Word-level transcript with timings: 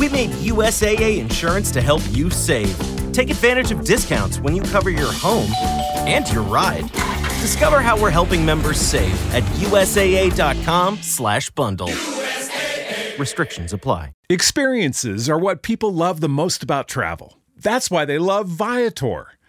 We 0.00 0.08
made 0.08 0.30
USAA 0.30 1.18
insurance 1.18 1.70
to 1.72 1.82
help 1.82 2.00
you 2.10 2.30
save. 2.30 2.74
Take 3.12 3.28
advantage 3.28 3.70
of 3.70 3.84
discounts 3.84 4.40
when 4.40 4.56
you 4.56 4.62
cover 4.62 4.88
your 4.88 5.12
home 5.12 5.50
and 6.08 6.26
your 6.32 6.42
ride. 6.42 6.90
Discover 7.42 7.80
how 7.80 8.00
we're 8.00 8.08
helping 8.08 8.42
members 8.42 8.80
save 8.80 9.12
at 9.34 9.42
usaa.com/bundle. 9.60 11.88
USAA. 11.88 13.18
Restrictions 13.18 13.74
apply. 13.74 14.12
Experiences 14.30 15.28
are 15.28 15.38
what 15.38 15.62
people 15.62 15.92
love 15.92 16.20
the 16.20 16.30
most 16.30 16.62
about 16.62 16.88
travel. 16.88 17.36
That's 17.54 17.90
why 17.90 18.06
they 18.06 18.18
love 18.18 18.48
Viator. 18.48 19.32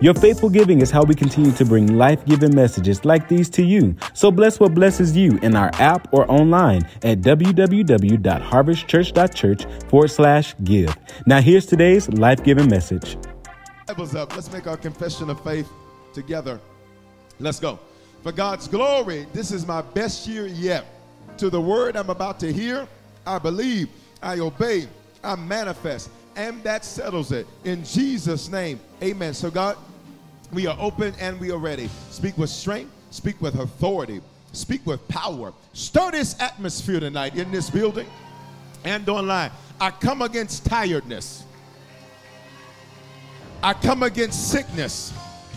Your 0.00 0.14
faithful 0.14 0.48
giving 0.50 0.80
is 0.80 0.90
how 0.90 1.04
we 1.04 1.14
continue 1.14 1.52
to 1.52 1.64
bring 1.64 1.96
life 1.96 2.24
giving 2.24 2.52
messages 2.54 3.04
like 3.04 3.28
these 3.28 3.48
to 3.50 3.62
you. 3.62 3.94
So 4.14 4.30
bless 4.30 4.58
what 4.58 4.74
blesses 4.74 5.14
you 5.16 5.38
in 5.42 5.54
our 5.54 5.70
app 5.74 6.12
or 6.12 6.28
online 6.30 6.82
at 7.02 7.20
www.harvestchurch.church 7.20 9.66
forward 9.88 10.10
slash 10.10 10.54
give. 10.64 10.96
Now, 11.26 11.40
here's 11.40 11.66
today's 11.66 12.08
life 12.08 12.42
giving 12.42 12.68
message. 12.68 13.16
Bibles 13.86 14.14
up. 14.14 14.34
Let's 14.34 14.50
make 14.52 14.66
our 14.66 14.76
confession 14.76 15.30
of 15.30 15.42
faith 15.44 15.68
together. 16.14 16.60
Let's 17.38 17.60
go. 17.60 17.78
For 18.22 18.32
God's 18.32 18.68
glory, 18.68 19.26
this 19.32 19.50
is 19.50 19.66
my 19.66 19.82
best 19.82 20.26
year 20.26 20.46
yet. 20.46 20.84
To 21.38 21.50
the 21.50 21.60
word 21.60 21.96
I'm 21.96 22.10
about 22.10 22.38
to 22.40 22.52
hear, 22.52 22.86
I 23.26 23.38
believe, 23.38 23.88
I 24.22 24.38
obey, 24.38 24.86
I 25.24 25.34
manifest 25.36 26.10
and 26.36 26.62
that 26.64 26.84
settles 26.84 27.32
it. 27.32 27.46
In 27.64 27.84
Jesus' 27.84 28.48
name, 28.48 28.80
amen. 29.02 29.34
So, 29.34 29.50
God, 29.50 29.76
we 30.52 30.66
are 30.66 30.76
open 30.78 31.14
and 31.20 31.38
we 31.40 31.50
are 31.50 31.58
ready. 31.58 31.88
Speak 32.10 32.36
with 32.38 32.50
strength, 32.50 32.90
speak 33.10 33.40
with 33.40 33.58
authority, 33.58 34.20
speak 34.52 34.86
with 34.86 35.06
power. 35.08 35.52
Stir 35.72 36.10
this 36.12 36.40
atmosphere 36.40 37.00
tonight 37.00 37.36
in 37.36 37.50
this 37.50 37.70
building 37.70 38.06
and 38.84 39.08
online. 39.08 39.50
I 39.80 39.90
come 39.90 40.22
against 40.22 40.66
tiredness, 40.66 41.44
I 43.62 43.74
come 43.74 44.02
against 44.02 44.50
sickness. 44.50 45.12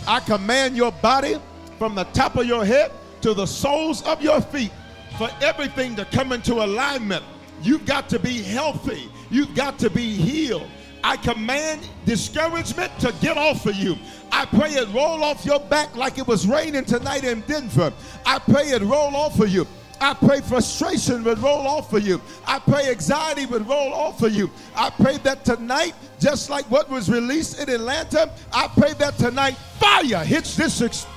I 0.07 0.19
command 0.19 0.77
your 0.77 0.91
body 0.91 1.37
from 1.79 1.95
the 1.95 2.03
top 2.03 2.35
of 2.35 2.45
your 2.45 2.63
head 2.63 2.91
to 3.21 3.33
the 3.33 3.47
soles 3.47 4.03
of 4.03 4.21
your 4.21 4.39
feet 4.39 4.71
for 5.17 5.27
everything 5.41 5.95
to 5.95 6.05
come 6.05 6.31
into 6.31 6.63
alignment 6.63 7.23
You've 7.61 7.85
got 7.85 8.09
to 8.09 8.19
be 8.19 8.41
healthy. 8.41 9.09
You've 9.35 9.53
got 9.53 9.77
to 9.79 9.89
be 9.89 10.15
healed. 10.15 10.69
I 11.03 11.17
command 11.17 11.81
discouragement 12.05 12.97
to 12.99 13.13
get 13.19 13.37
off 13.37 13.65
of 13.65 13.75
you. 13.75 13.97
I 14.31 14.45
pray 14.45 14.69
it 14.69 14.87
roll 14.93 15.25
off 15.25 15.43
your 15.45 15.59
back 15.59 15.93
like 15.93 16.17
it 16.17 16.25
was 16.25 16.47
raining 16.47 16.85
tonight 16.85 17.25
in 17.25 17.41
Denver. 17.41 17.91
I 18.25 18.39
pray 18.39 18.69
it 18.69 18.81
roll 18.81 19.13
off 19.13 19.37
of 19.41 19.49
you. 19.49 19.67
I 19.99 20.13
pray 20.13 20.39
frustration 20.39 21.25
would 21.25 21.39
roll 21.39 21.67
off 21.67 21.91
of 21.91 22.07
you. 22.07 22.21
I 22.47 22.59
pray 22.59 22.89
anxiety 22.89 23.45
would 23.45 23.67
roll 23.67 23.93
off 23.93 24.23
of 24.23 24.33
you. 24.33 24.49
I 24.73 24.89
pray 24.89 25.17
that 25.17 25.43
tonight, 25.43 25.95
just 26.17 26.49
like 26.49 26.71
what 26.71 26.89
was 26.89 27.09
released 27.09 27.59
in 27.59 27.67
Atlanta, 27.67 28.31
I 28.53 28.69
pray 28.69 28.93
that 28.93 29.17
tonight 29.17 29.57
fire 29.81 30.23
hits 30.23 30.55
this 30.55 30.79
experience 30.79 31.14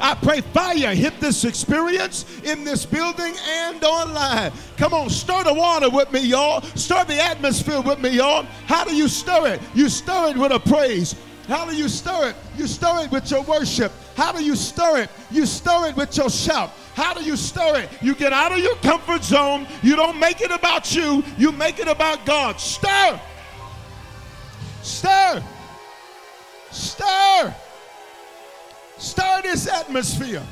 I 0.00 0.16
pray 0.22 0.40
fire 0.40 0.94
hit 0.94 1.18
this 1.20 1.44
experience 1.44 2.26
in 2.42 2.64
this 2.64 2.84
building 2.84 3.34
and 3.48 3.82
online. 3.82 4.52
Come 4.76 4.92
on, 4.92 5.08
stir 5.08 5.44
the 5.44 5.54
water 5.54 5.88
with 5.88 6.12
me, 6.12 6.20
y'all. 6.20 6.60
Stir 6.60 7.04
the 7.04 7.22
atmosphere 7.22 7.80
with 7.80 8.00
me, 8.00 8.10
y'all. 8.10 8.44
How 8.66 8.84
do 8.84 8.94
you 8.94 9.08
stir 9.08 9.54
it? 9.54 9.60
You 9.74 9.88
stir 9.88 10.30
it 10.30 10.36
with 10.36 10.52
a 10.52 10.60
praise. 10.60 11.14
How 11.48 11.66
do 11.66 11.74
you 11.74 11.88
stir 11.88 12.30
it? 12.30 12.36
You 12.56 12.66
stir 12.66 13.04
it 13.04 13.10
with 13.10 13.30
your 13.30 13.42
worship. 13.42 13.92
How 14.16 14.32
do 14.32 14.44
you 14.44 14.56
stir 14.56 15.02
it? 15.02 15.10
You 15.30 15.46
stir 15.46 15.88
it 15.88 15.96
with 15.96 16.16
your 16.16 16.30
shout. 16.30 16.70
How 16.94 17.14
do 17.14 17.24
you 17.24 17.36
stir 17.36 17.80
it? 17.80 17.88
You 18.02 18.14
get 18.14 18.32
out 18.32 18.52
of 18.52 18.58
your 18.58 18.76
comfort 18.76 19.24
zone. 19.24 19.66
You 19.82 19.96
don't 19.96 20.18
make 20.20 20.40
it 20.40 20.50
about 20.50 20.94
you, 20.94 21.24
you 21.38 21.50
make 21.52 21.78
it 21.78 21.88
about 21.88 22.26
God. 22.26 22.60
Stir. 22.60 23.20
Stir. 24.82 25.42
Stir. 26.70 27.54
Stir 29.02 29.40
this 29.42 29.66
atmosphere. 29.66 30.42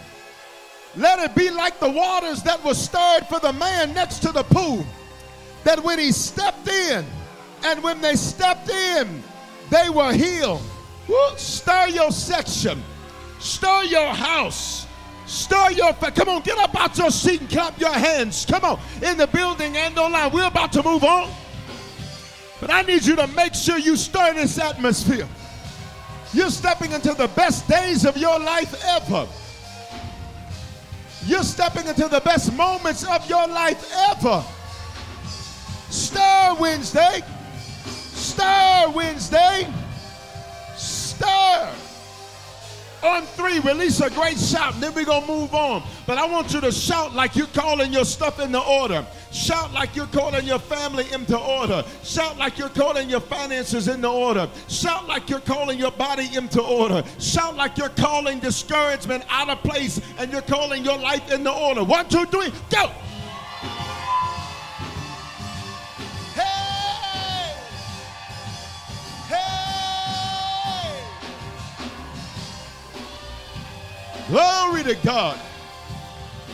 Let 0.96 1.20
it 1.20 1.36
be 1.36 1.50
like 1.50 1.78
the 1.78 1.88
waters 1.88 2.42
that 2.42 2.62
were 2.64 2.74
stirred 2.74 3.24
for 3.28 3.38
the 3.38 3.52
man 3.52 3.94
next 3.94 4.18
to 4.22 4.32
the 4.32 4.42
pool. 4.42 4.84
That 5.62 5.82
when 5.84 6.00
he 6.00 6.10
stepped 6.10 6.66
in, 6.66 7.04
and 7.64 7.80
when 7.80 8.00
they 8.00 8.16
stepped 8.16 8.68
in, 8.68 9.22
they 9.70 9.88
were 9.88 10.12
healed. 10.12 10.62
Woo, 11.06 11.16
stir 11.36 11.86
your 11.88 12.10
section, 12.10 12.82
stir 13.38 13.84
your 13.84 14.08
house, 14.08 14.88
stir 15.26 15.70
your. 15.70 15.92
Fa- 15.92 16.10
Come 16.10 16.28
on, 16.30 16.42
get 16.42 16.58
up 16.58 16.74
out 16.74 16.98
your 16.98 17.12
seat 17.12 17.40
and 17.42 17.50
clap 17.50 17.78
your 17.78 17.92
hands. 17.92 18.44
Come 18.46 18.64
on, 18.64 18.80
in 19.00 19.16
the 19.16 19.28
building 19.28 19.76
and 19.76 19.96
online. 19.96 20.32
We're 20.32 20.48
about 20.48 20.72
to 20.72 20.82
move 20.82 21.04
on. 21.04 21.30
But 22.60 22.70
I 22.70 22.82
need 22.82 23.04
you 23.04 23.14
to 23.14 23.28
make 23.28 23.54
sure 23.54 23.78
you 23.78 23.94
stir 23.96 24.34
this 24.34 24.58
atmosphere. 24.58 25.28
You're 26.32 26.50
stepping 26.50 26.92
into 26.92 27.14
the 27.14 27.28
best 27.28 27.68
days 27.68 28.04
of 28.04 28.16
your 28.16 28.38
life 28.38 28.74
ever. 28.84 29.26
You're 31.26 31.42
stepping 31.42 31.86
into 31.86 32.08
the 32.08 32.20
best 32.20 32.52
moments 32.54 33.04
of 33.04 33.28
your 33.28 33.46
life 33.48 33.92
ever. 34.10 34.44
Stir 35.90 36.56
Wednesday. 36.58 37.20
Stir 37.84 38.92
Wednesday. 38.94 39.66
Stir 40.76 41.70
on 43.02 43.22
three, 43.22 43.60
release 43.60 44.00
a 44.00 44.10
great 44.10 44.38
shout, 44.38 44.74
and 44.74 44.82
then 44.82 44.94
we're 44.94 45.04
going 45.04 45.22
to 45.22 45.28
move 45.28 45.54
on. 45.54 45.82
But 46.06 46.18
I 46.18 46.26
want 46.26 46.52
you 46.52 46.60
to 46.60 46.72
shout 46.72 47.14
like 47.14 47.34
you're 47.36 47.46
calling 47.48 47.92
your 47.92 48.04
stuff 48.04 48.40
into 48.40 48.60
order. 48.60 49.06
Shout 49.32 49.72
like 49.72 49.94
you're 49.94 50.06
calling 50.06 50.44
your 50.44 50.58
family 50.58 51.06
into 51.12 51.38
order. 51.38 51.84
Shout 52.02 52.36
like 52.36 52.58
you're 52.58 52.68
calling 52.68 53.08
your 53.08 53.20
finances 53.20 53.86
into 53.86 54.08
order. 54.08 54.48
Shout 54.68 55.06
like 55.06 55.30
you're 55.30 55.40
calling 55.40 55.78
your 55.78 55.92
body 55.92 56.28
into 56.34 56.60
order. 56.60 57.04
Shout 57.18 57.56
like 57.56 57.78
you're 57.78 57.90
calling 57.90 58.40
discouragement 58.40 59.24
out 59.28 59.48
of 59.48 59.62
place 59.62 60.00
and 60.18 60.32
you're 60.32 60.42
calling 60.42 60.84
your 60.84 60.98
life 60.98 61.30
into 61.32 61.52
order. 61.52 61.84
One, 61.84 62.08
two, 62.08 62.26
three, 62.26 62.52
go. 62.70 62.90
Glory 74.28 74.84
to 74.84 74.94
God. 75.04 75.40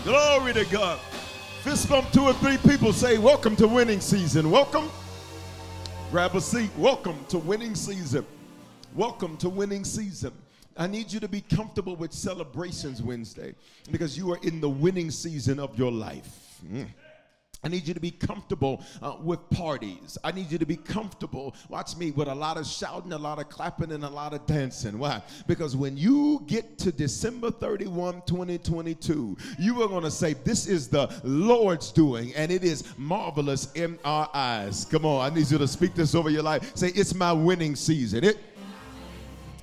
Glory 0.02 0.54
to 0.54 0.64
God. 0.64 0.98
Fist 1.66 1.88
bump 1.88 2.08
two 2.12 2.22
or 2.22 2.32
three 2.34 2.58
people 2.58 2.92
say, 2.92 3.18
Welcome 3.18 3.56
to 3.56 3.66
winning 3.66 4.00
season. 4.00 4.52
Welcome. 4.52 4.88
Grab 6.12 6.36
a 6.36 6.40
seat. 6.40 6.70
Welcome 6.76 7.18
to 7.28 7.38
winning 7.38 7.74
season. 7.74 8.24
Welcome 8.94 9.36
to 9.38 9.48
winning 9.48 9.82
season. 9.82 10.30
I 10.76 10.86
need 10.86 11.12
you 11.12 11.18
to 11.18 11.26
be 11.26 11.40
comfortable 11.40 11.96
with 11.96 12.12
celebrations 12.12 13.02
Wednesday 13.02 13.52
because 13.90 14.16
you 14.16 14.30
are 14.30 14.38
in 14.44 14.60
the 14.60 14.68
winning 14.68 15.10
season 15.10 15.58
of 15.58 15.76
your 15.76 15.90
life. 15.90 16.60
Mm. 16.64 16.86
I 17.64 17.68
need 17.68 17.88
you 17.88 17.94
to 17.94 18.00
be 18.00 18.10
comfortable 18.10 18.82
uh, 19.02 19.16
with 19.20 19.48
parties. 19.50 20.18
I 20.22 20.32
need 20.32 20.52
you 20.52 20.58
to 20.58 20.66
be 20.66 20.76
comfortable, 20.76 21.54
watch 21.68 21.96
me, 21.96 22.10
with 22.10 22.28
a 22.28 22.34
lot 22.34 22.58
of 22.58 22.66
shouting, 22.66 23.12
a 23.12 23.18
lot 23.18 23.38
of 23.38 23.48
clapping, 23.48 23.92
and 23.92 24.04
a 24.04 24.08
lot 24.08 24.34
of 24.34 24.46
dancing. 24.46 24.98
Why? 24.98 25.22
Because 25.46 25.74
when 25.74 25.96
you 25.96 26.42
get 26.46 26.78
to 26.78 26.92
December 26.92 27.50
31, 27.50 28.22
2022, 28.26 29.36
you 29.58 29.82
are 29.82 29.88
going 29.88 30.04
to 30.04 30.10
say, 30.10 30.34
This 30.34 30.66
is 30.66 30.88
the 30.88 31.12
Lord's 31.24 31.90
doing, 31.92 32.34
and 32.34 32.52
it 32.52 32.62
is 32.62 32.84
marvelous 32.96 33.72
in 33.72 33.98
our 34.04 34.28
eyes. 34.34 34.84
Come 34.84 35.06
on, 35.06 35.30
I 35.30 35.34
need 35.34 35.50
you 35.50 35.58
to 35.58 35.68
speak 35.68 35.94
this 35.94 36.14
over 36.14 36.30
your 36.30 36.42
life. 36.42 36.76
Say, 36.76 36.88
It's 36.88 37.14
my 37.14 37.32
winning 37.32 37.74
season. 37.74 38.22
It 38.22 38.38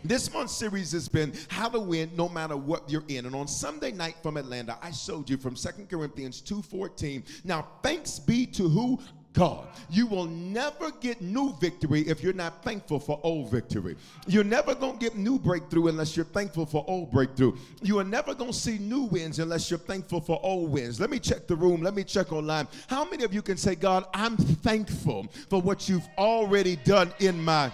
This 0.04 0.32
month's 0.34 0.56
series 0.56 0.92
has 0.92 1.08
been 1.08 1.34
how 1.48 1.70
to 1.70 1.80
win 1.80 2.12
no 2.16 2.28
matter 2.28 2.58
what 2.58 2.90
you're 2.90 3.06
in. 3.08 3.26
And 3.26 3.36
on 3.36 3.48
Sunday 3.48 3.92
night 3.92 4.16
from 4.22 4.38
Atlanta, 4.38 4.78
I 4.82 4.92
showed 4.92 5.30
you 5.30 5.38
from 5.38 5.56
Second 5.56 5.90
Corinthians 5.90 6.42
2:14. 6.42 7.24
Now, 7.44 7.68
thanks 7.82 8.20
be 8.20 8.46
to 8.48 8.68
who? 8.68 9.00
God. 9.34 9.68
You 9.90 10.06
will 10.06 10.26
never 10.26 10.92
get 10.92 11.22
new 11.22 11.56
victory 11.60 12.02
if 12.02 12.22
you're 12.24 12.34
not 12.34 12.64
thankful 12.64 13.00
for 13.00 13.20
old 13.24 13.50
victory. 13.50 13.96
You're 14.28 14.44
never 14.44 14.76
going 14.76 14.94
to 14.94 15.00
get 15.00 15.18
new 15.18 15.40
breakthrough 15.40 15.88
unless 15.88 16.16
you're 16.16 16.26
thankful 16.26 16.66
for 16.66 16.86
old 16.88 17.12
breakthrough. 17.12 17.58
You 17.82 18.00
are 18.00 18.04
never 18.04 18.36
going 18.36 18.52
to 18.52 18.58
see 18.58 18.78
new 18.78 19.02
wins 19.04 19.40
unless 19.40 19.70
you're 19.70 19.80
thankful 19.80 20.22
for 20.22 20.40
old 20.44 20.72
wins. 20.72 21.00
Let 21.00 21.10
me 21.10 21.20
check 21.20 21.48
the 21.48 21.56
room. 21.56 21.82
Let 21.82 21.96
me 21.96 22.04
check 22.04 22.32
online. 22.32 22.68
How 22.88 23.06
many 23.06 23.24
of 23.24 23.34
you 23.34 23.42
can 23.42 23.58
say, 23.58 23.74
God, 23.76 24.06
I'm 24.14 24.38
thankful 24.38 25.28
for 25.50 25.62
what 25.62 25.90
you've 25.90 26.08
already 26.18 26.76
done 26.76 27.12
in 27.20 27.44
my 27.44 27.72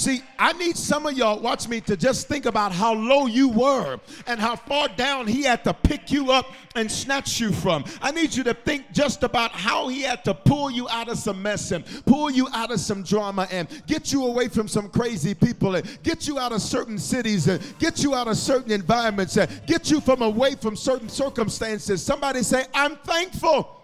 See, 0.00 0.22
I 0.38 0.54
need 0.54 0.78
some 0.78 1.04
of 1.04 1.12
y'all, 1.12 1.38
watch 1.40 1.68
me, 1.68 1.82
to 1.82 1.94
just 1.94 2.26
think 2.26 2.46
about 2.46 2.72
how 2.72 2.94
low 2.94 3.26
you 3.26 3.50
were 3.50 4.00
and 4.26 4.40
how 4.40 4.56
far 4.56 4.88
down 4.88 5.26
he 5.26 5.42
had 5.42 5.62
to 5.64 5.74
pick 5.74 6.10
you 6.10 6.32
up 6.32 6.46
and 6.74 6.90
snatch 6.90 7.38
you 7.38 7.52
from. 7.52 7.84
I 8.00 8.10
need 8.10 8.34
you 8.34 8.42
to 8.44 8.54
think 8.54 8.92
just 8.92 9.24
about 9.24 9.52
how 9.52 9.88
he 9.88 10.00
had 10.00 10.24
to 10.24 10.32
pull 10.32 10.70
you 10.70 10.88
out 10.88 11.10
of 11.10 11.18
some 11.18 11.42
mess 11.42 11.72
and 11.72 11.84
pull 12.06 12.30
you 12.30 12.48
out 12.54 12.70
of 12.70 12.80
some 12.80 13.02
drama 13.02 13.46
and 13.50 13.68
get 13.86 14.10
you 14.10 14.24
away 14.24 14.48
from 14.48 14.68
some 14.68 14.88
crazy 14.88 15.34
people 15.34 15.74
and 15.74 16.02
get 16.02 16.26
you 16.26 16.38
out 16.38 16.52
of 16.52 16.62
certain 16.62 16.96
cities 16.96 17.46
and 17.46 17.62
get 17.78 18.02
you 18.02 18.14
out 18.14 18.26
of 18.26 18.38
certain 18.38 18.72
environments 18.72 19.36
and 19.36 19.50
get 19.66 19.90
you 19.90 20.00
from 20.00 20.22
away 20.22 20.54
from 20.54 20.76
certain 20.76 21.10
circumstances. 21.10 22.02
Somebody 22.02 22.42
say, 22.42 22.64
I'm 22.72 22.96
thankful. 22.96 23.79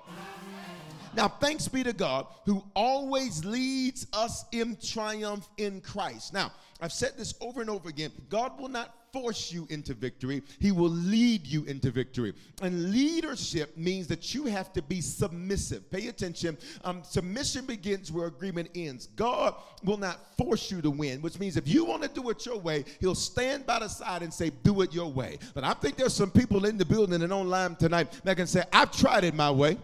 Now, 1.17 1.29
thanks 1.29 1.67
be 1.67 1.83
to 1.83 1.95
God 1.95 2.27
who 2.45 2.63
always 2.75 3.45
leads 3.45 4.07
us 4.13 4.45
in 4.53 4.77
triumph 4.77 5.49
in 5.57 5.81
Christ. 5.81 6.35
Now, 6.35 6.53
I've 6.81 6.93
said 6.93 7.13
this 7.17 7.35
over 7.41 7.63
and 7.63 7.71
over 7.71 7.89
again 7.89 8.13
God 8.29 8.61
will 8.61 8.69
not 8.69 8.95
force 9.13 9.51
you 9.51 9.67
into 9.71 9.95
victory, 9.95 10.43
He 10.61 10.73
will 10.73 10.91
lead 10.91 11.47
you 11.47 11.65
into 11.65 11.91
victory. 11.91 12.35
And 12.61 12.91
leadership 12.91 13.75
means 13.79 14.07
that 14.09 14.35
you 14.35 14.45
have 14.45 14.75
to 14.75 14.83
be 14.83 15.01
submissive. 15.01 15.91
Pay 15.91 16.09
attention. 16.09 16.59
Um, 16.85 17.03
submission 17.03 17.65
begins 17.65 18.13
where 18.13 18.27
agreement 18.27 18.69
ends. 18.75 19.07
God 19.17 19.55
will 19.85 19.97
not 19.97 20.37
force 20.37 20.71
you 20.71 20.83
to 20.83 20.91
win, 20.91 21.23
which 21.23 21.39
means 21.39 21.57
if 21.57 21.67
you 21.67 21.87
want 21.87 22.03
to 22.03 22.09
do 22.09 22.29
it 22.29 22.45
your 22.45 22.59
way, 22.59 22.85
He'll 23.01 23.15
stand 23.15 23.65
by 23.65 23.79
the 23.79 23.89
side 23.89 24.23
and 24.23 24.33
say, 24.33 24.51
Do 24.51 24.83
it 24.83 24.93
your 24.93 25.11
way. 25.11 25.39
But 25.55 25.65
I 25.65 25.73
think 25.73 25.97
there's 25.97 26.15
some 26.15 26.31
people 26.31 26.67
in 26.67 26.77
the 26.77 26.85
building 26.85 27.23
and 27.23 27.33
online 27.33 27.77
tonight 27.77 28.13
that 28.25 28.37
can 28.37 28.47
say, 28.47 28.65
I've 28.71 28.93
tried 28.93 29.25
it 29.25 29.35
my 29.35 29.51
way 29.51 29.79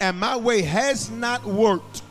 and 0.00 0.18
my 0.18 0.36
way 0.36 0.62
has 0.62 1.10
not 1.10 1.44
worked. 1.44 2.02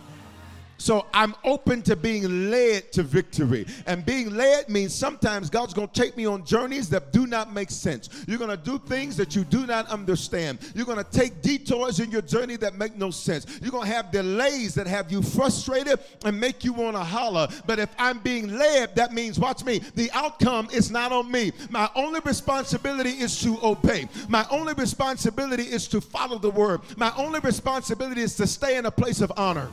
So 0.77 1.07
I'm 1.13 1.35
open 1.43 1.81
to 1.83 1.95
being 1.95 2.51
led 2.51 2.91
to 2.93 3.03
victory. 3.03 3.65
And 3.85 4.05
being 4.05 4.35
led 4.35 4.69
means 4.69 4.93
sometimes 4.93 5.49
God's 5.49 5.73
going 5.73 5.87
to 5.87 6.01
take 6.01 6.15
me 6.15 6.25
on 6.25 6.45
journeys 6.45 6.89
that 6.89 7.11
do 7.11 7.25
not 7.25 7.51
make 7.53 7.71
sense. 7.71 8.09
You're 8.27 8.37
going 8.37 8.51
to 8.51 8.57
do 8.57 8.77
things 8.79 9.17
that 9.17 9.35
you 9.35 9.43
do 9.43 9.65
not 9.65 9.87
understand. 9.89 10.59
You're 10.75 10.85
going 10.85 11.03
to 11.03 11.11
take 11.11 11.41
detours 11.41 11.99
in 11.99 12.11
your 12.11 12.21
journey 12.21 12.57
that 12.57 12.75
make 12.75 12.95
no 12.95 13.11
sense. 13.11 13.59
You're 13.61 13.71
going 13.71 13.87
to 13.87 13.93
have 13.93 14.11
delays 14.11 14.75
that 14.75 14.87
have 14.87 15.11
you 15.11 15.21
frustrated 15.21 15.99
and 16.23 16.39
make 16.39 16.63
you 16.63 16.73
want 16.73 16.95
to 16.95 17.03
holler. 17.03 17.47
But 17.65 17.79
if 17.79 17.89
I'm 17.97 18.19
being 18.19 18.55
led, 18.55 18.95
that 18.95 19.13
means, 19.13 19.39
watch 19.39 19.63
me, 19.63 19.79
the 19.95 20.11
outcome 20.11 20.69
is 20.71 20.91
not 20.91 21.11
on 21.11 21.31
me. 21.31 21.51
My 21.69 21.89
only 21.95 22.19
responsibility 22.23 23.11
is 23.11 23.39
to 23.41 23.57
obey. 23.63 24.07
My 24.29 24.45
only 24.51 24.73
responsibility 24.73 25.63
is 25.63 25.87
to 25.89 26.01
follow 26.01 26.37
the 26.37 26.51
word. 26.51 26.81
My 26.97 27.11
only 27.17 27.39
responsibility 27.39 28.21
is 28.21 28.35
to 28.35 28.47
stay 28.47 28.77
in 28.77 28.85
a 28.85 28.91
place 28.91 29.21
of 29.21 29.31
honor. 29.37 29.69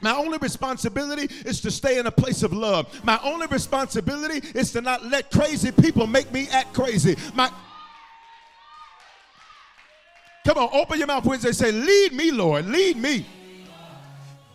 My 0.00 0.14
only 0.14 0.38
responsibility 0.38 1.32
is 1.44 1.60
to 1.62 1.70
stay 1.70 1.98
in 1.98 2.06
a 2.06 2.10
place 2.10 2.42
of 2.42 2.52
love. 2.52 3.04
My 3.04 3.18
only 3.22 3.46
responsibility 3.46 4.46
is 4.54 4.72
to 4.72 4.80
not 4.80 5.04
let 5.04 5.30
crazy 5.30 5.72
people 5.72 6.06
make 6.06 6.32
me 6.32 6.48
act 6.50 6.72
crazy. 6.72 7.16
My 7.34 7.50
Come 10.44 10.56
on, 10.56 10.70
open 10.72 10.96
your 10.96 11.06
mouth 11.06 11.26
Wednesday. 11.26 11.52
Say, 11.52 11.72
Lead 11.72 12.14
me, 12.14 12.30
Lord, 12.30 12.64
lead 12.66 12.96
me. 12.96 13.26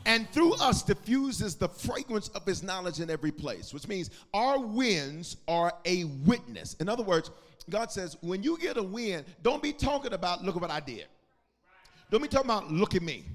And 0.06 0.30
through 0.32 0.56
us 0.56 0.82
diffuses 0.82 1.56
the 1.56 1.70
fragrance 1.70 2.30
of 2.30 2.46
his 2.46 2.64
knowledge 2.64 3.00
in 3.00 3.10
every 3.10 3.32
place, 3.32 3.74
which 3.74 3.88
means 3.88 4.10
our 4.34 4.60
wins 4.60 5.38
are 5.48 5.72
a 5.86 6.06
witness. 6.26 6.76
In 6.80 6.90
other 6.90 7.04
words, 7.04 7.32
God 7.70 7.92
says, 7.92 8.18
when 8.22 8.44
you 8.44 8.58
get 8.58 8.78
a 8.78 8.84
win, 8.84 9.24
don't 9.42 9.64
be 9.64 9.72
talking 9.72 10.14
about, 10.14 10.44
look 10.44 10.56
at 10.56 10.62
what 10.62 10.72
I 10.72 10.82
did. 10.82 11.06
Don't 12.12 12.22
be 12.22 12.28
talking 12.28 12.50
about, 12.50 12.72
look 12.72 12.96
at 12.96 13.02
me. 13.02 13.26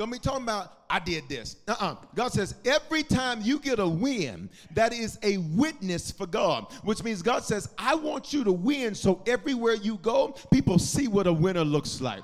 Don't 0.00 0.10
be 0.10 0.18
talking 0.18 0.44
about, 0.44 0.72
I 0.88 0.98
did 0.98 1.28
this. 1.28 1.56
Uh 1.68 1.76
uh 1.78 1.94
God 2.14 2.32
says, 2.32 2.54
every 2.64 3.02
time 3.02 3.42
you 3.42 3.58
get 3.58 3.78
a 3.78 3.86
win, 3.86 4.48
that 4.72 4.94
is 4.94 5.18
a 5.22 5.36
witness 5.36 6.10
for 6.10 6.26
God, 6.26 6.72
which 6.84 7.04
means 7.04 7.20
God 7.20 7.44
says, 7.44 7.68
I 7.76 7.96
want 7.96 8.32
you 8.32 8.42
to 8.44 8.50
win 8.50 8.94
so 8.94 9.22
everywhere 9.26 9.74
you 9.74 9.96
go, 9.98 10.34
people 10.50 10.78
see 10.78 11.06
what 11.06 11.26
a 11.26 11.32
winner 11.34 11.66
looks 11.66 12.00
like. 12.00 12.22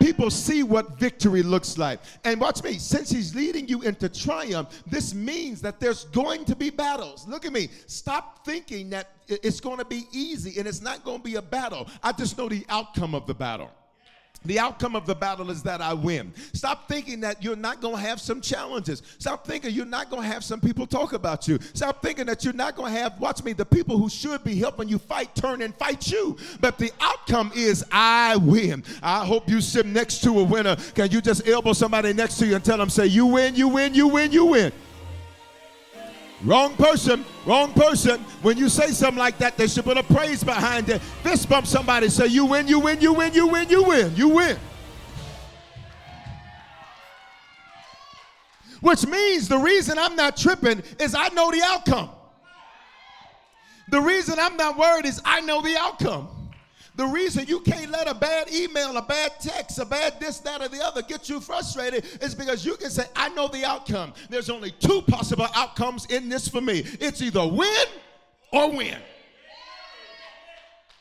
People 0.00 0.30
see 0.30 0.62
what 0.62 0.98
victory 0.98 1.42
looks 1.42 1.76
like. 1.76 2.00
And 2.24 2.40
watch 2.40 2.62
me, 2.62 2.78
since 2.78 3.10
he's 3.10 3.34
leading 3.34 3.68
you 3.68 3.82
into 3.82 4.08
triumph, 4.08 4.82
this 4.86 5.12
means 5.12 5.60
that 5.60 5.78
there's 5.78 6.04
going 6.04 6.46
to 6.46 6.56
be 6.56 6.70
battles. 6.70 7.28
Look 7.28 7.44
at 7.44 7.52
me. 7.52 7.68
Stop 7.86 8.46
thinking 8.46 8.88
that 8.90 9.10
it's 9.28 9.60
going 9.60 9.76
to 9.76 9.84
be 9.84 10.06
easy 10.10 10.58
and 10.58 10.66
it's 10.66 10.80
not 10.80 11.04
going 11.04 11.18
to 11.18 11.24
be 11.24 11.34
a 11.34 11.42
battle. 11.42 11.86
I 12.02 12.12
just 12.12 12.38
know 12.38 12.48
the 12.48 12.64
outcome 12.70 13.14
of 13.14 13.26
the 13.26 13.34
battle. 13.34 13.70
The 14.44 14.58
outcome 14.58 14.96
of 14.96 15.06
the 15.06 15.14
battle 15.14 15.50
is 15.50 15.62
that 15.64 15.80
I 15.82 15.92
win. 15.92 16.32
Stop 16.54 16.88
thinking 16.88 17.20
that 17.20 17.42
you're 17.42 17.56
not 17.56 17.80
going 17.80 17.96
to 17.96 18.00
have 18.00 18.20
some 18.20 18.40
challenges. 18.40 19.02
Stop 19.18 19.46
thinking 19.46 19.72
you're 19.72 19.84
not 19.84 20.08
going 20.08 20.22
to 20.22 20.28
have 20.28 20.42
some 20.42 20.60
people 20.60 20.86
talk 20.86 21.12
about 21.12 21.46
you. 21.46 21.58
Stop 21.74 22.00
thinking 22.00 22.26
that 22.26 22.42
you're 22.44 22.54
not 22.54 22.74
going 22.74 22.92
to 22.92 22.98
have, 22.98 23.20
watch 23.20 23.44
me, 23.44 23.52
the 23.52 23.66
people 23.66 23.98
who 23.98 24.08
should 24.08 24.42
be 24.42 24.54
helping 24.54 24.88
you 24.88 24.98
fight 24.98 25.34
turn 25.34 25.60
and 25.60 25.74
fight 25.74 26.10
you. 26.10 26.36
But 26.60 26.78
the 26.78 26.90
outcome 27.00 27.52
is 27.54 27.84
I 27.92 28.36
win. 28.36 28.82
I 29.02 29.26
hope 29.26 29.48
you 29.48 29.60
sit 29.60 29.84
next 29.84 30.22
to 30.22 30.40
a 30.40 30.44
winner. 30.44 30.76
Can 30.94 31.10
you 31.10 31.20
just 31.20 31.46
elbow 31.46 31.74
somebody 31.74 32.12
next 32.14 32.38
to 32.38 32.46
you 32.46 32.54
and 32.54 32.64
tell 32.64 32.78
them, 32.78 32.88
say, 32.88 33.06
you 33.06 33.26
win, 33.26 33.54
you 33.54 33.68
win, 33.68 33.94
you 33.94 34.08
win, 34.08 34.32
you 34.32 34.46
win. 34.46 34.72
Wrong 36.44 36.74
person, 36.74 37.24
wrong 37.44 37.72
person. 37.74 38.20
When 38.40 38.56
you 38.56 38.68
say 38.68 38.92
something 38.92 39.18
like 39.18 39.36
that, 39.38 39.58
they 39.58 39.66
should 39.66 39.84
put 39.84 39.98
a 39.98 40.02
praise 40.02 40.42
behind 40.42 40.88
it. 40.88 41.02
Fist 41.22 41.48
bump 41.48 41.66
somebody, 41.66 42.08
say, 42.08 42.26
You 42.26 42.46
win, 42.46 42.66
you 42.66 42.78
win, 42.78 43.00
you 43.00 43.12
win, 43.12 43.34
you 43.34 43.46
win, 43.46 43.68
you 43.68 43.82
win, 43.82 44.16
you 44.16 44.28
win. 44.28 44.58
Which 48.80 49.06
means 49.06 49.48
the 49.48 49.58
reason 49.58 49.98
I'm 49.98 50.16
not 50.16 50.38
tripping 50.38 50.82
is 50.98 51.14
I 51.14 51.28
know 51.28 51.50
the 51.50 51.62
outcome. 51.62 52.08
The 53.90 54.00
reason 54.00 54.38
I'm 54.38 54.56
not 54.56 54.78
worried 54.78 55.04
is 55.04 55.20
I 55.24 55.40
know 55.40 55.60
the 55.60 55.76
outcome. 55.76 56.28
The 57.00 57.06
reason 57.06 57.46
you 57.46 57.60
can't 57.60 57.90
let 57.90 58.10
a 58.10 58.12
bad 58.12 58.52
email, 58.52 58.94
a 58.94 59.00
bad 59.00 59.32
text, 59.40 59.78
a 59.78 59.86
bad 59.86 60.20
this, 60.20 60.38
that, 60.40 60.60
or 60.60 60.68
the 60.68 60.84
other 60.84 61.00
get 61.00 61.30
you 61.30 61.40
frustrated 61.40 62.04
is 62.20 62.34
because 62.34 62.66
you 62.66 62.76
can 62.76 62.90
say, 62.90 63.04
I 63.16 63.30
know 63.30 63.48
the 63.48 63.64
outcome. 63.64 64.12
There's 64.28 64.50
only 64.50 64.70
two 64.72 65.00
possible 65.08 65.46
outcomes 65.54 66.04
in 66.10 66.28
this 66.28 66.46
for 66.46 66.60
me 66.60 66.80
it's 67.00 67.22
either 67.22 67.46
win 67.46 67.86
or 68.52 68.76
win. 68.76 68.98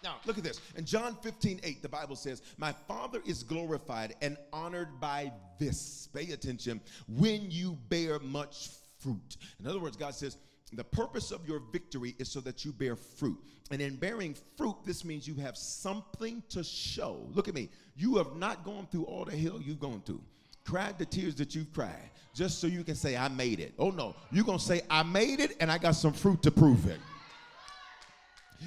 Now, 0.02 0.16
look 0.26 0.38
at 0.38 0.46
this. 0.46 0.62
In 0.78 0.86
John 0.86 1.18
15, 1.22 1.60
8, 1.62 1.82
the 1.82 1.90
Bible 1.90 2.16
says, 2.16 2.44
My 2.58 2.72
Father 2.88 3.22
is 3.26 3.44
glorified 3.44 4.16
and 4.22 4.38
honored 4.54 5.02
by 5.02 5.34
this. 5.60 6.08
Pay 6.14 6.32
attention. 6.32 6.80
When 7.10 7.52
you 7.52 7.78
bear 7.90 8.20
much 8.20 8.70
fruit. 9.00 9.36
In 9.60 9.68
other 9.68 9.80
words, 9.80 9.98
God 9.98 10.16
says, 10.16 10.38
the 10.78 10.84
purpose 10.84 11.32
of 11.32 11.48
your 11.48 11.62
victory 11.72 12.16
is 12.20 12.30
so 12.30 12.40
that 12.42 12.64
you 12.64 12.72
bear 12.72 12.96
fruit. 12.96 13.38
And 13.72 13.82
in 13.82 13.96
bearing 13.96 14.36
fruit, 14.58 14.76
this 14.86 15.04
means 15.06 15.28
you 15.28 15.36
have 15.36 15.58
something 15.58 16.44
to 16.50 16.64
show. 16.64 17.28
Look 17.34 17.48
at 17.48 17.54
me. 17.54 17.70
You 17.96 18.18
have 18.18 18.36
not 18.36 18.64
gone 18.64 18.88
through 18.92 19.04
all 19.04 19.26
the 19.26 19.38
hell 19.38 19.60
you've 19.62 19.80
gone 19.80 20.02
through. 20.06 20.22
Cried 20.66 20.98
the 20.98 21.06
tears 21.06 21.36
that 21.36 21.56
you've 21.56 21.74
cried 21.74 22.12
just 22.34 22.60
so 22.60 22.68
you 22.68 22.84
can 22.84 22.96
say, 22.96 23.18
I 23.18 23.28
made 23.28 23.60
it. 23.60 23.74
Oh 23.80 23.90
no, 23.90 24.16
you're 24.32 24.46
going 24.46 24.60
to 24.60 24.64
say, 24.64 24.82
I 24.90 25.04
made 25.04 25.40
it 25.40 25.58
and 25.60 25.72
I 25.72 25.78
got 25.78 25.96
some 25.96 26.14
fruit 26.14 26.42
to 26.44 26.52
prove 26.52 26.88
it. 26.88 27.00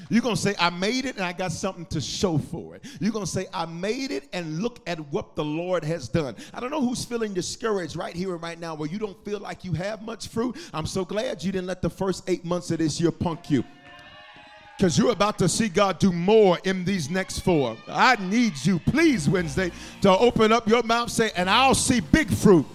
You're 0.08 0.22
going 0.22 0.34
to 0.34 0.40
say, 0.40 0.54
I 0.58 0.70
made 0.70 1.04
it 1.04 1.16
and 1.16 1.24
I 1.24 1.32
got 1.32 1.52
something 1.52 1.86
to 1.86 2.00
show 2.00 2.38
for 2.38 2.74
it. 2.74 2.84
You're 3.00 3.12
going 3.12 3.24
to 3.24 3.30
say, 3.30 3.46
I 3.52 3.66
made 3.66 4.10
it 4.10 4.28
and 4.32 4.62
look 4.62 4.80
at 4.86 4.98
what 5.12 5.36
the 5.36 5.44
Lord 5.44 5.84
has 5.84 6.08
done. 6.08 6.36
I 6.52 6.60
don't 6.60 6.70
know 6.70 6.80
who's 6.80 7.04
feeling 7.04 7.34
discouraged 7.34 7.96
right 7.96 8.14
here 8.14 8.32
and 8.34 8.42
right 8.42 8.58
now 8.58 8.74
where 8.74 8.88
you 8.88 8.98
don't 8.98 9.22
feel 9.24 9.38
like 9.38 9.64
you 9.64 9.72
have 9.72 10.02
much 10.02 10.28
fruit. 10.28 10.56
I'm 10.72 10.86
so 10.86 11.04
glad 11.04 11.42
you 11.42 11.52
didn't 11.52 11.66
let 11.66 11.82
the 11.82 11.90
first 11.90 12.28
eight 12.28 12.44
months 12.44 12.70
of 12.70 12.78
this 12.78 13.00
year 13.00 13.10
punk 13.10 13.50
you. 13.50 13.64
Because 14.76 14.98
you're 14.98 15.12
about 15.12 15.38
to 15.38 15.48
see 15.48 15.68
God 15.68 15.98
do 15.98 16.10
more 16.10 16.58
in 16.64 16.84
these 16.84 17.08
next 17.08 17.40
four. 17.40 17.76
I 17.86 18.16
need 18.16 18.54
you, 18.64 18.78
please, 18.80 19.28
Wednesday, 19.28 19.70
to 20.00 20.10
open 20.10 20.50
up 20.50 20.66
your 20.66 20.82
mouth, 20.82 21.10
say, 21.10 21.30
and 21.36 21.48
I'll 21.48 21.74
see 21.74 22.00
big 22.00 22.30
fruit. 22.30 22.66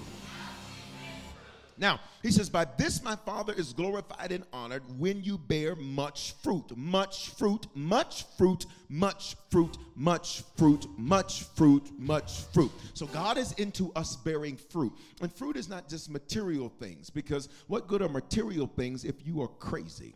Now, 1.77 1.99
He 2.23 2.31
says, 2.31 2.49
By 2.49 2.65
this 2.77 3.03
my 3.03 3.15
Father 3.15 3.53
is 3.53 3.73
glorified 3.73 4.31
and 4.31 4.43
honored 4.51 4.83
when 4.97 5.23
you 5.23 5.37
bear 5.37 5.75
much 5.75 6.33
fruit. 6.43 6.75
Much 6.75 7.29
fruit, 7.29 7.67
much 7.75 8.25
fruit, 8.37 8.65
much 8.89 9.35
fruit, 9.49 9.77
much 9.95 10.43
fruit, 10.55 10.85
much 10.97 11.43
fruit, 11.43 11.91
much 11.99 12.41
fruit. 12.53 12.71
So 12.93 13.05
God 13.07 13.37
is 13.37 13.53
into 13.53 13.91
us 13.93 14.15
bearing 14.15 14.57
fruit. 14.57 14.93
And 15.21 15.31
fruit 15.31 15.57
is 15.57 15.69
not 15.69 15.87
just 15.87 16.09
material 16.09 16.69
things, 16.79 17.09
because 17.09 17.49
what 17.67 17.87
good 17.87 18.01
are 18.01 18.09
material 18.09 18.67
things 18.67 19.05
if 19.05 19.25
you 19.25 19.41
are 19.41 19.47
crazy? 19.47 20.15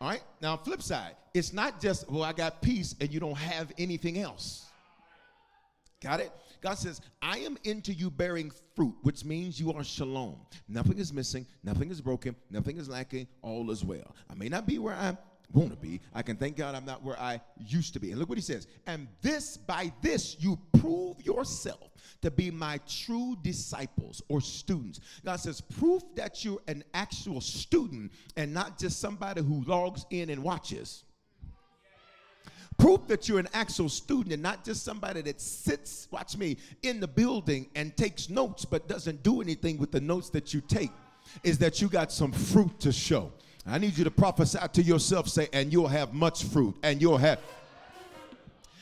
All 0.00 0.08
right. 0.08 0.22
Now, 0.40 0.56
flip 0.56 0.82
side, 0.82 1.16
it's 1.34 1.52
not 1.52 1.80
just, 1.80 2.08
well, 2.10 2.22
I 2.22 2.32
got 2.32 2.62
peace 2.62 2.94
and 3.00 3.12
you 3.12 3.20
don't 3.20 3.36
have 3.36 3.72
anything 3.78 4.18
else. 4.18 4.67
Got 6.00 6.20
it? 6.20 6.32
God 6.60 6.74
says, 6.74 7.00
I 7.20 7.38
am 7.38 7.56
into 7.64 7.92
you 7.92 8.10
bearing 8.10 8.52
fruit, 8.76 8.94
which 9.02 9.24
means 9.24 9.60
you 9.60 9.72
are 9.72 9.82
shalom. 9.82 10.36
Nothing 10.68 10.98
is 10.98 11.12
missing, 11.12 11.46
nothing 11.64 11.90
is 11.90 12.00
broken, 12.00 12.36
nothing 12.50 12.76
is 12.76 12.88
lacking, 12.88 13.26
all 13.42 13.70
is 13.70 13.84
well. 13.84 14.14
I 14.30 14.34
may 14.34 14.48
not 14.48 14.66
be 14.66 14.78
where 14.78 14.94
I 14.94 15.16
want 15.52 15.70
to 15.70 15.76
be. 15.76 16.00
I 16.14 16.22
can 16.22 16.36
thank 16.36 16.56
God 16.56 16.74
I'm 16.74 16.84
not 16.84 17.02
where 17.02 17.18
I 17.18 17.40
used 17.56 17.94
to 17.94 18.00
be. 18.00 18.10
And 18.10 18.20
look 18.20 18.28
what 18.28 18.38
he 18.38 18.42
says. 18.42 18.66
And 18.86 19.08
this, 19.22 19.56
by 19.56 19.92
this, 20.02 20.36
you 20.38 20.58
prove 20.78 21.20
yourself 21.22 21.90
to 22.22 22.30
be 22.30 22.50
my 22.50 22.78
true 22.86 23.36
disciples 23.42 24.22
or 24.28 24.40
students. 24.40 25.00
God 25.24 25.36
says, 25.36 25.60
proof 25.60 26.02
that 26.16 26.44
you're 26.44 26.60
an 26.68 26.84
actual 26.94 27.40
student 27.40 28.12
and 28.36 28.52
not 28.52 28.78
just 28.78 29.00
somebody 29.00 29.42
who 29.42 29.64
logs 29.64 30.04
in 30.10 30.30
and 30.30 30.42
watches. 30.42 31.04
Proof 32.78 33.06
that 33.08 33.28
you're 33.28 33.40
an 33.40 33.48
actual 33.52 33.88
student 33.88 34.32
and 34.32 34.42
not 34.42 34.64
just 34.64 34.84
somebody 34.84 35.20
that 35.22 35.40
sits, 35.40 36.06
watch 36.10 36.36
me, 36.36 36.56
in 36.82 37.00
the 37.00 37.08
building 37.08 37.68
and 37.74 37.96
takes 37.96 38.30
notes 38.30 38.64
but 38.64 38.86
doesn't 38.86 39.22
do 39.22 39.40
anything 39.40 39.78
with 39.78 39.90
the 39.90 40.00
notes 40.00 40.30
that 40.30 40.54
you 40.54 40.60
take 40.60 40.92
is 41.42 41.58
that 41.58 41.82
you 41.82 41.88
got 41.88 42.12
some 42.12 42.32
fruit 42.32 42.78
to 42.80 42.92
show. 42.92 43.32
I 43.66 43.78
need 43.78 43.98
you 43.98 44.04
to 44.04 44.10
prophesy 44.10 44.58
to 44.72 44.82
yourself, 44.82 45.28
say, 45.28 45.48
and 45.52 45.72
you'll 45.72 45.88
have 45.88 46.14
much 46.14 46.44
fruit, 46.44 46.76
and 46.82 47.02
you'll 47.02 47.18
have. 47.18 47.40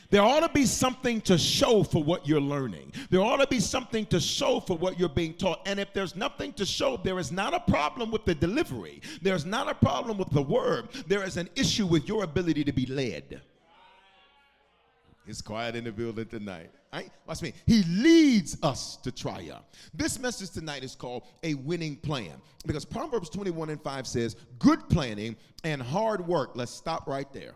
There 0.09 0.21
ought 0.21 0.39
to 0.39 0.49
be 0.49 0.65
something 0.65 1.19
to 1.21 1.37
show 1.37 1.83
for 1.83 2.01
what 2.01 2.25
you're 2.25 2.39
learning. 2.39 2.93
There 3.09 3.19
ought 3.19 3.37
to 3.37 3.47
be 3.47 3.59
something 3.59 4.05
to 4.05 4.21
show 4.21 4.61
for 4.61 4.77
what 4.77 4.97
you're 4.97 5.09
being 5.09 5.33
taught. 5.33 5.67
And 5.67 5.79
if 5.81 5.91
there's 5.91 6.15
nothing 6.15 6.53
to 6.53 6.65
show, 6.65 6.95
there 6.95 7.19
is 7.19 7.31
not 7.31 7.53
a 7.53 7.59
problem 7.59 8.11
with 8.11 8.23
the 8.23 8.33
delivery. 8.33 9.01
There's 9.21 9.43
not 9.43 9.69
a 9.69 9.75
problem 9.75 10.17
with 10.17 10.29
the 10.29 10.41
word. 10.41 10.87
There 11.07 11.25
is 11.25 11.35
an 11.35 11.49
issue 11.57 11.85
with 11.85 12.07
your 12.07 12.23
ability 12.23 12.63
to 12.63 12.71
be 12.71 12.85
led. 12.85 13.41
It's 15.27 15.41
quiet 15.41 15.75
in 15.75 15.83
the 15.83 15.91
building 15.91 16.25
tonight. 16.25 16.71
Right? 16.93 17.11
Watch 17.27 17.41
me. 17.41 17.53
He 17.65 17.83
leads 17.83 18.57
us 18.63 18.95
to 18.97 19.11
triumph. 19.11 19.65
This 19.93 20.19
message 20.19 20.51
tonight 20.51 20.83
is 20.83 20.95
called 20.95 21.23
a 21.43 21.53
winning 21.55 21.97
plan 21.97 22.31
because 22.65 22.85
Proverbs 22.85 23.29
21 23.29 23.69
and 23.69 23.81
5 23.81 24.07
says, 24.07 24.37
good 24.57 24.87
planning 24.89 25.35
and 25.65 25.81
hard 25.81 26.25
work. 26.25 26.51
Let's 26.55 26.71
stop 26.71 27.07
right 27.07 27.31
there. 27.33 27.55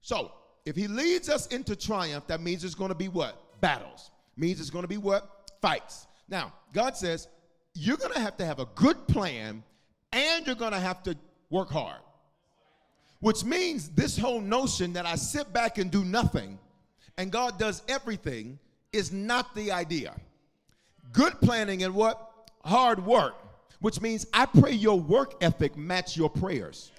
So, 0.00 0.32
if 0.64 0.76
he 0.76 0.86
leads 0.86 1.28
us 1.28 1.48
into 1.48 1.74
triumph, 1.74 2.26
that 2.28 2.40
means 2.40 2.64
it's 2.64 2.74
going 2.74 2.90
to 2.90 2.94
be 2.94 3.08
what? 3.08 3.60
Battles. 3.60 4.10
Means 4.36 4.60
it's 4.60 4.70
going 4.70 4.84
to 4.84 4.88
be 4.88 4.98
what? 4.98 5.50
Fights. 5.60 6.06
Now, 6.28 6.52
God 6.72 6.96
says, 6.96 7.28
you're 7.74 7.96
going 7.96 8.14
to 8.14 8.20
have 8.20 8.36
to 8.36 8.46
have 8.46 8.60
a 8.60 8.66
good 8.76 9.08
plan 9.08 9.64
and 10.12 10.46
you're 10.46 10.54
going 10.54 10.72
to 10.72 10.80
have 10.80 11.02
to 11.04 11.16
work 11.50 11.70
hard. 11.70 12.00
Which 13.18 13.44
means 13.44 13.90
this 13.90 14.16
whole 14.16 14.40
notion 14.40 14.92
that 14.94 15.06
I 15.06 15.16
sit 15.16 15.52
back 15.52 15.78
and 15.78 15.90
do 15.90 16.04
nothing 16.04 16.58
and 17.20 17.30
God 17.30 17.58
does 17.58 17.82
everything 17.86 18.58
is 18.94 19.12
not 19.12 19.54
the 19.54 19.72
idea. 19.72 20.14
Good 21.12 21.38
planning 21.42 21.82
and 21.82 21.94
what? 21.94 22.48
Hard 22.64 23.04
work, 23.04 23.34
which 23.80 24.00
means 24.00 24.26
I 24.32 24.46
pray 24.46 24.72
your 24.72 24.98
work 24.98 25.34
ethic 25.42 25.76
match 25.76 26.16
your 26.16 26.30
prayers. 26.30 26.92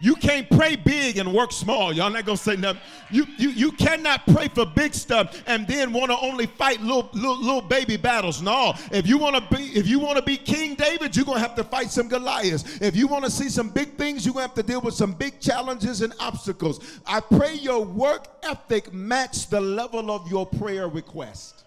You 0.00 0.14
can't 0.14 0.48
pray 0.48 0.76
big 0.76 1.18
and 1.18 1.32
work 1.34 1.50
small. 1.50 1.92
Y'all 1.92 2.10
not 2.10 2.24
gonna 2.24 2.36
say 2.36 2.54
nothing. 2.54 2.80
You 3.10 3.26
you 3.36 3.50
you 3.50 3.72
cannot 3.72 4.24
pray 4.26 4.46
for 4.46 4.64
big 4.64 4.94
stuff 4.94 5.42
and 5.46 5.66
then 5.66 5.92
want 5.92 6.12
to 6.12 6.18
only 6.18 6.46
fight 6.46 6.80
little, 6.80 7.10
little 7.12 7.38
little 7.38 7.62
baby 7.62 7.96
battles. 7.96 8.40
No, 8.40 8.74
if 8.92 9.08
you 9.08 9.18
want 9.18 9.34
to 9.36 9.56
be 9.56 9.64
if 9.76 9.88
you 9.88 9.98
want 9.98 10.16
to 10.16 10.22
be 10.22 10.36
King 10.36 10.76
David, 10.76 11.16
you're 11.16 11.24
gonna 11.24 11.40
have 11.40 11.56
to 11.56 11.64
fight 11.64 11.90
some 11.90 12.06
Goliaths. 12.06 12.80
If 12.80 12.94
you 12.94 13.08
want 13.08 13.24
to 13.24 13.30
see 13.30 13.48
some 13.48 13.70
big 13.70 13.96
things, 13.96 14.24
you're 14.24 14.34
gonna 14.34 14.46
have 14.46 14.54
to 14.54 14.62
deal 14.62 14.80
with 14.80 14.94
some 14.94 15.12
big 15.12 15.40
challenges 15.40 16.00
and 16.00 16.12
obstacles. 16.20 17.00
I 17.04 17.18
pray 17.18 17.54
your 17.54 17.84
work 17.84 18.28
ethic 18.44 18.92
match 18.92 19.48
the 19.48 19.60
level 19.60 20.12
of 20.12 20.30
your 20.30 20.46
prayer 20.46 20.86
request. 20.86 21.64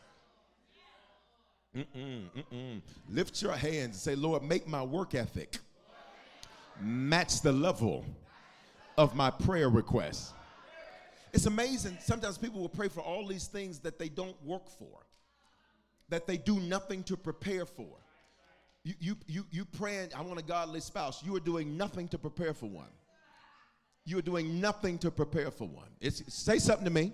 Mm-mm, 1.75 2.23
mm-mm. 2.35 2.81
Lift 3.09 3.41
your 3.41 3.53
hands 3.53 3.85
and 3.85 3.95
say, 3.95 4.15
Lord, 4.15 4.43
make 4.43 4.67
my 4.67 4.83
work 4.83 5.15
ethic 5.15 5.57
match 6.81 7.41
the 7.41 7.51
level 7.51 8.05
of 9.01 9.15
my 9.15 9.31
prayer 9.31 9.67
requests. 9.67 10.31
It's 11.33 11.47
amazing. 11.47 11.97
Sometimes 12.01 12.37
people 12.37 12.61
will 12.61 12.69
pray 12.69 12.87
for 12.87 12.99
all 12.99 13.25
these 13.25 13.47
things 13.47 13.79
that 13.79 13.97
they 13.97 14.09
don't 14.09 14.35
work 14.45 14.69
for, 14.69 15.07
that 16.09 16.27
they 16.27 16.37
do 16.37 16.59
nothing 16.59 17.03
to 17.05 17.17
prepare 17.17 17.65
for. 17.65 17.97
You, 18.83 18.93
you, 18.99 19.15
you, 19.25 19.45
you 19.49 19.65
praying, 19.65 20.09
I 20.15 20.21
want 20.21 20.39
a 20.39 20.43
godly 20.43 20.81
spouse. 20.81 21.23
You 21.23 21.35
are 21.35 21.39
doing 21.39 21.77
nothing 21.77 22.09
to 22.09 22.19
prepare 22.19 22.53
for 22.53 22.67
one. 22.67 22.91
You 24.05 24.19
are 24.19 24.23
doing 24.23 24.61
nothing 24.61 24.99
to 24.99 25.09
prepare 25.09 25.49
for 25.49 25.67
one. 25.67 25.89
It's, 25.99 26.21
say 26.31 26.59
something 26.59 26.85
to 26.85 26.91
me. 26.91 27.13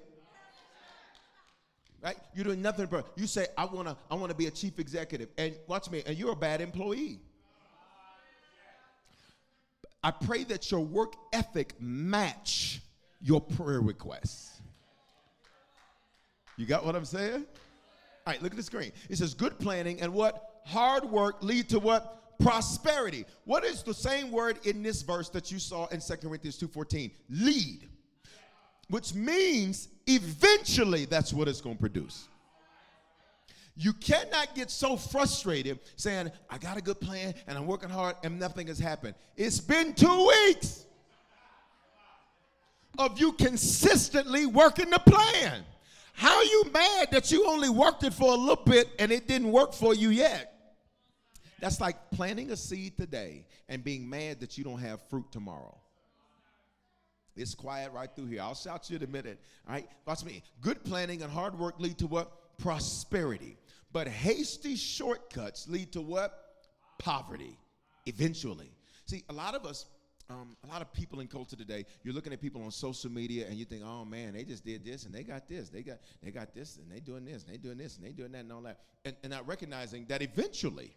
Right? 2.04 2.18
You're 2.36 2.46
doing 2.46 2.62
nothing. 2.62 2.88
To 2.90 3.06
you 3.16 3.28
say, 3.28 3.48
I 3.58 3.64
want 3.66 3.88
to 3.88 3.96
I 4.12 4.16
wanna 4.16 4.36
be 4.36 4.48
a 4.48 4.52
chief 4.52 4.78
executive. 4.78 5.30
And 5.38 5.56
watch 5.68 5.90
me, 5.90 6.04
and 6.06 6.18
you're 6.18 6.34
a 6.34 6.36
bad 6.36 6.60
employee. 6.60 7.22
I 10.04 10.12
pray 10.12 10.44
that 10.46 10.72
your 10.72 10.82
work 10.82 11.16
ethic 11.34 11.74
match 11.80 12.82
your 13.22 13.42
prayer 13.42 13.82
requests. 13.82 14.62
You 16.56 16.66
got 16.66 16.86
what 16.86 16.96
I'm 16.96 17.06
saying? 17.06 17.46
All 18.26 18.34
right, 18.34 18.42
look 18.42 18.52
at 18.52 18.58
the 18.58 18.64
screen. 18.64 18.92
It 19.10 19.18
says 19.18 19.34
good 19.34 19.58
planning 19.60 20.02
and 20.02 20.14
what? 20.14 20.62
Hard 20.66 21.06
work 21.06 21.42
lead 21.42 21.70
to 21.70 21.80
what? 21.80 22.38
Prosperity. 22.40 23.26
What 23.46 23.64
is 23.64 23.84
the 23.84 23.94
same 23.94 24.32
word 24.32 24.60
in 24.66 24.84
this 24.84 25.02
verse 25.02 25.30
that 25.30 25.52
you 25.52 25.60
saw 25.60 25.88
in 25.88 26.02
2 26.02 26.18
Corinthians 26.18 26.58
2:14? 26.58 27.12
Lead. 27.30 27.88
Which 28.90 29.14
means 29.14 29.90
eventually 30.08 31.06
that's 31.06 31.34
what 31.34 31.48
it's 31.48 31.62
going 31.62 31.76
to 31.76 31.80
produce. 31.80 32.28
You 33.80 33.94
cannot 33.94 34.56
get 34.56 34.72
so 34.72 34.98
frustrated 34.98 35.80
saying, 35.98 36.32
I 36.50 36.58
got 36.58 36.78
a 36.78 36.82
good 36.82 37.00
plan 37.00 37.36
and 37.46 37.56
I'm 37.56 37.68
working 37.68 37.90
hard 37.90 38.16
and 38.24 38.40
nothing 38.40 38.68
has 38.68 38.80
happened. 38.80 39.14
It's 39.36 39.60
been 39.60 39.94
two 39.94 40.28
weeks 40.28 40.86
of 42.98 43.20
you 43.20 43.34
consistently 43.34 44.48
working 44.48 44.90
the 44.90 44.98
plan. 45.00 45.64
How 46.14 46.38
are 46.38 46.44
you 46.44 46.64
mad 46.74 47.10
that 47.12 47.32
you 47.32 47.48
only 47.48 47.70
worked 47.70 48.04
it 48.04 48.16
for 48.16 48.34
a 48.34 48.36
little 48.36 48.64
bit 48.66 48.90
and 48.98 49.12
it 49.12 49.28
didn't 49.28 49.52
work 49.52 49.74
for 49.74 49.94
you 49.94 50.10
yet? 50.10 50.54
That's 51.60 51.80
like 51.80 52.10
planting 52.10 52.50
a 52.50 52.58
seed 52.58 52.98
today 52.98 53.46
and 53.70 53.84
being 53.84 54.10
mad 54.10 54.40
that 54.40 54.58
you 54.58 54.64
don't 54.64 54.80
have 54.80 55.02
fruit 55.10 55.32
tomorrow. 55.32 55.78
It's 57.36 57.54
quiet 57.54 57.92
right 57.92 58.10
through 58.16 58.26
here. 58.26 58.42
I'll 58.42 58.56
shout 58.56 58.90
you 58.90 58.98
in 58.98 59.04
a 59.04 59.08
minute. 59.08 59.40
All 59.68 59.76
right, 59.76 59.88
watch 60.08 60.26
me. 60.26 60.42
Good 60.62 60.84
planning 60.84 61.22
and 61.22 61.32
hard 61.32 61.58
work 61.60 61.76
lead 61.80 62.00
to 62.00 62.08
what? 62.08 62.58
Prosperity. 62.58 63.56
But 63.92 64.08
hasty 64.08 64.76
shortcuts 64.76 65.68
lead 65.68 65.92
to 65.94 66.02
what? 66.02 66.46
Poverty, 67.00 67.58
eventually. 68.06 68.72
See, 69.06 69.24
a 69.30 69.34
lot 69.34 69.56
of 69.56 69.66
us, 69.66 69.86
um, 70.30 70.58
a 70.66 70.68
lot 70.68 70.82
of 70.82 70.92
people 70.92 71.22
in 71.22 71.28
culture 71.28 71.56
today, 71.56 71.86
you're 72.04 72.14
looking 72.14 72.34
at 72.34 72.42
people 72.42 72.62
on 72.64 72.72
social 72.72 73.10
media 73.10 73.46
and 73.48 73.56
you 73.56 73.66
think, 73.66 73.84
oh 73.86 74.04
man, 74.04 74.34
they 74.34 74.44
just 74.44 74.66
did 74.66 74.84
this 74.84 75.06
and 75.06 75.14
they 75.14 75.24
got 75.24 75.48
this, 75.48 75.70
they 75.70 75.82
got 75.82 75.98
they 76.22 76.32
got 76.32 76.54
this 76.54 76.78
and 76.78 76.92
they 76.92 77.00
doing 77.00 77.24
this 77.24 77.44
and 77.44 77.54
they 77.54 77.58
doing 77.58 77.78
this 77.78 77.98
and 77.98 78.06
they 78.06 78.12
doing 78.12 78.32
that 78.34 78.40
and 78.40 78.52
all 78.52 78.62
that. 78.62 78.80
And, 79.06 79.16
and 79.24 79.32
not 79.32 79.48
recognizing 79.48 80.06
that 80.10 80.22
eventually, 80.22 80.94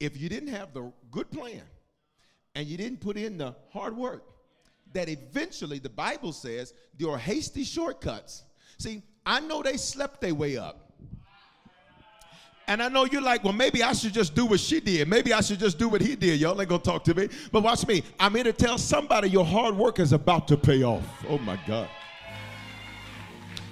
if 0.00 0.18
you 0.18 0.28
didn't 0.28 0.48
have 0.48 0.72
the 0.72 0.90
good 1.10 1.30
plan 1.30 1.62
and 2.54 2.66
you 2.66 2.76
didn't 2.76 3.00
put 3.00 3.16
in 3.16 3.36
the 3.36 3.54
hard 3.72 3.96
work, 3.96 4.24
that 4.94 5.08
eventually 5.08 5.78
the 5.78 5.90
Bible 5.90 6.32
says 6.32 6.72
are 7.06 7.18
hasty 7.18 7.64
shortcuts. 7.64 8.42
See, 8.78 9.02
I 9.26 9.40
know 9.40 9.62
they 9.62 9.76
slept 9.76 10.20
their 10.20 10.34
way 10.34 10.56
up. 10.56 10.81
And 12.68 12.82
I 12.82 12.88
know 12.88 13.04
you're 13.04 13.22
like, 13.22 13.42
well, 13.44 13.52
maybe 13.52 13.82
I 13.82 13.92
should 13.92 14.14
just 14.14 14.34
do 14.34 14.46
what 14.46 14.60
she 14.60 14.80
did. 14.80 15.08
Maybe 15.08 15.32
I 15.32 15.40
should 15.40 15.58
just 15.58 15.78
do 15.78 15.88
what 15.88 16.00
he 16.00 16.14
did. 16.14 16.40
Y'all 16.40 16.58
ain't 16.60 16.68
gonna 16.68 16.82
talk 16.82 17.04
to 17.04 17.14
me. 17.14 17.28
But 17.50 17.62
watch 17.62 17.86
me. 17.86 18.02
I'm 18.20 18.34
here 18.34 18.44
to 18.44 18.52
tell 18.52 18.78
somebody 18.78 19.28
your 19.28 19.44
hard 19.44 19.76
work 19.76 19.98
is 19.98 20.12
about 20.12 20.48
to 20.48 20.56
pay 20.56 20.82
off. 20.82 21.02
Oh 21.28 21.38
my 21.38 21.58
God. 21.66 21.88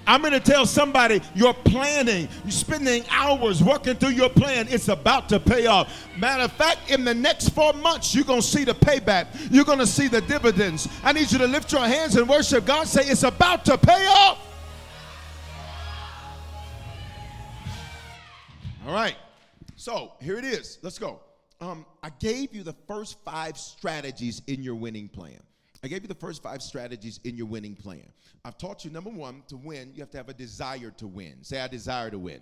I'm 0.07 0.21
going 0.21 0.33
to 0.33 0.39
tell 0.39 0.65
somebody 0.65 1.21
you're 1.35 1.53
planning, 1.53 2.27
you're 2.43 2.51
spending 2.51 3.05
hours 3.09 3.63
working 3.63 3.95
through 3.95 4.09
your 4.09 4.29
plan. 4.29 4.67
It's 4.69 4.87
about 4.87 5.29
to 5.29 5.39
pay 5.39 5.67
off. 5.67 6.07
Matter 6.17 6.43
of 6.43 6.51
fact, 6.53 6.89
in 6.89 7.05
the 7.05 7.13
next 7.13 7.49
four 7.49 7.71
months, 7.73 8.15
you're 8.15 8.25
going 8.25 8.41
to 8.41 8.45
see 8.45 8.63
the 8.63 8.73
payback. 8.73 9.27
You're 9.51 9.63
going 9.63 9.79
to 9.79 9.87
see 9.87 10.07
the 10.07 10.21
dividends. 10.21 10.87
I 11.03 11.13
need 11.13 11.31
you 11.31 11.37
to 11.37 11.47
lift 11.47 11.71
your 11.71 11.85
hands 11.85 12.15
and 12.15 12.27
worship 12.27 12.65
God. 12.65 12.87
Say, 12.87 13.05
It's 13.05 13.23
about 13.23 13.63
to 13.65 13.77
pay 13.77 14.07
off. 14.07 14.50
All 18.87 18.93
right. 18.93 19.15
So 19.75 20.13
here 20.19 20.37
it 20.37 20.43
is. 20.43 20.79
Let's 20.81 20.97
go. 20.97 21.19
Um, 21.59 21.85
I 22.01 22.09
gave 22.19 22.55
you 22.55 22.63
the 22.63 22.75
first 22.87 23.17
five 23.23 23.55
strategies 23.55 24.41
in 24.47 24.63
your 24.63 24.73
winning 24.73 25.07
plan. 25.07 25.39
I 25.83 25.87
gave 25.87 26.01
you 26.01 26.07
the 26.07 26.15
first 26.15 26.41
five 26.41 26.63
strategies 26.63 27.19
in 27.23 27.37
your 27.37 27.45
winning 27.45 27.75
plan. 27.75 28.07
I've 28.43 28.57
taught 28.57 28.83
you 28.83 28.89
number 28.89 29.11
one, 29.11 29.43
to 29.49 29.57
win, 29.57 29.91
you 29.93 30.01
have 30.01 30.09
to 30.11 30.17
have 30.17 30.29
a 30.29 30.33
desire 30.33 30.91
to 30.97 31.07
win. 31.07 31.35
Say, 31.43 31.59
I 31.59 31.67
desire 31.67 32.09
to 32.09 32.17
win. 32.17 32.39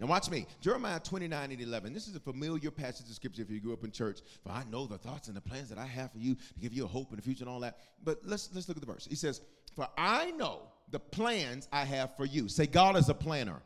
Now 0.00 0.08
watch 0.08 0.28
me. 0.28 0.46
Jeremiah 0.60 0.98
29 0.98 1.52
and 1.52 1.60
11. 1.60 1.92
This 1.92 2.08
is 2.08 2.16
a 2.16 2.20
familiar 2.20 2.72
passage 2.72 3.08
of 3.08 3.14
scripture 3.14 3.42
if 3.42 3.50
you 3.50 3.60
grew 3.60 3.72
up 3.72 3.84
in 3.84 3.92
church. 3.92 4.18
For 4.42 4.50
I 4.50 4.64
know 4.68 4.86
the 4.86 4.98
thoughts 4.98 5.28
and 5.28 5.36
the 5.36 5.40
plans 5.40 5.68
that 5.68 5.78
I 5.78 5.86
have 5.86 6.10
for 6.10 6.18
you 6.18 6.34
to 6.34 6.60
give 6.60 6.72
you 6.72 6.84
a 6.84 6.88
hope 6.88 7.10
in 7.10 7.16
the 7.16 7.22
future 7.22 7.44
and 7.44 7.50
all 7.50 7.60
that. 7.60 7.78
But 8.02 8.18
let's 8.24 8.50
let's 8.52 8.66
look 8.66 8.76
at 8.76 8.84
the 8.84 8.92
verse. 8.92 9.06
He 9.08 9.14
says, 9.14 9.40
For 9.76 9.86
I 9.96 10.32
know 10.32 10.62
the 10.90 10.98
plans 10.98 11.68
I 11.72 11.84
have 11.84 12.16
for 12.16 12.24
you. 12.24 12.48
Say, 12.48 12.66
God 12.66 12.96
is 12.96 13.08
a 13.08 13.14
planner. 13.14 13.62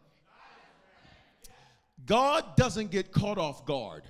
God 2.09 2.57
doesn't 2.57 2.91
get 2.91 3.13
caught 3.13 3.39
off 3.39 3.65
guard. 3.67 4.03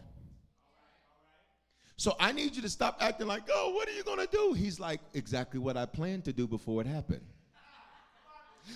So 1.96 2.14
I 2.20 2.30
need 2.30 2.54
you 2.54 2.62
to 2.62 2.68
stop 2.68 2.98
acting 3.00 3.26
like, 3.26 3.42
oh, 3.52 3.72
what 3.74 3.88
are 3.88 3.92
you 3.92 4.04
going 4.04 4.20
to 4.20 4.28
do? 4.30 4.52
He's 4.52 4.78
like, 4.78 5.00
exactly 5.14 5.58
what 5.58 5.76
I 5.76 5.84
planned 5.84 6.24
to 6.26 6.32
do 6.32 6.46
before 6.46 6.80
it 6.80 6.86
happened. 6.86 7.26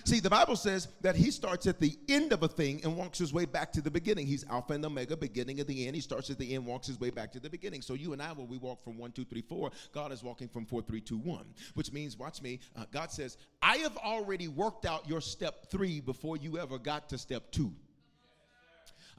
See, 0.03 0.19
the 0.19 0.29
Bible 0.29 0.55
says 0.55 0.87
that 1.01 1.15
he 1.15 1.31
starts 1.31 1.67
at 1.67 1.79
the 1.79 1.97
end 2.09 2.33
of 2.33 2.43
a 2.43 2.47
thing 2.47 2.81
and 2.83 2.97
walks 2.97 3.19
his 3.19 3.31
way 3.31 3.45
back 3.45 3.71
to 3.73 3.81
the 3.81 3.91
beginning. 3.91 4.25
He's 4.25 4.43
Alpha 4.49 4.73
and 4.73 4.83
Omega, 4.83 5.15
beginning 5.15 5.59
at 5.59 5.67
the 5.67 5.85
end. 5.85 5.95
He 5.95 6.01
starts 6.01 6.29
at 6.29 6.39
the 6.39 6.53
end, 6.53 6.65
walks 6.65 6.87
his 6.87 6.99
way 6.99 7.11
back 7.11 7.31
to 7.33 7.39
the 7.39 7.49
beginning. 7.49 7.81
So 7.81 7.93
you 7.93 8.11
and 8.11 8.21
I, 8.21 8.33
when 8.33 8.47
we 8.47 8.57
walk 8.57 8.83
from 8.83 8.97
one, 8.97 9.11
two, 9.11 9.23
three, 9.23 9.43
four, 9.43 9.71
God 9.93 10.11
is 10.11 10.23
walking 10.23 10.49
from 10.49 10.65
four, 10.65 10.81
three, 10.81 10.99
two, 10.99 11.19
one. 11.19 11.45
Which 11.75 11.93
means, 11.93 12.17
watch 12.17 12.41
me, 12.41 12.59
uh, 12.75 12.85
God 12.91 13.11
says, 13.11 13.37
I 13.61 13.77
have 13.77 13.95
already 13.97 14.47
worked 14.47 14.85
out 14.85 15.07
your 15.07 15.21
step 15.21 15.69
three 15.69 16.01
before 16.01 16.37
you 16.37 16.57
ever 16.57 16.77
got 16.77 17.07
to 17.09 17.17
step 17.17 17.51
two. 17.51 17.71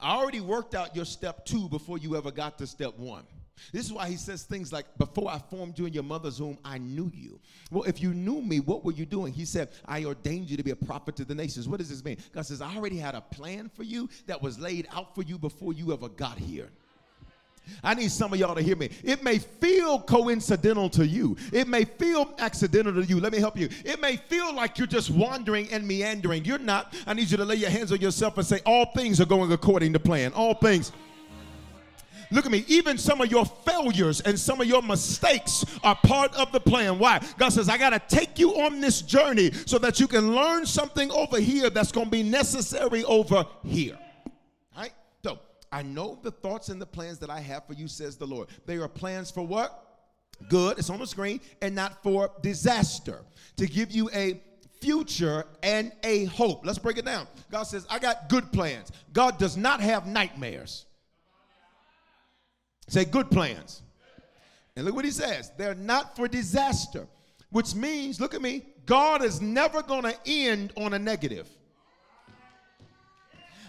I 0.01 0.17
already 0.17 0.41
worked 0.41 0.75
out 0.75 0.95
your 0.95 1.05
step 1.05 1.45
two 1.45 1.69
before 1.69 1.99
you 1.99 2.17
ever 2.17 2.31
got 2.31 2.59
to 2.59 2.67
step 2.67 2.99
one. 2.99 3.25
This 3.73 3.87
is 3.87 3.93
why 3.93 4.09
he 4.09 4.17
says 4.17 4.43
things 4.43 4.73
like, 4.73 4.87
Before 4.99 5.31
I 5.31 5.39
formed 5.39 5.79
you 5.79 5.87
in 5.87 5.93
your 5.93 6.03
mother's 6.03 6.41
womb, 6.41 6.59
I 6.65 6.79
knew 6.79 7.11
you. 7.15 7.41
Well, 7.71 7.85
if 7.85 8.03
you 8.03 8.13
knew 8.13 8.43
me, 8.43 8.61
what 8.61 8.85
were 8.85 8.93
you 8.93 9.07
doing? 9.07 9.33
He 9.33 9.45
said, 9.45 9.71
I 9.87 10.05
ordained 10.05 10.51
you 10.51 10.57
to 10.57 10.63
be 10.63 10.73
a 10.73 10.77
prophet 10.77 11.17
to 11.17 11.25
the 11.25 11.35
nations. 11.35 11.69
What 11.69 11.79
does 11.79 11.89
this 11.89 12.05
mean? 12.05 12.19
God 12.33 12.47
says, 12.47 12.61
I 12.61 12.75
already 12.75 12.99
had 12.99 13.15
a 13.15 13.21
plan 13.21 13.71
for 13.73 13.85
you 13.85 14.09
that 14.27 14.43
was 14.43 14.59
laid 14.59 14.89
out 14.93 15.15
for 15.15 15.23
you 15.23 15.39
before 15.39 15.73
you 15.73 15.93
ever 15.93 16.09
got 16.09 16.39
here. 16.39 16.71
I 17.83 17.95
need 17.95 18.11
some 18.11 18.33
of 18.33 18.39
y'all 18.39 18.55
to 18.55 18.63
hear 18.63 18.77
me. 18.77 18.91
It 19.03 19.23
may 19.23 19.39
feel 19.39 20.01
coincidental 20.01 20.89
to 20.91 21.07
you. 21.07 21.37
It 21.53 21.69
may 21.69 21.85
feel 21.85 22.35
accidental 22.39 22.95
to 22.95 23.05
you. 23.05 23.21
Let 23.21 23.33
me 23.33 23.39
help 23.39 23.59
you. 23.59 23.69
It 23.85 24.01
may 24.01 24.17
feel 24.17 24.55
like 24.55 24.79
you're 24.79 24.87
just 24.87 25.11
wandering 25.11 25.69
and 25.71 25.87
meandering. 25.87 26.45
You're 26.45 26.59
not. 26.59 26.95
I 27.07 27.15
need 27.15 27.31
you 27.31 27.37
to 27.37 27.45
lay 27.45 27.57
your 27.57 27.71
hands 27.71 27.93
on 27.93 28.01
yourself 28.01 28.39
and 28.39 28.47
say, 28.47 28.61
All 28.65 28.87
things 28.87 29.21
are 29.21 29.27
going 29.27 29.53
according 29.53 29.93
to 29.93 29.99
plan. 29.99 30.33
All 30.33 30.55
things. 30.55 30.93
Look 32.31 32.47
at 32.47 32.51
me. 32.51 32.65
Even 32.69 32.99
some 32.99 33.21
of 33.21 33.31
your 33.31 33.45
failures 33.45 34.21
and 34.21 34.39
some 34.39 34.61
of 34.61 34.67
your 34.67 34.83
mistakes 34.83 35.65
are 35.83 35.95
part 35.95 36.35
of 36.35 36.51
the 36.53 36.61
plan. 36.61 36.99
Why? 36.99 37.21
God 37.39 37.51
says, 37.51 37.69
I 37.69 37.79
got 37.79 37.91
to 37.91 38.01
take 38.15 38.39
you 38.39 38.61
on 38.63 38.81
this 38.81 39.03
journey 39.03 39.53
so 39.67 39.79
that 39.79 40.01
you 40.01 40.09
can 40.09 40.35
learn 40.35 40.67
something 40.67 41.11
over 41.11 41.39
here 41.39 41.71
that's 41.71 41.93
going 41.93 42.07
to 42.07 42.11
be 42.11 42.23
necessary 42.23 43.05
over 43.05 43.47
here. 43.63 43.99
I 45.75 45.83
know 45.83 46.21
the 46.23 46.31
thoughts 46.31 46.69
and 46.69 46.81
the 46.81 46.87
plans 46.87 47.19
that 47.19 47.31
I 47.31 47.41
have 47.41 47.67
for 47.67 47.73
you, 47.73 47.89
says 47.89 48.17
the 48.17 48.29
Lord. 48.29 48.47
They 48.65 48.77
are 48.77 48.87
plans 48.87 49.33
for 49.33 49.45
what? 49.45 50.07
Good, 50.49 50.79
it's 50.79 50.89
on 50.89 51.01
the 51.01 51.07
screen, 51.07 51.41
and 51.61 51.75
not 51.75 52.01
for 52.01 52.31
disaster. 52.43 53.23
To 53.57 53.67
give 53.67 53.91
you 53.91 54.09
a 54.15 54.41
future 54.81 55.45
and 55.65 55.91
a 56.05 56.27
hope. 56.27 56.65
Let's 56.65 56.79
break 56.79 56.97
it 56.97 57.05
down. 57.05 57.27
God 57.51 57.65
says, 57.65 57.89
I 57.91 57.99
got 57.99 58.29
good 58.29 58.53
plans. 58.53 58.93
God 59.13 59.37
does 59.37 59.57
not 59.57 59.81
have 59.81 60.07
nightmares. 60.07 60.87
Say 62.87 63.05
good 63.05 63.29
plans. 63.29 63.83
And 64.77 64.87
look 64.87 64.95
what 64.95 65.05
he 65.05 65.11
says. 65.11 65.51
They're 65.59 65.75
not 65.75 66.15
for 66.15 66.29
disaster, 66.29 67.09
which 67.51 67.75
means, 67.75 68.21
look 68.21 68.33
at 68.33 68.43
me, 68.43 68.65
God 68.87 69.25
is 69.25 69.41
never 69.41 69.83
going 69.83 70.05
to 70.05 70.17
end 70.25 70.73
on 70.77 70.95
a 70.95 71.01
negative. 71.01 71.49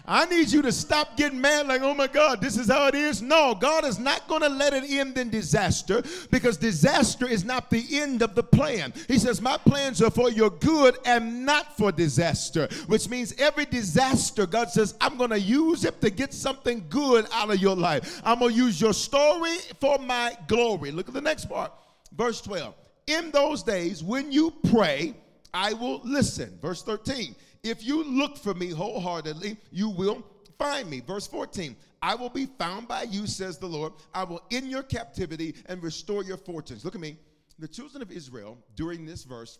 I 0.06 0.24
need 0.26 0.50
you 0.50 0.62
to 0.62 0.72
stop 0.72 1.16
getting 1.16 1.40
mad 1.40 1.66
like, 1.66 1.82
oh 1.82 1.94
my 1.94 2.06
God, 2.06 2.40
this 2.40 2.56
is 2.56 2.68
how 2.68 2.86
it 2.86 2.94
is. 2.94 3.22
No, 3.22 3.54
God 3.54 3.84
is 3.84 3.98
not 3.98 4.28
going 4.28 4.42
to 4.42 4.48
let 4.48 4.72
it 4.72 4.84
end 4.88 5.18
in 5.18 5.30
disaster 5.30 6.02
because 6.30 6.56
disaster 6.56 7.26
is 7.26 7.44
not 7.44 7.70
the 7.70 7.84
end 7.98 8.22
of 8.22 8.34
the 8.34 8.42
plan. 8.42 8.92
He 9.08 9.18
says, 9.18 9.40
My 9.40 9.56
plans 9.56 10.00
are 10.02 10.10
for 10.10 10.30
your 10.30 10.50
good 10.50 10.96
and 11.04 11.44
not 11.44 11.76
for 11.76 11.90
disaster, 11.90 12.68
which 12.86 13.08
means 13.08 13.34
every 13.38 13.64
disaster, 13.64 14.46
God 14.46 14.70
says, 14.70 14.94
I'm 15.00 15.16
going 15.16 15.30
to 15.30 15.40
use 15.40 15.84
it 15.84 16.00
to 16.00 16.10
get 16.10 16.32
something 16.32 16.84
good 16.88 17.26
out 17.32 17.50
of 17.50 17.58
your 17.58 17.76
life. 17.76 18.20
I'm 18.24 18.38
going 18.38 18.52
to 18.52 18.56
use 18.56 18.80
your 18.80 18.94
story 18.94 19.56
for 19.80 19.98
my 19.98 20.36
glory. 20.46 20.90
Look 20.92 21.08
at 21.08 21.14
the 21.14 21.20
next 21.20 21.46
part, 21.46 21.72
verse 22.16 22.40
12. 22.40 22.74
In 23.08 23.30
those 23.30 23.62
days, 23.62 24.02
when 24.02 24.32
you 24.32 24.52
pray, 24.70 25.14
I 25.54 25.72
will 25.72 26.00
listen. 26.04 26.58
Verse 26.60 26.82
13. 26.82 27.34
If 27.66 27.84
you 27.84 28.04
look 28.04 28.36
for 28.36 28.54
me 28.54 28.70
wholeheartedly, 28.70 29.56
you 29.72 29.88
will 29.88 30.24
find 30.58 30.88
me. 30.88 31.00
Verse 31.00 31.26
14. 31.26 31.76
I 32.02 32.14
will 32.14 32.30
be 32.30 32.46
found 32.46 32.86
by 32.86 33.02
you, 33.02 33.26
says 33.26 33.58
the 33.58 33.66
Lord. 33.66 33.92
I 34.14 34.24
will 34.24 34.42
end 34.50 34.70
your 34.70 34.82
captivity 34.82 35.54
and 35.66 35.82
restore 35.82 36.22
your 36.22 36.36
fortunes. 36.36 36.84
Look 36.84 36.94
at 36.94 37.00
me. 37.00 37.16
The 37.58 37.66
children 37.66 38.02
of 38.02 38.12
Israel, 38.12 38.58
during 38.74 39.06
this 39.06 39.24
verse, 39.24 39.58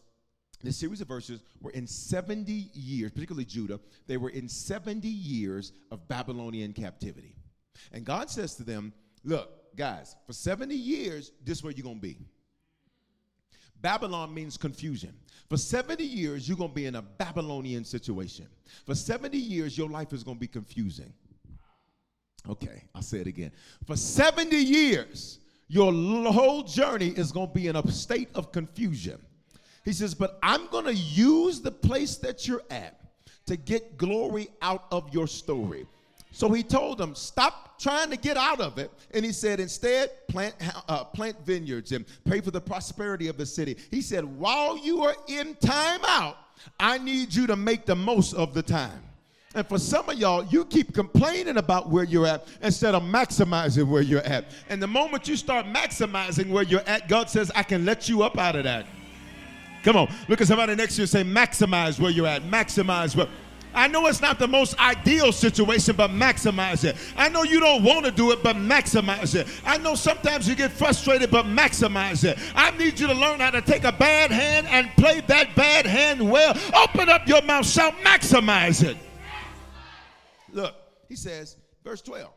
this 0.62 0.77
series 0.77 1.01
of 1.01 1.09
verses, 1.09 1.40
were 1.61 1.71
in 1.73 1.87
70 1.87 2.71
years, 2.73 3.11
particularly 3.11 3.47
Judah, 3.47 3.81
they 4.07 4.16
were 4.16 4.31
in 4.31 4.49
70 4.49 5.09
years 5.09 5.73
of 5.90 6.07
Babylonian 6.09 6.73
captivity. 6.73 7.35
And 7.92 8.05
God 8.05 8.31
says 8.31 8.55
to 8.57 8.62
them, 8.62 8.92
Look, 9.25 9.75
guys, 9.77 10.14
for 10.27 10.33
70 10.33 10.75
years, 10.75 11.33
this 11.45 11.59
is 11.59 11.64
where 11.64 11.73
you're 11.73 11.85
going 11.85 11.97
to 11.97 12.01
be. 12.01 12.19
Babylon 13.83 14.33
means 14.35 14.57
confusion. 14.57 15.12
For 15.49 15.57
70 15.57 16.05
years, 16.05 16.49
you're 16.49 16.59
going 16.59 16.71
to 16.71 16.75
be 16.75 16.87
in 16.87 16.97
a 16.97 17.03
Babylonian 17.03 17.85
situation. 17.85 18.47
For 18.85 18.95
70 18.95 19.39
years, 19.39 19.79
your 19.79 19.89
life 19.89 20.12
is 20.12 20.25
going 20.25 20.37
to 20.37 20.41
be 20.41 20.49
confusing. 20.49 21.12
Okay, 22.49 22.85
I'll 22.95 23.03
say 23.03 23.19
it 23.19 23.27
again. 23.27 23.53
For 23.87 23.97
70 23.97 24.57
years, 24.57 25.39
your 25.69 25.93
whole 26.33 26.62
journey 26.62 27.09
is 27.09 27.33
going 27.33 27.49
to 27.49 27.55
be 27.55 27.69
in 27.69 27.77
a 27.77 27.91
state 27.91 28.29
of 28.35 28.53
confusion. 28.53 29.21
He 29.85 29.93
says, 29.93 30.15
But 30.15 30.39
I'm 30.43 30.69
going 30.69 30.87
to 30.87 30.95
use 30.95 31.61
the 31.61 31.71
place 31.71 32.17
that 32.19 32.47
you're 32.47 32.62
at 32.71 33.01
to 33.47 33.57
get 33.57 33.97
glory 33.97 34.49
out 34.62 34.85
of 34.91 35.12
your 35.15 35.27
story. 35.27 35.87
So 36.37 36.53
he 36.53 36.62
told 36.62 36.99
them, 36.99 37.14
stop 37.14 37.79
trying 37.79 38.11
to 38.11 38.16
get 38.18 38.37
out 38.37 38.61
of 38.61 38.77
it. 38.77 38.90
And 39.12 39.25
he 39.25 39.33
said, 39.33 39.59
instead, 39.59 40.11
plant, 40.29 40.55
uh, 40.87 41.03
plant 41.05 41.35
vineyards 41.46 41.92
and 41.92 42.05
pray 42.27 42.42
for 42.42 42.51
the 42.51 42.61
prosperity 42.61 43.29
of 43.29 43.38
the 43.38 43.46
city. 43.46 43.75
He 43.90 44.03
said, 44.03 44.22
while 44.22 44.77
you 44.77 45.03
are 45.03 45.16
in 45.29 45.55
time 45.55 46.01
out, 46.07 46.37
I 46.79 46.99
need 46.99 47.33
you 47.33 47.46
to 47.46 47.57
make 47.57 47.87
the 47.87 47.96
most 47.96 48.35
of 48.35 48.53
the 48.53 48.62
time. 48.62 49.03
And 49.55 49.66
for 49.66 49.79
some 49.79 50.11
of 50.11 50.18
y'all, 50.18 50.44
you 50.44 50.66
keep 50.66 50.92
complaining 50.92 51.57
about 51.57 51.88
where 51.88 52.05
you're 52.05 52.27
at 52.27 52.46
instead 52.61 52.94
of 52.94 53.03
maximizing 53.03 53.88
where 53.88 54.03
you're 54.03 54.20
at. 54.20 54.44
And 54.68 54.83
the 54.83 54.87
moment 54.87 55.27
you 55.27 55.37
start 55.37 55.64
maximizing 55.64 56.51
where 56.51 56.64
you're 56.64 56.87
at, 56.87 57.09
God 57.09 57.31
says, 57.31 57.51
I 57.55 57.62
can 57.62 57.87
let 57.87 58.11
you 58.11 58.22
up 58.22 58.37
out 58.37 58.57
of 58.57 58.64
that. 58.64 58.85
Come 59.83 59.96
on, 59.96 60.12
look 60.29 60.42
at 60.42 60.49
somebody 60.49 60.75
next 60.75 60.96
to 60.96 61.01
you 61.01 61.03
and 61.05 61.11
say, 61.11 61.25
maximize 61.25 61.99
where 61.99 62.11
you're 62.11 62.27
at. 62.27 62.42
Maximize 62.42 63.16
where. 63.16 63.29
I 63.77 63.89
know 63.89 64.07
it's 64.07 64.23
not 64.23 64.39
the 64.39 64.49
most 64.49 64.79
ideal 64.81 65.33
situation, 65.33 65.95
but 65.97 66.11
maximize 66.11 66.83
it. 66.83 66.97
I 67.15 67.29
know 67.29 67.43
you 67.43 67.61
don't 67.61 67.85
want 67.85 68.07
to 68.07 68.11
do 68.11 68.33
it, 68.33 68.43
but 68.43 68.57
maximize 68.57 69.35
it. 69.35 69.47
I 69.67 69.77
know 69.77 69.95
sometimes 69.95 70.49
you 70.49 70.55
get 70.55 70.73
frustrated, 70.73 71.31
but 71.31 71.45
maximize 71.45 72.25
it. 72.25 72.39
I 72.55 72.71
need 72.79 72.99
you 72.99 73.07
to 73.07 73.15
learn 73.15 73.41
how 73.41 73.51
to 73.51 73.61
take 73.61 73.85
a 73.85 73.93
bad 73.93 74.31
hand 74.31 74.67
and 74.69 74.89
play 74.97 75.21
that 75.27 75.55
bad 75.55 75.85
hand 75.85 76.29
well. 76.29 76.57
Open 76.75 77.11
up 77.11 77.29
your 77.29 77.43
mouth, 77.43 77.67
shout, 77.67 77.93
maximize 78.03 78.83
it. 78.83 78.97
Look, 80.51 80.75
he 81.07 81.15
says, 81.15 81.59
verse 81.85 82.01
12, 82.01 82.31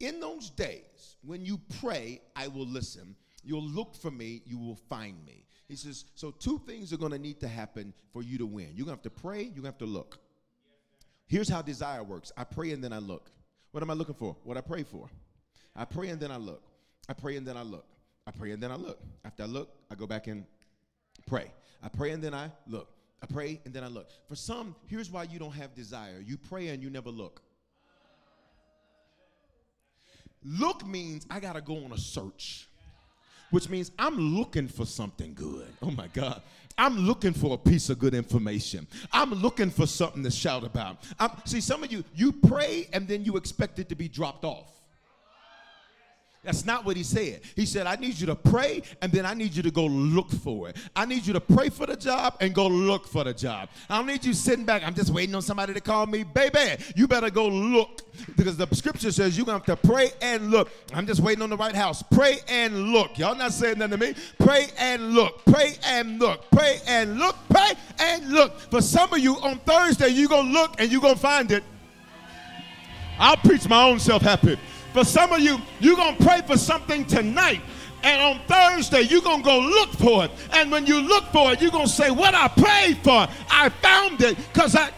in 0.00 0.20
those 0.20 0.48
days 0.48 1.16
when 1.22 1.44
you 1.44 1.60
pray, 1.80 2.22
I 2.34 2.48
will 2.48 2.66
listen. 2.66 3.14
You'll 3.44 3.62
look 3.62 3.94
for 3.94 4.10
me, 4.10 4.40
you 4.46 4.58
will 4.58 4.76
find 4.88 5.22
me. 5.26 5.44
He 5.68 5.76
says, 5.76 6.06
so 6.14 6.30
two 6.30 6.60
things 6.66 6.94
are 6.94 6.96
going 6.96 7.12
to 7.12 7.18
need 7.18 7.40
to 7.40 7.48
happen 7.48 7.92
for 8.12 8.22
you 8.22 8.38
to 8.38 8.46
win. 8.46 8.70
You're 8.74 8.86
going 8.86 8.98
to 8.98 9.02
have 9.04 9.14
to 9.14 9.22
pray, 9.22 9.42
you're 9.42 9.50
going 9.50 9.62
to 9.62 9.68
have 9.68 9.78
to 9.78 9.86
look. 9.86 10.18
Here's 11.32 11.48
how 11.48 11.62
desire 11.62 12.02
works 12.02 12.30
I 12.36 12.44
pray 12.44 12.72
and 12.72 12.84
then 12.84 12.92
I 12.92 12.98
look. 12.98 13.30
What 13.70 13.82
am 13.82 13.88
I 13.88 13.94
looking 13.94 14.14
for? 14.14 14.36
What 14.44 14.58
I 14.58 14.60
pray 14.60 14.82
for. 14.82 15.08
I 15.74 15.86
pray 15.86 16.10
and 16.10 16.20
then 16.20 16.30
I 16.30 16.36
look. 16.36 16.62
I 17.08 17.14
pray 17.14 17.38
and 17.38 17.46
then 17.48 17.56
I 17.56 17.62
look. 17.62 17.86
I 18.26 18.32
pray 18.32 18.50
and 18.50 18.62
then 18.62 18.70
I 18.70 18.74
look. 18.74 19.00
After 19.24 19.44
I 19.44 19.46
look, 19.46 19.70
I 19.90 19.94
go 19.94 20.06
back 20.06 20.26
and 20.26 20.44
pray. 21.26 21.50
I 21.82 21.88
pray 21.88 22.10
and 22.10 22.22
then 22.22 22.34
I 22.34 22.50
look. 22.66 22.90
I 23.22 23.26
pray 23.32 23.62
and 23.64 23.72
then 23.72 23.82
I 23.82 23.86
look. 23.88 24.10
For 24.28 24.36
some, 24.36 24.76
here's 24.88 25.10
why 25.10 25.22
you 25.22 25.38
don't 25.38 25.54
have 25.54 25.74
desire 25.74 26.22
you 26.22 26.36
pray 26.36 26.68
and 26.68 26.82
you 26.82 26.90
never 26.90 27.08
look. 27.08 27.40
Look 30.44 30.86
means 30.86 31.26
I 31.30 31.40
got 31.40 31.54
to 31.54 31.62
go 31.62 31.82
on 31.82 31.92
a 31.92 31.98
search. 31.98 32.68
which 33.52 33.68
means 33.68 33.90
I'm 33.98 34.18
looking 34.18 34.66
for 34.66 34.84
something 34.84 35.34
good. 35.34 35.68
Oh 35.82 35.90
my 35.90 36.08
God. 36.08 36.42
I'm 36.78 36.98
looking 36.98 37.32
for 37.32 37.54
a 37.54 37.58
piece 37.58 37.90
of 37.90 37.98
good 37.98 38.14
information. 38.14 38.86
I'm 39.12 39.30
looking 39.30 39.70
for 39.70 39.86
something 39.86 40.22
to 40.22 40.30
shout 40.30 40.64
about. 40.64 40.98
I'm, 41.18 41.30
see, 41.44 41.60
some 41.60 41.82
of 41.82 41.92
you, 41.92 42.04
you 42.14 42.32
pray 42.32 42.88
and 42.92 43.06
then 43.06 43.24
you 43.24 43.36
expect 43.36 43.78
it 43.78 43.88
to 43.88 43.94
be 43.94 44.08
dropped 44.08 44.44
off. 44.44 44.81
That's 46.44 46.66
not 46.66 46.84
what 46.84 46.96
he 46.96 47.04
said. 47.04 47.42
He 47.54 47.64
said, 47.64 47.86
I 47.86 47.94
need 47.94 48.18
you 48.18 48.26
to 48.26 48.34
pray 48.34 48.82
and 49.00 49.12
then 49.12 49.24
I 49.24 49.32
need 49.32 49.54
you 49.54 49.62
to 49.62 49.70
go 49.70 49.86
look 49.86 50.28
for 50.28 50.68
it. 50.68 50.76
I 50.96 51.04
need 51.04 51.24
you 51.24 51.32
to 51.34 51.40
pray 51.40 51.68
for 51.68 51.86
the 51.86 51.94
job 51.94 52.36
and 52.40 52.52
go 52.52 52.66
look 52.66 53.06
for 53.06 53.22
the 53.22 53.32
job. 53.32 53.68
I 53.88 53.98
don't 53.98 54.08
need 54.08 54.24
you 54.24 54.34
sitting 54.34 54.64
back. 54.64 54.82
I'm 54.84 54.94
just 54.94 55.10
waiting 55.10 55.36
on 55.36 55.42
somebody 55.42 55.72
to 55.72 55.80
call 55.80 56.06
me. 56.06 56.24
Baby, 56.24 56.82
you 56.96 57.06
better 57.06 57.30
go 57.30 57.46
look 57.46 58.02
because 58.36 58.56
the 58.56 58.66
scripture 58.74 59.12
says 59.12 59.36
you're 59.36 59.46
going 59.46 59.60
to 59.60 59.70
have 59.70 59.80
to 59.80 59.86
pray 59.86 60.10
and 60.20 60.50
look. 60.50 60.72
I'm 60.92 61.06
just 61.06 61.20
waiting 61.20 61.42
on 61.42 61.50
the 61.50 61.56
right 61.56 61.76
house. 61.76 62.02
Pray 62.02 62.40
and 62.48 62.88
look. 62.88 63.18
Y'all 63.18 63.36
not 63.36 63.52
saying 63.52 63.78
nothing 63.78 64.00
to 64.00 64.06
me. 64.06 64.14
Pray 64.40 64.66
and 64.78 65.14
look. 65.14 65.44
Pray 65.44 65.74
and 65.84 66.18
look. 66.18 66.50
Pray 66.50 66.80
and 66.88 67.20
look. 67.20 67.36
Pray 67.50 67.74
and 68.00 68.28
look. 68.30 68.58
For 68.58 68.80
some 68.82 69.12
of 69.12 69.20
you 69.20 69.36
on 69.36 69.60
Thursday, 69.60 70.08
you're 70.08 70.28
going 70.28 70.46
to 70.46 70.52
look 70.52 70.80
and 70.80 70.90
you're 70.90 71.02
going 71.02 71.14
to 71.14 71.20
find 71.20 71.52
it. 71.52 71.62
I'll 73.16 73.36
preach 73.36 73.68
my 73.68 73.84
own 73.84 74.00
self 74.00 74.22
happy. 74.22 74.58
For 74.92 75.04
some 75.04 75.32
of 75.32 75.40
you, 75.40 75.58
you're 75.80 75.96
going 75.96 76.16
to 76.16 76.24
pray 76.24 76.42
for 76.42 76.56
something 76.56 77.04
tonight. 77.06 77.60
And 78.02 78.20
on 78.20 78.40
Thursday, 78.46 79.02
you're 79.02 79.22
going 79.22 79.38
to 79.38 79.44
go 79.44 79.58
look 79.60 79.90
for 79.92 80.24
it. 80.24 80.30
And 80.52 80.70
when 80.70 80.86
you 80.86 81.00
look 81.00 81.24
for 81.26 81.52
it, 81.52 81.62
you're 81.62 81.70
going 81.70 81.86
to 81.86 81.92
say, 81.92 82.10
What 82.10 82.34
I 82.34 82.48
prayed 82.48 82.98
for, 82.98 83.28
I 83.50 83.68
found 83.80 84.20
it 84.22 84.36
because 84.36 84.74
I. 84.74 84.90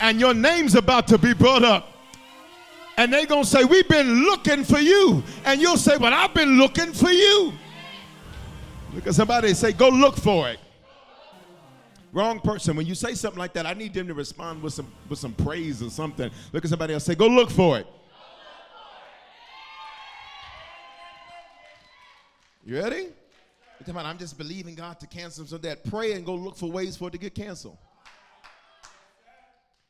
And 0.00 0.20
your 0.20 0.34
name's 0.34 0.74
about 0.74 1.08
to 1.08 1.18
be 1.18 1.34
brought 1.34 1.64
up. 1.64 1.88
And 2.96 3.12
they're 3.12 3.26
going 3.26 3.42
to 3.42 3.48
say, 3.48 3.64
We've 3.64 3.88
been 3.88 4.24
looking 4.24 4.64
for 4.64 4.78
you. 4.78 5.22
And 5.44 5.60
you'll 5.60 5.76
say, 5.76 5.96
Well, 5.96 6.14
I've 6.14 6.32
been 6.32 6.58
looking 6.58 6.92
for 6.92 7.10
you. 7.10 7.52
Look 8.94 9.06
at 9.08 9.14
somebody 9.14 9.52
say, 9.52 9.72
Go 9.72 9.88
look 9.88 10.16
for 10.16 10.48
it. 10.48 10.60
Wrong 12.12 12.40
person. 12.40 12.76
When 12.76 12.86
you 12.86 12.94
say 12.94 13.12
something 13.12 13.38
like 13.38 13.52
that, 13.54 13.66
I 13.66 13.74
need 13.74 13.92
them 13.92 14.06
to 14.06 14.14
respond 14.14 14.62
with 14.62 14.72
some 14.72 14.90
with 15.06 15.18
some 15.18 15.34
praise 15.34 15.82
or 15.82 15.90
something. 15.90 16.30
Look 16.50 16.64
at 16.64 16.70
somebody 16.70 16.94
else. 16.94 17.04
Say, 17.04 17.14
"Go 17.14 17.26
look 17.26 17.50
for 17.50 17.78
it." 17.78 17.86
You 22.66 22.82
ready? 22.82 23.10
Come 23.86 23.96
on, 23.96 24.06
I'm 24.06 24.18
just 24.18 24.36
believing 24.36 24.74
God 24.74 24.98
to 24.98 25.06
cancel 25.06 25.46
some 25.46 25.54
of 25.54 25.62
that. 25.62 25.84
Pray 25.84 26.14
and 26.14 26.26
go 26.26 26.34
look 26.34 26.56
for 26.56 26.68
ways 26.68 26.96
for 26.96 27.06
it 27.06 27.12
to 27.12 27.18
get 27.18 27.32
canceled. 27.32 27.78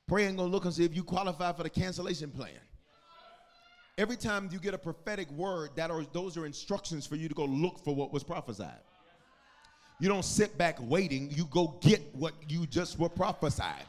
Pray 0.06 0.26
and 0.26 0.36
go 0.36 0.44
look 0.44 0.66
and 0.66 0.74
see 0.74 0.84
if 0.84 0.94
you 0.94 1.02
qualify 1.02 1.54
for 1.54 1.62
the 1.62 1.70
cancellation 1.70 2.30
plan. 2.30 2.50
Every 3.96 4.16
time 4.18 4.50
you 4.52 4.58
get 4.58 4.74
a 4.74 4.78
prophetic 4.78 5.30
word, 5.30 5.70
that 5.76 5.90
are 5.90 6.04
those 6.12 6.36
are 6.36 6.44
instructions 6.44 7.06
for 7.06 7.16
you 7.16 7.30
to 7.30 7.34
go 7.34 7.46
look 7.46 7.82
for 7.82 7.94
what 7.94 8.12
was 8.12 8.22
prophesied. 8.22 8.82
You 9.98 10.10
don't 10.10 10.24
sit 10.24 10.58
back 10.58 10.76
waiting. 10.78 11.30
You 11.30 11.46
go 11.46 11.78
get 11.80 12.14
what 12.14 12.34
you 12.46 12.66
just 12.66 12.98
were 12.98 13.08
prophesied, 13.08 13.86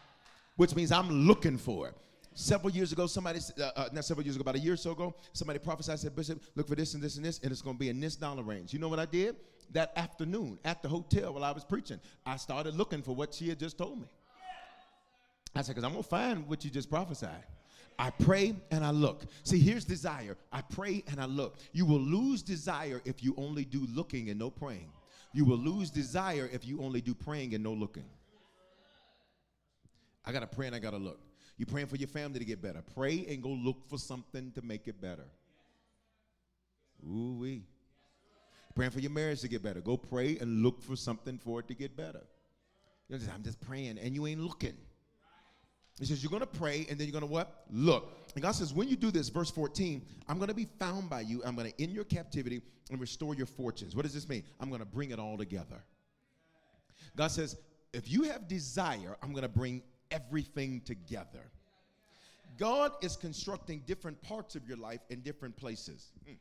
which 0.55 0.73
means 0.75 0.93
I'm 0.93 1.09
looking 1.27 1.57
for 1.57 1.89
it. 1.89 1.95
Several 2.39 2.69
years 2.69 2.91
ago, 2.91 3.07
somebody, 3.07 3.39
uh, 3.59 3.71
uh, 3.75 3.89
not 3.91 4.05
several 4.05 4.23
years 4.23 4.35
ago, 4.35 4.43
about 4.43 4.53
a 4.53 4.59
year 4.59 4.73
or 4.73 4.77
so 4.77 4.91
ago, 4.91 5.15
somebody 5.33 5.57
prophesied, 5.57 5.97
said, 5.97 6.15
Bishop, 6.15 6.39
look 6.53 6.67
for 6.67 6.75
this 6.75 6.93
and 6.93 7.01
this 7.01 7.15
and 7.15 7.25
this, 7.25 7.39
and 7.41 7.51
it's 7.51 7.63
going 7.63 7.75
to 7.75 7.79
be 7.79 7.89
in 7.89 7.99
this 7.99 8.15
dollar 8.15 8.43
range. 8.43 8.71
You 8.71 8.77
know 8.77 8.89
what 8.89 8.99
I 8.99 9.07
did? 9.07 9.37
That 9.71 9.91
afternoon 9.95 10.59
at 10.63 10.83
the 10.83 10.87
hotel 10.87 11.33
while 11.33 11.43
I 11.43 11.51
was 11.51 11.65
preaching, 11.65 11.99
I 12.27 12.37
started 12.37 12.75
looking 12.75 13.01
for 13.01 13.15
what 13.15 13.33
she 13.33 13.49
had 13.49 13.57
just 13.57 13.79
told 13.79 13.99
me. 13.99 14.07
I 15.55 15.63
said, 15.63 15.73
because 15.73 15.83
I'm 15.83 15.93
going 15.93 16.03
to 16.03 16.09
find 16.09 16.47
what 16.47 16.63
you 16.63 16.69
just 16.69 16.91
prophesied. 16.91 17.43
I 17.97 18.11
pray 18.11 18.53
and 18.69 18.85
I 18.85 18.91
look. 18.91 19.23
See, 19.41 19.57
here's 19.57 19.83
desire. 19.83 20.37
I 20.51 20.61
pray 20.61 21.03
and 21.07 21.19
I 21.19 21.25
look. 21.25 21.57
You 21.73 21.87
will 21.87 21.99
lose 21.99 22.43
desire 22.43 23.01
if 23.03 23.23
you 23.23 23.33
only 23.37 23.65
do 23.65 23.87
looking 23.91 24.29
and 24.29 24.37
no 24.37 24.51
praying. 24.51 24.91
You 25.33 25.43
will 25.43 25.57
lose 25.57 25.89
desire 25.89 26.47
if 26.53 26.67
you 26.67 26.83
only 26.83 27.01
do 27.01 27.15
praying 27.15 27.55
and 27.55 27.63
no 27.63 27.73
looking. 27.73 28.05
I 30.23 30.31
got 30.31 30.41
to 30.41 30.47
pray 30.47 30.67
and 30.67 30.75
I 30.75 30.79
got 30.79 30.91
to 30.91 30.97
look. 30.97 31.19
You 31.57 31.65
praying 31.65 31.87
for 31.87 31.95
your 31.95 32.07
family 32.07 32.39
to 32.39 32.45
get 32.45 32.61
better. 32.61 32.83
Pray 32.93 33.25
and 33.29 33.41
go 33.41 33.49
look 33.49 33.89
for 33.89 33.97
something 33.97 34.51
to 34.51 34.61
make 34.61 34.87
it 34.87 35.01
better. 35.01 35.25
Ooh 37.03 37.37
wee. 37.39 37.63
Praying 38.75 38.91
for 38.91 38.99
your 38.99 39.11
marriage 39.11 39.41
to 39.41 39.47
get 39.47 39.63
better. 39.63 39.81
Go 39.81 39.97
pray 39.97 40.37
and 40.39 40.61
look 40.61 40.83
for 40.83 40.95
something 40.95 41.39
for 41.39 41.59
it 41.59 41.67
to 41.67 41.73
get 41.73 41.97
better. 41.97 42.21
You 43.09 43.17
know, 43.17 43.23
I'm 43.33 43.41
just 43.41 43.59
praying 43.61 43.97
and 43.97 44.13
you 44.13 44.27
ain't 44.27 44.41
looking. 44.41 44.75
He 45.99 46.05
says, 46.05 46.21
You're 46.21 46.29
going 46.29 46.41
to 46.41 46.45
pray 46.45 46.85
and 46.89 46.99
then 46.99 47.07
you're 47.07 47.19
going 47.19 47.21
to 47.21 47.31
what? 47.31 47.65
Look. 47.71 48.13
And 48.35 48.43
God 48.43 48.51
says, 48.51 48.73
When 48.73 48.87
you 48.87 48.95
do 48.95 49.09
this, 49.09 49.29
verse 49.29 49.49
14, 49.49 50.05
I'm 50.27 50.37
going 50.37 50.49
to 50.49 50.53
be 50.53 50.67
found 50.79 51.09
by 51.09 51.21
you. 51.21 51.41
I'm 51.43 51.55
going 51.55 51.71
to 51.71 51.81
end 51.81 51.93
your 51.93 52.03
captivity 52.03 52.61
and 52.91 52.99
restore 52.99 53.33
your 53.33 53.47
fortunes. 53.47 53.95
What 53.95 54.03
does 54.03 54.13
this 54.13 54.29
mean? 54.29 54.43
I'm 54.59 54.69
going 54.69 54.81
to 54.81 54.85
bring 54.85 55.11
it 55.11 55.19
all 55.19 55.37
together. 55.37 55.83
God 57.15 57.29
says, 57.29 57.57
If 57.93 58.11
you 58.11 58.23
have 58.23 58.47
desire, 58.47 59.17
I'm 59.23 59.31
going 59.31 59.41
to 59.43 59.49
bring 59.49 59.81
everything 60.11 60.81
together. 60.81 61.51
God 62.57 62.93
is 63.01 63.15
constructing 63.15 63.83
different 63.85 64.21
parts 64.21 64.55
of 64.55 64.67
your 64.67 64.77
life 64.77 65.01
in 65.09 65.21
different 65.21 65.55
places. 65.55 66.07
Hmm. 66.25 66.33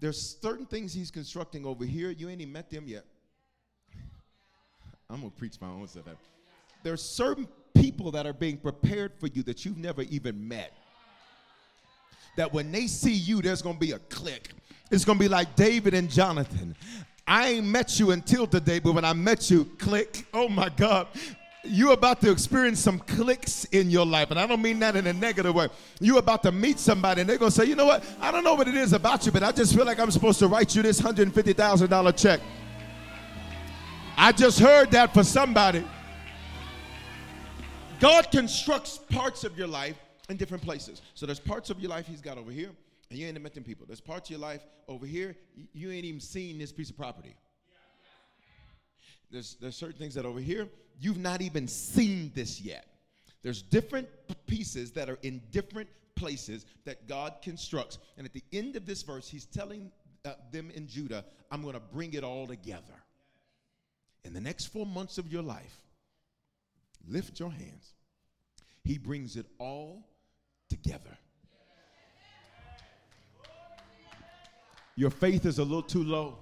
There's 0.00 0.38
certain 0.40 0.66
things 0.66 0.94
He's 0.94 1.10
constructing 1.10 1.66
over 1.66 1.84
here. 1.84 2.10
You 2.10 2.28
ain't 2.28 2.40
even 2.40 2.52
met 2.52 2.70
them 2.70 2.84
yet. 2.86 3.04
I'm 5.10 5.22
to 5.22 5.30
preach 5.30 5.60
my 5.60 5.68
own 5.68 5.88
stuff. 5.88 6.04
There's 6.82 7.02
certain 7.02 7.48
people 7.74 8.10
that 8.12 8.26
are 8.26 8.32
being 8.32 8.58
prepared 8.58 9.12
for 9.18 9.26
you 9.26 9.42
that 9.44 9.64
you've 9.64 9.78
never 9.78 10.02
even 10.02 10.46
met. 10.46 10.72
That 12.36 12.52
when 12.52 12.70
they 12.70 12.86
see 12.86 13.12
you, 13.12 13.42
there's 13.42 13.62
gonna 13.62 13.78
be 13.78 13.92
a 13.92 13.98
click. 13.98 14.50
It's 14.90 15.04
gonna 15.04 15.18
be 15.18 15.28
like 15.28 15.56
David 15.56 15.94
and 15.94 16.10
Jonathan. 16.10 16.76
I 17.26 17.48
ain't 17.48 17.66
met 17.66 17.98
you 17.98 18.12
until 18.12 18.46
today, 18.46 18.78
but 18.78 18.92
when 18.92 19.04
I 19.04 19.12
met 19.12 19.50
you, 19.50 19.64
click. 19.78 20.26
Oh 20.32 20.48
my 20.48 20.68
God. 20.68 21.08
You're 21.68 21.92
about 21.92 22.20
to 22.22 22.30
experience 22.30 22.80
some 22.80 22.98
clicks 22.98 23.64
in 23.66 23.90
your 23.90 24.06
life. 24.06 24.30
And 24.30 24.40
I 24.40 24.46
don't 24.46 24.62
mean 24.62 24.78
that 24.80 24.96
in 24.96 25.06
a 25.06 25.12
negative 25.12 25.54
way. 25.54 25.68
You're 26.00 26.18
about 26.18 26.42
to 26.44 26.52
meet 26.52 26.78
somebody 26.78 27.20
and 27.20 27.30
they're 27.30 27.38
going 27.38 27.50
to 27.50 27.56
say, 27.56 27.64
you 27.66 27.76
know 27.76 27.86
what? 27.86 28.04
I 28.20 28.30
don't 28.30 28.44
know 28.44 28.54
what 28.54 28.68
it 28.68 28.74
is 28.74 28.92
about 28.92 29.26
you, 29.26 29.32
but 29.32 29.42
I 29.42 29.52
just 29.52 29.74
feel 29.74 29.84
like 29.84 29.98
I'm 29.98 30.10
supposed 30.10 30.38
to 30.40 30.48
write 30.48 30.74
you 30.74 30.82
this 30.82 31.00
$150,000 31.00 32.16
check. 32.16 32.40
I 34.16 34.32
just 34.32 34.58
heard 34.58 34.90
that 34.90 35.14
for 35.14 35.22
somebody. 35.22 35.84
God 38.00 38.30
constructs 38.30 38.98
parts 38.98 39.44
of 39.44 39.56
your 39.56 39.68
life 39.68 39.96
in 40.28 40.36
different 40.36 40.62
places. 40.62 41.02
So 41.14 41.26
there's 41.26 41.40
parts 41.40 41.70
of 41.70 41.80
your 41.80 41.90
life 41.90 42.06
He's 42.06 42.20
got 42.20 42.38
over 42.38 42.50
here, 42.50 42.70
and 43.10 43.18
you 43.18 43.26
ain't 43.26 43.54
them 43.54 43.64
people. 43.64 43.86
There's 43.86 44.00
parts 44.00 44.28
of 44.28 44.32
your 44.32 44.40
life 44.40 44.62
over 44.88 45.06
here, 45.06 45.36
you 45.72 45.90
ain't 45.90 46.04
even 46.04 46.20
seen 46.20 46.58
this 46.58 46.72
piece 46.72 46.90
of 46.90 46.96
property. 46.96 47.36
There's, 49.30 49.56
there's 49.60 49.76
certain 49.76 49.98
things 49.98 50.14
that 50.14 50.24
over 50.24 50.40
here, 50.40 50.68
you've 50.98 51.18
not 51.18 51.42
even 51.42 51.68
seen 51.68 52.32
this 52.34 52.60
yet. 52.60 52.86
There's 53.42 53.62
different 53.62 54.08
pieces 54.46 54.92
that 54.92 55.08
are 55.08 55.18
in 55.22 55.40
different 55.50 55.88
places 56.14 56.66
that 56.84 57.06
God 57.06 57.34
constructs. 57.42 57.98
And 58.16 58.26
at 58.26 58.32
the 58.32 58.42
end 58.52 58.76
of 58.76 58.86
this 58.86 59.02
verse, 59.02 59.28
He's 59.28 59.46
telling 59.46 59.92
uh, 60.24 60.32
them 60.50 60.70
in 60.74 60.88
Judah, 60.88 61.24
I'm 61.50 61.62
going 61.62 61.74
to 61.74 61.80
bring 61.80 62.14
it 62.14 62.24
all 62.24 62.46
together. 62.46 62.82
In 64.24 64.32
the 64.32 64.40
next 64.40 64.66
four 64.66 64.84
months 64.84 65.18
of 65.18 65.30
your 65.32 65.42
life, 65.42 65.80
Lift 67.08 67.40
your 67.40 67.50
hands. 67.50 67.94
He 68.84 68.98
brings 68.98 69.36
it 69.36 69.46
all 69.58 70.06
together. 70.68 71.16
Your 74.96 75.10
faith 75.10 75.46
is 75.46 75.58
a 75.58 75.62
little 75.62 75.82
too 75.82 76.02
low. 76.02 76.38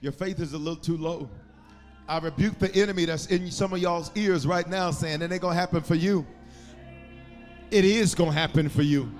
Your 0.00 0.12
faith 0.12 0.40
is 0.40 0.54
a 0.54 0.58
little 0.58 0.76
too 0.80 0.96
low. 0.96 1.28
I 2.08 2.18
rebuke 2.18 2.58
the 2.58 2.72
enemy 2.74 3.04
that's 3.04 3.26
in 3.26 3.50
some 3.50 3.72
of 3.72 3.80
y'all's 3.80 4.12
ears 4.14 4.46
right 4.46 4.68
now 4.68 4.92
saying 4.92 5.22
it 5.22 5.32
ain't 5.32 5.42
gonna 5.42 5.54
happen 5.54 5.82
for 5.82 5.96
you. 5.96 6.24
It 7.70 7.84
is 7.84 8.14
gonna 8.14 8.32
happen 8.32 8.68
for 8.68 8.82
you. 8.82 9.10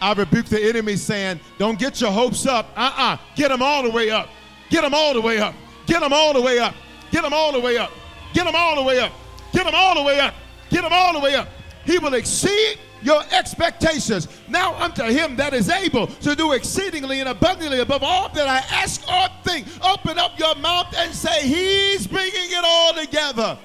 I 0.00 0.12
rebuke 0.12 0.46
the 0.46 0.62
enemy 0.62 0.96
saying, 0.96 1.40
don't 1.58 1.78
get 1.78 2.00
your 2.00 2.12
hopes 2.12 2.46
up. 2.46 2.68
Uh-uh. 2.76 3.16
Get 3.34 3.48
them 3.48 3.62
all 3.62 3.82
the 3.82 3.90
way 3.90 4.10
up. 4.10 4.28
Get 4.70 4.82
them 4.82 4.94
all 4.94 5.14
the 5.14 5.20
way 5.20 5.38
up. 5.38 5.54
Get 5.86 6.00
them 6.00 6.12
all 6.12 6.32
the 6.32 6.40
way 6.40 6.58
up. 6.58 6.74
Get 7.10 7.22
them 7.22 7.32
all 7.32 7.52
the 7.52 7.60
way 7.60 7.78
up. 7.78 7.90
Get 8.32 8.42
them 8.44 8.54
all 8.54 8.76
the 8.76 8.82
way 8.82 9.00
up. 9.00 9.12
Get 9.52 9.64
them 9.64 9.74
all 9.74 9.94
the 9.94 10.02
way 10.02 10.20
up. 10.20 10.34
Get 10.70 10.82
them 10.82 10.92
all 10.92 11.12
the 11.12 11.20
way 11.20 11.34
up. 11.34 11.48
He 11.84 11.98
will 11.98 12.14
exceed 12.14 12.78
your 13.04 13.22
expectations. 13.30 14.28
Now 14.48 14.74
unto 14.74 15.04
him 15.04 15.36
that 15.36 15.54
is 15.54 15.68
able 15.68 16.06
to 16.06 16.34
do 16.34 16.52
exceedingly 16.52 17.20
and 17.20 17.28
abundantly 17.28 17.80
above 17.80 18.02
all 18.02 18.28
that 18.30 18.48
I 18.48 18.58
ask 18.74 19.06
or 19.08 19.28
think. 19.44 19.66
Open 19.84 20.18
up 20.18 20.38
your 20.38 20.54
mouth 20.56 20.94
and 20.96 21.14
say, 21.14 21.42
He's 21.42 22.06
bringing 22.06 22.32
it 22.34 22.64
all 22.64 22.94
together. 22.94 23.58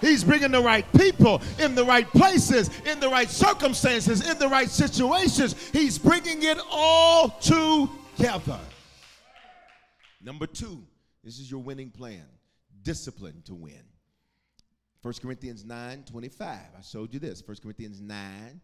He's 0.00 0.24
bringing 0.24 0.50
the 0.50 0.60
right 0.60 0.84
people 0.94 1.40
in 1.60 1.76
the 1.76 1.84
right 1.84 2.08
places, 2.08 2.70
in 2.84 2.98
the 2.98 3.08
right 3.08 3.30
circumstances, 3.30 4.28
in 4.28 4.36
the 4.38 4.48
right 4.48 4.68
situations. 4.68 5.54
He's 5.70 5.96
bringing 5.96 6.42
it 6.42 6.58
all 6.68 7.28
together. 7.40 8.58
Number 10.20 10.48
two, 10.48 10.82
this 11.22 11.38
is 11.38 11.48
your 11.48 11.60
winning 11.60 11.90
plan 11.90 12.24
discipline 12.82 13.42
to 13.46 13.54
win. 13.54 13.84
1 15.02 15.14
Corinthians 15.20 15.64
9 15.64 16.04
25. 16.04 16.48
I 16.48 16.82
showed 16.82 17.12
you 17.12 17.20
this. 17.20 17.42
1 17.44 17.56
Corinthians 17.62 18.00
9 18.00 18.60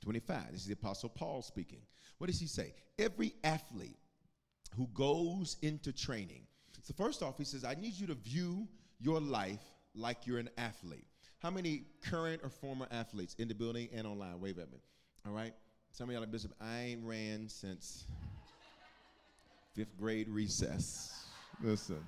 25. 0.00 0.52
This 0.52 0.60
is 0.62 0.66
the 0.66 0.74
Apostle 0.74 1.08
Paul 1.08 1.42
speaking. 1.42 1.80
What 2.18 2.28
does 2.28 2.40
he 2.40 2.46
say? 2.46 2.74
Every 2.98 3.34
athlete 3.42 3.98
who 4.76 4.86
goes 4.94 5.56
into 5.62 5.92
training. 5.92 6.42
So, 6.82 6.94
first 6.96 7.22
off, 7.22 7.38
he 7.38 7.44
says, 7.44 7.64
I 7.64 7.74
need 7.74 7.94
you 7.94 8.06
to 8.08 8.14
view 8.14 8.68
your 9.00 9.20
life 9.20 9.60
like 9.94 10.26
you're 10.26 10.38
an 10.38 10.50
athlete. 10.56 11.06
How 11.38 11.50
many 11.50 11.84
current 12.08 12.40
or 12.44 12.48
former 12.48 12.86
athletes 12.90 13.34
in 13.38 13.48
the 13.48 13.54
building 13.54 13.88
and 13.92 14.06
online? 14.06 14.40
Wave 14.40 14.58
at 14.58 14.70
me. 14.70 14.78
All 15.26 15.32
right? 15.32 15.52
Some 15.92 16.08
of 16.08 16.14
y'all 16.14 16.22
are 16.22 16.26
Bishop, 16.26 16.52
I 16.60 16.80
ain't 16.80 17.04
ran 17.04 17.48
since 17.48 18.04
fifth 19.74 19.96
grade 19.98 20.28
recess. 20.28 21.26
Listen. 21.62 22.02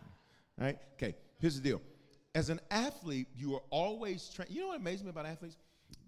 All 0.59 0.67
right? 0.67 0.79
Okay, 0.95 1.15
here's 1.39 1.61
the 1.61 1.63
deal. 1.69 1.83
As 2.35 2.51
an 2.51 2.61
athlete, 2.71 3.29
you 3.37 3.55
are 3.55 3.63
always 3.71 4.29
trained. 4.29 4.51
You 4.51 4.63
know 4.63 4.69
what 4.69 4.81
amazes 4.81 5.05
me 5.05 5.11
about 5.11 5.27
athletes? 5.27 5.57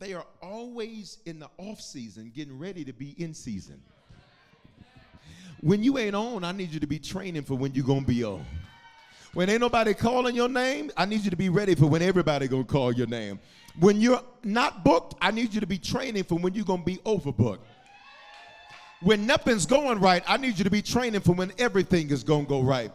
They 0.01 0.13
are 0.13 0.27
always 0.43 1.19
in 1.25 1.39
the 1.39 1.49
off 1.59 1.81
season 1.81 2.33
getting 2.35 2.59
ready 2.59 2.85
to 2.85 2.93
be 2.93 3.15
in 3.23 3.33
season. 3.33 3.81
When 5.61 5.83
you 5.83 5.99
ain't 5.99 6.17
on, 6.17 6.45
I 6.45 6.53
need 6.53 6.71
you 6.71 6.81
to 6.81 6.87
be 6.87 6.99
training 6.99 7.43
for 7.43 7.55
when 7.55 7.75
you're 7.75 7.87
gonna 7.87 8.03
be 8.03 8.25
on. 8.25 8.45
When 9.35 9.49
ain't 9.49 9.61
nobody 9.61 9.95
calling 9.95 10.35
your 10.35 10.49
name, 10.49 10.91
I 10.97 11.05
need 11.05 11.23
you 11.23 11.31
to 11.31 11.37
be 11.37 11.49
ready 11.49 11.75
for 11.75 11.87
when 11.87 12.03
everybody 12.03 12.49
gonna 12.49 12.65
call 12.65 12.93
your 12.93 13.07
name. 13.07 13.39
When 13.79 14.01
you're 14.01 14.23
not 14.43 14.85
booked, 14.85 15.15
I 15.21 15.31
need 15.31 15.55
you 15.55 15.61
to 15.61 15.67
be 15.67 15.79
training 15.79 16.25
for 16.25 16.37
when 16.39 16.55
you're 16.55 16.65
gonna 16.65 16.83
be 16.83 16.97
overbooked. 16.99 17.61
When 19.01 19.27
nothing's 19.27 19.67
going 19.67 20.01
right, 20.01 20.25
I 20.27 20.39
need 20.39 20.59
you 20.59 20.65
to 20.65 20.71
be 20.71 20.83
training 20.83 21.21
for 21.21 21.33
when 21.33 21.53
everything 21.59 22.11
is 22.11 22.25
gonna 22.25 22.47
go 22.47 22.63
right. 22.63 22.91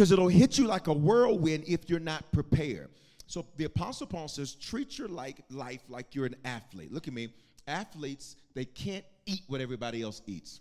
Because 0.00 0.12
it'll 0.12 0.28
hit 0.28 0.56
you 0.56 0.66
like 0.66 0.86
a 0.86 0.94
whirlwind 0.94 1.64
if 1.66 1.90
you're 1.90 2.00
not 2.00 2.32
prepared. 2.32 2.88
So 3.26 3.44
the 3.58 3.64
Apostle 3.64 4.06
Paul 4.06 4.28
says, 4.28 4.54
treat 4.54 4.96
your 4.96 5.08
like 5.08 5.44
life 5.50 5.82
like 5.90 6.14
you're 6.14 6.24
an 6.24 6.36
athlete. 6.42 6.90
Look 6.90 7.06
at 7.06 7.12
me. 7.12 7.28
Athletes, 7.68 8.36
they 8.54 8.64
can't 8.64 9.04
eat 9.26 9.42
what 9.46 9.60
everybody 9.60 10.00
else 10.00 10.22
eats. 10.26 10.60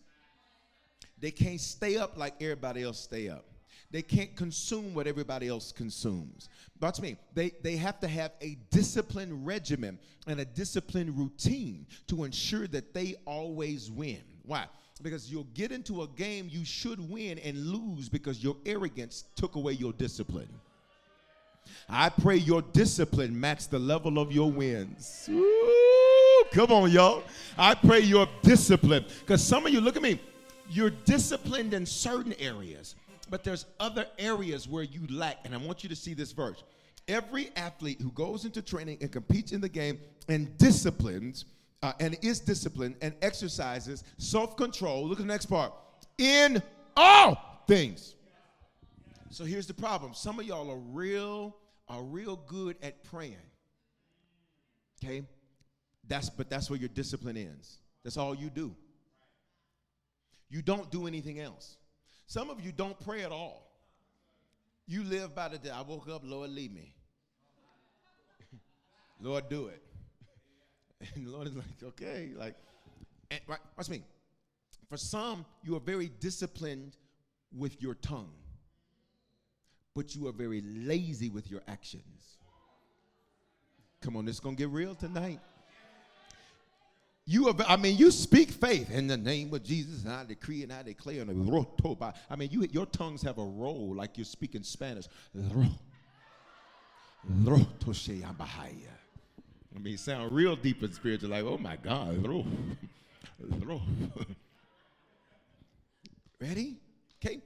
They 1.21 1.32
can't 1.32 1.62
stay 1.62 1.95
up 1.95 2.17
like 2.17 2.34
everybody 2.41 2.84
else 2.84 2.99
stay 2.99 3.30
up. 3.30 3.45
They 3.91 4.02
can't 4.02 4.36
consume 4.36 4.93
what 4.93 5.08
everybody 5.08 5.47
else 5.47 5.71
consumes. 5.71 6.49
Watch 6.82 6.99
me. 6.99 7.15
They, 7.34 7.52
they 7.63 7.78
have 7.78 7.97
to 8.02 8.10
have 8.10 8.34
a 8.41 8.58
disciplined 8.71 9.47
regimen 9.47 9.99
and 10.28 10.41
a 10.41 10.45
disciplined 10.45 11.17
routine 11.17 11.88
to 12.08 12.25
ensure 12.25 12.67
that 12.67 12.93
they 12.93 13.15
always 13.23 13.89
win. 13.89 14.21
Why? 14.43 14.65
Because 15.01 15.31
you'll 15.31 15.47
get 15.53 15.71
into 15.71 16.01
a 16.01 16.07
game 16.07 16.49
you 16.51 16.65
should 16.65 17.09
win 17.09 17.39
and 17.39 17.57
lose 17.67 18.09
because 18.09 18.43
your 18.43 18.57
arrogance 18.65 19.25
took 19.35 19.55
away 19.55 19.73
your 19.73 19.93
discipline. 19.93 20.49
I 21.88 22.09
pray 22.09 22.35
your 22.35 22.62
discipline 22.62 23.39
match 23.39 23.67
the 23.69 23.79
level 23.79 24.19
of 24.19 24.31
your 24.31 24.51
wins. 24.51 25.29
Ooh, 25.31 26.43
come 26.51 26.71
on, 26.71 26.91
y'all. 26.91 27.23
I 27.57 27.75
pray 27.75 27.99
your 27.99 28.27
discipline. 28.41 29.05
Because 29.21 29.43
some 29.43 29.65
of 29.65 29.71
you, 29.71 29.79
look 29.79 29.95
at 29.95 30.01
me, 30.01 30.19
you're 30.69 30.89
disciplined 30.89 31.73
in 31.73 31.85
certain 31.85 32.33
areas 32.39 32.95
but 33.29 33.43
there's 33.43 33.65
other 33.79 34.05
areas 34.17 34.67
where 34.67 34.83
you 34.83 35.05
lack. 35.09 35.38
And 35.45 35.53
I 35.53 35.57
want 35.57 35.83
you 35.83 35.89
to 35.89 35.95
see 35.95 36.13
this 36.13 36.31
verse. 36.31 36.63
Every 37.07 37.49
athlete 37.55 38.01
who 38.01 38.12
goes 38.12 38.45
into 38.45 38.62
training 38.62 38.99
and 39.01 39.12
competes 39.12 39.51
in 39.51 39.62
the 39.62 39.69
game 39.69 39.99
and 40.27 40.55
disciplines 40.57 41.45
uh, 41.81 41.93
and 41.99 42.17
is 42.21 42.39
disciplined 42.39 42.95
and 43.01 43.13
exercises 43.21 44.03
self 44.17 44.57
control. 44.57 45.07
Look 45.07 45.19
at 45.19 45.25
the 45.25 45.31
next 45.31 45.45
part. 45.45 45.73
In 46.17 46.61
all 46.97 47.63
things. 47.67 48.15
So 49.29 49.45
here's 49.45 49.67
the 49.67 49.73
problem. 49.73 50.13
Some 50.13 50.39
of 50.39 50.45
y'all 50.45 50.69
are 50.71 50.77
real, 50.77 51.55
are 51.87 52.03
real 52.03 52.35
good 52.47 52.75
at 52.81 53.03
praying. 53.03 53.35
Okay? 55.03 55.23
That's 56.07 56.29
but 56.29 56.49
that's 56.49 56.69
where 56.69 56.79
your 56.79 56.89
discipline 56.89 57.37
ends. 57.37 57.77
That's 58.03 58.17
all 58.17 58.35
you 58.35 58.49
do. 58.49 58.75
You 60.49 60.61
don't 60.61 60.91
do 60.91 61.05
anything 61.07 61.39
else. 61.39 61.77
Some 62.25 62.49
of 62.49 62.59
you 62.61 62.71
don't 62.71 62.99
pray 62.99 63.21
at 63.21 63.31
all. 63.31 63.69
You 64.87 65.03
live 65.03 65.35
by 65.35 65.49
the 65.49 65.59
day. 65.59 65.69
I 65.69 65.81
woke 65.81 66.09
up, 66.09 66.23
Lord, 66.25 66.49
lead 66.49 66.73
me. 66.73 66.95
Lord, 69.21 69.47
do 69.49 69.67
it. 69.67 69.83
And 71.15 71.25
the 71.25 71.31
Lord 71.31 71.47
is 71.47 71.55
like, 71.55 71.65
okay, 71.83 72.31
like, 72.35 72.55
and, 73.31 73.39
right, 73.47 73.59
watch 73.77 73.89
me. 73.89 74.03
For 74.89 74.97
some, 74.97 75.45
you 75.63 75.75
are 75.75 75.79
very 75.79 76.12
disciplined 76.19 76.97
with 77.55 77.81
your 77.81 77.95
tongue, 77.95 78.33
but 79.95 80.15
you 80.15 80.27
are 80.27 80.31
very 80.31 80.62
lazy 80.62 81.29
with 81.29 81.49
your 81.49 81.62
actions. 81.67 82.38
Come 84.01 84.17
on, 84.17 84.25
this 84.25 84.35
is 84.35 84.39
gonna 84.39 84.55
get 84.55 84.69
real 84.69 84.95
tonight. 84.95 85.39
You 87.25 87.47
are, 87.49 87.55
I 87.67 87.75
mean, 87.75 87.95
you 87.95 88.09
speak 88.09 88.49
faith 88.49 88.89
in 88.89 89.05
the 89.05 89.17
name 89.17 89.53
of 89.53 89.63
Jesus, 89.63 90.03
and 90.03 90.12
I 90.12 90.23
decree 90.25 90.63
and 90.63 90.73
I 90.73 90.81
declare. 90.81 91.21
And 91.21 91.47
rotoba. 91.47 92.15
I 92.27 92.35
mean, 92.35 92.49
you, 92.51 92.67
your 92.71 92.88
tongues 92.88 93.21
have 93.21 93.38
a 93.38 93.43
role 93.43 93.93
like 93.95 94.17
you're 94.17 94.25
speaking 94.25 94.63
Spanish. 94.63 95.05
I 99.75 99.79
mean, 99.79 99.97
sound 99.97 100.32
real 100.32 100.55
deep 100.55 100.82
and 100.82 100.93
spiritual, 100.93 101.29
like, 101.29 101.43
oh 101.43 101.58
my 101.58 101.77
God. 101.77 102.25
Ready? 106.41 106.77
Okay, 107.23 107.41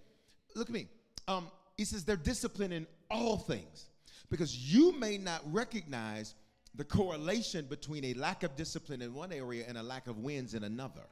look 0.55 0.69
at 0.69 0.73
me. 0.73 0.87
Um, 1.27 1.47
he 1.77 1.85
says 1.85 2.05
they're 2.05 2.15
disciplined 2.15 2.73
in 2.73 2.87
all 3.09 3.37
things 3.37 3.87
because 4.29 4.73
you 4.73 4.97
may 4.97 5.17
not 5.17 5.41
recognize 5.51 6.35
the 6.75 6.83
correlation 6.83 7.65
between 7.65 8.03
a 8.05 8.13
lack 8.15 8.43
of 8.43 8.55
discipline 8.55 9.01
in 9.01 9.13
one 9.13 9.31
area 9.31 9.65
and 9.67 9.77
a 9.77 9.83
lack 9.83 10.07
of 10.07 10.19
wins 10.19 10.53
in 10.53 10.63
another. 10.63 11.03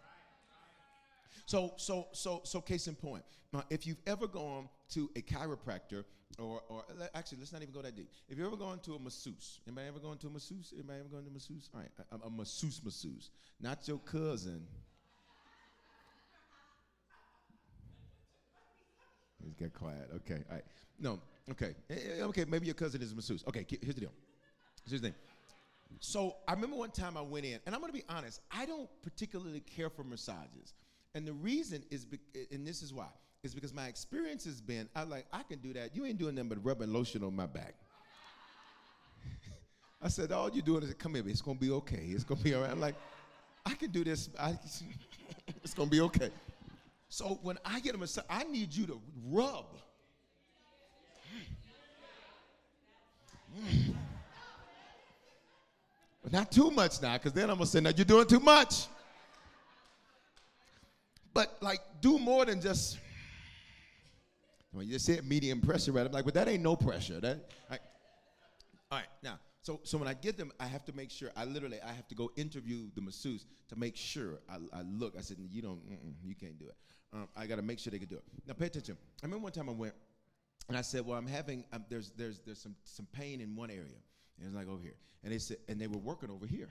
So, 1.46 1.74
so, 1.78 2.08
so, 2.14 2.42
so, 2.44 2.62
case 2.62 2.88
in 2.88 2.96
point, 2.96 3.24
uh, 3.54 3.62
if 3.70 3.86
you've 3.86 4.02
ever 4.08 4.28
gone 4.28 4.70
to 4.92 5.10
a 5.16 5.22
chiropractor, 5.22 6.06
or, 6.40 6.62
or 6.70 6.84
actually, 7.14 7.40
let's 7.40 7.52
not 7.52 7.62
even 7.62 7.74
go 7.74 7.82
that 7.82 7.96
deep. 7.96 8.10
If 8.30 8.38
you've 8.38 8.48
ever 8.48 8.56
gone 8.56 8.80
to 8.80 8.96
a 8.96 9.00
masseuse, 9.00 9.60
anybody 9.68 9.88
ever 9.88 10.00
gone 10.00 10.18
to 10.20 10.28
a 10.28 10.30
masseuse? 10.30 10.74
Anybody 10.74 11.00
ever 11.00 11.10
gone 11.10 11.24
to 11.24 11.30
a 11.30 11.34
masseuse? 11.34 11.70
All 11.74 11.82
right, 11.82 11.90
a, 12.12 12.28
a 12.28 12.30
masseuse, 12.30 12.82
masseuse, 12.84 13.30
not 13.60 13.88
your 13.88 14.00
cousin. 14.00 14.66
He's 19.44 19.54
get 19.56 19.74
quiet. 19.74 20.10
Okay, 20.18 20.44
all 20.50 20.56
right. 20.56 20.64
No, 21.00 21.20
okay, 21.50 21.76
eh, 21.90 21.96
eh, 22.20 22.24
okay. 22.24 22.46
Maybe 22.46 22.66
your 22.66 22.76
cousin 22.76 23.02
is 23.02 23.12
a 23.12 23.16
masseuse. 23.16 23.44
Okay, 23.48 23.66
here's 23.82 23.96
the 23.96 24.02
deal. 24.02 24.14
Here's 24.88 25.02
the 25.02 25.08
thing. 25.08 25.16
So 26.00 26.36
I 26.48 26.54
remember 26.54 26.78
one 26.78 26.92
time 26.92 27.18
I 27.18 27.22
went 27.22 27.46
in, 27.46 27.60
and 27.66 27.76
I'm 27.76 27.82
going 27.82 27.92
to 27.92 27.98
be 27.98 28.06
honest, 28.08 28.40
I 28.52 28.66
don't 28.66 28.90
particularly 29.02 29.60
care 29.60 29.90
for 29.90 30.04
massages. 30.04 30.74
And 31.14 31.28
the 31.28 31.34
reason 31.34 31.84
is, 31.92 32.06
be- 32.06 32.20
and 32.52 32.66
this 32.66 32.82
is 32.82 32.94
why, 32.94 33.10
is 33.44 33.56
because 33.56 33.74
my 33.74 33.88
experience 33.88 34.46
has 34.46 34.62
been, 34.62 34.88
I 34.96 35.02
like, 35.04 35.26
I 35.34 35.42
can 35.42 35.58
do 35.60 35.74
that. 35.74 35.96
You 35.96 36.06
ain't 36.06 36.20
doing 36.20 36.36
nothing 36.36 36.50
but 36.50 36.64
rubbing 36.64 36.94
lotion 36.94 37.24
on 37.24 37.36
my 37.36 37.48
back. 37.48 37.74
I 40.02 40.10
said, 40.10 40.32
all 40.32 40.52
you're 40.52 40.64
doing 40.64 40.84
is, 40.84 40.94
come 40.94 41.16
here, 41.16 41.24
it's 41.26 41.42
to 41.42 41.56
be 41.56 41.72
okay. 41.72 42.06
It's 42.10 42.24
to 42.24 42.36
be 42.36 42.54
all 42.54 42.62
right. 42.62 42.70
I'm 42.70 42.80
like, 42.80 42.94
I 43.66 43.74
can 43.74 43.90
do 43.90 44.04
this. 44.04 44.30
I, 44.40 44.52
it's 45.64 45.74
to 45.74 45.86
be 45.88 46.02
okay. 46.02 46.30
So 47.10 47.40
when 47.42 47.58
I 47.66 47.80
get 47.80 47.96
a 47.96 47.98
massage, 47.98 48.26
I 48.30 48.44
need 48.44 48.76
you 48.76 48.86
to 48.86 49.02
rub. 49.28 49.66
But 56.22 56.32
not 56.32 56.52
too 56.52 56.70
much 56.70 57.02
now, 57.02 57.14
because 57.14 57.34
then 57.34 57.50
I'm 57.50 57.58
to 57.58 57.66
say, 57.66 57.80
now 57.80 57.90
you're 57.96 58.06
doing 58.06 58.28
too 58.28 58.40
much. 58.40 58.86
But 61.34 61.58
like, 61.60 61.80
do 62.02 62.20
more 62.20 62.46
than 62.46 62.62
just, 62.62 63.00
well, 64.74 64.84
you 64.84 64.94
just 64.94 65.06
said 65.06 65.26
medium 65.28 65.62
pressure, 65.62 65.92
right? 65.92 66.06
I'm 66.06 66.12
like, 66.12 66.26
but 66.26 66.34
that 66.36 66.48
ain't 66.48 66.64
no 66.64 66.76
pressure. 66.76 67.20
That, 67.20 67.50
right. 67.70 67.80
All 68.92 68.98
right, 68.98 69.08
now, 69.24 69.40
so, 69.62 69.80
so 69.84 69.98
when 69.98 70.08
I 70.08 70.14
get 70.14 70.38
them, 70.38 70.52
I 70.60 70.66
have 70.66 70.86
to 70.86 70.94
make 70.94 71.12
sure, 71.12 71.30
I 71.36 71.46
literally, 71.46 71.80
I 71.86 71.94
have 71.94 72.08
to 72.08 72.16
go 72.16 72.32
interview 72.36 72.90
the 72.96 73.02
masseuse 73.02 73.46
to 73.70 73.78
make 73.78 73.96
sure 73.96 74.40
I, 74.50 74.56
I 74.74 74.82
look. 74.82 75.14
I 75.18 75.22
said, 75.22 75.38
you 75.50 75.62
don't, 75.62 75.80
you 76.24 76.36
can't 76.36 76.58
do 76.58 76.66
it. 76.66 76.76
Um, 77.14 77.28
I 77.36 77.46
got 77.46 77.58
to 77.58 77.62
make 77.62 77.80
sure 77.80 77.92
they 77.92 78.00
can 78.00 78.08
do 78.08 78.16
it. 78.16 78.24
Now, 78.48 78.54
pay 78.54 78.66
attention. 78.66 78.98
I 79.22 79.26
remember 79.26 79.44
one 79.44 79.52
time 79.52 79.70
I 79.70 79.74
went, 79.74 79.94
and 80.68 80.78
I 80.78 80.82
said, 80.82 81.06
well, 81.06 81.18
I'm 81.18 81.28
having, 81.28 81.64
um, 81.74 81.86
there's, 81.90 82.12
there's, 82.18 82.40
there's 82.46 82.62
some, 82.62 82.76
some 82.86 83.08
pain 83.12 83.42
in 83.42 83.56
one 83.56 83.70
area. 83.70 84.00
And 84.40 84.48
it's 84.48 84.56
like 84.56 84.68
over 84.68 84.82
here. 84.82 84.96
And 85.24 85.32
they 85.32 85.38
said, 85.38 85.58
and 85.68 85.80
they 85.80 85.88
were 85.88 85.98
working 85.98 86.32
over 86.32 86.48
here. 86.48 86.70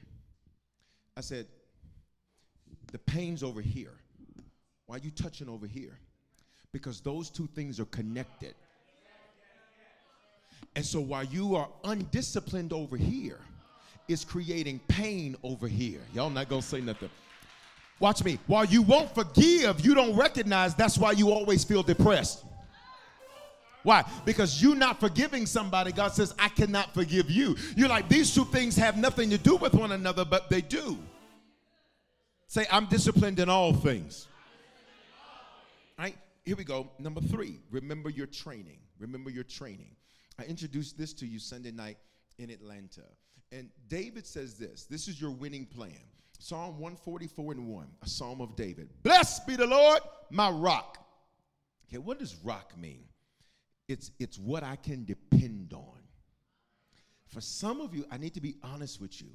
I 1.17 1.21
said, 1.21 1.47
the 2.91 2.99
pain's 2.99 3.43
over 3.43 3.61
here. 3.61 3.95
Why 4.87 4.97
are 4.97 5.01
you 5.01 5.11
touching 5.11 5.49
over 5.49 5.67
here? 5.67 5.99
Because 6.73 7.01
those 7.01 7.31
two 7.31 7.49
things 7.55 7.81
are 7.81 7.87
connected. 7.87 8.55
And 10.77 10.85
so 10.85 11.01
while 11.01 11.25
you 11.25 11.57
are 11.57 11.69
undisciplined 11.85 12.73
over 12.73 12.97
here, 12.97 13.41
it's 14.09 14.25
creating 14.25 14.81
pain 14.89 15.37
over 15.43 15.67
here. 15.69 16.01
Y'all 16.15 16.31
not 16.31 16.49
gonna 16.49 16.63
say 16.63 16.81
nothing. 16.81 17.11
Watch 17.99 18.25
me. 18.25 18.39
While 18.47 18.65
you 18.65 18.83
won't 18.83 19.15
forgive, 19.15 19.85
you 19.85 19.95
don't 19.95 20.17
recognize 20.17 20.75
that's 20.75 20.97
why 20.97 21.13
you 21.13 21.31
always 21.31 21.65
feel 21.65 21.83
depressed. 21.83 22.45
Why? 23.83 24.05
Because 24.25 24.63
you 24.63 24.75
not 24.75 25.01
forgiving 25.01 25.47
somebody, 25.47 25.93
God 25.93 26.13
says, 26.13 26.35
I 26.39 26.49
cannot 26.49 26.93
forgive 26.93 27.31
you. 27.31 27.57
You're 27.77 27.89
like, 27.89 28.09
these 28.09 28.35
two 28.35 28.45
things 28.45 28.77
have 28.77 28.97
nothing 28.97 29.31
to 29.31 29.39
do 29.39 29.57
with 29.57 29.75
one 29.75 29.93
another, 29.93 30.25
but 30.25 30.51
they 30.51 30.61
do. 30.61 30.99
Say, 32.47 32.67
I'm 32.71 32.87
disciplined 32.87 33.39
in 33.39 33.49
all 33.49 33.73
things. 33.73 34.27
Right, 35.99 36.17
here 36.45 36.57
we 36.57 36.65
go. 36.65 36.91
Number 36.99 37.21
three, 37.21 37.61
remember 37.71 38.11
your 38.11 38.27
training. 38.27 38.79
Remember 38.99 39.31
your 39.31 39.45
training. 39.45 39.97
I 40.39 40.45
introduced 40.45 40.97
this 40.97 41.13
to 41.15 41.27
you 41.27 41.39
Sunday 41.39 41.71
night 41.71 41.99
in 42.39 42.51
Atlanta. 42.51 43.03
And 43.53 43.69
David 43.89 44.27
says 44.27 44.55
this 44.59 44.87
this 44.87 45.09
is 45.09 45.21
your 45.21 45.31
winning 45.31 45.67
plan. 45.67 46.01
Psalm 46.39 46.79
144 46.79 47.53
and 47.53 47.69
1, 47.69 47.87
a 48.03 48.09
psalm 48.09 48.41
of 48.41 48.57
David. 48.57 48.89
Blessed 49.03 49.47
be 49.47 49.57
the 49.57 49.67
Lord, 49.67 50.01
my 50.31 50.49
rock. 50.49 50.97
Okay, 51.87 51.99
what 51.99 52.19
does 52.19 52.35
rock 52.43 52.73
mean? 52.79 53.05
It's, 53.89 54.11
it's 54.19 54.39
what 54.39 54.65
I 54.65 54.77
can 54.77 55.05
depend 55.05 55.75
on. 55.75 55.99
For 57.27 57.43
some 57.43 57.83
of 57.83 57.95
you, 57.95 58.07
I 58.11 58.17
need 58.17 58.33
to 58.35 58.41
be 58.41 58.57
honest 58.63 59.03
with 59.03 59.21
you. 59.21 59.29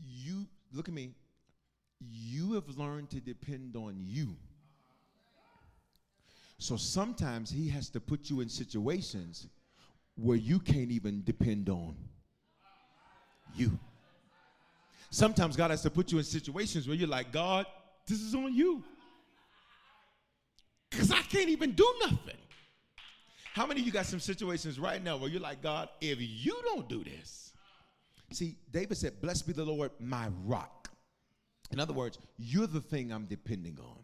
You, 0.00 0.46
look 0.72 0.86
at 0.86 0.94
me, 0.94 1.10
you 2.00 2.52
have 2.52 2.68
learned 2.78 3.10
to 3.10 3.20
depend 3.20 3.74
on 3.74 3.96
you. 3.98 4.36
So 6.58 6.76
sometimes 6.76 7.50
he 7.50 7.68
has 7.68 7.88
to 7.90 8.00
put 8.00 8.30
you 8.30 8.40
in 8.40 8.48
situations 8.48 9.48
where 10.16 10.36
you 10.36 10.58
can't 10.58 10.90
even 10.90 11.22
depend 11.24 11.68
on 11.68 11.96
you. 13.54 13.78
Sometimes 15.10 15.56
God 15.56 15.70
has 15.70 15.82
to 15.82 15.90
put 15.90 16.10
you 16.10 16.18
in 16.18 16.24
situations 16.24 16.88
where 16.88 16.96
you're 16.96 17.08
like, 17.08 17.32
God, 17.32 17.66
this 18.06 18.20
is 18.20 18.34
on 18.34 18.54
you. 18.54 18.82
Because 20.90 21.10
I 21.10 21.20
can't 21.22 21.48
even 21.48 21.72
do 21.72 21.88
nothing. 22.00 22.36
How 23.52 23.66
many 23.66 23.80
of 23.80 23.86
you 23.86 23.92
got 23.92 24.06
some 24.06 24.20
situations 24.20 24.80
right 24.80 25.02
now 25.02 25.16
where 25.16 25.30
you're 25.30 25.40
like, 25.40 25.62
God, 25.62 25.88
if 26.00 26.18
you 26.20 26.56
don't 26.64 26.88
do 26.88 27.04
this? 27.04 27.52
See, 28.32 28.56
David 28.72 28.96
said, 28.96 29.20
Blessed 29.20 29.46
be 29.46 29.52
the 29.52 29.64
Lord, 29.64 29.92
my 30.00 30.28
rock. 30.44 30.90
In 31.70 31.78
other 31.78 31.92
words, 31.92 32.18
you're 32.36 32.66
the 32.66 32.80
thing 32.80 33.12
I'm 33.12 33.26
depending 33.26 33.78
on. 33.80 33.98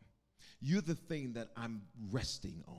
You're 0.60 0.82
the 0.82 0.94
thing 0.94 1.32
that 1.34 1.48
I'm 1.56 1.82
resting 2.10 2.62
on. 2.66 2.76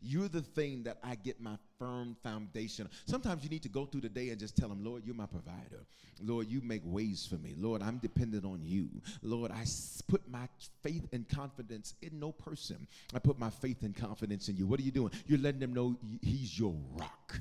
You're 0.00 0.28
the 0.28 0.42
thing 0.42 0.82
that 0.82 0.98
I 1.02 1.14
get 1.14 1.40
my 1.40 1.56
firm 1.78 2.14
foundation. 2.22 2.88
Sometimes 3.06 3.42
you 3.42 3.48
need 3.48 3.62
to 3.62 3.70
go 3.70 3.86
through 3.86 4.02
the 4.02 4.08
day 4.10 4.28
and 4.28 4.38
just 4.38 4.54
tell 4.54 4.70
him, 4.70 4.84
Lord, 4.84 5.02
you're 5.06 5.14
my 5.14 5.26
provider. 5.26 5.86
Lord, 6.22 6.46
you 6.48 6.60
make 6.62 6.82
ways 6.84 7.26
for 7.26 7.36
me. 7.36 7.54
Lord, 7.58 7.82
I'm 7.82 7.98
dependent 7.98 8.44
on 8.44 8.60
you. 8.62 8.88
Lord, 9.22 9.50
I 9.50 9.64
put 10.06 10.28
my 10.28 10.46
faith 10.82 11.08
and 11.12 11.26
confidence 11.28 11.94
in 12.02 12.20
no 12.20 12.32
person. 12.32 12.86
I 13.14 13.18
put 13.18 13.38
my 13.38 13.50
faith 13.50 13.82
and 13.82 13.96
confidence 13.96 14.48
in 14.48 14.56
you. 14.56 14.66
What 14.66 14.78
are 14.78 14.82
you 14.82 14.90
doing? 14.90 15.10
You're 15.26 15.40
letting 15.40 15.60
them 15.60 15.72
know 15.72 15.96
he's 16.22 16.58
your 16.58 16.74
rock. 16.92 17.40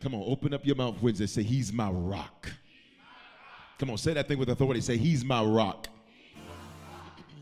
Come 0.00 0.14
on, 0.14 0.22
open 0.24 0.54
up 0.54 0.64
your 0.64 0.76
mouth, 0.76 1.02
Wednesday. 1.02 1.26
Say, 1.26 1.42
He's 1.42 1.72
my 1.72 1.90
rock. 1.90 2.48
Come 3.78 3.90
on, 3.90 3.98
say 3.98 4.12
that 4.14 4.28
thing 4.28 4.38
with 4.38 4.48
authority. 4.48 4.80
Say, 4.80 4.96
He's 4.96 5.24
my 5.24 5.42
rock. 5.42 5.88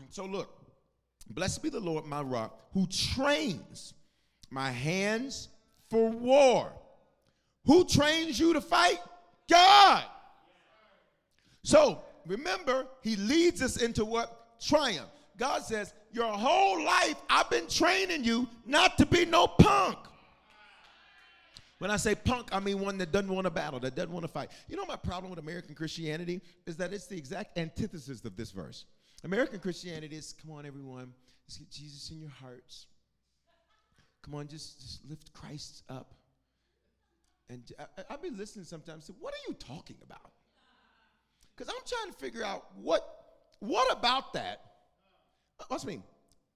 So 0.09 0.25
look, 0.25 0.56
blessed 1.29 1.63
be 1.63 1.69
the 1.69 1.79
Lord, 1.79 2.05
my 2.05 2.21
rock, 2.21 2.59
who 2.73 2.87
trains 2.87 3.93
my 4.49 4.71
hands 4.71 5.49
for 5.89 6.09
war. 6.09 6.71
Who 7.65 7.85
trains 7.85 8.39
you 8.39 8.53
to 8.53 8.61
fight? 8.61 8.99
God. 9.49 10.03
So 11.63 12.01
remember, 12.25 12.87
he 13.01 13.15
leads 13.15 13.61
us 13.61 13.81
into 13.81 14.05
what? 14.05 14.59
Triumph. 14.61 15.09
God 15.37 15.63
says, 15.63 15.93
Your 16.11 16.31
whole 16.31 16.83
life, 16.83 17.15
I've 17.29 17.49
been 17.49 17.67
training 17.67 18.23
you 18.23 18.47
not 18.65 18.97
to 18.97 19.05
be 19.05 19.25
no 19.25 19.47
punk. 19.47 19.97
When 21.79 21.91
I 21.91 21.97
say 21.97 22.15
punk, 22.15 22.49
I 22.51 22.59
mean 22.59 22.79
one 22.79 22.97
that 22.97 23.11
doesn't 23.11 23.33
want 23.33 23.45
to 23.45 23.51
battle, 23.51 23.79
that 23.81 23.95
doesn't 23.95 24.11
want 24.11 24.23
to 24.23 24.31
fight. 24.31 24.49
You 24.67 24.77
know, 24.77 24.85
my 24.85 24.95
problem 24.95 25.29
with 25.29 25.37
American 25.37 25.75
Christianity 25.75 26.41
is 26.65 26.75
that 26.77 26.91
it's 26.91 27.05
the 27.05 27.17
exact 27.17 27.57
antithesis 27.57 28.25
of 28.25 28.35
this 28.35 28.49
verse. 28.51 28.85
American 29.23 29.59
Christianity 29.59 30.15
is 30.15 30.33
come 30.41 30.51
on, 30.51 30.65
everyone, 30.65 31.13
let's 31.47 31.57
get 31.57 31.69
Jesus 31.71 32.11
in 32.11 32.19
your 32.19 32.29
hearts. 32.29 32.85
Come 34.21 34.35
on, 34.35 34.47
just, 34.47 34.81
just 34.81 35.09
lift 35.09 35.33
Christ 35.33 35.83
up. 35.89 36.13
And 37.49 37.71
I, 37.79 38.03
I'll 38.09 38.17
be 38.17 38.29
listening 38.29 38.65
sometimes. 38.65 39.09
What 39.19 39.33
are 39.33 39.47
you 39.47 39.53
talking 39.55 39.95
about? 40.03 40.31
Because 41.55 41.73
I'm 41.73 41.81
trying 41.87 42.13
to 42.13 42.19
figure 42.19 42.43
out 42.43 42.65
what 42.75 43.13
what 43.59 43.91
about 43.91 44.33
that. 44.33 44.61
Uh, 45.59 45.63
what's 45.69 45.85
mean? 45.85 46.03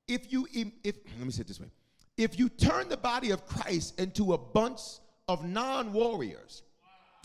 If 0.08 0.32
you 0.32 0.48
if 0.52 0.96
let 1.18 1.26
me 1.26 1.32
say 1.32 1.42
it 1.42 1.48
this 1.48 1.60
way, 1.60 1.72
if 2.18 2.38
you 2.38 2.50
turn 2.50 2.90
the 2.90 2.98
body 2.98 3.32
of 3.32 3.46
Christ 3.46 4.00
into 4.00 4.34
a 4.34 4.38
bunch 4.38 4.80
of 5.28 5.46
non-warriors, 5.46 6.64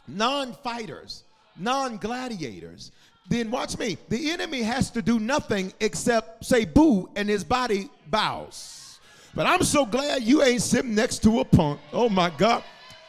non-fighters, 0.06 1.24
non-gladiators, 1.58 2.92
then 3.28 3.50
watch 3.50 3.78
me. 3.78 3.98
The 4.08 4.30
enemy 4.30 4.62
has 4.62 4.90
to 4.92 5.02
do 5.02 5.18
nothing 5.18 5.72
except 5.80 6.44
say 6.44 6.64
boo, 6.64 7.08
and 7.16 7.28
his 7.28 7.44
body 7.44 7.90
bows. 8.08 8.98
But 9.34 9.46
I'm 9.46 9.62
so 9.62 9.84
glad 9.84 10.22
you 10.22 10.42
ain't 10.42 10.62
sitting 10.62 10.94
next 10.94 11.22
to 11.24 11.40
a 11.40 11.44
punk. 11.44 11.80
Oh 11.92 12.08
my 12.08 12.30
God. 12.30 12.62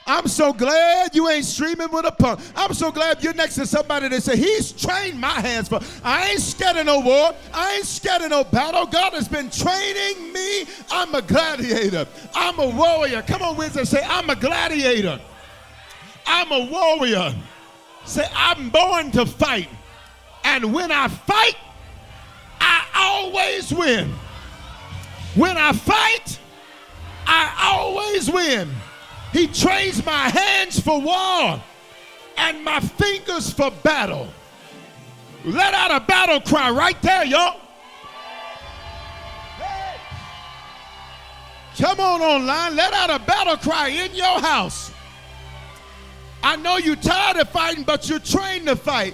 I'm 0.10 0.28
so 0.28 0.54
glad 0.54 1.14
you 1.14 1.28
ain't 1.30 1.44
streaming 1.44 1.90
with 1.92 2.06
a 2.06 2.12
punk. 2.12 2.40
I'm 2.56 2.74
so 2.74 2.94
glad 2.94 3.22
you're 3.22 3.34
next 3.34 3.56
to 3.56 3.68
somebody 3.68 4.08
that 4.08 4.24
say, 4.24 4.38
He's 4.38 4.72
trained 4.72 5.20
my 5.20 5.28
hands 5.28 5.68
for. 5.68 5.82
I 6.02 6.30
ain't 6.32 6.40
scared 6.40 6.78
of 6.78 6.86
no 6.86 7.02
war. 7.02 7.36
I 7.54 7.76
ain't 7.76 7.86
scared 7.86 8.22
of 8.22 8.30
no 8.30 8.46
battle. 8.46 8.86
God 8.86 9.14
has 9.14 9.28
been 9.28 9.50
training 9.50 10.32
me. 10.32 10.66
I'm 10.90 11.14
a 11.14 11.22
gladiator. 11.22 12.08
I'm 12.34 12.58
a 12.58 12.70
warrior. 12.70 13.22
Come 13.22 13.42
on, 13.42 13.58
Wednesday, 13.58 13.84
say, 13.84 14.02
I'm 14.06 14.30
a 14.30 14.36
gladiator. 14.36 15.20
I'm 16.26 16.52
a 16.54 16.72
warrior. 16.72 17.36
Say, 18.06 18.26
I'm 18.34 18.70
born 18.70 19.12
to 19.12 19.26
fight. 19.26 19.68
And 20.48 20.74
when 20.74 20.94
I 20.94 21.10
fight, 21.10 21.58
I 22.62 22.86
always 22.96 23.74
win. 23.74 24.14
When 25.36 25.58
I 25.58 25.74
fight, 25.74 26.40
I 27.28 27.74
always 27.74 28.32
win. 28.32 28.70
He 29.34 29.48
trains 29.48 30.04
my 30.06 30.30
hands 30.30 30.80
for 30.80 31.02
war 31.02 31.62
and 32.38 32.64
my 32.64 32.80
fingers 32.80 33.52
for 33.52 33.72
battle. 33.84 34.30
Let 35.44 35.74
out 35.74 35.92
a 35.92 36.06
battle 36.06 36.40
cry 36.40 36.72
right 36.72 37.00
there, 37.02 37.26
y'all. 37.26 37.60
Come 41.78 42.00
on 42.00 42.22
online, 42.22 42.76
let 42.78 42.94
out 42.94 43.10
a 43.10 43.20
battle 43.24 43.58
cry 43.58 43.90
in 43.90 44.16
your 44.16 44.40
house. 44.40 44.92
I 46.42 46.56
know 46.56 46.78
you're 46.78 46.96
tired 46.96 47.36
of 47.36 47.50
fighting, 47.50 47.84
but 47.84 48.08
you're 48.10 48.20
trained 48.20 48.68
to 48.68 48.78
fight. 48.78 49.14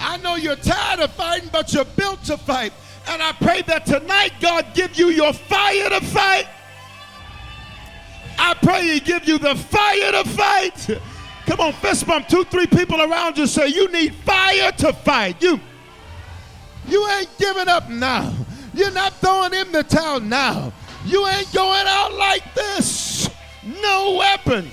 I 0.00 0.16
know 0.16 0.36
you're 0.36 0.56
tired 0.56 1.00
of 1.00 1.12
fighting, 1.12 1.50
but 1.52 1.72
you're 1.74 1.84
built 1.84 2.24
to 2.24 2.38
fight. 2.38 2.72
And 3.08 3.22
I 3.22 3.32
pray 3.32 3.62
that 3.62 3.84
tonight 3.86 4.32
God 4.40 4.66
give 4.74 4.98
you 4.98 5.08
your 5.08 5.32
fire 5.32 5.90
to 5.90 6.00
fight. 6.00 6.46
I 8.38 8.54
pray 8.54 8.82
He 8.94 9.00
give 9.00 9.28
you 9.28 9.38
the 9.38 9.54
fire 9.54 10.12
to 10.12 10.24
fight. 10.30 11.00
Come 11.46 11.60
on, 11.60 11.72
fist 11.74 12.06
bump 12.06 12.28
two, 12.28 12.44
three 12.44 12.66
people 12.66 13.00
around 13.00 13.36
you. 13.36 13.46
Say 13.46 13.68
you 13.68 13.90
need 13.92 14.14
fire 14.14 14.72
to 14.72 14.92
fight. 14.92 15.42
You, 15.42 15.60
you 16.88 17.06
ain't 17.08 17.36
giving 17.38 17.68
up 17.68 17.88
now. 17.90 18.32
You're 18.72 18.92
not 18.92 19.12
throwing 19.14 19.52
in 19.52 19.70
the 19.72 19.82
towel 19.82 20.20
now. 20.20 20.72
You 21.04 21.26
ain't 21.26 21.52
going 21.52 21.86
out 21.86 22.14
like 22.14 22.54
this. 22.54 23.28
No 23.82 24.16
weapon 24.18 24.70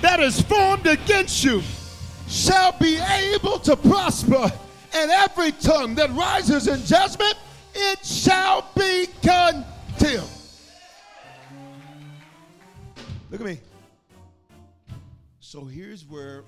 that 0.00 0.20
is 0.20 0.40
formed 0.40 0.86
against 0.86 1.42
you 1.42 1.62
shall 2.32 2.72
be 2.78 2.96
able 2.96 3.58
to 3.58 3.76
prosper 3.76 4.50
and 4.94 5.10
every 5.10 5.52
tongue 5.52 5.94
that 5.96 6.10
rises 6.10 6.66
in 6.66 6.82
judgment, 6.84 7.34
it 7.74 8.04
shall 8.04 8.66
be 8.74 9.06
condemned. 9.20 10.28
Look 13.30 13.40
at 13.40 13.46
me. 13.46 13.60
So 15.40 15.64
here's 15.64 16.04
where 16.06 16.44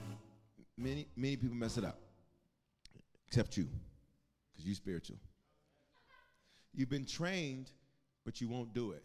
many 0.78 1.06
many 1.16 1.36
people 1.36 1.56
mess 1.56 1.76
it 1.76 1.84
up, 1.84 1.98
except 3.28 3.56
you, 3.56 3.68
because 4.52 4.66
you're 4.66 4.74
spiritual. 4.74 5.16
You've 6.74 6.90
been 6.90 7.06
trained, 7.06 7.70
but 8.24 8.40
you 8.40 8.48
won't 8.48 8.74
do 8.74 8.92
it. 8.92 9.04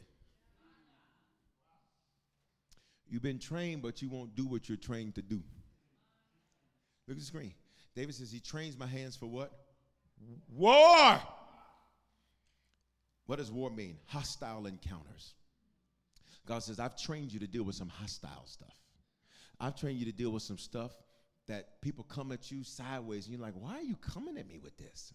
You've 3.09 3.21
been 3.21 3.39
trained, 3.39 3.81
but 3.81 4.01
you 4.01 4.09
won't 4.09 4.35
do 4.35 4.45
what 4.45 4.69
you're 4.69 4.77
trained 4.77 5.15
to 5.15 5.21
do. 5.21 5.41
Look 7.09 7.17
at 7.17 7.21
the 7.21 7.25
screen. 7.25 7.53
David 7.95 8.13
says, 8.13 8.31
He 8.31 8.39
trains 8.39 8.77
my 8.77 8.85
hands 8.85 9.15
for 9.15 9.25
what? 9.25 9.51
War. 10.47 11.19
What 13.25 13.39
does 13.39 13.51
war 13.51 13.71
mean? 13.71 13.97
Hostile 14.05 14.67
encounters. 14.67 15.33
God 16.45 16.59
says, 16.59 16.79
I've 16.79 16.95
trained 16.95 17.33
you 17.33 17.39
to 17.39 17.47
deal 17.47 17.63
with 17.63 17.75
some 17.75 17.89
hostile 17.89 18.43
stuff. 18.45 18.75
I've 19.59 19.75
trained 19.75 19.97
you 19.97 20.05
to 20.05 20.11
deal 20.11 20.29
with 20.29 20.43
some 20.43 20.59
stuff 20.59 20.91
that 21.47 21.81
people 21.81 22.03
come 22.03 22.31
at 22.31 22.51
you 22.51 22.63
sideways 22.63 23.25
and 23.25 23.33
you're 23.33 23.41
like, 23.41 23.55
why 23.55 23.77
are 23.77 23.83
you 23.83 23.95
coming 23.95 24.37
at 24.37 24.47
me 24.47 24.59
with 24.59 24.77
this? 24.77 25.11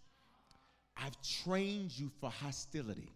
I've 0.96 1.16
trained 1.44 1.96
you 1.96 2.10
for 2.20 2.28
hostility. 2.28 3.12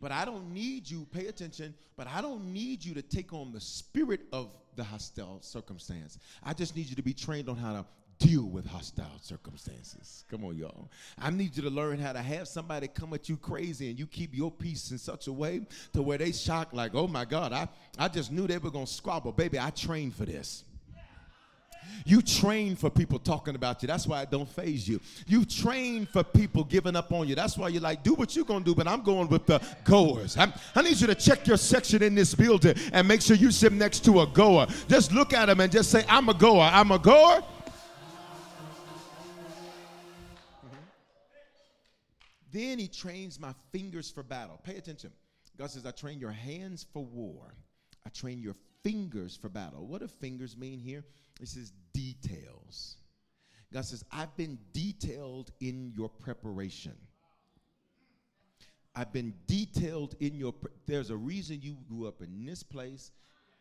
But 0.00 0.12
I 0.12 0.24
don't 0.24 0.52
need 0.52 0.88
you, 0.88 1.06
pay 1.12 1.26
attention, 1.26 1.74
but 1.96 2.06
I 2.06 2.20
don't 2.20 2.52
need 2.52 2.84
you 2.84 2.94
to 2.94 3.02
take 3.02 3.32
on 3.32 3.52
the 3.52 3.60
spirit 3.60 4.20
of 4.32 4.54
the 4.76 4.84
hostile 4.84 5.38
circumstance. 5.40 6.18
I 6.42 6.54
just 6.54 6.76
need 6.76 6.88
you 6.88 6.96
to 6.96 7.02
be 7.02 7.12
trained 7.12 7.48
on 7.48 7.56
how 7.56 7.72
to 7.72 7.84
deal 8.18 8.44
with 8.44 8.66
hostile 8.66 9.18
circumstances. 9.20 10.24
Come 10.30 10.44
on, 10.44 10.56
y'all. 10.56 10.90
I 11.18 11.30
need 11.30 11.56
you 11.56 11.62
to 11.62 11.70
learn 11.70 11.98
how 11.98 12.12
to 12.12 12.20
have 12.20 12.48
somebody 12.48 12.88
come 12.88 13.14
at 13.14 13.28
you 13.28 13.36
crazy 13.36 13.90
and 13.90 13.98
you 13.98 14.06
keep 14.06 14.34
your 14.34 14.50
peace 14.50 14.90
in 14.90 14.98
such 14.98 15.26
a 15.28 15.32
way 15.32 15.62
to 15.92 16.02
where 16.02 16.18
they 16.18 16.32
shock 16.32 16.72
like, 16.72 16.94
oh 16.94 17.06
my 17.06 17.24
God, 17.24 17.52
I, 17.52 17.68
I 17.98 18.08
just 18.08 18.32
knew 18.32 18.46
they 18.46 18.58
were 18.58 18.70
gonna 18.70 18.86
squabble. 18.86 19.32
Baby, 19.32 19.58
I 19.58 19.70
trained 19.70 20.14
for 20.14 20.24
this. 20.24 20.64
You 22.04 22.22
train 22.22 22.76
for 22.76 22.90
people 22.90 23.18
talking 23.18 23.54
about 23.54 23.82
you. 23.82 23.86
That's 23.86 24.06
why 24.06 24.22
it 24.22 24.30
don't 24.30 24.48
faze 24.48 24.88
you. 24.88 25.00
You 25.26 25.44
train 25.44 26.06
for 26.06 26.22
people 26.22 26.64
giving 26.64 26.96
up 26.96 27.12
on 27.12 27.28
you. 27.28 27.34
That's 27.34 27.56
why 27.58 27.68
you're 27.68 27.82
like, 27.82 28.02
do 28.02 28.14
what 28.14 28.34
you're 28.34 28.44
going 28.44 28.64
to 28.64 28.70
do, 28.70 28.74
but 28.74 28.88
I'm 28.88 29.02
going 29.02 29.28
with 29.28 29.46
the 29.46 29.60
goers. 29.84 30.36
I'm, 30.36 30.52
i 30.74 30.82
need 30.82 31.00
you 31.00 31.06
to 31.06 31.14
check 31.14 31.46
your 31.46 31.56
section 31.56 32.02
in 32.02 32.14
this 32.14 32.34
building 32.34 32.74
and 32.92 33.06
make 33.06 33.22
sure 33.22 33.36
you 33.36 33.50
sit 33.50 33.72
next 33.72 34.04
to 34.06 34.20
a 34.20 34.26
goer. 34.26 34.66
Just 34.88 35.12
look 35.12 35.32
at 35.32 35.46
them 35.46 35.60
and 35.60 35.70
just 35.70 35.90
say, 35.90 36.04
I'm 36.08 36.28
a 36.28 36.34
goer. 36.34 36.70
I'm 36.72 36.90
a 36.90 36.98
goer. 36.98 37.40
Mm-hmm. 37.40 37.46
Then 42.52 42.78
he 42.78 42.88
trains 42.88 43.38
my 43.38 43.52
fingers 43.72 44.10
for 44.10 44.22
battle. 44.22 44.60
Pay 44.62 44.76
attention. 44.76 45.12
God 45.58 45.70
says, 45.70 45.84
I 45.84 45.90
train 45.90 46.20
your 46.20 46.30
hands 46.30 46.86
for 46.92 47.04
war. 47.04 47.54
I 48.06 48.10
train 48.10 48.40
your 48.40 48.54
fingers 48.82 49.36
for 49.36 49.48
battle. 49.48 49.86
What 49.86 50.00
do 50.00 50.08
fingers 50.08 50.56
mean 50.56 50.78
here? 50.78 51.04
It 51.40 51.48
says 51.48 51.72
details. 51.92 52.96
God 53.72 53.84
says, 53.84 54.04
I've 54.10 54.34
been 54.36 54.58
detailed 54.72 55.50
in 55.60 55.92
your 55.96 56.08
preparation. 56.08 56.94
I've 58.94 59.12
been 59.12 59.34
detailed 59.46 60.16
in 60.20 60.34
your. 60.34 60.52
Pre- 60.52 60.70
There's 60.86 61.10
a 61.10 61.16
reason 61.16 61.60
you 61.62 61.76
grew 61.88 62.08
up 62.08 62.22
in 62.22 62.44
this 62.44 62.62
place, 62.62 63.12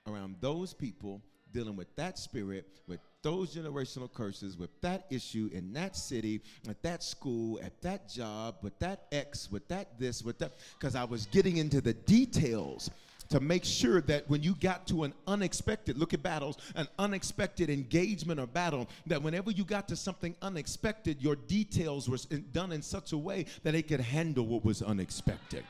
around 0.07 0.38
those 0.39 0.73
people, 0.73 1.21
dealing 1.51 1.75
with 1.75 1.93
that 1.95 2.17
spirit, 2.17 2.67
with 2.88 2.99
those 3.21 3.55
generational 3.55 4.11
curses, 4.11 4.57
with 4.57 4.69
that 4.82 5.05
issue 5.11 5.49
in 5.53 5.73
that 5.73 5.95
city, 5.95 6.41
at 6.69 6.82
that 6.82 7.03
school, 7.03 7.59
at 7.61 7.80
that 7.82 8.09
job, 8.09 8.55
with 8.61 8.78
that 8.80 9.07
ex, 9.11 9.51
with 9.51 9.67
that 9.67 9.99
this, 9.99 10.23
with 10.23 10.39
that. 10.39 10.53
Because 10.80 10.95
I 10.95 11.03
was 11.03 11.25
getting 11.28 11.57
into 11.57 11.82
the 11.82 11.93
details 11.93 12.89
to 13.30 13.39
make 13.39 13.65
sure 13.65 14.01
that 14.01 14.30
when 14.30 14.43
you 14.43 14.55
got 14.55 14.88
to 14.88 15.03
an 15.03 15.13
unexpected, 15.28 15.97
look 15.97 16.13
at 16.13 16.23
battles, 16.23 16.57
an 16.75 16.88
unexpected 16.99 17.69
engagement 17.69 18.39
or 18.39 18.47
battle, 18.47 18.88
that 19.05 19.21
whenever 19.21 19.51
you 19.51 19.63
got 19.63 19.88
to 19.89 19.95
something 19.95 20.36
unexpected, 20.41 21.21
your 21.21 21.36
details 21.36 22.09
were 22.09 22.17
done 22.53 22.71
in 22.71 22.82
such 22.82 23.11
a 23.11 23.17
way 23.17 23.45
that 23.63 23.75
it 23.75 23.88
could 23.88 23.99
handle 23.99 24.45
what 24.45 24.63
was 24.63 24.82
unexpected. 24.82 25.63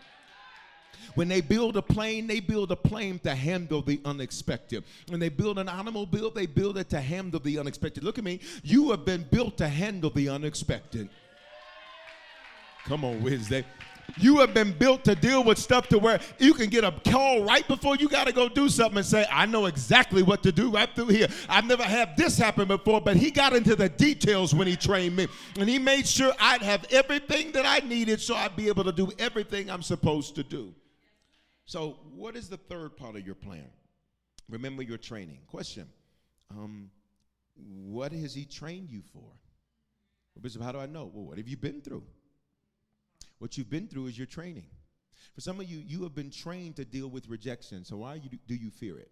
When 1.16 1.28
they 1.28 1.42
build 1.42 1.78
a 1.78 1.82
plane, 1.82 2.28
they 2.28 2.40
build 2.40 2.72
a 2.72 2.76
plane 2.76 3.20
to 3.20 3.34
handle 3.34 3.82
the 3.82 4.02
unexpected. 4.06 4.84
When 5.08 5.20
they 5.20 5.30
build 5.30 5.58
an 5.58 5.70
automobile, 5.70 6.32
they 6.32 6.46
build 6.46 6.78
it 6.78 6.90
to 6.90 7.02
handle 7.02 7.40
the 7.40 7.60
unexpected. 7.60 8.04
Look 8.04 8.18
at 8.18 8.24
me. 8.24 8.40
You 8.64 8.92
have 8.92 9.06
been 9.06 9.24
built 9.24 9.58
to 9.58 9.68
handle 9.68 10.10
the 10.10 10.30
unexpected. 10.30 11.10
Come 12.86 13.04
on, 13.04 13.24
Wednesday. 13.24 13.66
You 14.18 14.38
have 14.38 14.54
been 14.54 14.72
built 14.72 15.04
to 15.06 15.16
deal 15.16 15.44
with 15.44 15.58
stuff 15.58 15.88
to 15.90 16.00
where 16.00 16.20
you 16.40 16.54
can 16.54 16.70
get 16.70 16.84
a 16.84 16.92
call 16.92 17.44
right 17.44 17.68
before 17.68 17.96
you 17.96 18.08
got 18.10 18.28
to 18.28 18.34
go 18.34 18.50
do 18.50 18.70
something 18.70 18.98
and 18.98 19.06
say, 19.06 19.26
I 19.32 19.46
know 19.46 19.66
exactly 19.66 20.24
what 20.24 20.44
to 20.44 20.52
do 20.52 20.72
right 20.72 20.90
through 20.94 21.08
here. 21.08 21.28
I've 21.50 21.66
never 21.66 21.84
had 21.84 22.16
this 22.18 22.38
happen 22.38 22.68
before, 22.68 23.02
but 23.02 23.18
he 23.18 23.32
got 23.32 23.54
into 23.54 23.76
the 23.76 23.90
details 23.90 24.56
when 24.56 24.68
he 24.68 24.76
trained 24.76 25.16
me. 25.16 25.28
And 25.60 25.70
he 25.70 25.80
made 25.80 26.08
sure 26.08 26.34
I'd 26.40 26.62
have 26.62 26.86
everything 26.92 27.52
that 27.52 27.66
I 27.66 27.86
needed 27.86 28.22
so 28.22 28.36
I'd 28.36 28.56
be 28.56 28.68
able 28.68 28.86
to 28.86 28.92
do 28.92 29.12
everything 29.20 29.70
I'm 29.70 29.84
supposed 29.84 30.36
to 30.36 30.44
do. 30.44 30.74
So, 31.66 31.98
what 32.16 32.38
is 32.38 32.48
the 32.48 32.58
third 32.58 32.96
part 32.96 33.18
of 33.18 33.26
your 33.26 33.36
plan? 33.36 33.68
Remember 34.50 34.82
your 34.82 34.98
training. 34.98 35.40
Question 35.48 35.88
um, 36.52 36.90
What 37.56 38.14
has 38.14 38.34
he 38.34 38.46
trained 38.46 38.90
you 38.90 39.02
for? 39.12 39.32
Bishop, 40.42 40.62
how 40.62 40.72
do 40.72 40.80
I 40.80 40.86
know? 40.86 41.12
Well, 41.14 41.26
what 41.26 41.38
have 41.38 41.48
you 41.48 41.58
been 41.58 41.82
through? 41.82 42.04
What 43.40 43.58
you've 43.58 43.70
been 43.70 43.88
through 43.88 44.08
is 44.08 44.18
your 44.18 44.28
training. 44.28 44.68
For 45.36 45.42
some 45.42 45.60
of 45.60 45.70
you, 45.70 45.84
you 45.86 46.04
have 46.04 46.16
been 46.16 46.32
trained 46.32 46.76
to 46.78 46.86
deal 46.86 47.08
with 47.08 47.28
rejection. 47.28 47.86
So 47.86 47.98
why 47.98 48.20
do 48.48 48.56
you 48.56 48.72
fear 48.72 48.98
it? 48.98 49.12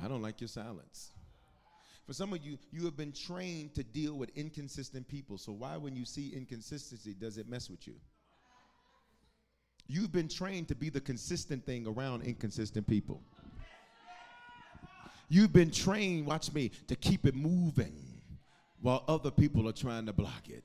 I 0.00 0.06
don't 0.06 0.22
like 0.22 0.40
your 0.40 0.48
silence. 0.48 1.10
For 2.06 2.12
some 2.12 2.32
of 2.32 2.44
you, 2.44 2.56
you 2.70 2.84
have 2.84 2.96
been 2.96 3.12
trained 3.12 3.74
to 3.74 3.82
deal 3.82 4.14
with 4.14 4.30
inconsistent 4.36 5.08
people. 5.08 5.36
So 5.36 5.52
why, 5.52 5.76
when 5.76 5.96
you 5.96 6.04
see 6.04 6.32
inconsistency, 6.34 7.14
does 7.14 7.36
it 7.36 7.48
mess 7.48 7.68
with 7.68 7.86
you? 7.86 7.94
You've 9.88 10.12
been 10.12 10.28
trained 10.28 10.68
to 10.68 10.74
be 10.74 10.88
the 10.88 11.00
consistent 11.00 11.66
thing 11.66 11.86
around 11.86 12.22
inconsistent 12.22 12.86
people. 12.86 13.20
You've 15.28 15.52
been 15.52 15.70
trained, 15.70 16.26
watch 16.26 16.52
me, 16.52 16.70
to 16.86 16.96
keep 16.96 17.26
it 17.26 17.34
moving 17.34 17.94
while 18.80 19.02
other 19.08 19.30
people 19.30 19.68
are 19.68 19.72
trying 19.72 20.06
to 20.06 20.12
block 20.12 20.48
it. 20.48 20.64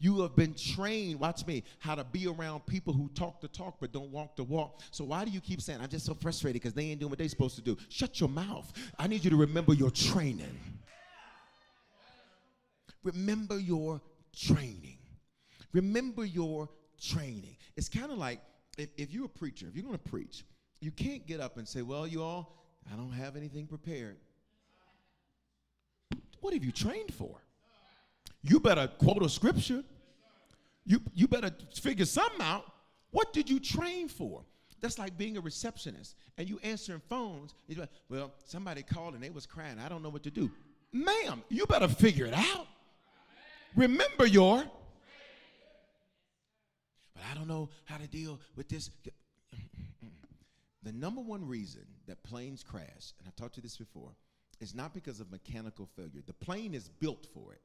You 0.00 0.22
have 0.22 0.34
been 0.34 0.54
trained, 0.54 1.20
watch 1.20 1.46
me, 1.46 1.62
how 1.78 1.94
to 1.94 2.04
be 2.04 2.26
around 2.26 2.64
people 2.64 2.94
who 2.94 3.10
talk 3.10 3.42
the 3.42 3.48
talk 3.48 3.76
but 3.80 3.92
don't 3.92 4.10
walk 4.10 4.34
the 4.34 4.44
walk. 4.44 4.80
So 4.90 5.04
why 5.04 5.26
do 5.26 5.30
you 5.30 5.40
keep 5.40 5.60
saying, 5.60 5.78
I'm 5.80 5.90
just 5.90 6.06
so 6.06 6.14
frustrated 6.14 6.60
because 6.60 6.72
they 6.72 6.84
ain't 6.86 7.00
doing 7.00 7.10
what 7.10 7.18
they're 7.18 7.28
supposed 7.28 7.56
to 7.56 7.62
do? 7.62 7.76
Shut 7.90 8.18
your 8.18 8.30
mouth. 8.30 8.72
I 8.98 9.06
need 9.06 9.22
you 9.24 9.30
to 9.30 9.36
remember 9.36 9.74
your 9.74 9.90
training. 9.90 10.58
Remember 13.02 13.58
your 13.58 14.00
training. 14.34 14.98
Remember 15.72 16.24
your 16.24 16.70
training. 16.98 17.56
It's 17.76 17.90
kind 17.90 18.10
of 18.10 18.16
like 18.16 18.40
if, 18.78 18.88
if 18.96 19.12
you're 19.12 19.26
a 19.26 19.28
preacher, 19.28 19.66
if 19.68 19.74
you're 19.74 19.84
going 19.84 19.98
to 19.98 20.10
preach, 20.10 20.44
you 20.80 20.90
can't 20.90 21.26
get 21.26 21.40
up 21.40 21.58
and 21.58 21.68
say, 21.68 21.82
Well, 21.82 22.06
you 22.06 22.22
all, 22.22 22.64
I 22.90 22.96
don't 22.96 23.12
have 23.12 23.36
anything 23.36 23.66
prepared. 23.66 24.16
What 26.40 26.54
have 26.54 26.64
you 26.64 26.72
trained 26.72 27.12
for? 27.12 27.42
You 28.42 28.60
better 28.60 28.88
quote 28.98 29.22
a 29.22 29.28
scripture. 29.28 29.84
You, 30.84 31.00
you 31.14 31.28
better 31.28 31.50
figure 31.74 32.06
something 32.06 32.40
out. 32.40 32.64
What 33.10 33.32
did 33.32 33.50
you 33.50 33.60
train 33.60 34.08
for? 34.08 34.42
That's 34.80 34.98
like 34.98 35.18
being 35.18 35.36
a 35.36 35.40
receptionist 35.40 36.16
and 36.38 36.48
you 36.48 36.58
answering 36.62 37.02
phones. 37.08 37.54
Like, 37.68 37.90
well, 38.08 38.32
somebody 38.44 38.82
called 38.82 39.14
and 39.14 39.22
they 39.22 39.30
was 39.30 39.46
crying. 39.46 39.78
I 39.78 39.88
don't 39.88 40.02
know 40.02 40.08
what 40.08 40.22
to 40.22 40.30
do. 40.30 40.50
Ma'am, 40.92 41.42
you 41.48 41.66
better 41.66 41.88
figure 41.88 42.26
it 42.26 42.34
out. 42.34 42.66
Remember 43.76 44.26
your. 44.26 44.64
But 47.14 47.22
I 47.30 47.34
don't 47.34 47.46
know 47.46 47.68
how 47.84 47.98
to 47.98 48.06
deal 48.06 48.40
with 48.56 48.68
this. 48.68 48.90
The 50.82 50.92
number 50.92 51.20
one 51.20 51.46
reason 51.46 51.82
that 52.06 52.22
planes 52.22 52.62
crash, 52.62 53.12
and 53.18 53.28
I've 53.28 53.36
talked 53.36 53.54
to 53.56 53.60
this 53.60 53.76
before, 53.76 54.12
is 54.60 54.74
not 54.74 54.94
because 54.94 55.20
of 55.20 55.30
mechanical 55.30 55.88
failure. 55.94 56.22
The 56.26 56.32
plane 56.32 56.74
is 56.74 56.88
built 56.88 57.26
for 57.34 57.52
it. 57.52 57.60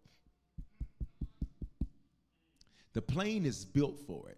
The 2.96 3.02
plane 3.02 3.46
is 3.46 3.66
built 3.66 4.00
for 4.08 4.30
it. 4.30 4.38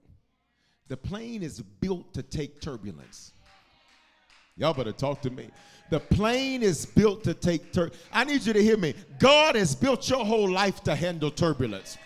The 0.90 0.98
plane 0.98 1.44
is 1.44 1.62
built 1.62 2.14
to 2.16 2.24
take 2.24 2.60
turbulence. 2.60 3.34
Y'all 4.58 4.74
better 4.74 4.92
talk 4.92 5.22
to 5.22 5.30
me. 5.30 5.50
The 5.92 6.00
plane 6.00 6.64
is 6.64 6.86
built 6.86 7.24
to 7.26 7.36
take 7.36 7.72
tur. 7.72 7.92
I 8.12 8.24
need 8.24 8.46
you 8.46 8.54
to 8.54 8.62
hear 8.62 8.76
me. 8.76 8.96
God 9.20 9.56
has 9.56 9.76
built 9.76 10.10
your 10.10 10.26
whole 10.26 10.50
life 10.50 10.82
to 10.84 10.96
handle 10.96 11.30
turbulence. 11.30 11.98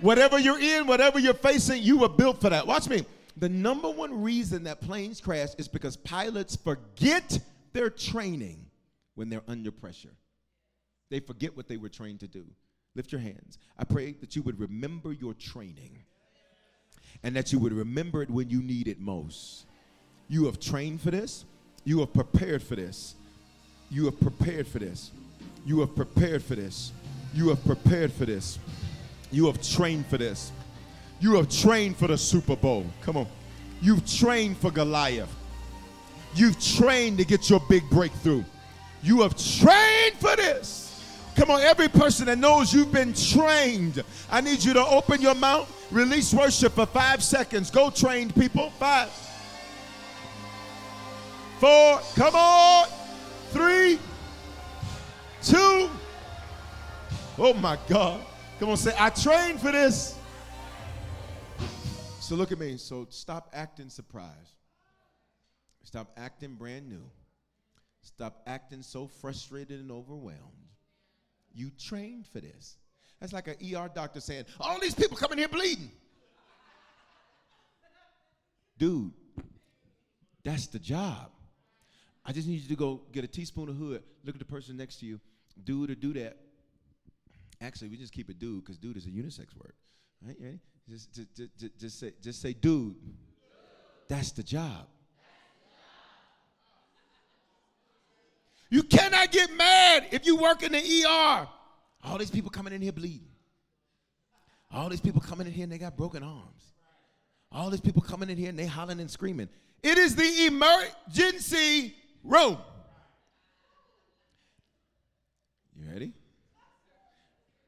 Whatever 0.00 0.40
you're 0.40 0.60
in, 0.60 0.88
whatever 0.88 1.20
you're 1.20 1.34
facing, 1.34 1.82
you 1.84 1.98
were 1.98 2.08
built 2.08 2.40
for 2.40 2.50
that. 2.50 2.66
Watch 2.66 2.88
me. 2.88 3.06
The 3.36 3.48
number 3.48 3.88
one 3.88 4.20
reason 4.20 4.64
that 4.64 4.80
planes 4.80 5.20
crash 5.20 5.50
is 5.56 5.68
because 5.68 5.96
pilots 5.96 6.56
forget 6.56 7.38
their 7.72 7.90
training 7.90 8.66
when 9.14 9.28
they're 9.28 9.42
under 9.46 9.70
pressure. 9.70 10.14
They 11.10 11.20
forget 11.20 11.56
what 11.56 11.68
they 11.68 11.76
were 11.76 11.88
trained 11.88 12.20
to 12.20 12.26
do. 12.26 12.44
Lift 12.94 13.12
your 13.12 13.20
hands. 13.20 13.58
I 13.78 13.84
pray 13.84 14.12
that 14.20 14.34
you 14.34 14.42
would 14.42 14.58
remember 14.58 15.12
your 15.12 15.34
training 15.34 15.98
and 17.22 17.36
that 17.36 17.52
you 17.52 17.58
would 17.58 17.72
remember 17.72 18.22
it 18.22 18.30
when 18.30 18.50
you 18.50 18.62
need 18.62 18.88
it 18.88 19.00
most. 19.00 19.66
You 20.28 20.46
have 20.46 20.58
trained 20.60 21.00
for 21.00 21.10
this, 21.10 21.44
you 21.84 22.00
have 22.00 22.12
prepared 22.12 22.62
for 22.62 22.76
this. 22.76 23.14
You 23.90 24.04
have 24.04 24.20
prepared 24.20 24.66
for 24.66 24.78
this. 24.78 25.10
You 25.64 25.80
have 25.80 25.94
prepared 25.96 26.42
for 26.42 26.54
this. 26.54 26.92
You 27.34 27.48
have 27.48 27.64
prepared 27.64 28.12
for 28.12 28.26
this. 28.26 28.58
You 29.30 29.46
have 29.46 29.62
trained 29.62 30.06
for 30.06 30.18
this. 30.18 30.52
You 31.20 31.34
have 31.34 31.48
trained 31.48 31.96
for 31.96 32.06
the 32.06 32.18
Super 32.18 32.56
Bowl. 32.56 32.86
Come 33.02 33.16
on. 33.16 33.26
You've 33.80 34.06
trained 34.06 34.58
for 34.58 34.70
Goliath. 34.70 35.34
You've 36.34 36.62
trained 36.62 37.18
to 37.18 37.24
get 37.24 37.48
your 37.48 37.60
big 37.68 37.88
breakthrough. 37.90 38.44
You 39.02 39.22
have 39.22 39.36
trained 39.36 40.16
for 40.18 40.36
this. 40.36 40.87
Come 41.38 41.52
on, 41.52 41.60
every 41.60 41.86
person 41.86 42.26
that 42.26 42.36
knows 42.36 42.74
you've 42.74 42.90
been 42.90 43.14
trained, 43.14 44.02
I 44.28 44.40
need 44.40 44.64
you 44.64 44.72
to 44.72 44.84
open 44.84 45.22
your 45.22 45.36
mouth, 45.36 45.72
release 45.92 46.34
worship 46.34 46.72
for 46.72 46.84
five 46.84 47.22
seconds. 47.22 47.70
Go, 47.70 47.90
trained 47.90 48.34
people. 48.34 48.70
Five, 48.70 49.08
four, 51.60 52.00
come 52.16 52.34
on, 52.34 52.88
three, 53.50 54.00
two. 55.40 55.88
Oh 57.38 57.54
my 57.54 57.78
God. 57.88 58.20
Come 58.58 58.70
on, 58.70 58.76
say, 58.76 58.92
I 58.98 59.10
trained 59.10 59.60
for 59.60 59.70
this. 59.70 60.18
So 62.18 62.34
look 62.34 62.50
at 62.50 62.58
me. 62.58 62.78
So 62.78 63.06
stop 63.10 63.48
acting 63.54 63.90
surprised. 63.90 64.56
Stop 65.84 66.10
acting 66.16 66.56
brand 66.56 66.88
new. 66.88 67.08
Stop 68.02 68.42
acting 68.48 68.82
so 68.82 69.06
frustrated 69.06 69.78
and 69.78 69.92
overwhelmed. 69.92 70.67
You 71.54 71.70
trained 71.78 72.26
for 72.26 72.40
this. 72.40 72.76
That's 73.20 73.32
like 73.32 73.48
an 73.48 73.56
ER 73.74 73.90
doctor 73.92 74.20
saying, 74.20 74.44
All 74.60 74.78
these 74.80 74.94
people 74.94 75.16
coming 75.16 75.38
here 75.38 75.48
bleeding. 75.48 75.90
Dude, 78.78 79.12
that's 80.44 80.68
the 80.68 80.78
job. 80.78 81.30
I 82.24 82.32
just 82.32 82.46
need 82.46 82.60
you 82.60 82.68
to 82.68 82.76
go 82.76 83.00
get 83.10 83.24
a 83.24 83.26
teaspoon 83.26 83.68
of 83.68 83.76
hood, 83.76 84.02
look 84.24 84.34
at 84.34 84.38
the 84.38 84.44
person 84.44 84.76
next 84.76 85.00
to 85.00 85.06
you, 85.06 85.20
dude 85.64 85.90
or 85.90 85.94
do 85.94 86.12
that. 86.12 86.36
Actually, 87.60 87.88
we 87.88 87.96
just 87.96 88.12
keep 88.12 88.30
it 88.30 88.38
dude 88.38 88.62
because 88.62 88.78
dude 88.78 88.96
is 88.96 89.06
a 89.06 89.10
unisex 89.10 89.56
word. 89.56 89.72
Right? 90.24 90.58
Just, 90.88 91.12
just, 91.14 91.34
just, 91.58 91.78
just, 91.78 92.00
say, 92.00 92.12
just 92.22 92.40
say 92.40 92.52
dude. 92.52 92.94
That's 94.08 94.30
the 94.32 94.42
job. 94.42 94.86
You 98.70 98.82
cannot 98.82 99.32
get 99.32 99.54
mad 99.56 100.08
if 100.10 100.26
you 100.26 100.36
work 100.36 100.62
in 100.62 100.72
the 100.72 100.78
ER. 100.78 101.48
All 102.04 102.18
these 102.18 102.30
people 102.30 102.50
coming 102.50 102.72
in 102.72 102.82
here 102.82 102.92
bleeding. 102.92 103.28
All 104.70 104.88
these 104.88 105.00
people 105.00 105.20
coming 105.20 105.46
in 105.46 105.52
here 105.52 105.64
and 105.64 105.72
they 105.72 105.78
got 105.78 105.96
broken 105.96 106.22
arms. 106.22 106.74
All 107.50 107.70
these 107.70 107.80
people 107.80 108.02
coming 108.02 108.28
in 108.28 108.36
here 108.36 108.50
and 108.50 108.58
they 108.58 108.66
hollering 108.66 109.00
and 109.00 109.10
screaming. 109.10 109.48
It 109.82 109.96
is 109.96 110.14
the 110.14 110.46
emergency 110.46 111.94
room. 112.22 112.58
You 115.74 115.90
ready? 115.90 116.12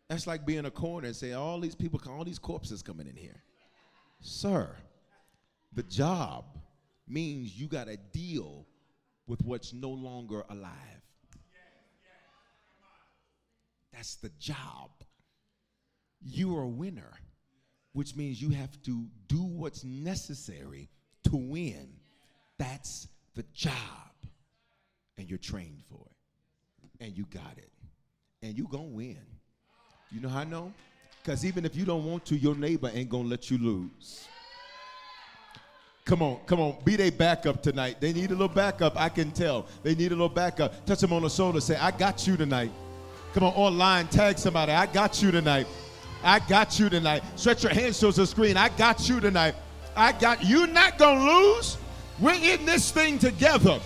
That's 0.09 0.27
like 0.27 0.45
being 0.45 0.67
a 0.67 0.71
coroner 0.71 1.07
and 1.07 1.17
say 1.17 1.33
all 1.33 1.61
these 1.61 1.75
people, 1.75 2.01
all 2.09 2.25
these 2.25 2.39
corpses 2.39 2.83
coming 2.83 3.07
in 3.07 3.17
here. 3.17 3.43
Sir, 4.21 4.77
the 5.73 5.85
job 5.85 6.45
means 7.09 7.59
you 7.59 7.69
got 7.69 7.87
to 7.87 7.97
deal 7.97 8.67
with 9.31 9.41
what's 9.43 9.73
no 9.73 9.91
longer 9.91 10.43
alive. 10.51 10.75
That's 13.93 14.17
the 14.17 14.31
job. 14.41 14.91
You 16.21 16.57
are 16.57 16.63
a 16.63 16.69
winner, 16.69 17.13
which 17.93 18.17
means 18.17 18.43
you 18.43 18.51
have 18.51 18.71
to 18.83 19.07
do 19.29 19.43
what's 19.43 19.85
necessary 19.85 20.89
to 21.25 21.37
win. 21.37 21.89
That's 22.59 23.07
the 23.37 23.45
job. 23.55 23.73
And 25.17 25.29
you're 25.29 25.39
trained 25.39 25.83
for 25.89 26.05
it. 26.07 27.05
And 27.05 27.17
you 27.17 27.25
got 27.27 27.57
it. 27.57 27.71
And 28.43 28.59
you're 28.59 28.69
going 28.69 28.91
to 28.91 28.97
win. 28.97 29.25
You 30.11 30.21
know 30.21 30.29
how 30.29 30.41
I 30.41 30.45
know? 30.45 30.73
Because 31.23 31.45
even 31.45 31.65
if 31.65 31.77
you 31.77 31.85
don't 31.85 32.05
want 32.05 32.25
to, 32.27 32.37
your 32.37 32.57
neighbor 32.57 32.91
ain't 32.93 33.11
going 33.11 33.25
to 33.25 33.31
let 33.31 33.49
you 33.49 33.59
lose. 33.59 34.27
Come 36.05 36.23
on, 36.23 36.41
come 36.47 36.61
on. 36.61 36.77
Be 36.85 36.97
they 36.97 37.11
backup 37.11 37.63
tonight. 37.63 38.01
They 38.01 38.13
need 38.13 38.31
a 38.31 38.33
little 38.33 38.49
backup. 38.49 38.99
I 39.01 39.09
can 39.09 39.31
tell. 39.31 39.67
They 39.83 39.95
need 39.95 40.09
a 40.09 40.17
little 40.17 40.29
backup. 40.29 40.85
Touch 40.87 41.01
them 41.01 41.13
on 41.13 41.23
the 41.23 41.31
shoulder. 41.31 41.61
Say, 41.61 41.77
I 41.77 41.91
got 41.91 42.27
you 42.27 42.37
tonight. 42.37 42.73
Come 43.33 43.45
on, 43.45 43.53
online. 43.55 44.09
Tag 44.09 44.39
somebody. 44.39 44.73
I 44.73 44.87
got 44.87 45.23
you 45.23 45.31
tonight. 45.31 45.67
I 46.23 46.41
got 46.41 46.79
you 46.79 46.89
tonight. 46.89 47.23
Stretch 47.37 47.63
your 47.63 47.73
hands 47.73 47.99
towards 48.01 48.17
the 48.17 48.27
screen. 48.27 48.57
I 48.57 48.71
got 48.71 49.09
you 49.09 49.21
tonight. 49.21 49.55
I 49.97 50.13
got 50.13 50.45
you. 50.45 50.67
Not 50.67 50.99
gonna 50.99 51.25
lose. 51.25 51.79
We're 52.19 52.35
in 52.35 52.67
this 52.67 52.91
thing 52.91 53.19
together. 53.19 53.81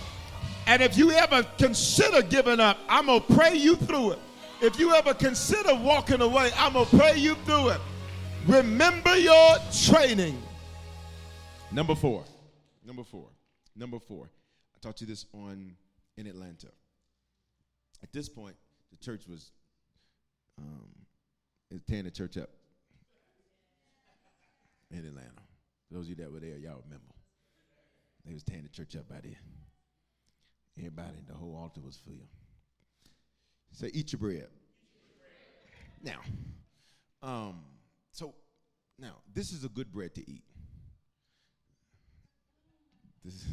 And 0.67 0.81
if 0.81 0.97
you 0.97 1.11
ever 1.11 1.43
consider 1.57 2.21
giving 2.21 2.59
up, 2.59 2.77
I'm 2.89 3.05
gonna 3.05 3.21
pray 3.21 3.55
you 3.55 3.75
through 3.75 4.11
it. 4.11 4.19
If 4.61 4.79
you 4.79 4.93
ever 4.93 5.13
consider 5.13 5.75
walking 5.75 6.21
away, 6.21 6.49
I'm 6.57 6.73
gonna 6.73 6.85
pray 6.85 7.17
you 7.17 7.35
through 7.45 7.69
it. 7.69 7.81
Remember 8.47 9.15
your 9.15 9.57
training. 9.85 10.41
Number 11.71 11.95
four. 11.95 12.23
Number 12.85 13.03
four. 13.03 13.27
Number 13.75 13.99
four. 13.99 14.29
I 14.75 14.79
taught 14.79 15.01
you 15.01 15.07
this 15.07 15.25
on 15.33 15.75
in 16.17 16.27
Atlanta. 16.27 16.67
At 18.03 18.13
this 18.13 18.29
point, 18.29 18.55
the 18.91 18.97
church 18.97 19.27
was 19.27 19.51
um, 20.57 20.87
tearing 21.87 22.05
the 22.05 22.11
church 22.11 22.37
up 22.37 22.49
in 24.91 24.99
Atlanta. 24.99 25.41
Those 25.91 26.05
of 26.05 26.09
you 26.09 26.15
that 26.15 26.31
were 26.31 26.39
there, 26.39 26.57
y'all 26.57 26.81
remember. 26.85 27.13
They 28.25 28.33
was 28.33 28.43
tearing 28.43 28.63
the 28.63 28.69
church 28.69 28.95
up 28.95 29.09
by 29.09 29.19
then. 29.23 29.35
Everybody, 30.77 31.23
the 31.27 31.33
whole 31.33 31.55
altar 31.55 31.81
was 31.81 31.97
filled. 31.97 32.27
Say, 33.71 33.91
eat 33.93 34.13
your 34.13 34.19
bread. 34.19 34.47
Now, 36.01 36.19
um, 37.21 37.63
so 38.11 38.33
now 38.99 39.17
this 39.33 39.51
is 39.51 39.63
a 39.63 39.69
good 39.69 39.91
bread 39.91 40.13
to 40.15 40.21
eat. 40.29 40.43
This 43.25 43.43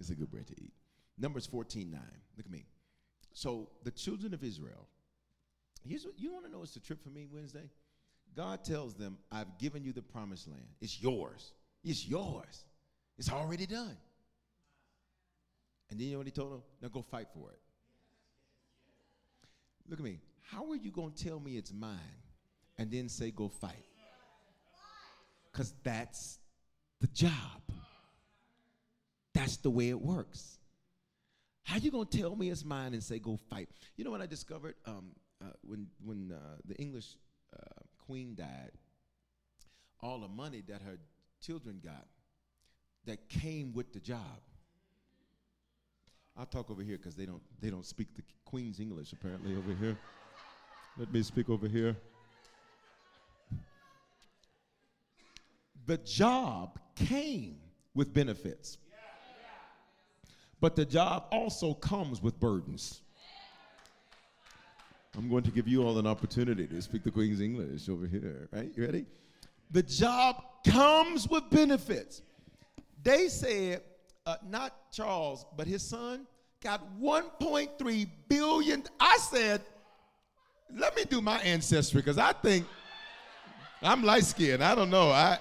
is 0.00 0.10
a 0.10 0.14
good 0.14 0.30
bread 0.30 0.46
to 0.48 0.54
eat. 0.60 0.72
Numbers 1.18 1.46
14 1.46 1.90
9. 1.90 2.00
Look 2.36 2.46
at 2.46 2.52
me. 2.52 2.66
So 3.32 3.68
the 3.84 3.90
children 3.90 4.34
of 4.34 4.42
Israel, 4.42 4.88
here's 5.86 6.04
what 6.04 6.18
you 6.18 6.32
want 6.32 6.44
to 6.46 6.50
know 6.50 6.62
it's 6.62 6.76
a 6.76 6.80
trip 6.80 7.02
for 7.02 7.10
me 7.10 7.26
Wednesday? 7.32 7.70
God 8.34 8.64
tells 8.64 8.94
them, 8.94 9.18
I've 9.30 9.58
given 9.58 9.84
you 9.84 9.92
the 9.92 10.02
promised 10.02 10.48
land. 10.48 10.66
It's 10.80 11.00
yours. 11.00 11.52
It's 11.84 12.06
yours. 12.06 12.64
It's 13.18 13.30
already 13.30 13.66
done. 13.66 13.96
And 15.90 16.00
then 16.00 16.06
you 16.06 16.12
know 16.12 16.18
what 16.18 16.26
he 16.26 16.32
told 16.32 16.52
them? 16.52 16.62
Now 16.80 16.88
go 16.88 17.02
fight 17.02 17.28
for 17.34 17.50
it. 17.50 17.58
Look 19.88 19.98
at 19.98 20.04
me. 20.04 20.20
How 20.50 20.70
are 20.70 20.76
you 20.76 20.90
going 20.90 21.12
to 21.12 21.24
tell 21.24 21.38
me 21.38 21.56
it's 21.56 21.72
mine 21.72 21.98
and 22.78 22.90
then 22.90 23.08
say 23.08 23.30
go 23.30 23.48
fight? 23.48 23.84
Because 25.50 25.74
that's 25.82 26.38
the 27.00 27.08
job. 27.08 27.30
That's 29.42 29.56
the 29.56 29.70
way 29.70 29.88
it 29.88 30.00
works. 30.00 30.60
How 31.64 31.76
you 31.76 31.90
gonna 31.90 32.04
tell 32.04 32.36
me 32.36 32.48
it's 32.50 32.64
mine 32.64 32.94
and 32.94 33.02
say 33.02 33.18
go 33.18 33.36
fight? 33.50 33.68
You 33.96 34.04
know 34.04 34.12
what 34.12 34.22
I 34.22 34.26
discovered 34.26 34.76
um, 34.86 35.06
uh, 35.42 35.46
when 35.62 35.88
when 36.04 36.30
uh, 36.30 36.58
the 36.64 36.76
English 36.76 37.16
uh, 37.52 37.80
queen 38.06 38.36
died, 38.36 38.70
all 40.00 40.20
the 40.20 40.28
money 40.28 40.62
that 40.68 40.80
her 40.82 40.96
children 41.44 41.80
got 41.82 42.06
that 43.06 43.28
came 43.28 43.72
with 43.72 43.92
the 43.92 43.98
job. 43.98 44.42
I'll 46.36 46.46
talk 46.46 46.70
over 46.70 46.82
here 46.82 46.96
because 46.96 47.16
they 47.16 47.26
don't 47.26 47.42
they 47.60 47.70
don't 47.70 47.84
speak 47.84 48.14
the 48.14 48.22
queen's 48.44 48.78
English 48.78 49.12
apparently 49.12 49.56
over 49.56 49.74
here. 49.74 49.98
Let 50.96 51.12
me 51.12 51.20
speak 51.24 51.50
over 51.50 51.66
here. 51.66 51.96
The 55.86 55.96
job 55.96 56.78
came 56.94 57.56
with 57.92 58.14
benefits. 58.14 58.78
But 60.62 60.76
the 60.76 60.84
job 60.84 61.24
also 61.32 61.74
comes 61.74 62.22
with 62.22 62.38
burdens. 62.38 63.00
I'm 65.18 65.28
going 65.28 65.42
to 65.42 65.50
give 65.50 65.66
you 65.66 65.82
all 65.82 65.98
an 65.98 66.06
opportunity 66.06 66.68
to 66.68 66.80
speak 66.80 67.02
the 67.02 67.10
Queen's 67.10 67.40
English 67.40 67.88
over 67.88 68.06
here, 68.06 68.48
right? 68.52 68.70
You 68.76 68.86
ready? 68.86 69.04
The 69.72 69.82
job 69.82 70.40
comes 70.64 71.28
with 71.28 71.50
benefits. 71.50 72.22
They 73.02 73.26
said, 73.26 73.82
uh, 74.24 74.36
not 74.48 74.92
Charles, 74.92 75.44
but 75.56 75.66
his 75.66 75.82
son 75.82 76.28
got 76.62 76.80
1.3 77.00 78.08
billion. 78.28 78.84
I 79.00 79.18
said, 79.20 79.62
let 80.72 80.94
me 80.94 81.02
do 81.10 81.20
my 81.20 81.40
ancestry 81.40 82.02
because 82.02 82.18
I 82.18 82.32
think 82.34 82.66
I'm 83.82 84.04
light 84.04 84.24
skinned. 84.24 84.62
I 84.62 84.76
don't 84.76 84.90
know. 84.90 85.10
I 85.10 85.40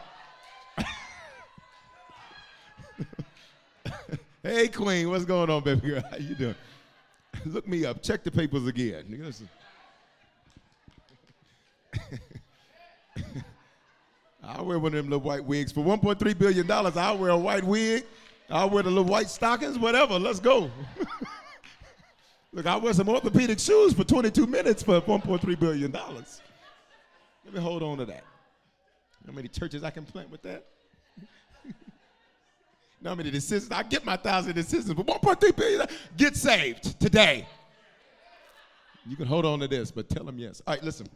Hey, 4.44 4.70
Queen, 4.70 5.08
what's 5.08 5.24
going 5.24 5.52
on, 5.52 5.64
baby 5.64 5.90
girl? 5.90 6.04
How 6.12 6.18
you 6.18 6.34
doing? 6.34 6.56
Look 7.46 7.68
me 7.68 7.86
up. 7.86 8.02
Check 8.02 8.24
the 8.24 8.32
papers 8.32 8.66
again. 8.66 9.34
I'll 14.44 14.66
wear 14.66 14.80
one 14.80 14.94
of 14.94 14.98
them 14.98 15.12
little 15.12 15.20
white 15.20 15.46
wigs. 15.46 15.72
For 15.72 15.84
$1.3 15.84 16.38
billion, 16.40 16.70
I'll 16.72 17.18
wear 17.20 17.30
a 17.30 17.38
white 17.38 17.64
wig. 17.64 18.04
I'll 18.50 18.72
wear 18.72 18.82
the 18.82 18.90
little 18.90 19.06
white 19.06 19.30
stockings, 19.30 19.78
whatever. 19.78 20.18
Let's 20.18 20.40
go. 20.40 20.72
Look, 22.52 22.66
I'll 22.66 22.82
wear 22.82 22.94
some 22.94 23.08
orthopedic 23.10 23.60
shoes 23.60 23.94
for 23.94 24.04
22 24.04 24.48
minutes 24.48 24.82
for 24.82 25.00
$1.3 25.00 25.60
billion. 25.60 25.92
Let 25.92 27.54
me 27.54 27.60
hold 27.60 27.84
on 27.84 28.00
to 28.00 28.06
that. 28.06 28.24
How 29.26 29.34
many 29.34 29.48
churches 29.48 29.84
I 29.84 29.92
can 29.92 30.04
plant 30.04 30.32
with 30.32 30.42
that? 30.42 30.66
How 33.04 33.16
many 33.16 33.32
decisions? 33.32 33.72
I 33.72 33.84
get 33.84 34.06
my 34.06 34.16
thousand 34.16 34.54
decisions, 34.54 34.94
but 34.94 35.06
1.3 35.06 35.56
billion, 35.56 35.88
get 36.18 36.36
saved 36.36 37.00
today. 37.00 37.48
You 39.06 39.16
can 39.16 39.26
hold 39.26 39.46
on 39.46 39.60
to 39.60 39.68
this, 39.68 39.92
but 39.92 40.10
tell 40.10 40.24
them 40.24 40.38
yes. 40.38 40.62
All 40.68 40.76
right, 40.76 40.84
listen. 40.84 41.08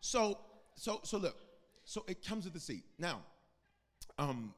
So, 0.00 0.38
so, 0.74 1.00
so 1.04 1.18
look. 1.18 1.36
So 1.84 2.04
it 2.08 2.24
comes 2.24 2.44
with 2.44 2.54
the 2.54 2.60
seat. 2.60 2.82
Now, 2.98 3.20
um, 4.18 4.52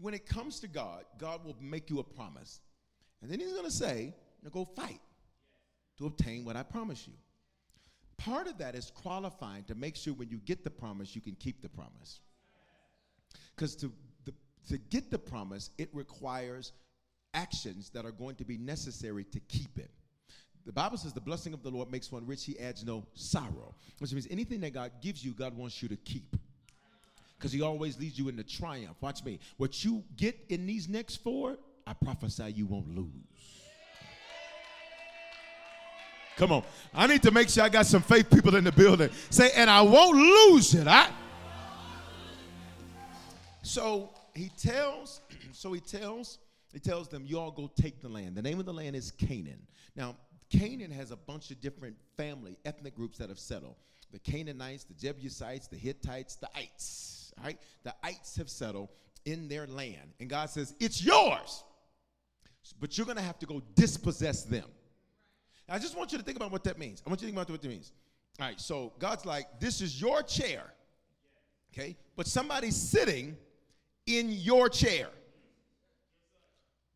when 0.00 0.14
it 0.14 0.26
comes 0.26 0.58
to 0.60 0.68
God, 0.68 1.04
God 1.18 1.44
will 1.44 1.56
make 1.60 1.88
you 1.88 2.00
a 2.00 2.04
promise, 2.04 2.60
and 3.22 3.30
then 3.30 3.38
He's 3.38 3.52
going 3.52 3.64
to 3.64 3.70
say, 3.70 4.12
"Now 4.42 4.50
go 4.50 4.64
fight 4.64 5.00
to 5.98 6.06
obtain 6.06 6.44
what 6.44 6.56
I 6.56 6.64
promise 6.64 7.06
you." 7.06 7.14
Part 8.16 8.48
of 8.48 8.58
that 8.58 8.74
is 8.74 8.90
qualifying 8.90 9.64
to 9.64 9.74
make 9.74 9.94
sure 9.94 10.14
when 10.14 10.28
you 10.28 10.38
get 10.38 10.64
the 10.64 10.70
promise, 10.70 11.14
you 11.14 11.20
can 11.20 11.36
keep 11.36 11.62
the 11.62 11.68
promise. 11.68 12.20
Because 13.54 13.76
to 13.76 13.92
to 14.68 14.78
get 14.78 15.10
the 15.10 15.18
promise, 15.18 15.70
it 15.78 15.88
requires 15.92 16.72
actions 17.34 17.90
that 17.90 18.04
are 18.04 18.12
going 18.12 18.36
to 18.36 18.44
be 18.44 18.56
necessary 18.56 19.24
to 19.24 19.40
keep 19.40 19.78
it. 19.78 19.90
The 20.64 20.72
Bible 20.72 20.96
says 20.98 21.12
the 21.12 21.20
blessing 21.20 21.54
of 21.54 21.62
the 21.62 21.70
Lord 21.70 21.90
makes 21.90 22.10
one 22.10 22.26
rich, 22.26 22.44
he 22.44 22.58
adds 22.58 22.84
no 22.84 23.06
sorrow. 23.14 23.74
Which 23.98 24.12
means 24.12 24.26
anything 24.30 24.60
that 24.60 24.72
God 24.72 24.90
gives 25.00 25.24
you, 25.24 25.32
God 25.32 25.56
wants 25.56 25.80
you 25.80 25.88
to 25.88 25.96
keep. 25.96 26.36
Because 27.38 27.52
he 27.52 27.62
always 27.62 27.98
leads 28.00 28.18
you 28.18 28.28
into 28.28 28.42
triumph. 28.42 28.96
Watch 29.00 29.22
me. 29.22 29.38
What 29.58 29.84
you 29.84 30.02
get 30.16 30.36
in 30.48 30.66
these 30.66 30.88
next 30.88 31.16
four, 31.16 31.56
I 31.86 31.92
prophesy 31.92 32.52
you 32.56 32.66
won't 32.66 32.96
lose. 32.96 33.06
Come 36.36 36.52
on. 36.52 36.64
I 36.94 37.06
need 37.06 37.22
to 37.22 37.30
make 37.30 37.48
sure 37.48 37.64
I 37.64 37.68
got 37.68 37.86
some 37.86 38.02
faith 38.02 38.28
people 38.28 38.56
in 38.56 38.64
the 38.64 38.72
building. 38.72 39.10
Say, 39.30 39.50
and 39.54 39.70
I 39.70 39.82
won't 39.82 40.16
lose 40.16 40.74
it. 40.74 40.86
I 40.86 41.10
so 43.62 44.10
he 44.36 44.50
tells, 44.56 45.20
so 45.52 45.72
he 45.72 45.80
tells, 45.80 46.38
he 46.72 46.78
tells 46.78 47.08
them, 47.08 47.24
you 47.26 47.38
all 47.38 47.50
go 47.50 47.70
take 47.80 48.00
the 48.00 48.08
land. 48.08 48.36
The 48.36 48.42
name 48.42 48.60
of 48.60 48.66
the 48.66 48.74
land 48.74 48.96
is 48.96 49.10
Canaan. 49.10 49.66
Now, 49.94 50.16
Canaan 50.50 50.90
has 50.90 51.10
a 51.10 51.16
bunch 51.16 51.50
of 51.50 51.60
different 51.60 51.96
family, 52.16 52.56
ethnic 52.64 52.94
groups 52.94 53.18
that 53.18 53.28
have 53.28 53.38
settled. 53.38 53.76
The 54.12 54.18
Canaanites, 54.18 54.84
the 54.84 54.94
Jebusites, 54.94 55.66
the 55.66 55.76
Hittites, 55.76 56.36
the 56.36 56.48
Ites. 56.56 57.32
Right? 57.42 57.58
The 57.82 57.94
Ites 58.02 58.36
have 58.36 58.48
settled 58.48 58.88
in 59.24 59.48
their 59.48 59.66
land. 59.66 60.12
And 60.20 60.30
God 60.30 60.48
says, 60.50 60.74
It's 60.80 61.02
yours. 61.04 61.64
But 62.80 62.96
you're 62.96 63.06
gonna 63.06 63.20
have 63.20 63.38
to 63.40 63.46
go 63.46 63.62
dispossess 63.74 64.44
them. 64.44 64.68
I 65.68 65.78
just 65.78 65.96
want 65.96 66.12
you 66.12 66.18
to 66.18 66.24
think 66.24 66.36
about 66.36 66.52
what 66.52 66.62
that 66.64 66.78
means. 66.78 67.02
I 67.04 67.10
want 67.10 67.20
you 67.20 67.26
to 67.26 67.32
think 67.32 67.36
about 67.36 67.50
what 67.50 67.60
that 67.60 67.68
means. 67.68 67.92
All 68.38 68.46
right, 68.46 68.60
so 68.60 68.92
God's 68.98 69.26
like, 69.26 69.60
This 69.60 69.80
is 69.80 70.00
your 70.00 70.22
chair. 70.22 70.62
Okay? 71.72 71.96
But 72.14 72.26
somebody's 72.26 72.76
sitting 72.76 73.36
in 74.06 74.30
your 74.30 74.68
chair. 74.68 75.08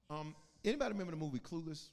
Um, 0.08 0.34
anybody 0.64 0.92
remember 0.92 1.12
the 1.12 1.18
movie 1.18 1.38
Clueless? 1.38 1.88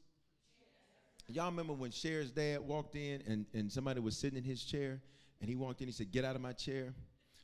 Y'all 1.30 1.48
remember 1.48 1.74
when 1.74 1.92
Cher's 1.92 2.32
dad 2.32 2.62
walked 2.62 2.96
in 2.96 3.22
and, 3.28 3.46
and 3.54 3.72
somebody 3.72 4.00
was 4.00 4.16
sitting 4.18 4.38
in 4.38 4.44
his 4.44 4.64
chair 4.64 5.02
and 5.42 5.50
he 5.50 5.56
walked 5.56 5.82
in, 5.82 5.88
he 5.88 5.94
said, 5.94 6.12
Get 6.12 6.24
out 6.24 6.36
of 6.36 6.42
my 6.42 6.54
chair. 6.54 6.94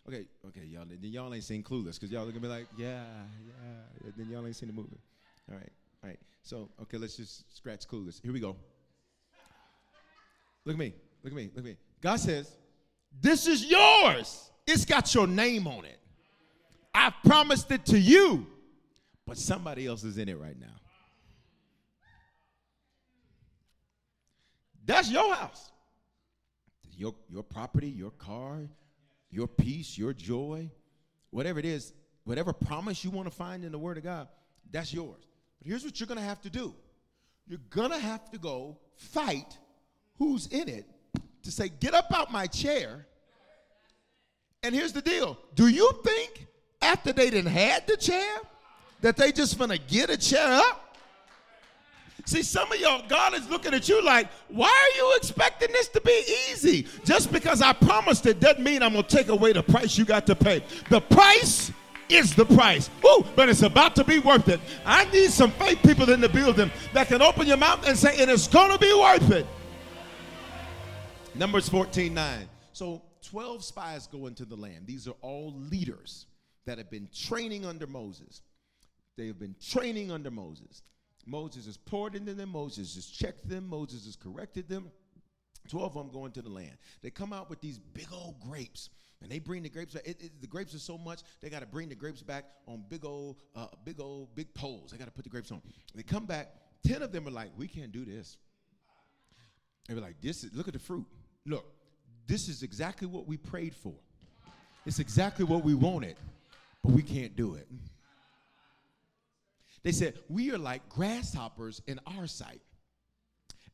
Okay, 0.07 0.25
okay, 0.47 0.65
y'all. 0.65 0.85
Then 0.87 1.11
y'all 1.11 1.33
ain't 1.33 1.43
seen 1.43 1.63
Clueless 1.63 1.99
because 1.99 2.11
y'all 2.11 2.23
are 2.23 2.31
gonna 2.31 2.39
be 2.39 2.47
like, 2.47 2.67
Yeah, 2.77 3.03
yeah. 3.45 4.11
Then 4.15 4.29
y'all 4.29 4.45
ain't 4.45 4.55
seen 4.55 4.67
the 4.67 4.73
movie. 4.73 4.99
All 5.51 5.57
right, 5.57 5.71
all 6.03 6.09
right. 6.09 6.19
So, 6.43 6.69
okay, 6.81 6.97
let's 6.97 7.17
just 7.17 7.55
scratch 7.55 7.87
Clueless. 7.87 8.21
Here 8.21 8.33
we 8.33 8.39
go. 8.39 8.55
Look 10.65 10.75
at 10.75 10.79
me. 10.79 10.93
Look 11.23 11.33
at 11.33 11.37
me. 11.37 11.49
Look 11.53 11.59
at 11.59 11.65
me. 11.65 11.77
God 12.01 12.19
says, 12.19 12.55
This 13.21 13.47
is 13.47 13.65
yours. 13.65 14.51
It's 14.65 14.85
got 14.85 15.13
your 15.13 15.27
name 15.27 15.67
on 15.67 15.85
it. 15.85 15.99
I 16.93 17.11
promised 17.25 17.71
it 17.71 17.85
to 17.87 17.99
you, 17.99 18.47
but 19.25 19.37
somebody 19.37 19.87
else 19.87 20.03
is 20.03 20.17
in 20.17 20.29
it 20.29 20.39
right 20.39 20.59
now. 20.59 20.67
That's 24.85 25.09
your 25.09 25.33
house. 25.33 25.71
Your, 26.95 27.15
your 27.29 27.43
property, 27.43 27.89
your 27.89 28.11
car, 28.11 28.59
your 29.31 29.47
peace, 29.47 29.97
your 29.97 30.13
joy, 30.13 30.69
whatever 31.31 31.59
it 31.59 31.65
is, 31.65 31.93
whatever 32.23 32.53
promise 32.53 33.03
you 33.03 33.09
want 33.09 33.27
to 33.27 33.33
find 33.33 33.63
in 33.65 33.71
the 33.71 33.79
Word 33.79 33.97
of 33.97 34.03
God, 34.03 34.27
that's 34.71 34.93
yours. 34.93 35.25
But 35.59 35.67
here's 35.67 35.83
what 35.83 35.99
you're 35.99 36.07
going 36.07 36.19
to 36.19 36.25
have 36.25 36.41
to 36.41 36.49
do 36.49 36.75
you're 37.47 37.59
going 37.69 37.91
to 37.91 37.99
have 37.99 38.29
to 38.31 38.37
go 38.37 38.77
fight 38.95 39.57
who's 40.17 40.47
in 40.47 40.69
it 40.69 40.85
to 41.43 41.51
say, 41.51 41.69
Get 41.69 41.93
up 41.93 42.11
out 42.13 42.31
my 42.31 42.47
chair. 42.47 43.05
And 44.61 44.73
here's 44.73 44.93
the 44.93 45.01
deal 45.01 45.37
do 45.55 45.67
you 45.67 45.91
think 46.03 46.47
after 46.83 47.13
they 47.13 47.29
didn't 47.29 47.51
had 47.51 47.87
the 47.87 47.97
chair 47.97 48.37
that 49.01 49.17
they 49.17 49.31
just 49.31 49.57
gonna 49.57 49.77
get 49.77 50.09
a 50.09 50.17
chair 50.17 50.53
up? 50.53 50.83
See, 52.25 52.41
some 52.41 52.71
of 52.71 52.79
y'all, 52.79 53.03
God 53.09 53.33
is 53.33 53.49
looking 53.49 53.73
at 53.73 53.89
you 53.89 54.01
like, 54.01 54.29
why 54.47 54.67
are 54.67 54.97
you 54.97 55.13
expecting 55.17 55.71
this 55.73 55.89
to 55.89 56.01
be 56.01 56.23
easy? 56.49 56.87
Just 57.03 57.31
because 57.33 57.61
I 57.61 57.73
promised 57.73 58.25
it 58.25 58.39
doesn't 58.39 58.63
mean 58.63 58.81
I'm 58.81 58.93
to 58.93 59.03
take 59.03 59.27
away 59.27 59.51
the 59.51 59.63
price 59.63 59.97
you 59.97 60.05
got 60.05 60.25
to 60.27 60.35
pay. 60.35 60.63
The 60.89 61.01
price 61.01 61.71
is 62.07 62.33
the 62.33 62.45
price. 62.45 62.89
Ooh, 63.05 63.25
but 63.35 63.49
it's 63.49 63.61
about 63.61 63.95
to 63.97 64.05
be 64.05 64.19
worth 64.19 64.47
it. 64.47 64.61
I 64.85 65.03
need 65.05 65.31
some 65.31 65.51
faith 65.51 65.81
people 65.83 66.09
in 66.11 66.21
the 66.21 66.29
building 66.29 66.71
that 66.93 67.07
can 67.07 67.21
open 67.21 67.45
your 67.45 67.57
mouth 67.57 67.85
and 67.87 67.97
say, 67.97 68.21
and 68.21 68.31
it's 68.31 68.47
to 68.47 68.77
be 68.79 68.93
worth 68.93 69.31
it. 69.31 69.45
Numbers 71.35 71.67
14 71.67 72.13
9. 72.13 72.49
So 72.71 73.01
12 73.29 73.63
spies 73.65 74.07
go 74.07 74.27
into 74.27 74.45
the 74.45 74.55
land. 74.55 74.85
These 74.85 75.07
are 75.07 75.15
all 75.21 75.53
leaders 75.69 76.27
that 76.65 76.77
have 76.77 76.89
been 76.89 77.09
training 77.13 77.65
under 77.65 77.87
Moses. 77.87 78.41
They 79.17 79.27
have 79.27 79.39
been 79.39 79.55
training 79.61 80.11
under 80.11 80.31
Moses. 80.31 80.81
Moses 81.25 81.65
has 81.65 81.77
poured 81.77 82.15
into 82.15 82.33
them, 82.33 82.49
Moses 82.49 82.95
has 82.95 83.05
checked 83.05 83.47
them, 83.47 83.67
Moses 83.67 84.05
has 84.05 84.15
corrected 84.15 84.67
them. 84.67 84.91
12 85.69 85.95
of 85.95 86.05
them 86.05 86.13
go 86.13 86.25
into 86.25 86.41
the 86.41 86.49
land. 86.49 86.77
They 87.01 87.09
come 87.09 87.31
out 87.31 87.49
with 87.49 87.61
these 87.61 87.77
big 87.77 88.07
old 88.11 88.39
grapes. 88.41 88.89
And 89.21 89.31
they 89.31 89.39
bring 89.39 89.63
the 89.63 89.69
grapes 89.69 89.93
back. 89.93 90.05
It, 90.05 90.21
it, 90.21 90.41
the 90.41 90.47
grapes 90.47 90.75
are 90.75 90.79
so 90.79 90.97
much 90.97 91.21
they 91.41 91.49
got 91.49 91.61
to 91.61 91.65
bring 91.65 91.87
the 91.87 91.95
grapes 91.95 92.21
back 92.21 92.43
on 92.67 92.83
big 92.89 93.05
old, 93.05 93.37
uh, 93.55 93.67
big 93.85 94.01
old, 94.01 94.35
big 94.35 94.53
poles. 94.53 94.91
They 94.91 94.97
got 94.97 95.05
to 95.05 95.11
put 95.11 95.23
the 95.23 95.29
grapes 95.29 95.49
on. 95.49 95.61
They 95.95 96.03
come 96.03 96.25
back. 96.25 96.49
Ten 96.85 97.01
of 97.01 97.13
them 97.13 97.25
are 97.25 97.31
like, 97.31 97.51
"We 97.55 97.69
can't 97.69 97.93
do 97.93 98.03
this." 98.03 98.37
They 99.87 99.93
were 99.93 100.01
like, 100.01 100.19
"This 100.19 100.43
is 100.43 100.53
look 100.53 100.67
at 100.67 100.73
the 100.73 100.79
fruit. 100.79 101.05
Look, 101.45 101.65
this 102.27 102.49
is 102.49 102.63
exactly 102.63 103.07
what 103.07 103.25
we 103.25 103.37
prayed 103.37 103.73
for. 103.73 103.93
It's 104.85 104.99
exactly 104.99 105.45
what 105.45 105.63
we 105.63 105.73
wanted, 105.73 106.17
but 106.83 106.91
we 106.91 107.01
can't 107.01 107.35
do 107.35 107.55
it." 107.55 107.67
They 109.83 109.91
said, 109.91 110.15
We 110.29 110.51
are 110.51 110.57
like 110.57 110.87
grasshoppers 110.89 111.81
in 111.87 111.99
our 112.07 112.25
sight. 112.25 112.61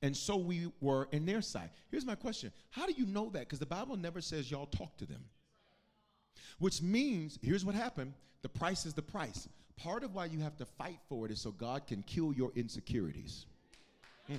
And 0.02 0.16
so 0.16 0.38
we 0.38 0.72
were 0.80 1.10
in 1.12 1.26
their 1.26 1.42
sight. 1.42 1.70
Here's 1.92 2.06
my 2.06 2.16
question 2.16 2.52
How 2.72 2.86
do 2.86 2.94
you 2.94 3.06
know 3.06 3.30
that? 3.30 3.42
Because 3.42 3.60
the 3.60 3.66
Bible 3.66 3.96
never 3.96 4.22
says 4.22 4.52
y'all 4.52 4.66
talk 4.66 4.98
to 4.98 5.06
them. 5.06 5.24
Which 6.58 6.82
means, 6.82 7.40
here's 7.42 7.64
what 7.64 7.76
happened 7.76 8.14
the 8.42 8.50
price 8.50 8.86
is 8.86 8.94
the 8.94 9.02
price. 9.02 9.48
Part 9.78 10.04
of 10.04 10.14
why 10.14 10.26
you 10.26 10.40
have 10.40 10.58
to 10.58 10.66
fight 10.66 11.00
for 11.08 11.26
it 11.26 11.32
is 11.32 11.40
so 11.40 11.52
God 11.52 11.88
can 11.88 12.04
kill 12.04 12.34
your 12.34 12.52
insecurities. 12.56 13.46
Hmm. 14.28 14.38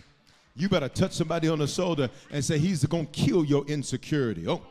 You 0.55 0.69
better 0.69 0.89
touch 0.89 1.13
somebody 1.13 1.49
on 1.49 1.61
the 1.61 1.67
shoulder 1.67 2.11
and 2.31 2.45
say, 2.45 2.59
He's 2.59 2.81
to 2.81 3.07
kill 3.13 3.45
your 3.45 3.65
insecurity. 3.67 4.47
Oh. 4.49 4.63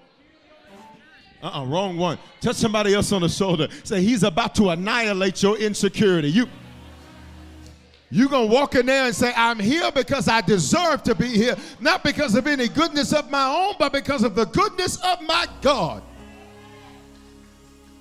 Uh-uh, 1.41 1.65
wrong 1.65 1.97
one. 1.97 2.17
Touch 2.41 2.57
somebody 2.57 2.93
else 2.93 3.11
on 3.11 3.21
the 3.21 3.29
shoulder. 3.29 3.67
Say, 3.83 4.01
He's 4.01 4.23
about 4.23 4.55
to 4.55 4.69
annihilate 4.69 5.41
your 5.41 5.57
insecurity. 5.57 6.29
You 6.29 6.47
you're 8.11 8.29
going 8.29 8.49
to 8.49 8.53
walk 8.53 8.73
in 8.75 8.87
there 8.87 9.05
and 9.05 9.15
say, 9.15 9.31
I'm 9.35 9.59
here 9.59 9.91
because 9.91 10.27
I 10.27 10.41
deserve 10.41 11.03
to 11.03 11.13
be 11.13 11.27
here, 11.27 11.55
not 11.79 12.03
because 12.03 12.33
of 12.35 12.47
any 12.47 12.67
goodness 12.67 13.13
of 13.13 13.29
my 13.29 13.45
own, 13.45 13.75
but 13.77 13.93
because 13.93 14.23
of 14.23 14.33
the 14.33 14.45
goodness 14.45 14.97
of 15.03 15.21
my 15.21 15.45
God. 15.61 16.01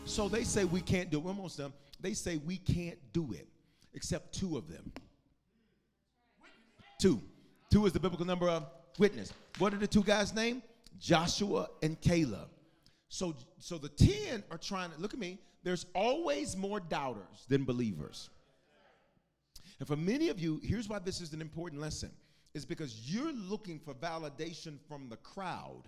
So 0.07 0.29
they 0.29 0.45
say 0.45 0.65
we 0.65 0.81
can't 0.81 1.11
do 1.11 1.19
it. 1.19 1.27
Almost 1.27 1.59
done. 1.59 1.75
They 2.01 2.15
say 2.15 2.39
we 2.39 2.57
can't 2.57 2.99
do 3.13 3.33
it, 3.33 3.47
except 3.93 4.33
two 4.33 4.57
of 4.57 4.67
them. 4.69 4.91
Two. 6.99 7.21
Two 7.71 7.85
is 7.85 7.93
the 7.93 8.01
biblical 8.01 8.25
number 8.25 8.49
of 8.49 8.67
witness. 8.99 9.33
What 9.59 9.75
are 9.75 9.79
the 9.79 9.87
two 9.87 10.03
guys' 10.03 10.35
name? 10.35 10.63
Joshua 10.99 11.69
and 11.83 12.01
Caleb. 12.01 12.49
So, 13.09 13.35
so 13.59 13.79
the 13.79 13.89
10 13.89 14.45
are 14.51 14.59
trying 14.59 14.91
to 14.91 15.01
look 15.01 15.15
at 15.15 15.21
me. 15.21 15.39
There's 15.63 15.87
always 15.95 16.57
more 16.57 16.81
doubters 16.81 17.47
than 17.49 17.65
believers. 17.65 18.31
And 19.79 19.89
for 19.89 19.97
many 19.97 20.29
of 20.29 20.39
you, 20.39 20.61
here's 20.63 20.89
why 20.89 20.99
this 20.99 21.21
is 21.21 21.33
an 21.33 21.41
important 21.41 21.81
lesson 21.81 22.11
is 22.55 22.65
because 22.65 23.13
you're 23.13 23.33
looking 23.33 23.79
for 23.79 23.95
validation 23.95 24.79
from 24.89 25.09
the 25.09 25.17
crowd 25.17 25.83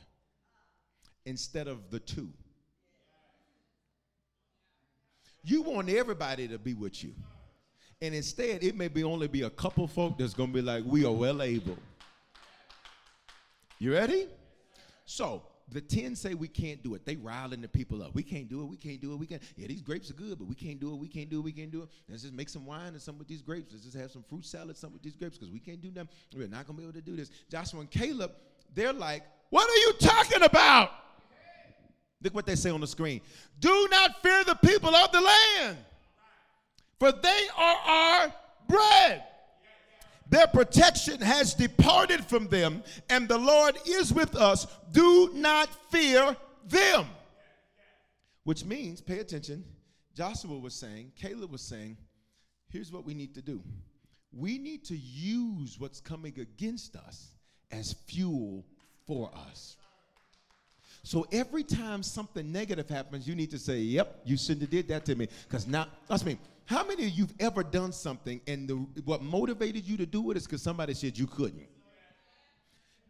instead 1.27 1.69
of 1.69 1.91
the 1.91 1.99
two. 2.01 2.29
You 5.43 5.63
want 5.63 5.89
everybody 5.89 6.49
to 6.49 6.59
be 6.59 6.75
with 6.75 7.03
you. 7.03 7.15
And 8.03 8.15
instead, 8.15 8.63
it 8.63 8.77
may 8.77 8.89
be 8.89 9.05
only 9.05 9.29
be 9.29 9.43
a 9.43 9.51
couple 9.51 9.87
folk 9.87 10.19
that's 10.19 10.35
going 10.35 10.51
to 10.51 10.55
be 10.55 10.63
like, 10.63 10.85
we 10.87 11.05
are 11.05 11.13
well 11.13 11.43
able. 11.43 11.79
You 13.79 13.93
ready? 13.93 14.27
So, 15.07 15.43
the 15.71 15.81
10 15.81 16.17
say 16.17 16.35
we 16.35 16.49
can't 16.49 16.83
do 16.83 16.95
it. 16.95 17.05
They 17.05 17.17
riling 17.17 17.61
the 17.61 17.69
people 17.69 18.03
up. 18.03 18.15
We 18.15 18.23
can't 18.23 18.49
do 18.49 18.63
it. 18.63 18.67
We 18.67 18.77
can't 18.77 19.01
do 19.01 19.13
it. 19.13 19.17
We 19.17 19.27
can't. 19.27 19.43
Yeah, 19.57 19.69
these 19.69 19.83
grapes 19.83 20.11
are 20.11 20.15
good, 20.15 20.39
but 20.39 20.49
we 20.49 20.55
can't 20.55 20.81
do 20.81 20.93
it. 20.93 20.97
We 20.97 21.09
can't 21.09 21.31
do 21.31 21.39
it. 21.39 21.45
We 21.45 21.53
can't 21.53 21.71
do 21.71 21.83
it. 21.83 21.89
Let's 22.09 22.23
just 22.23 22.35
make 22.35 22.49
some 22.49 22.67
wine 22.67 22.89
and 22.89 23.01
some 23.01 23.19
with 23.19 23.29
these 23.29 23.43
grapes. 23.43 23.73
Let's 23.73 23.85
just 23.85 23.97
have 23.97 24.11
some 24.11 24.23
fruit 24.23 24.45
salad, 24.45 24.77
some 24.77 24.93
with 24.93 25.03
these 25.03 25.17
grapes, 25.17 25.39
because 25.39 25.53
we 25.53 25.61
can't 25.61 25.81
do 25.81 25.91
them. 25.91 26.09
We're 26.35 26.49
not 26.49 26.67
going 26.67 26.77
to 26.77 26.83
be 26.83 26.89
able 26.89 26.95
to 26.95 27.01
do 27.01 27.17
this. 27.17 27.31
Joshua 27.51 27.81
and 27.81 27.91
Caleb, 27.91 28.33
they're 28.75 28.93
like, 28.93 29.23
what 29.51 29.69
are 29.69 29.81
you 29.87 29.93
talking 30.01 30.43
about? 30.43 30.91
Look 32.23 32.35
what 32.35 32.47
they 32.47 32.57
say 32.57 32.71
on 32.71 32.81
the 32.81 32.87
screen. 32.87 33.21
Do 33.61 33.89
not 33.91 34.23
fear 34.23 34.45
the 34.45 34.57
people 34.57 34.95
of 34.95 35.11
the 35.13 35.21
land, 35.21 35.79
for 36.99 37.13
they 37.13 37.47
are 37.57 37.77
our 37.77 38.35
bread. 38.69 39.25
Their 40.31 40.47
protection 40.47 41.21
has 41.21 41.55
departed 41.55 42.25
from 42.25 42.47
them, 42.47 42.83
and 43.11 43.29
the 43.29 43.37
Lord 43.39 43.77
is 43.87 44.13
with 44.13 44.37
us. 44.37 44.67
Do 44.93 45.31
not 45.35 45.69
fear 45.91 46.37
them. 46.67 47.07
Which 48.45 48.65
means, 48.65 49.01
pay 49.01 49.19
attention, 49.19 49.65
Joshua 50.15 50.59
was 50.59 50.75
saying, 50.75 51.13
Caleb 51.21 51.51
was 51.51 51.63
saying, 51.63 51.97
here's 52.69 52.93
what 52.93 53.05
we 53.05 53.13
need 53.13 53.35
to 53.35 53.43
do. 53.43 53.63
we 54.33 54.59
need 54.59 54.85
to 54.85 54.97
use 54.97 55.81
what's 55.81 56.01
coming 56.01 56.39
against 56.39 56.95
us 56.95 57.33
as 57.73 57.95
fuel 58.07 58.65
for 59.05 59.29
us. 59.35 59.77
So 61.03 61.27
every 61.33 61.65
time 61.65 62.03
something 62.05 62.53
negative 62.53 62.89
happens, 62.89 63.27
you 63.27 63.35
need 63.35 63.51
to 63.51 63.59
say, 63.59 63.81
"Yep, 63.81 64.21
you 64.25 64.37
shouldn't 64.37 64.61
have 64.61 64.71
did 64.71 64.87
that 64.89 65.05
to 65.07 65.15
me." 65.17 65.27
Because 65.49 65.67
now, 65.67 65.89
that's 66.07 66.25
me. 66.25 66.39
How 66.71 66.85
many 66.85 67.05
of 67.07 67.11
you've 67.11 67.35
ever 67.41 67.65
done 67.65 67.91
something 67.91 68.41
and 68.47 68.69
the, 68.69 68.75
what 69.05 69.25
motivated 69.25 69.85
you 69.85 69.97
to 69.97 70.07
do 70.07 70.31
it 70.31 70.37
is 70.37 70.45
because 70.45 70.63
somebody 70.63 70.95
said 70.95 71.19
you 71.19 71.27
couldn't? 71.27 71.67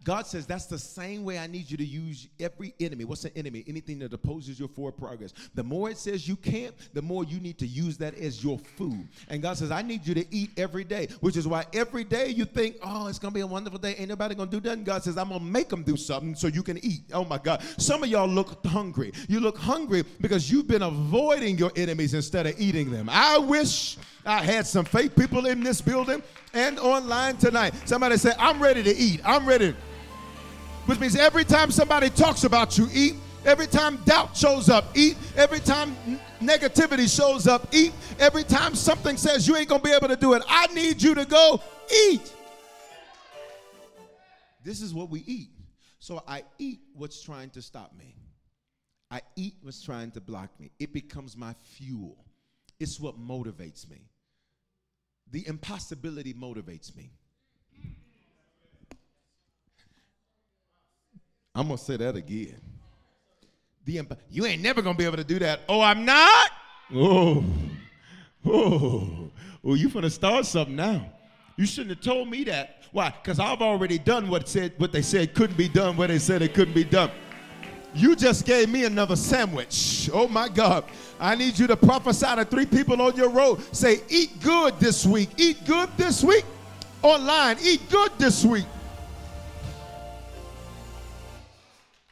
God 0.03 0.26
says 0.26 0.46
that's 0.46 0.66
the 0.66 0.78
same 0.78 1.24
way 1.24 1.38
I 1.38 1.46
need 1.46 1.70
you 1.70 1.76
to 1.76 1.84
use 1.84 2.28
every 2.38 2.74
enemy. 2.80 3.05
What's 3.05 3.24
an 3.24 3.32
enemy? 3.36 3.64
Anything 3.66 3.98
that 3.98 4.12
opposes 4.12 4.59
your 4.59 4.68
forward 4.68 4.96
progress. 4.96 5.34
The 5.55 5.62
more 5.62 5.90
it 5.90 5.98
says 5.98 6.26
you 6.26 6.36
can't, 6.36 6.74
the 6.94 7.03
more 7.03 7.24
you 7.24 7.38
need 7.38 7.59
to 7.59 7.66
use 7.66 7.98
that 7.98 8.14
as 8.14 8.42
your 8.42 8.59
food. 8.59 9.09
And 9.28 9.42
God 9.42 9.59
says, 9.59 9.70
I 9.70 9.82
need 9.82 10.07
you 10.07 10.14
to 10.14 10.34
eat 10.34 10.51
every 10.57 10.84
day, 10.84 11.09
which 11.20 11.36
is 11.36 11.46
why 11.46 11.66
every 11.74 12.05
day 12.05 12.28
you 12.28 12.44
think, 12.46 12.76
oh, 12.82 13.09
it's 13.09 13.18
going 13.18 13.32
to 13.32 13.34
be 13.34 13.42
a 13.42 13.46
wonderful 13.46 13.78
day. 13.78 13.94
Ain't 13.96 14.09
nobody 14.09 14.34
going 14.34 14.48
to 14.48 14.61
do 14.61 14.66
nothing. 14.66 14.84
God 14.84 15.03
says, 15.03 15.18
I'm 15.18 15.28
going 15.28 15.40
to 15.40 15.46
make 15.46 15.68
them 15.68 15.82
do 15.82 15.96
something 15.96 16.34
so 16.34 16.46
you 16.46 16.62
can 16.62 16.82
eat. 16.84 17.03
Oh 17.12 17.24
my 17.24 17.38
God. 17.38 17.62
Some 17.76 18.03
of 18.03 18.09
y'all 18.09 18.28
look 18.28 18.64
hungry. 18.66 19.12
You 19.28 19.40
look 19.40 19.59
hungry 19.59 20.05
because 20.20 20.51
you've 20.51 20.66
been 20.66 20.82
avoiding 20.82 21.59
your 21.59 21.72
enemies 21.76 22.14
instead 22.14 22.46
of 22.46 22.59
eating 22.59 22.90
them. 22.90 23.09
I 23.11 23.36
wish 23.36 23.98
I 24.24 24.42
had 24.42 24.66
some 24.66 24.84
faith 24.84 25.14
people 25.16 25.46
in 25.46 25.62
this 25.62 25.80
building 25.80 26.22
and 26.55 26.78
online 26.78 27.36
tonight. 27.36 27.74
Somebody 27.84 28.16
say, 28.16 28.32
I'm 28.38 28.62
ready 28.62 28.82
to 28.82 28.96
eat. 28.96 29.20
I'm 29.24 29.46
ready 29.46 29.74
which 30.90 30.98
means 30.98 31.14
every 31.14 31.44
time 31.44 31.70
somebody 31.70 32.11
talks 32.11 32.42
about 32.42 32.76
you, 32.76 32.88
eat. 32.92 33.14
Every 33.44 33.68
time 33.68 33.96
doubt 34.05 34.36
shows 34.36 34.68
up, 34.68 34.86
eat. 34.96 35.16
Every 35.36 35.61
time 35.61 35.94
negativity 36.40 37.09
shows 37.09 37.46
up, 37.46 37.72
eat. 37.72 37.92
Every 38.18 38.42
time 38.42 38.74
something 38.74 39.16
says 39.16 39.46
you 39.46 39.55
ain't 39.57 39.68
gonna 39.68 39.82
be 39.82 39.92
able 39.92 40.09
to 40.09 40.16
do 40.16 40.34
it, 40.34 40.42
I 40.48 40.66
need 40.74 41.01
you 41.01 41.14
to 41.14 41.24
go 41.24 41.62
eat. 42.09 42.34
This 44.64 44.82
is 44.82 44.92
what 44.92 45.11
we 45.11 45.20
eat. 45.28 45.51
So 46.01 46.24
I 46.26 46.42
eat 46.59 46.80
what's 46.94 47.22
trying 47.22 47.51
to 47.51 47.62
stop 47.62 47.96
me. 47.96 48.16
I 49.12 49.20
eat 49.36 49.55
what's 49.62 49.82
trying 49.82 50.11
to 50.11 50.20
block 50.20 50.51
me. 50.59 50.72
It 50.80 50.92
becomes 50.92 51.36
my 51.36 51.55
fuel. 51.62 52.24
It's 52.80 52.98
what 52.98 53.16
motivates 53.16 53.88
me. 53.88 54.09
The 55.33 55.47
impossibility 55.47 56.35
motivates 56.35 56.95
me. 56.97 57.11
I'm 61.55 61.66
gonna 61.66 61.78
say 61.78 61.97
that 61.97 62.16
again. 62.16 62.61
The 63.85 63.99
imp- 63.99 64.20
you 64.31 64.47
ain't 64.47 64.62
never 64.62 64.83
gonna 64.83 64.97
be 64.97 65.05
able 65.05 65.16
to 65.16 65.24
do 65.24 65.39
that. 65.41 65.61
Oh, 65.68 65.81
I'm 65.81 66.05
not. 66.05 66.51
Oh, 66.93 67.45
oh, 68.47 69.31
oh! 69.64 69.74
You 69.74 69.89
gonna 69.89 70.11
start 70.11 70.47
something 70.47 70.76
now. 70.76 71.12
You 71.57 71.66
shouldn't 71.66 71.97
have 71.97 72.05
told 72.05 72.28
me 72.28 72.45
that. 72.45 72.85
Why? 72.93 73.14
Because 73.22 73.39
I've 73.39 73.62
already 73.62 73.99
done 73.99 74.28
what 74.28 74.49
said 74.49 74.74
what 74.78 74.93
they 74.93 75.03
said 75.03 75.35
couldn't 75.35 75.57
be 75.57 75.68
done. 75.68 75.97
What 75.97 76.09
they 76.09 76.18
said 76.18 76.43
it 76.43 76.55
couldn't 76.55 76.74
be 76.74 76.85
done. 76.85 77.11
You 77.95 78.14
just 78.14 78.47
gave 78.47 78.68
me 78.68 78.84
another 78.84 79.16
sandwich. 79.16 80.09
Oh 80.12 80.28
my 80.28 80.49
God. 80.49 80.84
I 81.18 81.34
need 81.34 81.59
you 81.59 81.66
to 81.66 81.76
prophesy 81.76 82.26
to 82.36 82.45
three 82.45 82.66
people 82.66 83.01
on 83.03 83.16
your 83.16 83.30
road. 83.30 83.62
Say, 83.74 84.01
eat 84.09 84.41
good 84.43 84.78
this 84.78 85.05
week. 85.05 85.30
Eat 85.36 85.64
good 85.66 85.91
this 85.97 86.22
week. 86.22 86.45
Online, 87.03 87.57
eat 87.62 87.80
good 87.91 88.12
this 88.18 88.45
week. 88.45 88.66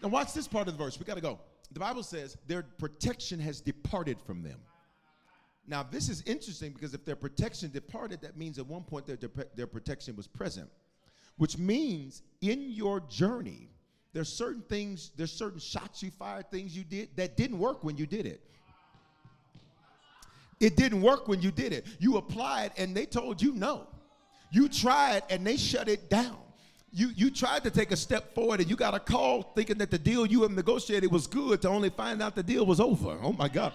Now, 0.02 0.08
watch 0.08 0.32
this 0.32 0.48
part 0.48 0.68
of 0.68 0.76
the 0.76 0.82
verse. 0.82 0.98
We 0.98 1.04
got 1.04 1.16
to 1.16 1.20
go. 1.20 1.38
The 1.72 1.80
Bible 1.80 2.02
says 2.02 2.36
their 2.46 2.62
protection 2.62 3.38
has 3.40 3.60
departed 3.60 4.20
from 4.20 4.42
them. 4.42 4.60
Now, 5.66 5.82
this 5.82 6.08
is 6.08 6.22
interesting 6.22 6.72
because 6.72 6.94
if 6.94 7.04
their 7.04 7.16
protection 7.16 7.70
departed, 7.70 8.22
that 8.22 8.36
means 8.36 8.58
at 8.58 8.66
one 8.66 8.84
point 8.84 9.06
their, 9.06 9.18
their 9.54 9.66
protection 9.66 10.16
was 10.16 10.26
present, 10.26 10.70
which 11.36 11.58
means 11.58 12.22
in 12.40 12.70
your 12.70 13.00
journey, 13.00 13.68
there's 14.12 14.28
certain 14.28 14.62
things, 14.62 15.10
there's 15.16 15.32
certain 15.32 15.60
shots 15.60 16.02
you 16.02 16.10
fired, 16.10 16.50
things 16.50 16.76
you 16.76 16.84
did 16.84 17.10
that 17.16 17.36
didn't 17.36 17.58
work 17.58 17.84
when 17.84 17.96
you 17.96 18.06
did 18.06 18.26
it. 18.26 18.40
It 20.60 20.76
didn't 20.76 21.02
work 21.02 21.28
when 21.28 21.40
you 21.40 21.50
did 21.50 21.72
it. 21.72 21.86
You 22.00 22.16
applied 22.16 22.72
and 22.76 22.96
they 22.96 23.06
told 23.06 23.40
you 23.40 23.52
no. 23.54 23.86
You 24.50 24.68
tried 24.68 25.22
and 25.30 25.46
they 25.46 25.56
shut 25.56 25.88
it 25.88 26.08
down 26.08 26.38
you 26.92 27.10
you 27.14 27.30
tried 27.30 27.62
to 27.64 27.70
take 27.70 27.92
a 27.92 27.96
step 27.96 28.34
forward 28.34 28.60
and 28.60 28.70
you 28.70 28.76
got 28.76 28.94
a 28.94 29.00
call 29.00 29.42
thinking 29.54 29.78
that 29.78 29.90
the 29.90 29.98
deal 29.98 30.24
you 30.24 30.42
have 30.42 30.52
negotiated 30.52 31.10
was 31.10 31.26
good 31.26 31.60
to 31.62 31.68
only 31.68 31.90
find 31.90 32.22
out 32.22 32.34
the 32.34 32.42
deal 32.42 32.64
was 32.64 32.80
over. 32.80 33.18
Oh 33.22 33.32
my 33.32 33.48
God. 33.48 33.72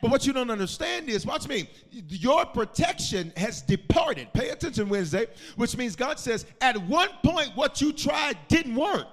But 0.00 0.12
what 0.12 0.26
you 0.26 0.32
don't 0.32 0.50
understand 0.50 1.08
is, 1.08 1.26
watch 1.26 1.48
me, 1.48 1.68
your 1.90 2.46
protection 2.46 3.32
has 3.36 3.62
departed. 3.62 4.32
Pay 4.32 4.50
attention, 4.50 4.88
Wednesday, 4.88 5.26
which 5.56 5.76
means 5.76 5.96
God 5.96 6.20
says, 6.20 6.46
at 6.60 6.80
one 6.82 7.08
point, 7.24 7.50
what 7.56 7.80
you 7.80 7.92
tried 7.92 8.38
didn't 8.46 8.76
work. 8.76 9.08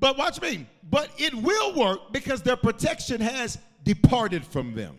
But 0.00 0.18
watch 0.18 0.40
me, 0.40 0.66
but 0.90 1.10
it 1.18 1.34
will 1.34 1.74
work 1.76 2.12
because 2.12 2.42
their 2.42 2.56
protection 2.56 3.20
has 3.20 3.58
departed 3.84 4.44
from 4.44 4.74
them. 4.74 4.96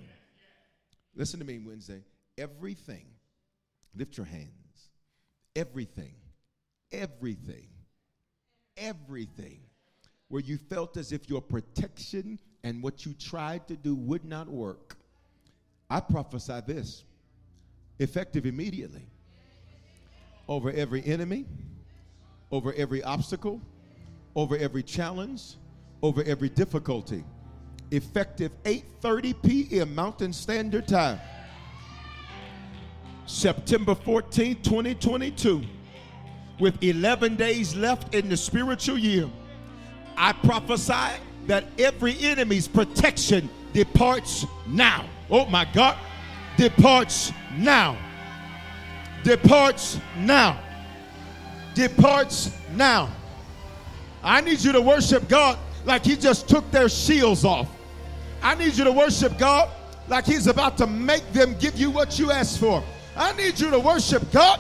Listen 1.15 1.39
to 1.39 1.45
me, 1.45 1.59
Wednesday. 1.59 2.03
Everything, 2.37 3.05
lift 3.95 4.15
your 4.15 4.25
hands, 4.25 4.47
everything 5.55 6.13
everything, 6.91 7.67
everything, 8.77 9.59
where 10.27 10.41
you 10.41 10.57
felt 10.57 10.97
as 10.97 11.11
if 11.11 11.29
your 11.29 11.41
protection 11.41 12.39
and 12.63 12.81
what 12.81 13.05
you 13.05 13.13
tried 13.13 13.67
to 13.67 13.75
do 13.75 13.95
would 13.95 14.25
not 14.25 14.47
work, 14.47 14.97
I 15.89 15.99
prophesy 15.99 16.59
this 16.65 17.03
effective 17.99 18.45
immediately 18.45 19.05
over 20.47 20.71
every 20.71 21.05
enemy, 21.05 21.45
over 22.51 22.73
every 22.73 23.03
obstacle, 23.03 23.61
over 24.35 24.57
every 24.57 24.83
challenge, 24.83 25.55
over 26.01 26.23
every 26.23 26.49
difficulty. 26.49 27.23
Effective 27.91 28.51
8:30 28.63 29.35
p.m. 29.43 29.93
Mountain 29.95 30.33
Standard 30.33 30.87
Time. 30.87 31.19
September 33.25 33.95
14, 33.95 34.61
2022 34.61 35.61
with 36.59 36.81
11 36.83 37.35
days 37.35 37.75
left 37.75 38.13
in 38.13 38.29
the 38.29 38.37
spiritual 38.37 38.97
year, 38.97 39.29
I 40.15 40.31
prophesy 40.31 41.19
that 41.47 41.65
every 41.79 42.17
enemy's 42.19 42.67
protection 42.67 43.49
departs 43.73 44.45
now. 44.67 45.05
Oh 45.29 45.45
my 45.47 45.65
God, 45.73 45.97
departs 46.57 47.31
now. 47.57 47.97
Departs 49.23 49.99
now. 50.17 50.61
Departs 51.73 52.51
now. 52.73 53.09
I 54.23 54.41
need 54.41 54.61
you 54.61 54.71
to 54.71 54.81
worship 54.81 55.27
God 55.27 55.57
like 55.85 56.05
He 56.05 56.15
just 56.15 56.47
took 56.47 56.69
their 56.71 56.89
shields 56.89 57.43
off. 57.45 57.67
I 58.41 58.55
need 58.55 58.75
you 58.75 58.83
to 58.83 58.91
worship 58.91 59.37
God 59.37 59.69
like 60.07 60.25
He's 60.25 60.47
about 60.47 60.77
to 60.77 60.87
make 60.87 61.31
them 61.33 61.55
give 61.59 61.77
you 61.77 61.89
what 61.91 62.19
you 62.19 62.31
asked 62.31 62.59
for. 62.59 62.83
I 63.15 63.33
need 63.33 63.59
you 63.59 63.69
to 63.71 63.79
worship 63.79 64.31
God 64.31 64.59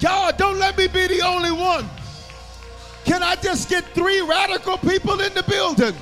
God, 0.00 0.36
don't 0.36 0.58
let 0.58 0.76
me 0.76 0.88
be 0.88 1.06
the 1.06 1.22
only 1.22 1.50
one. 1.50 1.88
Can 3.04 3.22
I 3.22 3.36
just 3.36 3.68
get 3.68 3.84
three 3.86 4.20
radical 4.20 4.76
people 4.78 5.20
in 5.20 5.32
the 5.32 5.42
building? 5.44 5.94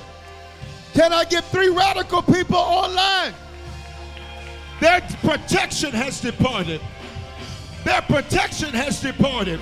Can 0.94 1.12
I 1.12 1.24
get 1.24 1.44
three 1.44 1.68
radical 1.68 2.22
people 2.22 2.56
online? 2.56 3.34
Their 4.80 5.00
protection 5.22 5.92
has 5.92 6.20
departed. 6.20 6.80
Their 7.84 8.02
protection 8.02 8.70
has 8.70 9.00
departed. 9.00 9.60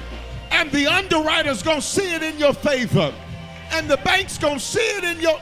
And 0.52 0.70
the 0.70 0.86
underwriter's 0.86 1.62
gonna 1.62 1.82
see 1.82 2.14
it 2.14 2.22
in 2.22 2.38
your 2.38 2.52
favor. 2.52 3.12
And 3.72 3.88
the 3.88 3.96
bank's 3.98 4.38
gonna 4.38 4.60
see 4.60 4.80
it 4.80 5.04
in 5.04 5.20
your. 5.20 5.40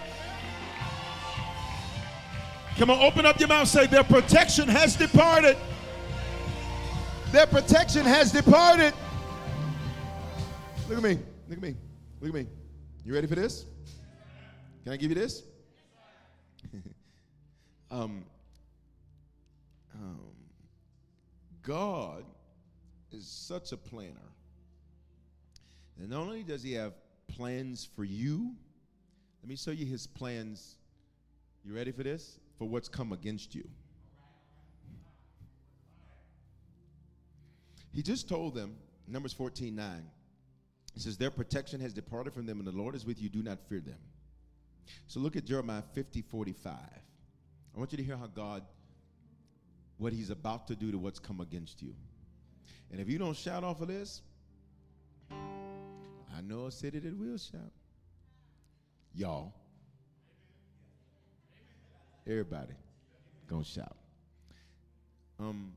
Come 2.76 2.90
on, 2.90 3.00
open 3.00 3.26
up 3.26 3.38
your 3.38 3.48
mouth. 3.48 3.68
Say, 3.68 3.86
their 3.86 4.04
protection 4.04 4.68
has 4.68 4.96
departed. 4.96 5.58
Their 7.32 7.46
protection 7.46 8.06
has 8.06 8.32
departed. 8.32 8.94
Look 10.88 10.98
at 10.98 11.04
me. 11.04 11.18
Look 11.48 11.58
at 11.58 11.62
me. 11.62 11.76
Look 12.20 12.28
at 12.30 12.34
me. 12.34 12.46
You 13.04 13.14
ready 13.14 13.26
for 13.26 13.34
this? 13.34 13.66
Can 14.84 14.92
I 14.92 14.96
give 14.96 15.11
you 15.11 15.14
this? 15.14 15.42
um, 17.90 18.24
um, 19.94 20.20
God 21.62 22.24
is 23.12 23.26
such 23.26 23.72
a 23.72 23.76
planner. 23.76 24.29
And 26.01 26.11
not 26.11 26.22
only 26.22 26.42
does 26.42 26.62
He 26.62 26.72
have 26.72 26.94
plans 27.28 27.88
for 27.94 28.05
you, 28.05 28.55
let 29.42 29.48
me 29.48 29.57
show 29.57 29.70
you 29.70 29.86
His 29.86 30.07
plans. 30.07 30.76
You 31.64 31.74
ready 31.74 31.92
for 31.92 32.03
this? 32.03 32.38
For 32.59 32.66
what's 32.66 32.88
come 32.88 33.12
against 33.12 33.55
you. 33.55 33.68
He 37.92 38.03
just 38.03 38.28
told 38.28 38.55
them, 38.55 38.76
Numbers 39.07 39.32
14 39.32 39.74
9, 39.74 40.03
he 40.94 41.01
says, 41.01 41.16
Their 41.16 41.30
protection 41.30 41.80
has 41.80 41.92
departed 41.92 42.32
from 42.32 42.46
them, 42.46 42.59
and 42.59 42.66
the 42.66 42.72
Lord 42.72 42.94
is 42.94 43.05
with 43.05 43.20
you. 43.20 43.28
Do 43.28 43.42
not 43.42 43.59
fear 43.68 43.80
them. 43.80 43.98
So 45.07 45.20
look 45.20 45.36
at 45.36 45.44
Jeremiah 45.44 45.82
50 45.94 46.22
45. 46.22 46.72
I 46.72 47.78
want 47.78 47.92
you 47.92 47.98
to 47.98 48.05
hear 48.05 48.16
how 48.16 48.26
God 48.26 48.62
what 49.98 50.12
he's 50.14 50.30
about 50.30 50.66
to 50.68 50.74
do 50.74 50.90
to 50.90 50.98
what's 50.98 51.18
come 51.18 51.40
against 51.40 51.82
you. 51.82 51.94
And 52.90 53.01
if 53.01 53.09
you 53.09 53.18
don't 53.18 53.36
shout 53.36 53.64
off 53.64 53.82
of 53.82 53.88
this, 53.88 54.22
I 56.36 56.40
know 56.40 56.66
a 56.66 56.72
city 56.72 56.98
that 56.98 57.16
will 57.16 57.38
shout. 57.38 57.72
Y'all. 59.14 59.52
Everybody 62.26 62.74
gonna 63.48 63.64
shout. 63.64 63.96
Um, 65.38 65.72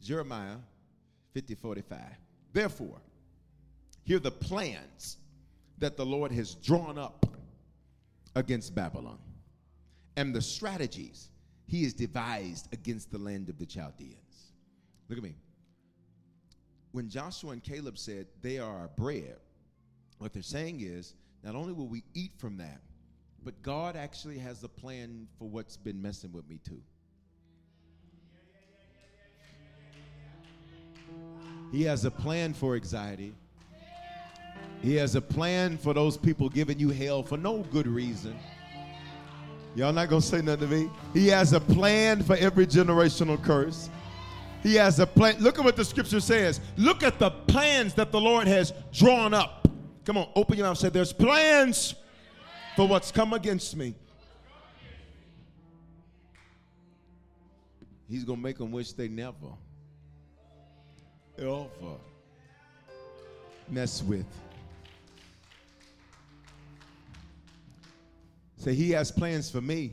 Jeremiah 0.00 0.56
50 1.34 1.54
45. 1.54 1.98
Therefore, 2.52 3.00
hear 4.04 4.18
the 4.18 4.30
plans 4.30 5.18
that 5.78 5.96
the 5.96 6.06
Lord 6.06 6.32
has 6.32 6.54
drawn 6.54 6.96
up 6.96 7.26
against 8.34 8.74
Babylon 8.74 9.18
and 10.16 10.34
the 10.34 10.40
strategies 10.40 11.28
he 11.66 11.82
has 11.82 11.92
devised 11.92 12.72
against 12.72 13.10
the 13.10 13.18
land 13.18 13.48
of 13.48 13.58
the 13.58 13.66
Chaldeans. 13.66 14.52
Look 15.08 15.18
at 15.18 15.24
me. 15.24 15.34
When 16.96 17.10
Joshua 17.10 17.50
and 17.50 17.62
Caleb 17.62 17.98
said, 17.98 18.26
They 18.40 18.58
are 18.58 18.74
our 18.74 18.88
bread, 18.96 19.36
what 20.16 20.32
they're 20.32 20.42
saying 20.42 20.80
is, 20.80 21.12
not 21.44 21.54
only 21.54 21.74
will 21.74 21.88
we 21.88 22.02
eat 22.14 22.32
from 22.38 22.56
that, 22.56 22.80
but 23.44 23.60
God 23.62 23.96
actually 23.96 24.38
has 24.38 24.64
a 24.64 24.68
plan 24.68 25.28
for 25.38 25.46
what's 25.46 25.76
been 25.76 26.00
messing 26.00 26.32
with 26.32 26.48
me 26.48 26.58
too. 26.64 26.80
He 31.70 31.82
has 31.82 32.06
a 32.06 32.10
plan 32.10 32.54
for 32.54 32.76
anxiety. 32.76 33.34
He 34.80 34.94
has 34.94 35.16
a 35.16 35.20
plan 35.20 35.76
for 35.76 35.92
those 35.92 36.16
people 36.16 36.48
giving 36.48 36.78
you 36.78 36.88
hell 36.88 37.22
for 37.22 37.36
no 37.36 37.58
good 37.58 37.86
reason. 37.86 38.38
Y'all 39.74 39.92
not 39.92 40.08
gonna 40.08 40.22
say 40.22 40.40
nothing 40.40 40.70
to 40.70 40.74
me? 40.74 40.90
He 41.12 41.28
has 41.28 41.52
a 41.52 41.60
plan 41.60 42.22
for 42.22 42.36
every 42.36 42.66
generational 42.66 43.42
curse. 43.44 43.90
He 44.66 44.74
has 44.74 44.98
a 44.98 45.06
plan. 45.06 45.36
Look 45.38 45.60
at 45.60 45.64
what 45.64 45.76
the 45.76 45.84
scripture 45.84 46.18
says. 46.18 46.60
Look 46.76 47.04
at 47.04 47.20
the 47.20 47.30
plans 47.30 47.94
that 47.94 48.10
the 48.10 48.20
Lord 48.20 48.48
has 48.48 48.72
drawn 48.92 49.32
up. 49.32 49.68
Come 50.04 50.18
on, 50.18 50.28
open 50.34 50.58
your 50.58 50.66
mouth. 50.66 50.76
Say, 50.76 50.88
there's 50.88 51.12
plans 51.12 51.94
for 52.74 52.88
what's 52.88 53.12
come 53.12 53.32
against 53.32 53.76
me. 53.76 53.94
He's 58.08 58.24
gonna 58.24 58.40
make 58.40 58.58
them 58.58 58.72
wish 58.72 58.90
they 58.90 59.06
never, 59.06 59.52
ever 61.38 61.68
mess 63.68 64.02
with. 64.02 64.26
Say, 68.56 68.74
He 68.74 68.90
has 68.90 69.12
plans 69.12 69.48
for 69.48 69.60
me 69.60 69.92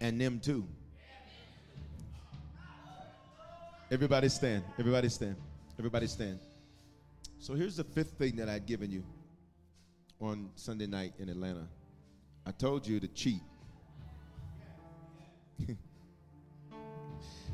and 0.00 0.20
them 0.20 0.40
too. 0.40 0.66
Everybody 3.90 4.28
stand. 4.28 4.64
Everybody 4.78 5.08
stand. 5.08 5.36
Everybody 5.78 6.06
stand. 6.06 6.38
So 7.38 7.54
here's 7.54 7.76
the 7.76 7.84
fifth 7.84 8.12
thing 8.12 8.36
that 8.36 8.48
I'd 8.48 8.64
given 8.66 8.90
you 8.90 9.04
on 10.20 10.48
Sunday 10.54 10.86
night 10.86 11.12
in 11.18 11.28
Atlanta. 11.28 11.68
I 12.46 12.52
told 12.52 12.86
you 12.86 12.98
to 13.00 13.08
cheat. 13.08 13.42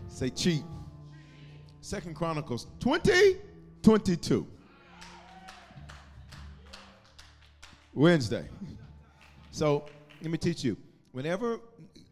Say 0.09 0.31
cheat. 0.31 0.63
Second 1.81 2.15
Chronicles 2.15 2.69
20, 2.79 3.37
22. 3.83 4.47
Wednesday. 7.93 8.47
So 9.51 9.87
let 10.23 10.31
me 10.31 10.39
teach 10.39 10.63
you. 10.63 10.77
Whenever 11.11 11.59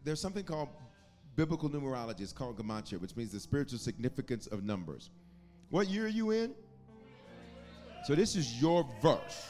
there's 0.03 0.21
something 0.21 0.43
called 0.43 0.71
biblical 1.39 1.71
numerology, 1.71 2.23
it's 2.23 2.33
called 2.33 2.59
gematria, 2.59 3.01
which 3.01 3.15
means 3.15 3.31
the 3.31 3.39
spiritual 3.39 3.79
significance 3.79 4.49
of 4.49 4.65
numbers. 4.65 5.11
What 5.71 5.87
year 5.87 6.07
are 6.07 6.09
you 6.09 6.33
in? 6.33 6.53
So 8.07 8.17
this 8.17 8.35
is 8.35 8.61
your 8.61 8.85
verse. 9.01 9.49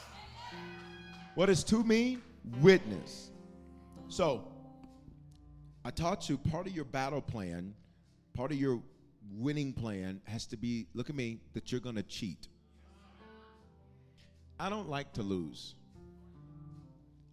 What 1.34 1.46
does 1.46 1.64
two 1.64 1.82
mean? 1.82 2.20
Witness. 2.60 3.30
So 4.08 4.46
I 5.82 5.90
taught 5.90 6.28
you 6.28 6.36
part 6.36 6.66
of 6.66 6.76
your 6.76 6.84
battle 6.84 7.22
plan, 7.22 7.72
part 8.34 8.52
of 8.52 8.58
your 8.58 8.82
winning 9.32 9.72
plan 9.72 10.20
has 10.26 10.44
to 10.48 10.58
be 10.58 10.88
look 10.92 11.08
at 11.08 11.16
me 11.16 11.40
that 11.54 11.72
you're 11.72 11.80
going 11.80 11.96
to 11.96 12.02
cheat. 12.02 12.48
I 14.60 14.68
don't 14.68 14.90
like 14.90 15.14
to 15.14 15.22
lose. 15.22 15.74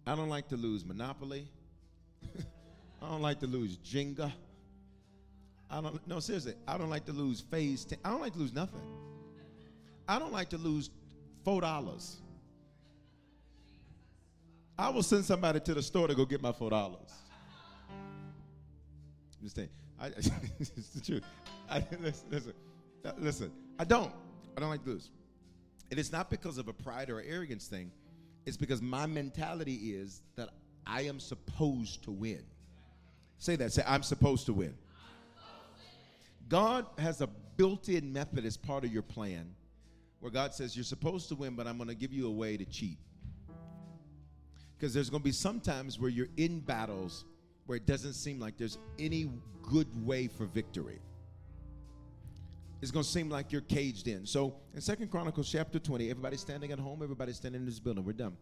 I 0.06 0.16
don't 0.16 0.30
like 0.30 0.48
to 0.48 0.56
lose 0.56 0.82
Monopoly. 0.82 1.46
I 3.02 3.10
don't 3.10 3.22
like 3.22 3.40
to 3.40 3.46
lose 3.46 3.76
Jenga. 3.76 4.32
I 5.70 5.80
don't 5.80 6.06
no 6.06 6.20
seriously. 6.20 6.54
I 6.66 6.78
don't 6.78 6.90
like 6.90 7.04
to 7.06 7.12
lose 7.12 7.40
phase 7.40 7.84
10. 7.84 7.98
I 8.04 8.10
don't 8.10 8.20
like 8.20 8.32
to 8.34 8.38
lose 8.38 8.52
nothing. 8.52 8.82
I 10.08 10.18
don't 10.18 10.32
like 10.32 10.50
to 10.50 10.58
lose 10.58 10.90
four 11.44 11.60
dollars. 11.60 12.16
I 14.78 14.90
will 14.90 15.02
send 15.02 15.24
somebody 15.24 15.60
to 15.60 15.74
the 15.74 15.82
store 15.82 16.06
to 16.06 16.14
go 16.14 16.24
get 16.24 16.42
my 16.42 16.52
four 16.52 16.70
dollars. 16.70 17.10
Understand? 19.40 19.68
I, 20.00 20.06
it's 20.60 20.90
the 20.94 21.00
truth. 21.00 21.24
I, 21.70 21.78
listen, 22.00 22.26
listen, 22.30 22.52
uh, 23.04 23.12
listen. 23.18 23.52
I 23.78 23.84
don't. 23.84 24.12
I 24.56 24.60
don't 24.60 24.70
like 24.70 24.84
to 24.84 24.90
lose. 24.90 25.10
And 25.90 26.00
it's 26.00 26.12
not 26.12 26.30
because 26.30 26.58
of 26.58 26.68
a 26.68 26.72
pride 26.72 27.10
or 27.10 27.20
arrogance 27.20 27.66
thing. 27.66 27.90
It's 28.44 28.56
because 28.56 28.82
my 28.82 29.06
mentality 29.06 29.92
is 29.92 30.22
that 30.36 30.50
I 30.86 31.02
am 31.02 31.20
supposed 31.20 32.04
to 32.04 32.10
win. 32.10 32.42
Say 33.38 33.56
that. 33.56 33.72
Say, 33.72 33.82
I'm 33.86 34.02
supposed 34.02 34.46
to 34.46 34.52
win. 34.52 34.74
God 36.48 36.86
has 36.98 37.20
a 37.20 37.26
built 37.56 37.88
in 37.88 38.12
method 38.12 38.44
as 38.44 38.56
part 38.56 38.84
of 38.84 38.92
your 38.92 39.02
plan 39.02 39.54
where 40.20 40.30
God 40.30 40.54
says, 40.54 40.76
You're 40.76 40.84
supposed 40.84 41.28
to 41.28 41.34
win, 41.34 41.54
but 41.54 41.66
I'm 41.66 41.76
going 41.76 41.88
to 41.88 41.94
give 41.94 42.12
you 42.12 42.26
a 42.26 42.30
way 42.30 42.56
to 42.56 42.64
cheat. 42.64 42.98
Because 44.76 44.92
there's 44.92 45.10
going 45.10 45.22
to 45.22 45.24
be 45.24 45.32
some 45.32 45.60
times 45.60 45.98
where 45.98 46.10
you're 46.10 46.28
in 46.36 46.60
battles 46.60 47.24
where 47.66 47.76
it 47.76 47.86
doesn't 47.86 48.12
seem 48.12 48.38
like 48.38 48.56
there's 48.56 48.78
any 48.98 49.30
good 49.62 49.88
way 50.06 50.28
for 50.28 50.46
victory. 50.46 51.00
It's 52.82 52.90
going 52.90 53.04
to 53.04 53.10
seem 53.10 53.30
like 53.30 53.50
you're 53.52 53.62
caged 53.62 54.06
in. 54.06 54.26
So 54.26 54.54
in 54.74 54.80
Second 54.80 55.10
Chronicles 55.10 55.50
chapter 55.50 55.78
20, 55.78 56.10
everybody 56.10 56.36
standing 56.36 56.72
at 56.72 56.78
home, 56.78 57.02
everybody 57.02 57.32
standing 57.32 57.62
in 57.62 57.66
this 57.66 57.80
building, 57.80 58.04
we're 58.04 58.12
done. 58.12 58.36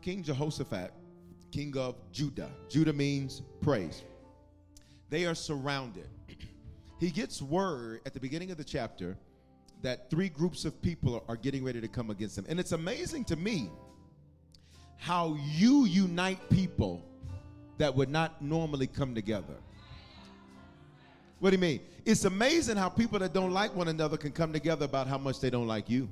King 0.00 0.22
Jehoshaphat, 0.22 0.92
king 1.52 1.76
of 1.76 1.96
Judah. 2.12 2.50
Judah 2.68 2.92
means 2.92 3.42
praise. 3.60 4.02
They 5.10 5.26
are 5.26 5.34
surrounded. 5.34 6.08
He 6.98 7.10
gets 7.10 7.40
word 7.40 8.00
at 8.06 8.14
the 8.14 8.20
beginning 8.20 8.50
of 8.50 8.56
the 8.56 8.64
chapter 8.64 9.16
that 9.82 10.10
three 10.10 10.28
groups 10.28 10.64
of 10.64 10.80
people 10.82 11.24
are 11.28 11.36
getting 11.36 11.62
ready 11.64 11.80
to 11.80 11.88
come 11.88 12.10
against 12.10 12.36
him. 12.36 12.44
And 12.48 12.58
it's 12.58 12.72
amazing 12.72 13.24
to 13.26 13.36
me 13.36 13.70
how 14.96 15.36
you 15.52 15.84
unite 15.84 16.40
people 16.50 17.04
that 17.78 17.94
would 17.94 18.08
not 18.08 18.42
normally 18.42 18.88
come 18.88 19.14
together. 19.14 19.54
What 21.38 21.50
do 21.50 21.56
you 21.56 21.60
mean? 21.60 21.80
It's 22.04 22.24
amazing 22.24 22.76
how 22.76 22.88
people 22.88 23.20
that 23.20 23.32
don't 23.32 23.52
like 23.52 23.74
one 23.76 23.86
another 23.86 24.16
can 24.16 24.32
come 24.32 24.52
together 24.52 24.84
about 24.84 25.06
how 25.06 25.18
much 25.18 25.38
they 25.38 25.50
don't 25.50 25.68
like 25.68 25.88
you. 25.88 26.08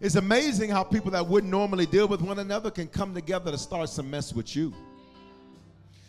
It's 0.00 0.14
amazing 0.14 0.70
how 0.70 0.82
people 0.82 1.10
that 1.10 1.26
wouldn't 1.26 1.50
normally 1.50 1.84
deal 1.84 2.08
with 2.08 2.22
one 2.22 2.38
another 2.38 2.70
can 2.70 2.88
come 2.88 3.12
together 3.12 3.50
to 3.50 3.58
start 3.58 3.90
some 3.90 4.10
mess 4.10 4.32
with 4.32 4.56
you. 4.56 4.72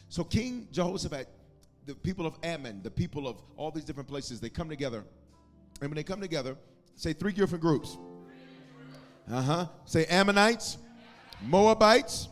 So 0.07 0.24
King 0.24 0.69
Jehoshaphat, 0.72 1.28
the 1.93 1.99
people 1.99 2.25
of 2.25 2.37
Ammon, 2.43 2.81
the 2.83 2.91
people 2.91 3.27
of 3.27 3.41
all 3.57 3.69
these 3.69 3.83
different 3.83 4.07
places, 4.07 4.39
they 4.39 4.49
come 4.49 4.69
together. 4.69 5.03
And 5.81 5.89
when 5.89 5.95
they 5.95 6.03
come 6.03 6.21
together, 6.21 6.55
say 6.95 7.11
three 7.11 7.33
different 7.33 7.61
groups. 7.61 7.97
Uh 9.29 9.41
huh. 9.41 9.65
Say 9.85 10.05
Ammonites, 10.05 10.77
Moabites, 11.41 12.29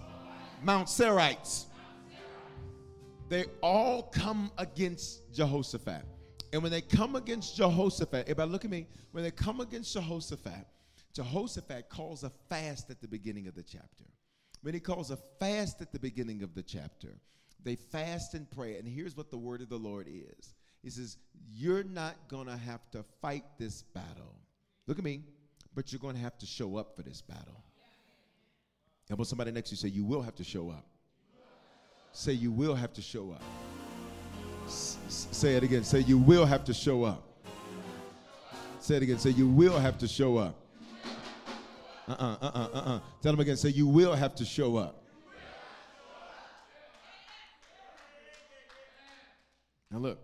Mount 0.64 0.88
Seirites. 0.88 1.66
They 3.28 3.46
all 3.62 4.04
come 4.04 4.52
against 4.58 5.34
Jehoshaphat. 5.34 6.06
And 6.52 6.64
when 6.64 6.72
they 6.72 6.82
come 6.82 7.16
against 7.16 7.58
Jehoshaphat, 7.58 8.24
everybody 8.24 8.52
look 8.52 8.66
at 8.66 8.72
me. 8.72 8.88
When 9.12 9.24
they 9.24 9.32
come 9.32 9.60
against 9.60 9.94
Jehoshaphat, 9.94 10.66
Jehoshaphat 11.14 11.90
calls 11.90 12.24
a 12.24 12.32
fast 12.50 12.90
at 12.90 13.02
the 13.02 13.08
beginning 13.08 13.48
of 13.48 13.56
the 13.56 13.64
chapter. 13.64 14.06
When 14.62 14.74
he 14.74 14.80
calls 14.80 15.12
a 15.12 15.18
fast 15.40 15.82
at 15.82 15.92
the 15.92 16.00
beginning 16.00 16.44
of 16.44 16.56
the 16.56 16.64
chapter, 16.64 17.20
they 17.64 17.76
fast 17.76 18.34
and 18.34 18.50
pray. 18.52 18.78
And 18.78 18.88
here's 18.88 19.18
what 19.18 19.32
the 19.32 19.38
word 19.38 19.62
of 19.62 19.70
the 19.70 19.78
Lord 19.78 20.08
is 20.08 20.54
He 20.82 20.90
says, 20.90 21.18
You're 21.52 21.84
not 21.84 22.16
going 22.28 22.48
to 22.48 22.58
have 22.58 22.90
to 22.92 23.04
fight 23.22 23.44
this 23.58 23.82
battle. 23.82 24.36
Look 24.88 24.98
at 24.98 25.04
me, 25.04 25.22
but 25.76 25.92
you're 25.92 26.00
going 26.00 26.16
to 26.16 26.22
have 26.22 26.38
to 26.40 26.46
show 26.46 26.78
up 26.78 26.96
for 26.96 27.04
this 27.04 27.22
battle. 27.22 27.64
How 29.10 29.16
about 29.16 29.28
somebody 29.28 29.52
next 29.52 29.70
to 29.70 29.74
you 29.74 29.78
say, 29.78 29.88
You 29.90 30.04
will 30.04 30.22
have 30.22 30.36
to 30.36 30.44
show 30.44 30.70
up? 30.70 30.86
Say, 32.12 32.34
You 32.34 32.52
will 32.52 32.76
have 32.76 32.94
to 32.94 33.02
show 33.02 33.32
up. 33.32 33.44
Say 34.68 35.56
it 35.56 35.64
again. 35.64 35.84
Say, 35.84 36.02
You 36.02 36.18
will 36.18 36.46
have 36.46 36.64
to 36.66 36.74
show 36.74 37.04
up. 37.04 37.24
Say 38.80 38.96
it 38.96 39.04
again. 39.04 39.20
Say, 39.20 39.32
You 39.32 39.48
will 39.48 39.78
have 39.78 39.98
to 40.00 40.08
show 40.08 40.38
up. 40.38 40.56
Uh 42.08 42.12
uh-uh, 42.12 42.38
uh 42.42 42.52
uh 42.54 42.70
uh 42.74 42.96
uh. 42.96 43.00
Tell 43.22 43.34
them 43.34 43.40
again. 43.40 43.58
Say, 43.58 43.70
You 43.70 43.88
will 43.88 44.16
have 44.16 44.36
to 44.36 44.46
show 44.46 44.78
up. 44.78 44.99
Now 49.92 50.00
look, 50.00 50.20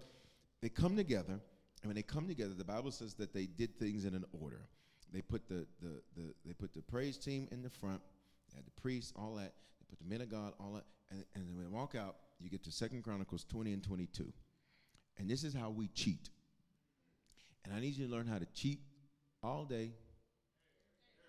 they 0.62 0.70
come 0.70 0.96
together, 0.96 1.34
and 1.34 1.86
when 1.86 1.96
they 1.96 2.04
come 2.04 2.28
together, 2.28 2.54
the 2.54 2.66
Bible 2.66 2.92
says 2.92 3.14
that 3.16 3.34
they 3.34 3.46
did 3.46 3.78
things 3.80 4.06
in 4.06 4.16
an 4.16 4.26
order. 4.40 4.68
They 5.12 5.22
put 5.22 5.48
the, 5.48 5.66
the, 5.82 6.02
the 6.16 6.34
they 6.46 6.54
put 6.54 6.74
the 6.74 6.82
praise 6.82 7.18
team 7.18 7.48
in 7.52 7.62
the 7.62 7.70
front, 7.70 8.02
they 8.52 8.58
had 8.58 8.66
the 8.66 8.82
priests, 8.82 9.14
all 9.16 9.36
that, 9.36 9.54
they 9.80 9.86
put 9.90 10.00
the 10.00 10.06
men 10.06 10.22
of 10.22 10.30
God, 10.30 10.54
all 10.60 10.74
that, 10.74 10.86
and, 11.10 11.24
and 11.36 11.48
then 11.48 11.56
when 11.56 11.66
they 11.66 11.72
walk 11.72 11.96
out, 11.96 12.16
you 12.40 12.50
get 12.50 12.64
to 12.64 12.72
Second 12.72 13.04
Chronicles 13.04 13.46
20 13.46 13.74
and 13.74 13.84
22. 13.84 14.32
And 15.18 15.30
this 15.30 15.44
is 15.44 15.54
how 15.54 15.70
we 15.70 15.88
cheat. 15.90 16.30
And 17.64 17.74
I 17.74 17.80
need 17.80 17.96
you 17.96 18.08
to 18.08 18.12
learn 18.12 18.28
how 18.28 18.38
to 18.38 18.46
cheat 18.54 18.80
all 19.42 19.66
day, 19.66 19.92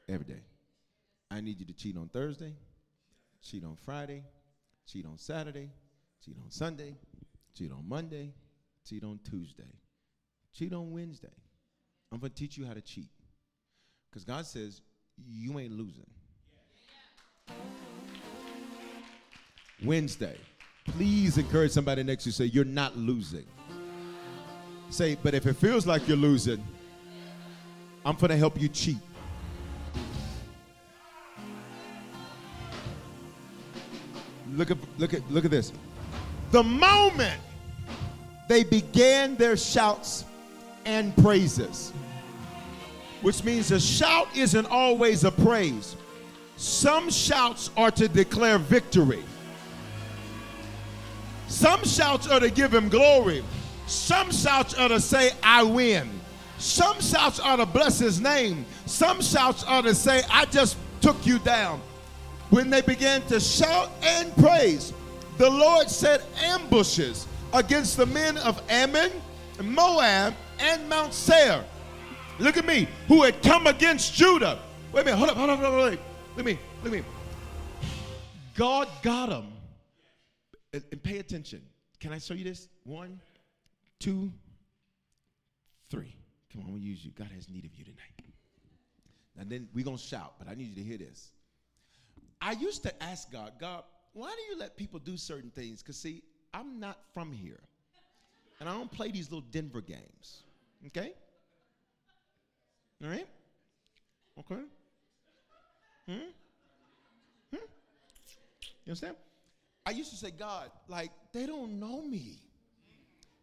every 0.09 0.27
day. 0.27 0.43
I 1.31 1.41
need 1.41 1.61
you 1.61 1.67
to 1.67 1.73
cheat 1.73 1.97
on 1.97 2.09
Thursday, 2.09 2.55
cheat 3.43 3.65
on 3.65 3.77
Friday, 3.77 4.25
cheat 4.87 5.07
on 5.07 5.19
Saturday, 5.19 5.71
cheat 6.25 6.37
on 6.43 6.51
Sunday, 6.51 6.97
cheat 7.57 7.73
on 7.73 7.89
Monday, 7.89 8.33
cheat 8.87 9.03
on 9.03 9.19
Tuesday, 9.29 9.73
cheat 10.53 10.73
on 10.73 10.91
Wednesday. 10.91 11.33
I'm 12.13 12.19
going 12.19 12.33
to 12.33 12.37
teach 12.37 12.57
you 12.57 12.67
how 12.67 12.75
to 12.75 12.81
cheat. 12.81 13.11
Because 14.11 14.25
God 14.25 14.47
says, 14.47 14.81
you 15.27 15.59
ain't 15.59 15.73
losing. 15.73 16.07
Wednesday, 19.85 20.37
please 20.85 21.39
encourage 21.39 21.73
somebody 21.73 22.03
next 22.03 22.25
to 22.25 22.29
you 22.29 22.33
say, 22.33 22.45
You're 22.47 22.65
not 22.65 22.97
losing. 22.97 23.45
Say, 24.89 25.17
but 25.23 25.35
if 25.35 25.47
it 25.47 25.55
feels 25.55 25.87
like 25.87 26.07
you're 26.09 26.17
losing, 26.17 26.65
I'm 28.05 28.17
going 28.17 28.31
to 28.31 28.37
help 28.37 28.61
you 28.61 28.69
cheat. 28.69 28.99
Look 34.53 34.71
at, 34.71 34.79
look 34.97 35.13
at, 35.13 35.31
look 35.31 35.45
at 35.45 35.51
this. 35.51 35.73
The 36.53 36.63
moment 36.63 37.41
they 38.49 38.65
began 38.65 39.37
their 39.37 39.57
shouts 39.57 40.25
and 40.85 41.17
praises, 41.17 41.93
which 43.23 43.43
means 43.45 43.71
a 43.73 43.81
shout 43.81 44.29
isn't 44.37 44.67
always 44.67 45.25
a 45.25 45.33
praise. 45.33 45.97
Some 46.57 47.11
shouts 47.11 47.71
are 47.77 47.91
to 47.93 48.09
declare 48.09 48.59
victory. 48.59 49.25
Some 51.49 51.85
shouts 51.85 52.29
are 52.29 52.41
to 52.41 52.51
give 52.51 52.73
him 52.73 52.89
glory. 52.89 53.45
Some 53.87 54.31
shouts 54.31 54.75
are 54.75 54.89
to 54.89 55.01
say, 55.01 55.33
I 55.43 55.63
win. 55.63 56.09
Some 56.59 57.01
shouts 57.01 57.39
are 57.39 57.57
to 57.57 57.67
bless 57.67 57.99
his 57.99 58.21
name. 58.21 58.65
Some 58.87 59.21
shouts 59.21 59.63
are 59.65 59.83
to 59.83 59.95
say, 59.95 60.23
I 60.31 60.47
just 60.47 60.77
took 61.01 61.27
you 61.27 61.39
down. 61.41 61.81
When 62.51 62.71
they 62.71 62.81
began 62.81 63.23
to 63.23 63.39
shout 63.39 63.91
and 64.03 64.35
praise, 64.37 64.93
the 65.37 65.51
Lord 65.51 65.91
set 65.91 66.23
ambushes 66.39 67.27
against 67.57 67.97
the 67.97 68.07
men 68.07 68.37
of 68.39 68.63
Ammon, 68.69 69.11
Moab, 69.63 70.35
and 70.61 70.89
Mount 70.89 71.15
Seir. 71.15 71.65
Look 72.39 72.57
at 72.57 72.67
me, 72.67 72.87
who 73.09 73.23
had 73.23 73.43
come 73.43 73.67
against 73.67 74.15
Judah. 74.15 74.59
Wait 74.93 75.03
a 75.03 75.05
minute, 75.05 75.17
hold 75.17 75.31
up, 75.31 75.37
hold 75.37 75.51
up, 75.51 75.59
hold 75.59 75.73
up, 75.73 75.81
hold 75.81 75.95
up. 75.95 76.01
Let 76.37 76.45
me, 76.45 76.59
let 76.83 76.93
me. 76.93 77.03
God 78.55 78.89
got 79.03 79.31
them. 79.31 79.53
And, 80.73 80.85
and 80.93 81.03
pay 81.03 81.19
attention. 81.19 81.63
Can 81.99 82.13
I 82.13 82.19
show 82.19 82.35
you 82.35 82.45
this? 82.45 82.69
One, 82.85 83.21
two, 83.99 84.31
three. 85.91 86.15
Come 86.53 86.61
on, 86.61 86.67
I'm 86.69 86.75
gonna 86.75 86.85
use 86.85 87.05
you. 87.05 87.11
God 87.13 87.29
has 87.35 87.49
need 87.49 87.65
of 87.65 87.75
you 87.75 87.85
tonight. 87.85 88.17
And 89.39 89.51
then 89.51 89.69
we're 89.75 89.85
gonna 89.85 89.99
shout, 89.99 90.35
but 90.39 90.49
I 90.49 90.55
need 90.55 90.69
you 90.69 90.83
to 90.83 90.83
hear 90.83 90.99
this. 90.99 91.31
I 92.41 92.53
used 92.53 92.83
to 92.83 93.03
ask 93.03 93.31
God, 93.31 93.53
God, 93.59 93.85
why 94.13 94.29
do 94.29 94.55
you 94.55 94.59
let 94.59 94.77
people 94.77 94.99
do 94.99 95.17
certain 95.17 95.51
things? 95.51 95.83
Because, 95.83 95.97
see, 95.97 96.23
I'm 96.55 96.81
not 96.81 96.99
from 97.13 97.33
here. 97.33 97.61
And 98.61 98.69
I 98.69 98.73
don't 98.73 98.91
play 98.91 99.11
these 99.11 99.31
little 99.31 99.47
Denver 99.51 99.81
games. 99.81 100.43
Okay? 100.87 101.13
All 103.03 103.11
right? 103.11 103.27
Okay? 104.39 104.63
Hmm? 106.09 106.15
Hmm? 107.51 107.57
You 108.85 108.91
understand? 108.91 109.17
I 109.85 109.91
used 109.91 110.11
to 110.11 110.17
say, 110.17 110.31
God, 110.31 110.71
like, 110.89 111.11
they 111.33 111.47
don't 111.47 111.79
know 111.79 112.03
me. 112.03 112.39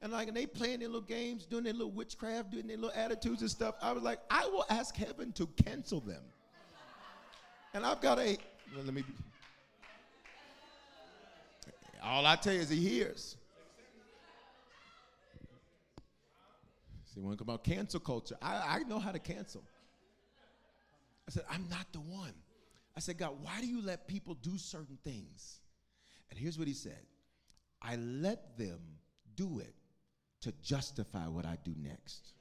And 0.01 0.11
like, 0.11 0.27
and 0.27 0.35
they 0.35 0.45
playing 0.45 0.79
their 0.79 0.89
little 0.89 1.01
games, 1.01 1.45
doing 1.45 1.63
their 1.63 1.71
little 1.71 1.91
witchcraft, 1.91 2.51
doing 2.51 2.67
their 2.67 2.75
little 2.75 2.91
attitudes 2.93 3.41
and 3.41 3.49
stuff. 3.49 3.75
I 3.81 3.93
was 3.93 4.03
like, 4.03 4.19
I 4.29 4.45
will 4.47 4.65
ask 4.69 4.93
heaven 4.95 5.31
to 5.33 5.47
cancel 5.63 6.01
them. 6.01 6.21
And 7.73 7.85
I've 7.85 8.01
got 8.01 8.19
a, 8.19 8.37
let 8.75 8.93
me, 8.93 9.03
all 12.03 12.25
I 12.25 12.35
tell 12.35 12.53
you 12.53 12.59
is 12.59 12.69
he 12.69 12.77
hears. 12.77 13.37
See, 17.13 17.21
when 17.21 17.33
it 17.33 17.37
comes 17.37 17.47
about 17.47 17.63
cancel 17.63 17.99
culture, 17.99 18.35
I, 18.41 18.79
I 18.79 18.79
know 18.89 18.99
how 18.99 19.11
to 19.11 19.19
cancel. 19.19 19.63
I 21.27 21.31
said, 21.31 21.43
I'm 21.49 21.67
not 21.69 21.85
the 21.93 21.99
one. 21.99 22.33
I 22.97 22.99
said, 22.99 23.17
God, 23.17 23.35
why 23.41 23.61
do 23.61 23.67
you 23.67 23.81
let 23.81 24.07
people 24.07 24.35
do 24.35 24.57
certain 24.57 24.97
things? 25.03 25.59
And 26.29 26.39
here's 26.39 26.57
what 26.57 26.67
he 26.67 26.73
said 26.73 26.99
I 27.81 27.95
let 27.97 28.57
them 28.57 28.79
do 29.35 29.59
it 29.59 29.73
to 30.41 30.51
justify 30.63 31.27
what 31.27 31.45
I 31.45 31.57
do 31.63 31.73
next. 31.77 32.33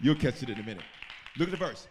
You'll 0.00 0.16
catch 0.16 0.42
it 0.42 0.48
in 0.48 0.58
a 0.58 0.62
minute. 0.62 0.84
Look 1.36 1.48
at 1.48 1.52
the 1.52 1.64
verse. 1.64 1.86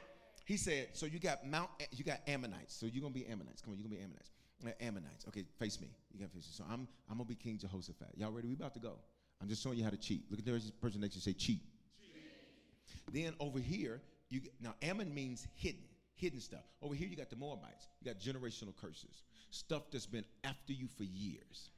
He 0.51 0.57
said, 0.57 0.89
so 0.91 1.05
you 1.05 1.17
got 1.17 1.47
Mount, 1.47 1.69
you 1.95 2.03
got 2.03 2.19
Ammonites. 2.27 2.75
So 2.75 2.85
you're 2.85 3.01
gonna 3.01 3.13
be 3.13 3.25
Ammonites. 3.25 3.61
Come 3.61 3.71
on, 3.71 3.79
you're 3.79 3.87
gonna 3.87 3.95
be 3.95 4.03
Ammonites. 4.03 4.31
Uh, 4.67 4.85
Ammonites. 4.85 5.25
Okay, 5.29 5.45
face 5.57 5.79
me. 5.79 5.87
You 6.11 6.19
got 6.19 6.25
to 6.25 6.33
face 6.33 6.45
me. 6.45 6.51
So 6.51 6.65
I'm, 6.69 6.89
I'm 7.09 7.15
gonna 7.15 7.23
be 7.23 7.35
King 7.35 7.57
Jehoshaphat. 7.57 8.17
Y'all 8.17 8.33
ready? 8.33 8.49
We 8.49 8.55
about 8.55 8.73
to 8.73 8.81
go. 8.81 8.95
I'm 9.41 9.47
just 9.47 9.63
showing 9.63 9.77
you 9.77 9.85
how 9.85 9.91
to 9.91 9.97
cheat. 9.97 10.29
Look 10.29 10.39
at 10.39 10.45
the 10.45 10.71
person 10.81 10.99
next 10.99 11.13
to 11.13 11.19
you 11.19 11.21
say 11.21 11.31
cheat. 11.31 11.61
cheat. 12.01 13.13
Then 13.13 13.33
over 13.39 13.59
here, 13.59 14.01
you 14.27 14.41
now 14.59 14.75
Ammon 14.81 15.13
means 15.13 15.47
hidden, 15.55 15.83
hidden 16.15 16.41
stuff. 16.41 16.65
Over 16.81 16.95
here, 16.95 17.07
you 17.07 17.15
got 17.15 17.29
the 17.29 17.37
Moabites. 17.37 17.87
You 18.01 18.11
got 18.11 18.19
generational 18.19 18.75
curses, 18.75 19.23
stuff 19.51 19.83
that's 19.89 20.05
been 20.05 20.25
after 20.43 20.73
you 20.73 20.89
for 20.97 21.05
years. 21.05 21.69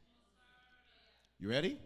You 1.39 1.51
ready? 1.51 1.77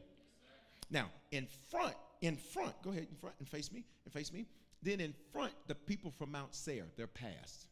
Now, 0.89 1.09
in 1.33 1.47
front, 1.69 1.95
in 2.21 2.38
front, 2.38 2.81
go 2.81 2.91
ahead 2.91 3.07
in 3.11 3.17
front 3.17 3.35
and 3.39 3.49
face 3.49 3.73
me, 3.73 3.83
and 4.05 4.13
face 4.13 4.31
me. 4.31 4.45
Then 4.82 4.99
in 4.99 5.13
front, 5.34 5.53
the 5.67 5.75
people 5.75 6.11
from 6.11 6.32
Mount 6.32 6.55
Seir, 6.55 6.86
they're 6.95 7.07
past. 7.07 7.67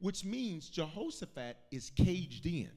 Which 0.00 0.24
means 0.24 0.68
Jehoshaphat 0.68 1.56
is 1.70 1.90
caged 1.90 2.46
in 2.46 2.70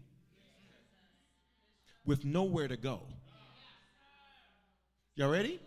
with 2.05 2.25
nowhere 2.25 2.67
to 2.67 2.77
go. 2.77 3.01
Y'all 5.15 5.29
ready? 5.29 5.59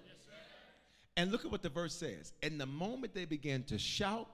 And 1.17 1.33
look 1.33 1.45
at 1.45 1.51
what 1.51 1.63
the 1.63 1.71
verse 1.71 1.95
says. 1.95 2.33
And 2.43 2.61
the 2.61 2.67
moment 2.67 3.15
they 3.15 3.25
began 3.25 3.63
to 3.65 3.79
shout 3.79 4.29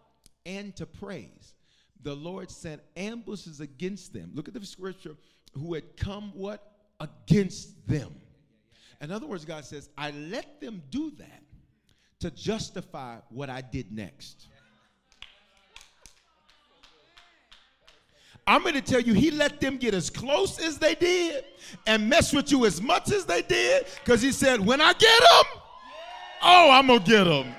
and 0.45 0.75
to 0.77 0.87
praise, 0.87 1.55
the 2.03 2.15
Lord 2.15 2.51
sent 2.51 2.83
ambushes 2.97 3.61
against 3.61 4.13
them. 4.13 4.33
Look 4.35 4.49
at 4.49 4.55
the 4.55 4.67
scripture 4.67 5.15
who 5.55 5.75
had 5.75 5.97
come 5.97 6.33
what? 6.35 6.73
Against 6.99 7.87
them. 7.87 8.15
In 9.01 9.13
other 9.13 9.27
words, 9.27 9.45
God 9.45 9.65
says, 9.65 9.91
I 9.97 10.11
let 10.13 10.61
them 10.61 10.83
do 10.91 11.13
that 11.19 11.43
to 12.23 12.31
justify 12.31 13.17
what 13.31 13.51
I 13.51 13.61
did 13.61 13.93
next. 13.93 14.49
I'm 18.47 18.63
going 18.63 18.75
to 18.75 18.81
tell 18.81 19.01
you, 19.01 19.13
he 19.13 19.31
let 19.31 19.61
them 19.61 19.77
get 19.77 19.95
as 19.95 20.11
close 20.11 20.61
as 20.61 20.79
they 20.79 20.95
did 20.95 21.45
and 21.87 22.09
mess 22.09 22.33
with 22.33 22.51
you 22.51 22.65
as 22.65 22.81
much 22.81 23.13
as 23.13 23.25
they 23.25 23.43
did 23.43 23.87
because 24.05 24.23
he 24.23 24.33
said, 24.33 24.61
When 24.61 24.81
I 24.81 24.93
get 24.95 25.21
them, 25.21 25.61
oh, 26.43 26.71
I'm 26.71 26.87
going 26.87 27.01
to 27.01 27.11
get 27.11 27.25
them. 27.25 27.55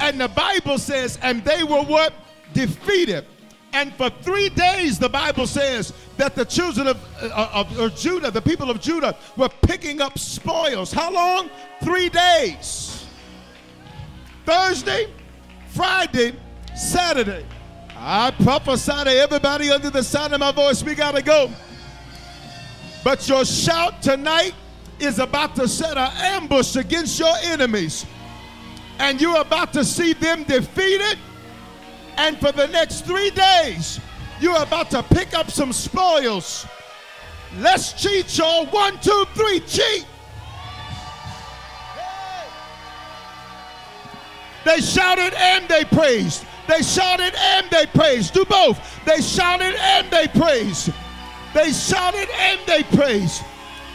And 0.00 0.20
the 0.20 0.28
Bible 0.28 0.78
says, 0.78 1.18
And 1.22 1.44
they 1.44 1.62
were 1.62 1.82
what? 1.82 2.12
Defeated. 2.52 3.26
And 3.72 3.94
for 3.94 4.10
three 4.10 4.48
days, 4.48 4.98
the 4.98 5.08
Bible 5.08 5.46
says 5.46 5.92
that 6.16 6.34
the 6.34 6.44
children 6.44 6.88
of, 6.88 7.22
uh, 7.22 7.50
of, 7.52 7.78
of 7.78 7.96
Judah, 7.96 8.30
the 8.30 8.42
people 8.42 8.68
of 8.70 8.80
Judah, 8.80 9.16
were 9.36 9.48
picking 9.48 10.00
up 10.00 10.18
spoils. 10.18 10.92
How 10.92 11.12
long? 11.12 11.50
Three 11.82 12.08
days. 12.08 13.06
Thursday, 14.44 15.12
Friday, 15.68 16.34
Saturday. 16.74 17.46
I 17.96 18.32
prophesy 18.42 19.04
to 19.04 19.10
everybody 19.10 19.70
under 19.70 19.90
the 19.90 20.02
sound 20.02 20.32
of 20.32 20.40
my 20.40 20.52
voice, 20.52 20.82
we 20.82 20.94
got 20.94 21.14
to 21.14 21.22
go. 21.22 21.50
But 23.04 23.28
your 23.28 23.44
shout 23.44 24.02
tonight 24.02 24.54
is 24.98 25.18
about 25.18 25.54
to 25.56 25.68
set 25.68 25.96
an 25.96 26.10
ambush 26.16 26.76
against 26.76 27.18
your 27.18 27.34
enemies. 27.42 28.04
And 28.98 29.20
you're 29.20 29.40
about 29.40 29.72
to 29.74 29.84
see 29.84 30.12
them 30.12 30.44
defeated. 30.44 31.18
And 32.16 32.38
for 32.38 32.52
the 32.52 32.66
next 32.68 33.06
three 33.06 33.30
days, 33.30 34.00
you're 34.40 34.62
about 34.62 34.90
to 34.90 35.02
pick 35.02 35.34
up 35.34 35.50
some 35.50 35.72
spoils. 35.72 36.66
Let's 37.58 37.92
cheat, 37.92 38.38
y'all. 38.38 38.66
One, 38.66 38.98
two, 39.00 39.24
three, 39.34 39.60
cheat. 39.60 40.06
They 44.64 44.80
shouted 44.80 45.32
and 45.34 45.66
they 45.68 45.84
praised. 45.84 46.44
They 46.68 46.82
shouted 46.82 47.34
and 47.34 47.68
they 47.70 47.86
praised. 47.86 48.34
Do 48.34 48.44
both. 48.44 48.78
They 49.04 49.20
shouted 49.20 49.74
and 49.74 50.10
they 50.10 50.28
praised. 50.28 50.92
They 51.54 51.72
shouted 51.72 52.28
and 52.30 52.60
they 52.66 52.84
praised. 52.84 53.42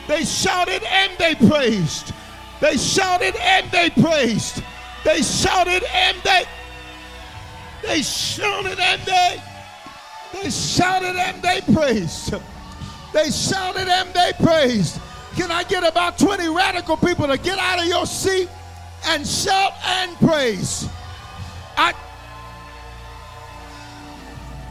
They 0.07 0.26
shouted 0.26 0.84
and 0.84 1.18
they 1.18 1.36
praised. 1.36 2.13
They 2.59 2.78
shouted 2.78 3.36
and 3.38 3.72
they 3.72 3.89
praised. 3.89 4.63
They 5.03 5.22
shouted 5.22 5.84
and 5.84 6.18
they 6.24 6.45
they 7.86 8.01
shouted 8.01 8.79
and 8.79 9.01
they 9.01 9.41
they 10.33 10.49
shouted 10.49 11.15
and 11.15 11.41
they 11.41 11.61
praised. 11.73 12.33
They 13.13 13.29
shouted 13.31 13.88
and 13.88 14.13
they 14.13 14.31
praised. 14.43 14.99
Can 15.36 15.51
I 15.51 15.63
get 15.63 15.83
about 15.83 16.17
20 16.17 16.49
radical 16.49 16.97
people 16.97 17.27
to 17.27 17.38
get 17.38 17.59
out 17.59 17.79
of 17.79 17.86
your 17.86 18.05
seat 18.05 18.49
and 19.05 19.25
shout 19.25 19.73
and 19.86 20.15
praise? 20.17 20.89
I 21.77 21.93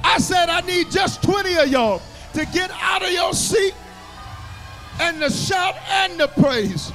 I 0.03 0.19
said 0.19 0.49
I 0.49 0.61
need 0.63 0.91
just 0.91 1.23
20 1.23 1.55
of 1.57 1.69
y'all 1.69 2.03
to 2.35 2.45
get 2.47 2.71
out 2.73 3.03
of 3.03 3.11
your 3.11 3.33
seat 3.33 3.75
and 5.01 5.21
to 5.21 5.31
shout 5.31 5.77
and 5.89 6.19
to 6.19 6.29
praise. 6.29 6.93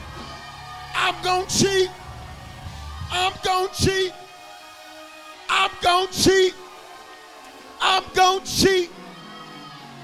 I'm 0.96 1.16
going 1.24 1.48
to 1.48 1.58
cheat. 1.58 1.90
I'm 3.12 3.34
going 3.44 3.70
to 3.70 3.84
cheat. 3.84 4.14
I'm 5.50 5.72
going 5.82 6.08
to 6.08 6.24
cheat. 6.24 6.54
I'm 7.82 8.04
going 8.14 8.44
to 8.44 8.56
cheat. 8.56 8.92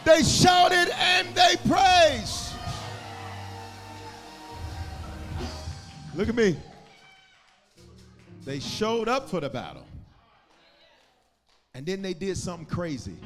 They 0.03 0.23
shouted 0.23 0.93
and 0.97 1.27
they 1.35 1.55
praised. 1.67 2.53
Look 6.15 6.29
at 6.29 6.35
me. 6.35 6.57
They 8.45 8.59
showed 8.59 9.09
up 9.09 9.29
for 9.29 9.39
the 9.39 9.49
battle. 9.49 9.85
And 11.73 11.85
then 11.85 12.01
they 12.01 12.13
did 12.13 12.37
something 12.37 12.65
crazy. 12.65 13.17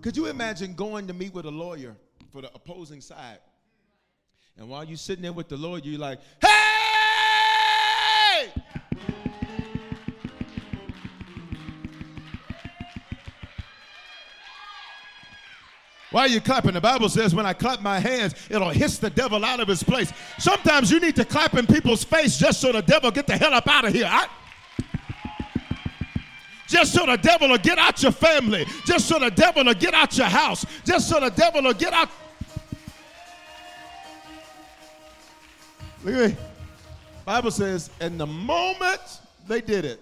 Could 0.00 0.16
you 0.16 0.26
imagine 0.26 0.74
going 0.74 1.06
to 1.08 1.12
meet 1.12 1.34
with 1.34 1.44
a 1.44 1.50
lawyer 1.50 1.96
for 2.30 2.40
the 2.40 2.50
opposing 2.54 3.00
side? 3.00 3.38
And 4.56 4.68
while 4.68 4.84
you're 4.84 4.96
sitting 4.96 5.22
there 5.22 5.32
with 5.32 5.48
the 5.48 5.56
lawyer, 5.56 5.80
you're 5.82 5.98
like, 5.98 6.20
hey! 6.40 6.63
Why 16.14 16.20
are 16.20 16.28
you 16.28 16.40
clapping? 16.40 16.74
The 16.74 16.80
Bible 16.80 17.08
says 17.08 17.34
when 17.34 17.44
I 17.44 17.54
clap 17.54 17.80
my 17.80 17.98
hands, 17.98 18.36
it'll 18.48 18.70
hiss 18.70 18.98
the 18.98 19.10
devil 19.10 19.44
out 19.44 19.58
of 19.58 19.66
his 19.66 19.82
place. 19.82 20.12
Sometimes 20.38 20.88
you 20.88 21.00
need 21.00 21.16
to 21.16 21.24
clap 21.24 21.54
in 21.54 21.66
people's 21.66 22.04
face 22.04 22.38
just 22.38 22.60
so 22.60 22.70
the 22.70 22.82
devil 22.82 23.10
get 23.10 23.26
the 23.26 23.36
hell 23.36 23.52
up 23.52 23.66
out 23.66 23.84
of 23.84 23.92
here. 23.92 24.08
I, 24.08 24.28
just 26.68 26.94
so 26.94 27.04
the 27.04 27.16
devil 27.16 27.48
will 27.48 27.58
get 27.58 27.78
out 27.78 28.00
your 28.00 28.12
family, 28.12 28.64
just 28.86 29.08
so 29.08 29.18
the 29.18 29.32
devil 29.32 29.64
will 29.64 29.74
get 29.74 29.92
out 29.92 30.16
your 30.16 30.28
house, 30.28 30.64
just 30.84 31.08
so 31.08 31.18
the 31.18 31.30
devil 31.30 31.62
will 31.62 31.74
get 31.74 31.92
out. 31.92 32.08
Look 36.04 36.14
at 36.14 36.30
me. 36.30 36.36
Bible 37.24 37.50
says, 37.50 37.90
and 37.98 38.20
the 38.20 38.26
moment 38.26 39.00
they 39.48 39.60
did 39.60 39.84
it, 39.84 40.00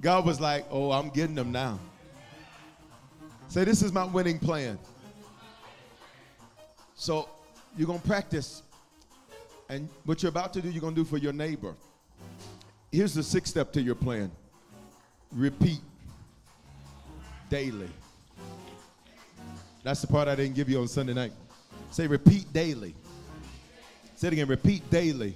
God 0.00 0.24
was 0.24 0.40
like, 0.40 0.64
oh, 0.70 0.92
I'm 0.92 1.10
getting 1.10 1.34
them 1.34 1.52
now. 1.52 1.78
Say, 3.56 3.64
this 3.64 3.80
is 3.80 3.90
my 3.90 4.04
winning 4.04 4.38
plan. 4.38 4.78
So 6.94 7.26
you're 7.74 7.86
going 7.86 8.00
to 8.00 8.06
practice. 8.06 8.62
And 9.70 9.88
what 10.04 10.22
you're 10.22 10.28
about 10.28 10.52
to 10.52 10.60
do, 10.60 10.68
you're 10.68 10.82
going 10.82 10.94
to 10.94 11.00
do 11.00 11.06
for 11.06 11.16
your 11.16 11.32
neighbor. 11.32 11.74
Here's 12.92 13.14
the 13.14 13.22
sixth 13.22 13.52
step 13.52 13.72
to 13.72 13.80
your 13.80 13.94
plan 13.94 14.30
repeat 15.32 15.80
daily. 17.48 17.88
That's 19.82 20.02
the 20.02 20.06
part 20.06 20.28
I 20.28 20.34
didn't 20.34 20.54
give 20.54 20.68
you 20.68 20.78
on 20.78 20.86
Sunday 20.86 21.14
night. 21.14 21.32
Say, 21.90 22.06
repeat 22.06 22.52
daily. 22.52 22.94
Say 24.16 24.28
it 24.28 24.32
again, 24.34 24.48
repeat 24.48 24.90
daily. 24.90 25.34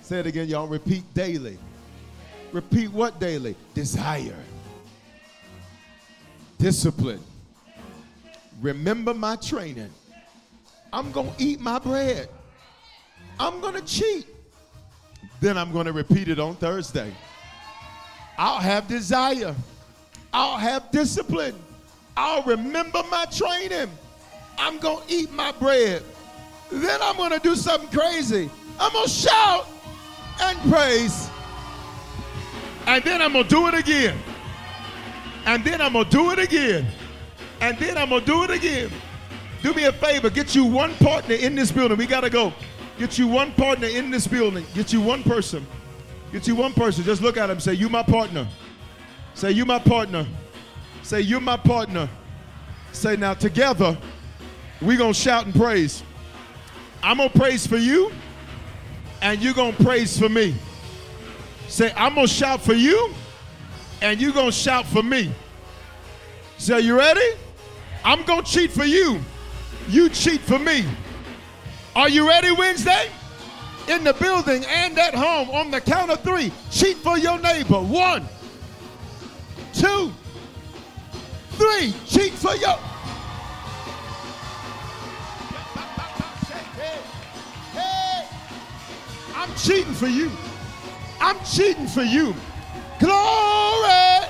Say 0.00 0.18
it 0.18 0.26
again, 0.26 0.48
y'all. 0.48 0.66
Repeat 0.66 1.04
daily. 1.14 1.56
Repeat 2.50 2.90
what 2.90 3.20
daily? 3.20 3.54
Desire 3.74 4.34
discipline. 6.62 7.20
Remember 8.60 9.12
my 9.12 9.34
training. 9.34 9.90
I'm 10.92 11.10
going 11.10 11.34
to 11.34 11.42
eat 11.42 11.60
my 11.60 11.80
bread. 11.80 12.28
I'm 13.40 13.60
going 13.60 13.74
to 13.74 13.82
cheat. 13.82 14.26
Then 15.40 15.58
I'm 15.58 15.72
going 15.72 15.86
to 15.86 15.92
repeat 15.92 16.28
it 16.28 16.38
on 16.38 16.54
Thursday. 16.54 17.12
I'll 18.38 18.60
have 18.60 18.86
desire. 18.86 19.56
I'll 20.32 20.56
have 20.56 20.88
discipline. 20.92 21.56
I'll 22.16 22.44
remember 22.44 23.02
my 23.10 23.24
training. 23.24 23.90
I'm 24.56 24.78
going 24.78 25.04
to 25.04 25.12
eat 25.12 25.32
my 25.32 25.50
bread. 25.52 26.04
Then 26.70 27.00
I'm 27.02 27.16
going 27.16 27.32
to 27.32 27.40
do 27.40 27.56
something 27.56 27.90
crazy. 27.90 28.48
I'm 28.78 28.92
going 28.92 29.06
to 29.06 29.10
shout 29.10 29.66
and 30.40 30.56
praise. 30.70 31.28
And 32.86 33.02
then 33.02 33.20
I'm 33.20 33.32
going 33.32 33.48
to 33.48 33.50
do 33.50 33.66
it 33.66 33.74
again 33.74 34.16
and 35.46 35.64
then 35.64 35.80
I'm 35.80 35.92
gonna 35.92 36.08
do 36.08 36.30
it 36.30 36.38
again, 36.38 36.86
and 37.60 37.78
then 37.78 37.96
I'm 37.96 38.10
gonna 38.10 38.24
do 38.24 38.44
it 38.44 38.50
again. 38.50 38.90
Do 39.62 39.72
me 39.74 39.84
a 39.84 39.92
favor, 39.92 40.28
get 40.30 40.54
you 40.54 40.64
one 40.64 40.94
partner 40.96 41.34
in 41.34 41.54
this 41.54 41.70
building. 41.70 41.96
We 41.96 42.06
gotta 42.06 42.30
go. 42.30 42.52
Get 42.98 43.18
you 43.18 43.26
one 43.28 43.52
partner 43.52 43.86
in 43.86 44.10
this 44.10 44.26
building. 44.26 44.66
Get 44.74 44.92
you 44.92 45.00
one 45.00 45.22
person. 45.22 45.66
Get 46.32 46.46
you 46.46 46.54
one 46.54 46.72
person. 46.72 47.04
Just 47.04 47.22
look 47.22 47.36
at 47.36 47.48
him. 47.50 47.60
Say, 47.60 47.74
"You 47.74 47.88
my 47.88 48.02
partner." 48.02 48.46
Say, 49.34 49.52
"You 49.52 49.64
my 49.64 49.78
partner." 49.78 50.26
Say, 51.02 51.20
"You 51.20 51.40
my 51.40 51.56
partner." 51.56 52.08
Say, 52.92 53.16
"Now 53.16 53.34
together, 53.34 53.96
we 54.80 54.96
gonna 54.96 55.14
shout 55.14 55.46
and 55.46 55.54
praise." 55.54 56.02
I'm 57.02 57.16
gonna 57.16 57.30
praise 57.30 57.66
for 57.66 57.78
you, 57.78 58.12
and 59.20 59.40
you 59.42 59.54
gonna 59.54 59.72
praise 59.72 60.18
for 60.18 60.28
me. 60.28 60.54
Say, 61.68 61.92
"I'm 61.96 62.14
gonna 62.14 62.28
shout 62.28 62.62
for 62.62 62.74
you." 62.74 63.14
And 64.02 64.20
you're 64.20 64.32
going 64.32 64.46
to 64.46 64.52
shout 64.52 64.84
for 64.84 65.02
me. 65.02 65.32
So, 66.58 66.76
you 66.76 66.98
ready? 66.98 67.36
I'm 68.04 68.24
going 68.24 68.42
to 68.42 68.50
cheat 68.50 68.72
for 68.72 68.84
you. 68.84 69.20
You 69.88 70.08
cheat 70.08 70.40
for 70.40 70.58
me. 70.58 70.84
Are 71.94 72.08
you 72.08 72.28
ready, 72.28 72.50
Wednesday? 72.52 73.08
In 73.88 74.04
the 74.04 74.12
building 74.14 74.64
and 74.66 74.98
at 74.98 75.14
home, 75.14 75.50
on 75.50 75.70
the 75.70 75.80
count 75.80 76.10
of 76.10 76.20
three, 76.22 76.52
cheat 76.70 76.96
for 76.98 77.18
your 77.18 77.38
neighbor. 77.38 77.80
One, 77.80 78.28
two, 79.72 80.12
three. 81.50 81.94
Cheat 82.06 82.32
for 82.32 82.54
your. 82.56 82.78
I'm 89.34 89.54
cheating 89.56 89.94
for 89.94 90.06
you. 90.06 90.30
I'm 91.20 91.38
cheating 91.44 91.86
for 91.86 92.02
you. 92.02 92.34
Glory! 93.02 94.28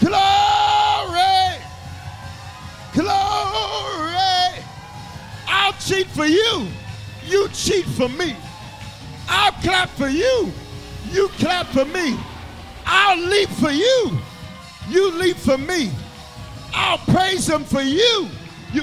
Glory! 0.00 1.54
Glory! 2.92 4.64
I'll 5.46 5.72
cheat 5.74 6.08
for 6.08 6.26
you. 6.26 6.66
You 7.24 7.48
cheat 7.50 7.84
for 7.84 8.08
me. 8.08 8.34
I'll 9.28 9.52
clap 9.62 9.90
for 9.90 10.08
you. 10.08 10.50
You 11.12 11.28
clap 11.38 11.66
for 11.66 11.84
me. 11.84 12.18
I'll 12.84 13.18
leap 13.18 13.48
for 13.50 13.70
you. 13.70 14.18
You 14.88 15.12
leap 15.12 15.36
for 15.36 15.56
me. 15.56 15.92
I'll 16.74 16.98
praise 16.98 17.48
him 17.48 17.62
for 17.62 17.82
you. 17.82 18.28
You 18.72 18.82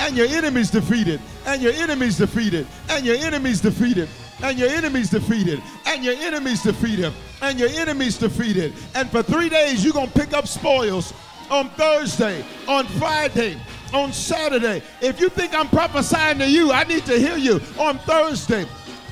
and 0.00 0.16
your 0.16 0.26
enemies 0.26 0.70
defeated. 0.72 1.20
And 1.46 1.62
your 1.62 1.72
enemies 1.74 2.18
defeated. 2.18 2.66
And 2.88 3.06
your 3.06 3.16
enemies 3.16 3.60
defeated 3.60 4.08
and 4.42 4.58
your 4.58 4.68
enemies 4.68 5.10
defeated, 5.10 5.62
and 5.86 6.04
your 6.04 6.14
enemies 6.14 6.62
defeated, 6.62 7.12
and 7.42 7.58
your 7.58 7.68
enemies 7.70 8.18
defeated. 8.18 8.72
And 8.94 9.10
for 9.10 9.22
three 9.22 9.48
days, 9.48 9.84
you're 9.84 9.92
going 9.92 10.10
to 10.10 10.18
pick 10.18 10.32
up 10.32 10.46
spoils 10.46 11.12
on 11.50 11.70
Thursday, 11.70 12.44
on 12.66 12.86
Friday, 12.86 13.58
on 13.92 14.12
Saturday. 14.12 14.82
If 15.00 15.20
you 15.20 15.28
think 15.28 15.54
I'm 15.54 15.68
prophesying 15.68 16.38
to 16.38 16.48
you, 16.48 16.72
I 16.72 16.84
need 16.84 17.04
to 17.06 17.18
hear 17.18 17.36
you 17.36 17.60
on 17.78 17.98
Thursday, 18.00 18.66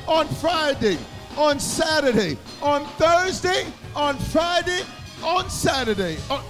on 0.07 0.29
Friday, 0.29 0.99
on 1.37 1.59
Saturday, 1.59 2.37
on 2.63 2.85
Thursday, 2.97 3.67
on 3.95 4.19
Friday, 4.19 4.83
on 5.23 5.49
Saturday. 5.49 6.19
On 6.31 6.43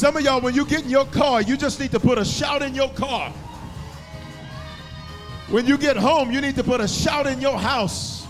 Some 0.00 0.16
of 0.16 0.22
y'all, 0.22 0.40
when 0.40 0.54
you 0.54 0.64
get 0.64 0.84
in 0.84 0.88
your 0.88 1.04
car, 1.04 1.42
you 1.42 1.58
just 1.58 1.78
need 1.78 1.90
to 1.90 2.00
put 2.00 2.16
a 2.16 2.24
shout 2.24 2.62
in 2.62 2.74
your 2.74 2.88
car. 2.88 3.30
When 5.50 5.66
you 5.66 5.76
get 5.76 5.94
home, 5.94 6.30
you 6.30 6.40
need 6.40 6.54
to 6.54 6.64
put 6.64 6.80
a 6.80 6.88
shout 6.88 7.26
in 7.26 7.38
your 7.38 7.58
house. 7.58 8.24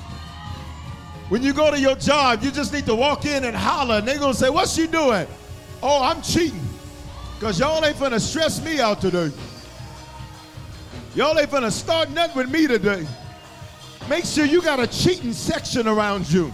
When 1.29 1.45
you 1.45 1.53
go 1.53 1.71
to 1.71 1.79
your 1.79 1.95
job, 1.95 2.43
you 2.43 2.51
just 2.51 2.73
need 2.73 2.87
to 2.87 2.95
walk 2.97 3.25
in 3.25 3.45
and 3.45 3.55
holler, 3.55 3.99
and 3.99 4.09
they're 4.09 4.19
to 4.19 4.35
say, 4.35 4.51
What's 4.51 4.75
she 4.75 4.89
doing? 4.89 5.29
Oh, 5.81 6.03
I'm 6.03 6.21
cheating. 6.23 6.61
Because 7.39 7.61
y'all 7.61 7.85
ain't 7.85 7.97
finna 7.97 8.19
stress 8.19 8.61
me 8.65 8.81
out 8.81 9.01
today. 9.01 9.31
Y'all 11.15 11.39
ain't 11.39 11.51
finna 11.51 11.71
start 11.71 12.11
nothing 12.11 12.37
with 12.37 12.51
me 12.51 12.67
today. 12.67 13.07
Make 14.09 14.25
sure 14.25 14.45
you 14.45 14.61
got 14.61 14.81
a 14.81 14.89
cheating 14.89 15.33
section 15.33 15.87
around 15.87 16.29
you. 16.33 16.53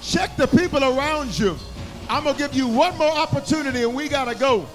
Check 0.00 0.34
the 0.34 0.48
people 0.48 0.82
around 0.82 1.38
you. 1.38 1.56
I'm 2.08 2.24
going 2.24 2.36
to 2.36 2.42
give 2.42 2.54
you 2.54 2.68
one 2.68 2.96
more 2.98 3.10
opportunity 3.10 3.82
and 3.82 3.94
we 3.94 4.08
got 4.08 4.26
to 4.26 4.34
go. 4.34 4.66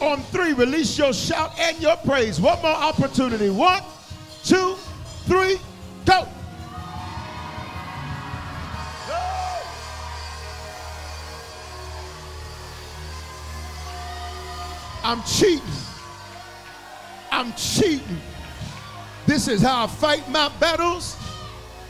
On 0.00 0.20
three, 0.24 0.52
release 0.52 0.98
your 0.98 1.12
shout 1.12 1.58
and 1.58 1.78
your 1.80 1.96
praise. 1.98 2.40
One 2.40 2.60
more 2.62 2.72
opportunity. 2.72 3.50
One, 3.50 3.82
two, 4.42 4.76
three, 5.26 5.58
go. 6.04 6.26
I'm 15.04 15.22
cheating. 15.24 15.62
I'm 17.30 17.52
cheating. 17.54 18.20
This 19.26 19.48
is 19.48 19.62
how 19.62 19.84
I 19.84 19.86
fight 19.86 20.28
my 20.28 20.48
battles. 20.60 21.16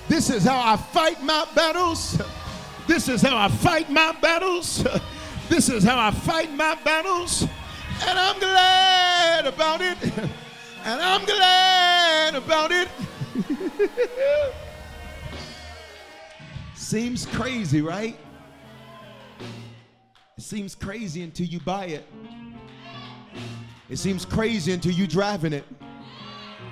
This 0.08 0.30
is 0.30 0.44
how 0.44 0.60
I 0.60 0.76
fight 0.76 1.22
my 1.22 1.46
battles. 1.54 2.20
This 2.86 3.08
is 3.08 3.22
how 3.22 3.36
I 3.36 3.48
fight 3.48 3.90
my 3.90 4.12
battles. 4.20 4.84
This 5.48 5.68
is 5.68 5.84
how 5.84 5.98
I 5.98 6.10
fight 6.12 6.50
my 6.54 6.76
battles. 6.76 7.42
And 7.42 8.18
I'm 8.18 8.38
glad 8.38 9.46
about 9.46 9.80
it. 9.82 9.98
And 10.84 11.00
I'm 11.00 11.24
glad 11.24 12.34
about 12.34 12.72
it. 12.72 12.88
Seems 16.74 17.24
crazy, 17.24 17.80
right? 17.80 18.18
It 20.36 20.42
seems 20.42 20.74
crazy 20.74 21.22
until 21.22 21.46
you 21.46 21.60
buy 21.60 21.84
it. 21.84 22.04
It 23.88 23.98
seems 23.98 24.24
crazy 24.24 24.72
until 24.72 24.92
you 24.92 25.06
driving 25.06 25.52
it. 25.52 25.66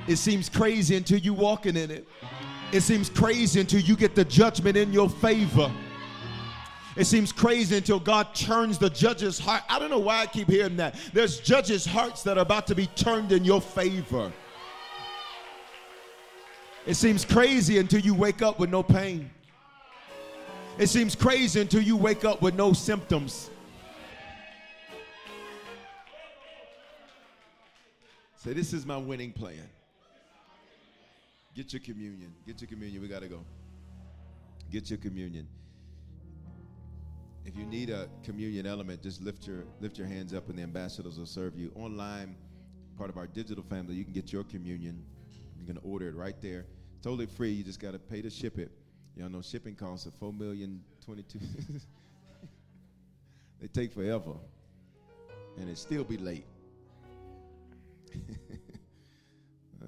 It 0.08 0.16
seems 0.16 0.48
crazy 0.48 0.96
until 0.96 1.18
you 1.18 1.32
walking 1.32 1.76
in 1.76 1.92
it. 1.92 2.08
It 2.72 2.80
seems 2.80 3.08
crazy 3.08 3.60
until 3.60 3.80
you 3.80 3.94
get 3.94 4.16
the 4.16 4.24
judgment 4.24 4.76
in 4.76 4.92
your 4.92 5.08
favor. 5.08 5.70
It 6.96 7.04
seems 7.04 7.32
crazy 7.32 7.76
until 7.76 8.00
God 8.00 8.34
turns 8.34 8.78
the 8.78 8.90
judge's 8.90 9.38
heart. 9.38 9.62
I 9.68 9.78
don't 9.78 9.90
know 9.90 9.98
why 9.98 10.22
I 10.22 10.26
keep 10.26 10.48
hearing 10.48 10.76
that. 10.76 10.96
There's 11.12 11.38
judges' 11.38 11.86
hearts 11.86 12.22
that 12.24 12.36
are 12.36 12.42
about 12.42 12.66
to 12.68 12.74
be 12.74 12.86
turned 12.88 13.32
in 13.32 13.44
your 13.44 13.60
favor. 13.60 14.32
It 16.86 16.94
seems 16.94 17.24
crazy 17.24 17.78
until 17.78 18.00
you 18.00 18.14
wake 18.14 18.42
up 18.42 18.58
with 18.58 18.70
no 18.70 18.82
pain. 18.82 19.30
It 20.78 20.88
seems 20.88 21.14
crazy 21.14 21.60
until 21.60 21.82
you 21.82 21.96
wake 21.96 22.24
up 22.24 22.42
with 22.42 22.54
no 22.54 22.72
symptoms. 22.72 23.50
Say, 28.36 28.54
this 28.54 28.72
is 28.72 28.86
my 28.86 28.96
winning 28.96 29.32
plan. 29.32 29.68
Get 31.54 31.72
your 31.72 31.80
communion. 31.80 32.32
Get 32.46 32.60
your 32.60 32.68
communion. 32.68 33.02
We 33.02 33.08
got 33.08 33.20
to 33.20 33.28
go. 33.28 33.44
Get 34.72 34.88
your 34.88 34.98
communion. 34.98 35.46
If 37.44 37.56
you 37.56 37.64
need 37.64 37.90
a 37.90 38.08
communion 38.22 38.66
element, 38.66 39.02
just 39.02 39.22
lift 39.22 39.46
your 39.46 39.64
lift 39.80 39.98
your 39.98 40.06
hands 40.06 40.34
up 40.34 40.48
and 40.48 40.58
the 40.58 40.62
ambassadors 40.62 41.18
will 41.18 41.26
serve 41.26 41.56
you. 41.56 41.72
Online, 41.74 42.36
part 42.96 43.10
of 43.10 43.16
our 43.16 43.26
digital 43.26 43.64
family, 43.64 43.94
you 43.94 44.04
can 44.04 44.12
get 44.12 44.32
your 44.32 44.44
communion. 44.44 45.04
You 45.58 45.66
can 45.66 45.78
order 45.82 46.08
it 46.08 46.14
right 46.14 46.40
there. 46.40 46.66
Totally 47.02 47.26
free. 47.26 47.50
You 47.50 47.64
just 47.64 47.80
got 47.80 47.92
to 47.92 47.98
pay 47.98 48.22
to 48.22 48.30
ship 48.30 48.58
it. 48.58 48.70
Y'all 49.16 49.28
know 49.28 49.42
shipping 49.42 49.74
costs 49.74 50.06
of 50.06 50.14
four 50.14 50.32
million 50.32 50.82
twenty-two. 51.04 51.40
they 53.60 53.66
take 53.68 53.92
forever, 53.92 54.34
and 55.58 55.68
it 55.68 55.78
still 55.78 56.04
be 56.04 56.18
late. 56.18 56.46
uh, 59.82 59.86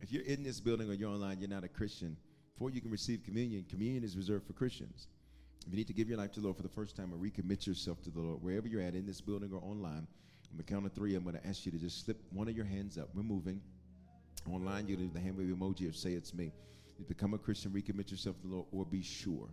if 0.00 0.12
you're 0.12 0.24
in 0.24 0.42
this 0.42 0.60
building 0.60 0.90
or 0.90 0.92
you're 0.92 1.10
online, 1.10 1.40
you're 1.40 1.48
not 1.48 1.64
a 1.64 1.68
Christian. 1.68 2.16
Before 2.54 2.70
you 2.70 2.80
can 2.80 2.90
receive 2.90 3.24
communion, 3.24 3.64
communion 3.68 4.04
is 4.04 4.16
reserved 4.16 4.46
for 4.46 4.52
Christians. 4.52 5.08
If 5.66 5.72
you 5.72 5.76
need 5.76 5.86
to 5.86 5.92
give 5.92 6.08
your 6.08 6.18
life 6.18 6.32
to 6.32 6.40
the 6.40 6.46
Lord 6.46 6.56
for 6.56 6.62
the 6.62 6.68
first 6.68 6.96
time 6.96 7.12
or 7.12 7.16
recommit 7.16 7.66
yourself 7.66 8.02
to 8.02 8.10
the 8.10 8.20
Lord, 8.20 8.42
wherever 8.42 8.66
you're 8.66 8.82
at 8.82 8.94
in 8.94 9.06
this 9.06 9.20
building 9.20 9.52
or 9.52 9.62
online, 9.62 10.06
on 10.50 10.56
the 10.56 10.62
count 10.62 10.84
of 10.84 10.92
three, 10.92 11.14
I'm 11.14 11.22
going 11.22 11.36
to 11.36 11.46
ask 11.46 11.64
you 11.64 11.72
to 11.72 11.78
just 11.78 12.04
slip 12.04 12.20
one 12.30 12.48
of 12.48 12.56
your 12.56 12.64
hands 12.64 12.98
up. 12.98 13.08
We're 13.14 13.22
moving. 13.22 13.60
Online, 14.50 14.88
you 14.88 14.96
do 14.96 15.08
the 15.12 15.20
hand 15.20 15.38
wave 15.38 15.46
emoji 15.46 15.88
or 15.88 15.92
say 15.92 16.12
it's 16.12 16.34
me. 16.34 16.52
You 16.98 17.04
become 17.04 17.32
a 17.32 17.38
Christian, 17.38 17.70
recommit 17.70 18.10
yourself 18.10 18.40
to 18.42 18.48
the 18.48 18.54
Lord, 18.54 18.66
or 18.72 18.84
be 18.84 19.02
sure. 19.02 19.48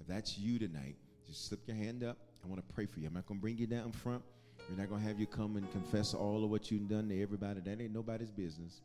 If 0.00 0.06
that's 0.06 0.38
you 0.38 0.58
tonight, 0.58 0.96
just 1.26 1.48
slip 1.48 1.60
your 1.66 1.76
hand 1.76 2.02
up. 2.02 2.16
I 2.44 2.48
want 2.48 2.66
to 2.66 2.74
pray 2.74 2.86
for 2.86 3.00
you. 3.00 3.06
I'm 3.06 3.14
not 3.14 3.26
going 3.26 3.38
to 3.38 3.42
bring 3.42 3.58
you 3.58 3.66
down 3.66 3.92
front. 3.92 4.22
We're 4.68 4.76
not 4.76 4.88
going 4.88 5.02
to 5.02 5.06
have 5.06 5.20
you 5.20 5.26
come 5.26 5.56
and 5.56 5.70
confess 5.70 6.14
all 6.14 6.44
of 6.44 6.50
what 6.50 6.70
you've 6.70 6.88
done 6.88 7.08
to 7.08 7.22
everybody. 7.22 7.60
That 7.60 7.80
ain't 7.80 7.92
nobody's 7.92 8.30
business. 8.30 8.80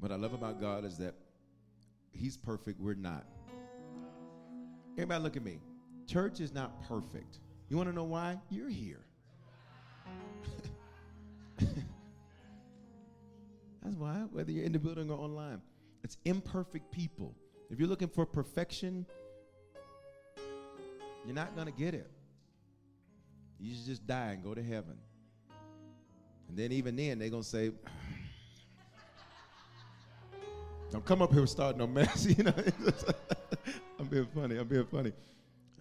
What 0.00 0.10
I 0.10 0.16
love 0.16 0.32
about 0.32 0.60
God 0.60 0.84
is 0.84 0.98
that 0.98 1.14
He's 2.12 2.36
perfect, 2.36 2.80
we're 2.80 2.94
not. 2.94 3.26
Everybody 4.96 5.22
look 5.22 5.36
at 5.36 5.44
me. 5.44 5.60
Church 6.06 6.40
is 6.40 6.54
not 6.54 6.82
perfect. 6.88 7.40
You 7.68 7.76
want 7.76 7.90
to 7.90 7.94
know 7.94 8.04
why? 8.04 8.38
You're 8.48 8.70
here. 8.70 9.04
That's 11.58 11.74
why, 13.96 14.24
whether 14.32 14.50
you're 14.50 14.64
in 14.64 14.72
the 14.72 14.78
building 14.78 15.10
or 15.10 15.18
online. 15.18 15.60
It's 16.02 16.16
imperfect 16.24 16.90
people. 16.92 17.34
If 17.70 17.78
you're 17.78 17.88
looking 17.88 18.08
for 18.08 18.24
perfection, 18.24 19.04
you're 21.24 21.34
not 21.34 21.54
going 21.54 21.66
to 21.66 21.72
get 21.72 21.94
it. 21.94 22.10
You 23.58 23.74
should 23.74 23.86
just 23.86 24.06
die 24.06 24.32
and 24.32 24.42
go 24.42 24.54
to 24.54 24.62
heaven. 24.62 24.96
And 26.48 26.56
then, 26.56 26.72
even 26.72 26.96
then, 26.96 27.18
they're 27.18 27.28
going 27.28 27.42
to 27.42 27.48
say, 27.48 27.72
Don't 30.90 31.04
come 31.04 31.20
up 31.20 31.32
here 31.32 31.46
starting 31.46 31.78
no 31.78 31.86
mess. 31.86 32.26
You 32.26 32.44
know, 32.44 32.54
I'm 33.98 34.06
being 34.06 34.26
funny. 34.34 34.56
I'm 34.58 34.68
being 34.68 34.86
funny. 34.86 35.12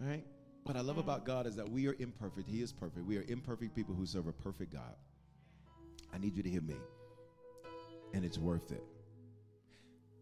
All 0.01 0.07
right. 0.07 0.23
What 0.63 0.77
I 0.77 0.81
love 0.81 0.97
about 0.97 1.25
God 1.25 1.45
is 1.45 1.55
that 1.57 1.69
we 1.69 1.87
are 1.87 1.95
imperfect. 1.99 2.49
He 2.49 2.61
is 2.61 2.71
perfect. 2.71 3.05
We 3.05 3.17
are 3.17 3.25
imperfect 3.27 3.75
people 3.75 3.93
who 3.93 4.05
serve 4.05 4.27
a 4.27 4.31
perfect 4.31 4.73
God. 4.73 4.95
I 6.13 6.17
need 6.17 6.35
you 6.35 6.43
to 6.43 6.49
hear 6.49 6.61
me, 6.61 6.75
and 8.13 8.23
it's 8.23 8.37
worth 8.37 8.71
it. 8.71 8.83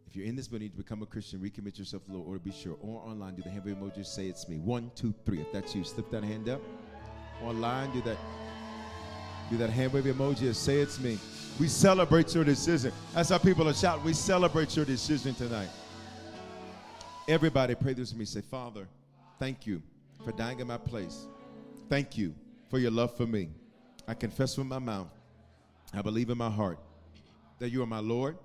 If 0.07 0.15
you're 0.15 0.25
in 0.25 0.35
this 0.35 0.47
building 0.47 0.69
to 0.69 0.77
become 0.77 1.01
a 1.01 1.05
Christian, 1.05 1.39
recommit 1.39 1.77
yourself 1.77 2.03
to 2.05 2.11
the 2.11 2.17
Lord, 2.17 2.35
or 2.35 2.39
be 2.39 2.51
sure, 2.51 2.77
or 2.81 3.01
online, 3.01 3.35
do 3.35 3.41
the 3.41 3.49
hand 3.49 3.63
emoji, 3.63 4.05
say 4.05 4.27
it's 4.27 4.49
me. 4.49 4.57
One, 4.57 4.91
two, 4.95 5.13
three. 5.25 5.39
If 5.39 5.51
that's 5.51 5.73
you, 5.75 5.83
slip 5.83 6.09
that 6.11 6.23
hand 6.23 6.49
up. 6.49 6.61
Online, 7.41 7.91
do 7.91 8.01
that. 8.01 8.17
Do 9.49 9.57
that 9.57 9.69
hand 9.69 9.93
wave 9.93 10.05
emoji 10.05 10.41
and 10.43 10.55
say 10.55 10.79
it's 10.79 10.99
me. 10.99 11.17
We 11.59 11.67
celebrate 11.67 12.33
your 12.33 12.43
decision. 12.43 12.91
That's 13.13 13.29
how 13.29 13.37
people 13.37 13.67
are 13.69 13.73
shouting. 13.73 14.03
We 14.03 14.13
celebrate 14.13 14.75
your 14.75 14.85
decision 14.85 15.35
tonight. 15.35 15.69
Everybody 17.27 17.73
pray 17.73 17.93
this 17.93 18.11
with 18.11 18.19
me. 18.19 18.25
Say, 18.25 18.41
Father, 18.41 18.85
thank 19.39 19.65
you 19.65 19.81
for 20.25 20.33
dying 20.33 20.59
in 20.59 20.67
my 20.67 20.77
place. 20.77 21.25
Thank 21.87 22.17
you 22.17 22.35
for 22.69 22.79
your 22.79 22.91
love 22.91 23.15
for 23.15 23.25
me. 23.25 23.49
I 24.09 24.13
confess 24.13 24.57
with 24.57 24.67
my 24.67 24.79
mouth. 24.79 25.09
I 25.93 26.01
believe 26.01 26.29
in 26.29 26.37
my 26.37 26.49
heart 26.49 26.79
that 27.59 27.69
you 27.69 27.81
are 27.81 27.85
my 27.87 27.99
Lord 27.99 28.37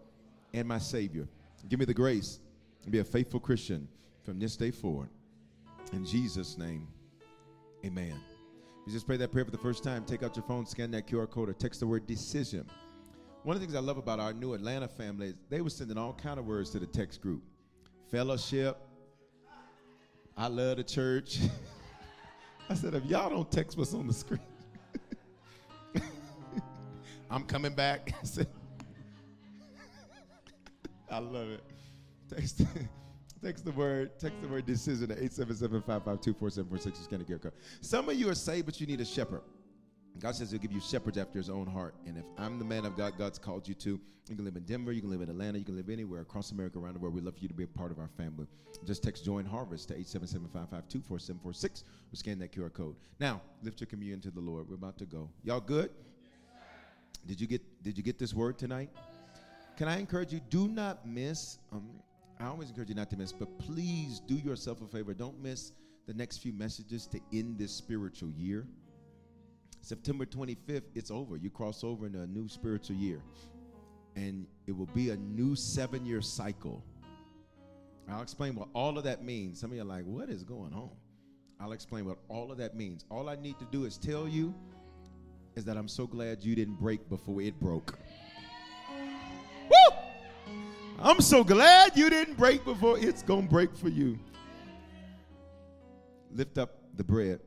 and 0.55 0.69
my 0.69 0.79
Savior. 0.79 1.27
Give 1.69 1.81
me 1.81 1.87
the 1.87 1.95
grace 1.95 2.39
to 2.85 2.91
be 2.91 3.01
a 3.01 3.05
faithful 3.05 3.41
Christian 3.41 3.89
from 4.23 4.39
this 4.39 4.57
day 4.57 4.71
forward. 4.71 5.09
In 5.93 6.05
Jesus' 6.05 6.57
name, 6.57 6.87
amen. 7.85 8.15
If 8.83 8.87
You 8.87 8.93
just 8.93 9.09
pray 9.09 9.17
that 9.17 9.33
prayer 9.33 9.45
for 9.45 9.51
the 9.51 9.59
first 9.59 9.83
time. 9.83 10.05
Take 10.05 10.23
out 10.23 10.37
your 10.37 10.45
phone, 10.45 10.67
scan 10.67 10.93
that 10.93 11.09
QR 11.09 11.29
code, 11.29 11.49
or 11.49 11.53
text 11.53 11.81
the 11.81 11.87
word 11.89 12.07
decision. 12.07 12.65
One 13.43 13.57
of 13.57 13.61
the 13.61 13.67
things 13.67 13.77
I 13.77 13.81
love 13.81 13.99
about 13.99 14.21
our 14.21 14.33
new 14.33 14.55
Atlanta 14.55 14.87
family 14.87 15.29
is 15.29 15.35
they 15.49 15.63
were 15.63 15.71
sending 15.71 15.99
all 15.99 16.13
kind 16.13 16.39
of 16.39 16.47
words 16.47 16.71
to 16.71 16.79
the 16.79 16.87
text 16.87 17.21
group. 17.21 17.43
Fellowship. 18.11 18.79
I 20.35 20.47
love 20.47 20.79
the 20.79 20.85
church. 20.85 21.41
I 22.71 22.75
said, 22.75 22.95
if 22.95 23.05
y'all 23.05 23.29
don't 23.29 23.51
text 23.51 23.77
what's 23.77 23.93
on 23.93 24.07
the 24.07 24.15
screen, 24.15 24.41
I'm 27.31 27.45
coming 27.45 27.75
back. 27.75 28.15
I 28.23 28.25
said, 28.25 28.47
I 31.11 31.19
love 31.19 31.49
it. 31.49 31.65
Text, 32.35 32.63
text 33.43 33.65
the 33.65 33.73
word, 33.73 34.19
text 34.19 34.41
the 34.41 34.49
word 34.49 34.65
decision 34.65 35.11
at 35.11 35.19
877-552-4746. 35.19 37.05
Scan 37.05 37.19
the 37.19 37.25
QR 37.25 37.43
code. 37.43 37.53
Some 37.83 38.09
of 38.09 38.15
you 38.15 38.31
are 38.31 38.35
saved, 38.35 38.67
but 38.67 38.81
you 38.81 38.87
need 38.87 39.01
a 39.01 39.05
shepherd. 39.05 39.43
God 40.21 40.35
says 40.35 40.51
he'll 40.51 40.61
give 40.61 40.73
you 40.73 40.81
shepherds 40.81 41.17
after 41.19 41.39
his 41.39 41.49
own 41.49 41.67
heart. 41.67 41.95
And 42.07 42.17
if 42.19 42.25
I'm 42.37 42.59
the 42.59 42.65
man 42.65 42.85
of 42.85 42.97
God, 42.97 43.17
God's 43.17 43.39
called 43.39 43.69
you 43.69 43.75
to, 43.75 44.01
you 44.29 44.37
can 44.37 44.45
live 44.45 44.57
in 44.57 44.65
Denver, 44.65 44.93
you 44.93 45.01
can 45.01 45.11
live 45.11 45.23
in 45.23 45.31
Atlanta, 45.31 45.59
you 45.59 45.65
can 45.65 45.77
live 45.77 45.89
anywhere 45.89 46.21
across 46.21 46.51
America, 46.51 46.79
around 46.79 46.95
the 46.95 46.99
world. 46.99 47.15
We'd 47.15 47.25
love 47.25 47.35
for 47.35 47.41
you 47.41 47.49
to 47.49 47.55
be 47.55 47.65
a 47.65 47.69
part 47.69 47.91
of 47.91 47.99
our 47.99 48.09
family. 48.09 48.47
Just 48.85 49.03
text 49.03 49.25
Join 49.25 49.45
Harvest 49.45 49.89
to 49.89 49.95
877-552-4746 49.95 51.83
or 52.13 52.17
scan 52.17 52.39
that 52.41 52.53
QR 52.53 52.73
code. 52.73 52.97
Now, 53.21 53.41
lift 53.63 53.81
your 53.81 53.87
communion 53.87 54.21
to 54.23 54.31
the 54.31 54.41
Lord. 54.41 54.69
We're 54.69 54.75
about 54.75 54.99
to 54.99 55.07
go. 55.07 55.31
Y'all 55.45 55.61
good? 55.61 55.91
Did 57.27 57.41
you 57.41 57.47
get 57.47 57.63
did 57.83 57.97
you 57.97 58.03
get 58.03 58.19
this 58.19 58.33
word 58.33 58.59
tonight? 58.59 58.91
Can 59.77 59.89
I 59.89 59.99
encourage 59.99 60.33
you? 60.33 60.41
Do 60.51 60.67
not 60.69 61.07
miss. 61.07 61.59
Um, 61.73 61.89
I 62.41 62.47
always 62.47 62.69
encourage 62.69 62.89
you 62.89 62.95
not 62.95 63.11
to 63.11 63.17
miss, 63.17 63.33
but 63.33 63.59
please 63.59 64.21
do 64.21 64.35
yourself 64.37 64.81
a 64.83 64.87
favor. 64.87 65.13
Don't 65.15 65.41
miss 65.43 65.73
the 66.07 66.15
next 66.15 66.39
few 66.39 66.53
messages 66.53 67.07
to 67.09 67.21
end 67.33 67.59
this 67.59 67.73
spiritual 67.73 68.31
year. 68.31 68.67
September 69.81 70.27
25th, 70.27 70.83
it's 70.95 71.11
over. 71.11 71.37
You 71.37 71.51
cross 71.51 71.83
over 71.85 72.07
into 72.07 72.21
a 72.21 72.27
new 72.27 72.49
spiritual 72.49 72.97
year. 72.97 73.21
And 74.17 74.47
it 74.67 74.77
will 74.77 74.87
be 74.87 75.11
a 75.11 75.17
new 75.17 75.55
seven 75.55 76.05
year 76.05 76.21
cycle. 76.21 76.85
I'll 78.11 78.23
explain 78.23 78.55
what 78.55 78.69
all 78.75 78.97
of 78.97 79.05
that 79.05 79.23
means. 79.23 79.61
Some 79.61 79.71
of 79.71 79.77
you 79.77 79.83
are 79.83 79.87
like, 79.87 80.05
what 80.05 80.31
is 80.31 80.43
going 80.43 80.73
on? 80.73 80.91
I'll 81.61 81.73
explain 81.73 82.07
what 82.07 82.19
all 82.29 82.51
of 82.51 82.59
that 82.59 82.77
means. 82.77 83.05
All 83.11 83.29
I 83.29 83.37
need 83.37 83.59
to 83.59 83.67
do 83.71 83.85
is 83.85 83.99
tell 83.99 84.29
you 84.29 84.55
is 85.57 85.65
that 85.65 85.77
I'm 85.77 85.89
so 85.89 86.07
glad 86.07 86.43
you 86.43 86.55
didn't 86.55 86.79
break 86.79 87.09
before 87.09 87.43
it 87.43 87.59
broke. 87.61 87.99
Woo! 89.69 89.97
I'm 91.01 91.21
so 91.21 91.43
glad 91.43 91.97
you 91.97 92.09
didn't 92.11 92.37
break 92.37 92.65
before 92.65 92.99
it's 92.99 93.23
going 93.23 93.43
to 93.43 93.51
break 93.51 93.77
for 93.77 93.89
you. 93.89 94.19
Lift 96.33 96.59
up 96.59 96.79
the 96.97 97.05
bread. 97.05 97.41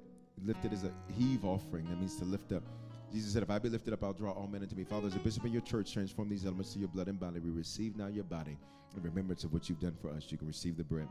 Lift 0.43 0.65
it 0.65 0.73
as 0.73 0.83
a 0.83 0.91
heave 1.17 1.45
offering. 1.45 1.85
That 1.85 1.99
means 1.99 2.15
to 2.17 2.25
lift 2.25 2.51
up. 2.51 2.63
Jesus 3.11 3.33
said, 3.33 3.43
If 3.43 3.49
I 3.49 3.59
be 3.59 3.69
lifted 3.69 3.93
up, 3.93 4.03
I'll 4.03 4.13
draw 4.13 4.31
all 4.31 4.47
men 4.47 4.61
unto 4.61 4.75
me. 4.75 4.83
Father, 4.83 5.07
as 5.07 5.15
a 5.15 5.19
bishop 5.19 5.45
in 5.45 5.51
your 5.51 5.61
church, 5.61 5.93
transform 5.93 6.29
these 6.29 6.45
elements 6.45 6.73
to 6.73 6.79
your 6.79 6.87
blood 6.87 7.07
and 7.07 7.19
body. 7.19 7.39
We 7.39 7.51
receive 7.51 7.97
now 7.97 8.07
your 8.07 8.23
body 8.23 8.57
in 8.95 9.03
remembrance 9.03 9.43
of 9.43 9.53
what 9.53 9.69
you've 9.69 9.79
done 9.79 9.95
for 10.01 10.09
us. 10.09 10.25
You 10.29 10.37
can 10.37 10.47
receive 10.47 10.77
the 10.77 10.83
bread. 10.83 11.07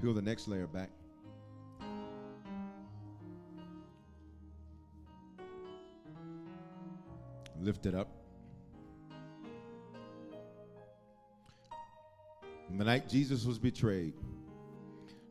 Peel 0.00 0.14
the 0.14 0.22
next 0.22 0.48
layer 0.48 0.66
back. 0.66 0.90
Lift 7.60 7.86
it 7.86 7.94
up. 7.94 8.08
the 12.78 12.84
night 12.84 13.08
Jesus 13.08 13.44
was 13.44 13.58
betrayed, 13.58 14.12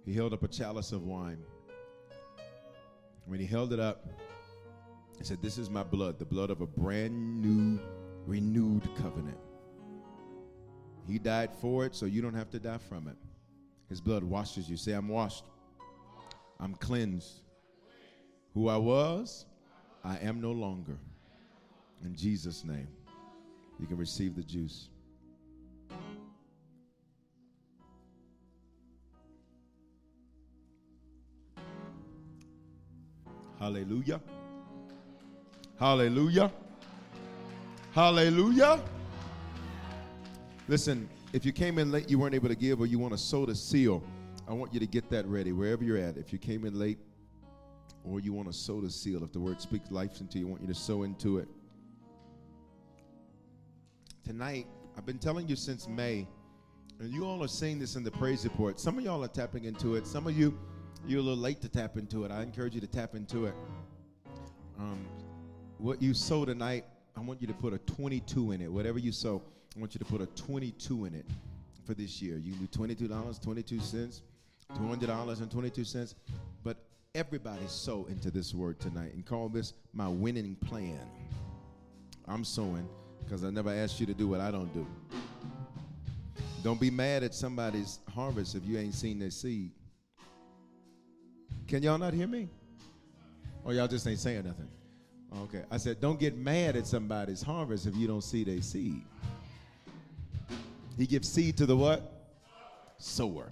he 0.05 0.13
held 0.13 0.33
up 0.33 0.43
a 0.43 0.47
chalice 0.47 0.91
of 0.91 1.03
wine. 1.03 1.43
When 3.25 3.39
he 3.39 3.45
held 3.45 3.73
it 3.73 3.79
up, 3.79 4.05
he 5.17 5.23
said, 5.23 5.41
This 5.41 5.57
is 5.57 5.69
my 5.69 5.83
blood, 5.83 6.19
the 6.19 6.25
blood 6.25 6.51
of 6.51 6.61
a 6.61 6.67
brand 6.67 7.41
new, 7.41 7.79
renewed 8.27 8.87
covenant. 8.95 9.37
He 11.07 11.17
died 11.19 11.51
for 11.59 11.85
it, 11.85 11.95
so 11.95 12.05
you 12.05 12.21
don't 12.21 12.33
have 12.33 12.49
to 12.51 12.59
die 12.59 12.77
from 12.77 13.07
it. 13.07 13.15
His 13.89 14.01
blood 14.01 14.23
washes 14.23 14.69
you. 14.69 14.77
Say, 14.77 14.93
I'm 14.93 15.07
washed. 15.07 15.45
I'm 16.59 16.75
cleansed. 16.75 17.41
Who 18.53 18.69
I 18.69 18.77
was, 18.77 19.45
I 20.03 20.17
am 20.19 20.39
no 20.39 20.51
longer. 20.51 20.97
In 22.03 22.15
Jesus' 22.15 22.63
name, 22.63 22.87
you 23.79 23.87
can 23.87 23.97
receive 23.97 24.35
the 24.35 24.43
juice. 24.43 24.89
Hallelujah. 33.65 34.21
Hallelujah. 35.79 36.51
Hallelujah. 37.95 38.79
Listen, 40.67 41.09
if 41.33 41.43
you 41.43 41.51
came 41.51 41.79
in 41.79 41.91
late, 41.91 42.07
you 42.07 42.19
weren't 42.19 42.35
able 42.35 42.49
to 42.49 42.55
give, 42.55 42.79
or 42.79 42.85
you 42.85 42.99
want 42.99 43.13
to 43.13 43.17
sow 43.17 43.43
the 43.43 43.55
seal, 43.55 44.03
I 44.47 44.53
want 44.53 44.71
you 44.71 44.79
to 44.79 44.85
get 44.85 45.09
that 45.09 45.25
ready 45.25 45.51
wherever 45.51 45.83
you're 45.83 45.97
at. 45.97 46.15
If 46.15 46.31
you 46.31 46.37
came 46.37 46.63
in 46.63 46.77
late, 46.77 46.99
or 48.03 48.19
you 48.19 48.33
want 48.33 48.47
to 48.49 48.53
sow 48.53 48.81
the 48.81 48.91
seal, 48.91 49.23
if 49.23 49.31
the 49.33 49.39
word 49.39 49.59
speaks 49.59 49.89
life 49.89 50.21
into 50.21 50.37
you, 50.37 50.45
I 50.45 50.49
want 50.51 50.61
you 50.61 50.67
to 50.67 50.75
sow 50.75 51.01
into 51.01 51.39
it. 51.39 51.47
Tonight, 54.23 54.67
I've 54.95 55.07
been 55.07 55.17
telling 55.17 55.47
you 55.47 55.55
since 55.55 55.87
May, 55.87 56.27
and 56.99 57.11
you 57.11 57.25
all 57.25 57.43
are 57.43 57.47
seeing 57.47 57.79
this 57.79 57.95
in 57.95 58.03
the 58.03 58.11
praise 58.11 58.43
report. 58.43 58.79
Some 58.79 58.99
of 58.99 59.03
y'all 59.03 59.23
are 59.23 59.27
tapping 59.27 59.63
into 59.65 59.95
it. 59.95 60.05
Some 60.05 60.27
of 60.27 60.37
you, 60.37 60.55
you're 61.07 61.19
a 61.19 61.23
little 61.23 61.37
late 61.37 61.61
to 61.61 61.69
tap 61.69 61.97
into 61.97 62.25
it. 62.25 62.31
I 62.31 62.41
encourage 62.41 62.73
you 62.73 62.81
to 62.81 62.87
tap 62.87 63.15
into 63.15 63.45
it. 63.45 63.53
Um, 64.79 65.05
what 65.77 66.01
you 66.01 66.13
sow 66.13 66.45
tonight, 66.45 66.85
I 67.15 67.21
want 67.21 67.41
you 67.41 67.47
to 67.47 67.53
put 67.53 67.73
a 67.73 67.77
22 67.77 68.53
in 68.53 68.61
it. 68.61 68.71
Whatever 68.71 68.99
you 68.99 69.11
sow, 69.11 69.41
I 69.75 69.79
want 69.79 69.93
you 69.93 69.99
to 69.99 70.05
put 70.05 70.21
a 70.21 70.25
22 70.25 71.05
in 71.05 71.13
it 71.13 71.25
for 71.85 71.93
this 71.93 72.21
year. 72.21 72.37
You 72.37 72.53
can 72.53 72.65
do 72.65 72.95
$22, 73.07 73.41
22 73.41 73.79
cents, 73.79 74.21
$200 74.73 75.41
and 75.41 75.51
22 75.51 75.83
cents. 75.83 76.15
But 76.63 76.77
everybody 77.13 77.67
sow 77.67 78.05
into 78.09 78.31
this 78.31 78.53
word 78.53 78.79
tonight 78.79 79.13
and 79.13 79.25
call 79.25 79.47
this 79.47 79.73
my 79.93 80.07
winning 80.07 80.55
plan. 80.55 80.99
I'm 82.27 82.43
sowing 82.43 82.87
because 83.23 83.43
I 83.43 83.51
never 83.51 83.71
asked 83.71 83.99
you 83.99 84.07
to 84.07 84.13
do 84.13 84.27
what 84.27 84.39
I 84.39 84.49
don't 84.49 84.73
do. 84.73 84.87
Don't 86.63 86.79
be 86.79 86.89
mad 86.89 87.23
at 87.23 87.35
somebody's 87.35 87.99
harvest 88.11 88.55
if 88.55 88.65
you 88.65 88.79
ain't 88.79 88.95
seen 88.95 89.19
their 89.19 89.29
seed. 89.29 89.69
Can 91.67 91.81
y'all 91.83 91.97
not 91.97 92.13
hear 92.13 92.27
me? 92.27 92.47
Or 93.63 93.73
y'all 93.73 93.87
just 93.87 94.07
ain't 94.07 94.19
saying 94.19 94.45
nothing? 94.45 94.67
Okay. 95.43 95.63
I 95.71 95.77
said, 95.77 95.99
don't 95.99 96.19
get 96.19 96.37
mad 96.37 96.75
at 96.75 96.85
somebody's 96.85 97.41
harvest 97.41 97.87
if 97.87 97.95
you 97.95 98.07
don't 98.07 98.23
see 98.23 98.43
their 98.43 98.61
seed. 98.61 99.01
He 100.97 101.05
gives 101.05 101.27
seed 101.27 101.57
to 101.57 101.65
the 101.65 101.75
what? 101.75 102.29
Sower. 102.97 103.51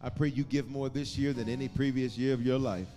I 0.00 0.08
pray 0.08 0.28
you 0.28 0.44
give 0.44 0.68
more 0.68 0.88
this 0.88 1.18
year 1.18 1.32
than 1.32 1.48
any 1.48 1.68
previous 1.68 2.16
year 2.16 2.32
of 2.34 2.44
your 2.44 2.58
life. 2.58 2.88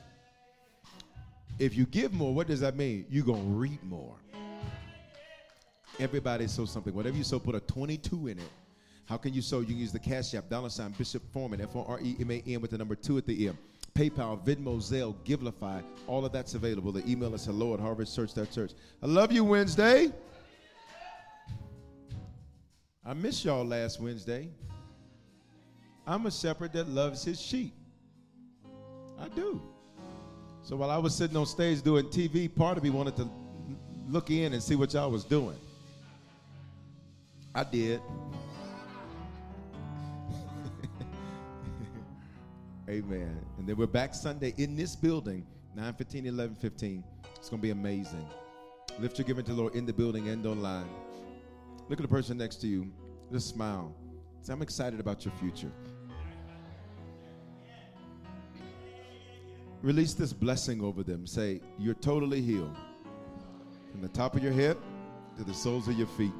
If 1.60 1.76
you 1.76 1.86
give 1.86 2.14
more, 2.14 2.34
what 2.34 2.48
does 2.48 2.60
that 2.60 2.76
mean? 2.76 3.06
You're 3.10 3.26
going 3.26 3.44
to 3.44 3.58
reap 3.58 3.84
more. 3.84 4.16
Everybody 6.00 6.48
sow 6.48 6.66
something. 6.66 6.94
Whatever 6.94 7.18
you 7.18 7.24
sow, 7.24 7.40
put 7.40 7.56
a 7.56 7.60
22 7.62 8.28
in 8.28 8.38
it. 8.38 8.50
How 9.06 9.18
can 9.18 9.34
you 9.34 9.42
sow? 9.42 9.62
You 9.62 9.68
can 9.68 9.78
use 9.78 9.92
the 9.92 10.00
Cash 10.00 10.36
App, 10.36 10.50
dollar 10.50 10.70
sign 10.70 10.94
Bishop 10.98 11.24
Foreman, 11.32 11.62
F 11.62 11.76
O 11.76 11.86
R 11.88 12.00
E 12.02 12.16
M 12.20 12.30
A 12.30 12.44
N 12.46 12.62
with 12.62 12.72
the 12.72 12.78
number 12.78 12.94
two 12.94 13.18
at 13.18 13.26
the 13.26 13.48
end. 13.48 13.58
PayPal, 13.98 14.40
Venmo, 14.46 14.78
Zelle, 14.78 15.16
Givelify, 15.26 15.82
all 16.06 16.24
of 16.24 16.32
that's 16.32 16.54
available. 16.54 16.92
The 16.92 17.04
email 17.10 17.34
is 17.34 17.46
hello 17.46 17.74
at 17.74 17.80
harvestchurch.church. 17.80 18.74
I 19.02 19.06
love 19.08 19.32
you, 19.32 19.44
Wednesday. 19.44 20.14
I 23.04 23.14
missed 23.16 23.44
y'all 23.44 23.66
last 23.66 24.00
Wednesday. 24.00 24.50
I'm 26.06 26.28
a 26.28 26.32
shepherd 26.32 26.74
that 26.74 26.88
loves 26.88 27.24
his 27.24 27.42
sheep. 27.42 27.74
I 29.20 29.30
do. 29.30 29.60
So 30.62 30.76
while 30.76 30.92
I 30.92 30.98
was 31.00 31.16
sitting 31.16 31.36
on 31.36 31.48
stage 31.48 31.82
doing 31.82 32.06
TV, 32.06 32.54
part 32.54 32.78
of 32.78 32.84
me 32.84 32.92
wanted 32.92 33.16
to 33.16 33.28
look 34.08 34.30
in 34.30 34.54
and 34.54 34.62
see 34.62 34.76
what 34.76 34.94
y'all 34.94 35.10
was 35.10 35.24
doing. 35.24 35.58
I 37.56 37.64
did. 37.64 38.00
Amen. 42.90 43.38
And 43.58 43.68
then 43.68 43.76
we're 43.76 43.86
back 43.86 44.14
Sunday 44.14 44.54
in 44.58 44.78
this 44.78 44.96
building, 44.96 45.46
9 45.76 45.94
15, 45.94 46.26
11 46.26 46.56
15. 46.56 47.04
It's 47.36 47.50
going 47.50 47.60
to 47.60 47.62
be 47.62 47.72
amazing. 47.72 48.26
Lift 49.00 49.18
your 49.18 49.28
giving 49.28 49.44
to 49.44 49.54
the 49.54 49.62
Lord 49.62 49.76
in 49.76 49.86
the 49.86 49.92
building 49.92 50.30
and 50.30 50.46
online. 50.46 50.88
Look 51.90 52.00
at 52.00 52.04
the 52.04 52.08
person 52.08 52.38
next 52.38 52.58
to 52.58 52.68
you. 52.68 52.90
Just 53.30 53.50
smile. 53.50 53.94
Say, 54.42 54.54
I'm 54.54 54.62
excited 54.62 55.02
about 55.02 55.26
your 55.26 55.34
future. 55.34 55.72
Release 59.82 60.14
this 60.14 60.32
blessing 60.32 60.82
over 60.82 61.04
them. 61.04 61.28
Say, 61.28 61.60
You're 61.78 61.94
totally 61.96 62.42
healed. 62.42 62.76
From 63.92 64.02
the 64.02 64.10
top 64.10 64.36
of 64.36 64.42
your 64.42 64.54
head 64.54 64.78
to 65.38 65.44
the 65.44 65.54
soles 65.54 65.90
of 65.90 65.98
your 65.98 66.08
feet. 66.08 66.32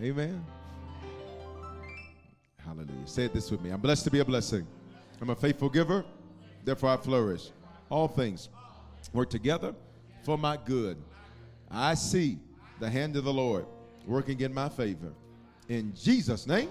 Amen. 0.00 0.44
Hallelujah. 2.76 3.06
Say 3.06 3.28
this 3.28 3.50
with 3.50 3.60
me. 3.60 3.70
I'm 3.70 3.80
blessed 3.80 4.04
to 4.04 4.10
be 4.10 4.18
a 4.18 4.24
blessing. 4.24 4.66
I'm 5.20 5.30
a 5.30 5.36
faithful 5.36 5.68
giver, 5.68 6.04
therefore 6.64 6.90
I 6.90 6.96
flourish. 6.96 7.50
All 7.88 8.08
things 8.08 8.48
work 9.12 9.30
together 9.30 9.74
for 10.24 10.36
my 10.36 10.56
good. 10.56 10.96
I 11.70 11.94
see 11.94 12.38
the 12.80 12.90
hand 12.90 13.16
of 13.16 13.24
the 13.24 13.32
Lord 13.32 13.66
working 14.06 14.40
in 14.40 14.52
my 14.52 14.68
favor. 14.68 15.12
In 15.68 15.94
Jesus' 15.94 16.46
name. 16.46 16.70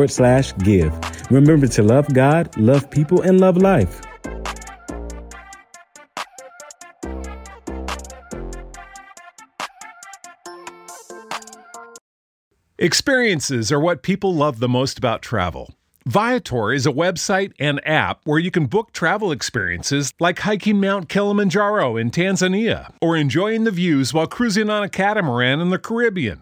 forward 0.01 0.11
slash 0.11 0.57
give. 0.63 0.93
Remember 1.29 1.67
to 1.67 1.83
love 1.83 2.11
God, 2.13 2.55
love 2.57 2.89
people, 2.89 3.21
and 3.21 3.39
love 3.39 3.57
life. 3.57 4.01
Experiences 12.79 13.71
are 13.71 13.79
what 13.79 14.01
people 14.01 14.33
love 14.33 14.59
the 14.59 14.67
most 14.67 14.97
about 14.97 15.21
travel. 15.21 15.69
Viator 16.07 16.73
is 16.73 16.87
a 16.87 16.91
website 16.91 17.53
and 17.59 17.79
app 17.87 18.21
where 18.23 18.39
you 18.39 18.49
can 18.49 18.65
book 18.65 18.91
travel 18.91 19.31
experiences 19.31 20.11
like 20.19 20.39
hiking 20.39 20.81
Mount 20.81 21.07
Kilimanjaro 21.09 21.95
in 21.95 22.09
Tanzania 22.09 22.91
or 23.03 23.15
enjoying 23.15 23.65
the 23.65 23.71
views 23.71 24.15
while 24.15 24.25
cruising 24.25 24.71
on 24.71 24.81
a 24.81 24.89
catamaran 24.89 25.59
in 25.61 25.69
the 25.69 25.77
Caribbean. 25.77 26.41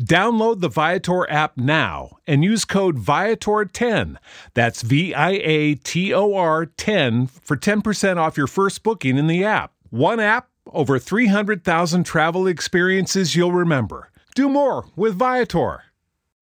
Download 0.00 0.60
the 0.60 0.68
Viator 0.68 1.30
app 1.30 1.56
now 1.56 2.18
and 2.26 2.44
use 2.44 2.64
code 2.64 2.98
Viator10. 2.98 4.16
That's 4.54 4.82
V 4.82 5.14
I 5.14 5.30
A 5.30 5.74
T 5.76 6.12
O 6.12 6.34
R 6.34 6.66
10 6.66 7.26
for 7.26 7.56
10% 7.56 8.16
off 8.16 8.36
your 8.36 8.46
first 8.46 8.82
booking 8.82 9.16
in 9.18 9.26
the 9.26 9.44
app. 9.44 9.72
One 9.90 10.20
app, 10.20 10.48
over 10.72 10.98
300,000 10.98 12.04
travel 12.04 12.46
experiences 12.46 13.36
you'll 13.36 13.52
remember. 13.52 14.10
Do 14.34 14.48
more 14.48 14.86
with 14.96 15.14
Viator. 15.16 15.82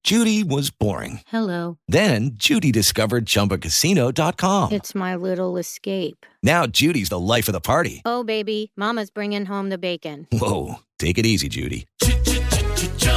Judy 0.03 0.43
was 0.43 0.69
boring. 0.69 1.21
Hello. 1.27 1.77
Then 1.87 2.31
Judy 2.33 2.73
discovered 2.73 3.25
ChumbaCasino.com. 3.25 4.73
It's 4.73 4.93
my 4.93 5.15
little 5.15 5.55
escape. 5.55 6.25
Now 6.41 6.67
Judy's 6.67 7.07
the 7.07 7.19
life 7.19 7.47
of 7.47 7.53
the 7.53 7.61
party. 7.61 8.01
Oh, 8.03 8.23
baby, 8.25 8.73
Mama's 8.75 9.09
bringing 9.11 9.45
home 9.45 9.69
the 9.69 9.77
bacon. 9.77 10.27
Whoa, 10.31 10.79
take 10.99 11.17
it 11.17 11.25
easy, 11.25 11.47
Judy. 11.47 11.85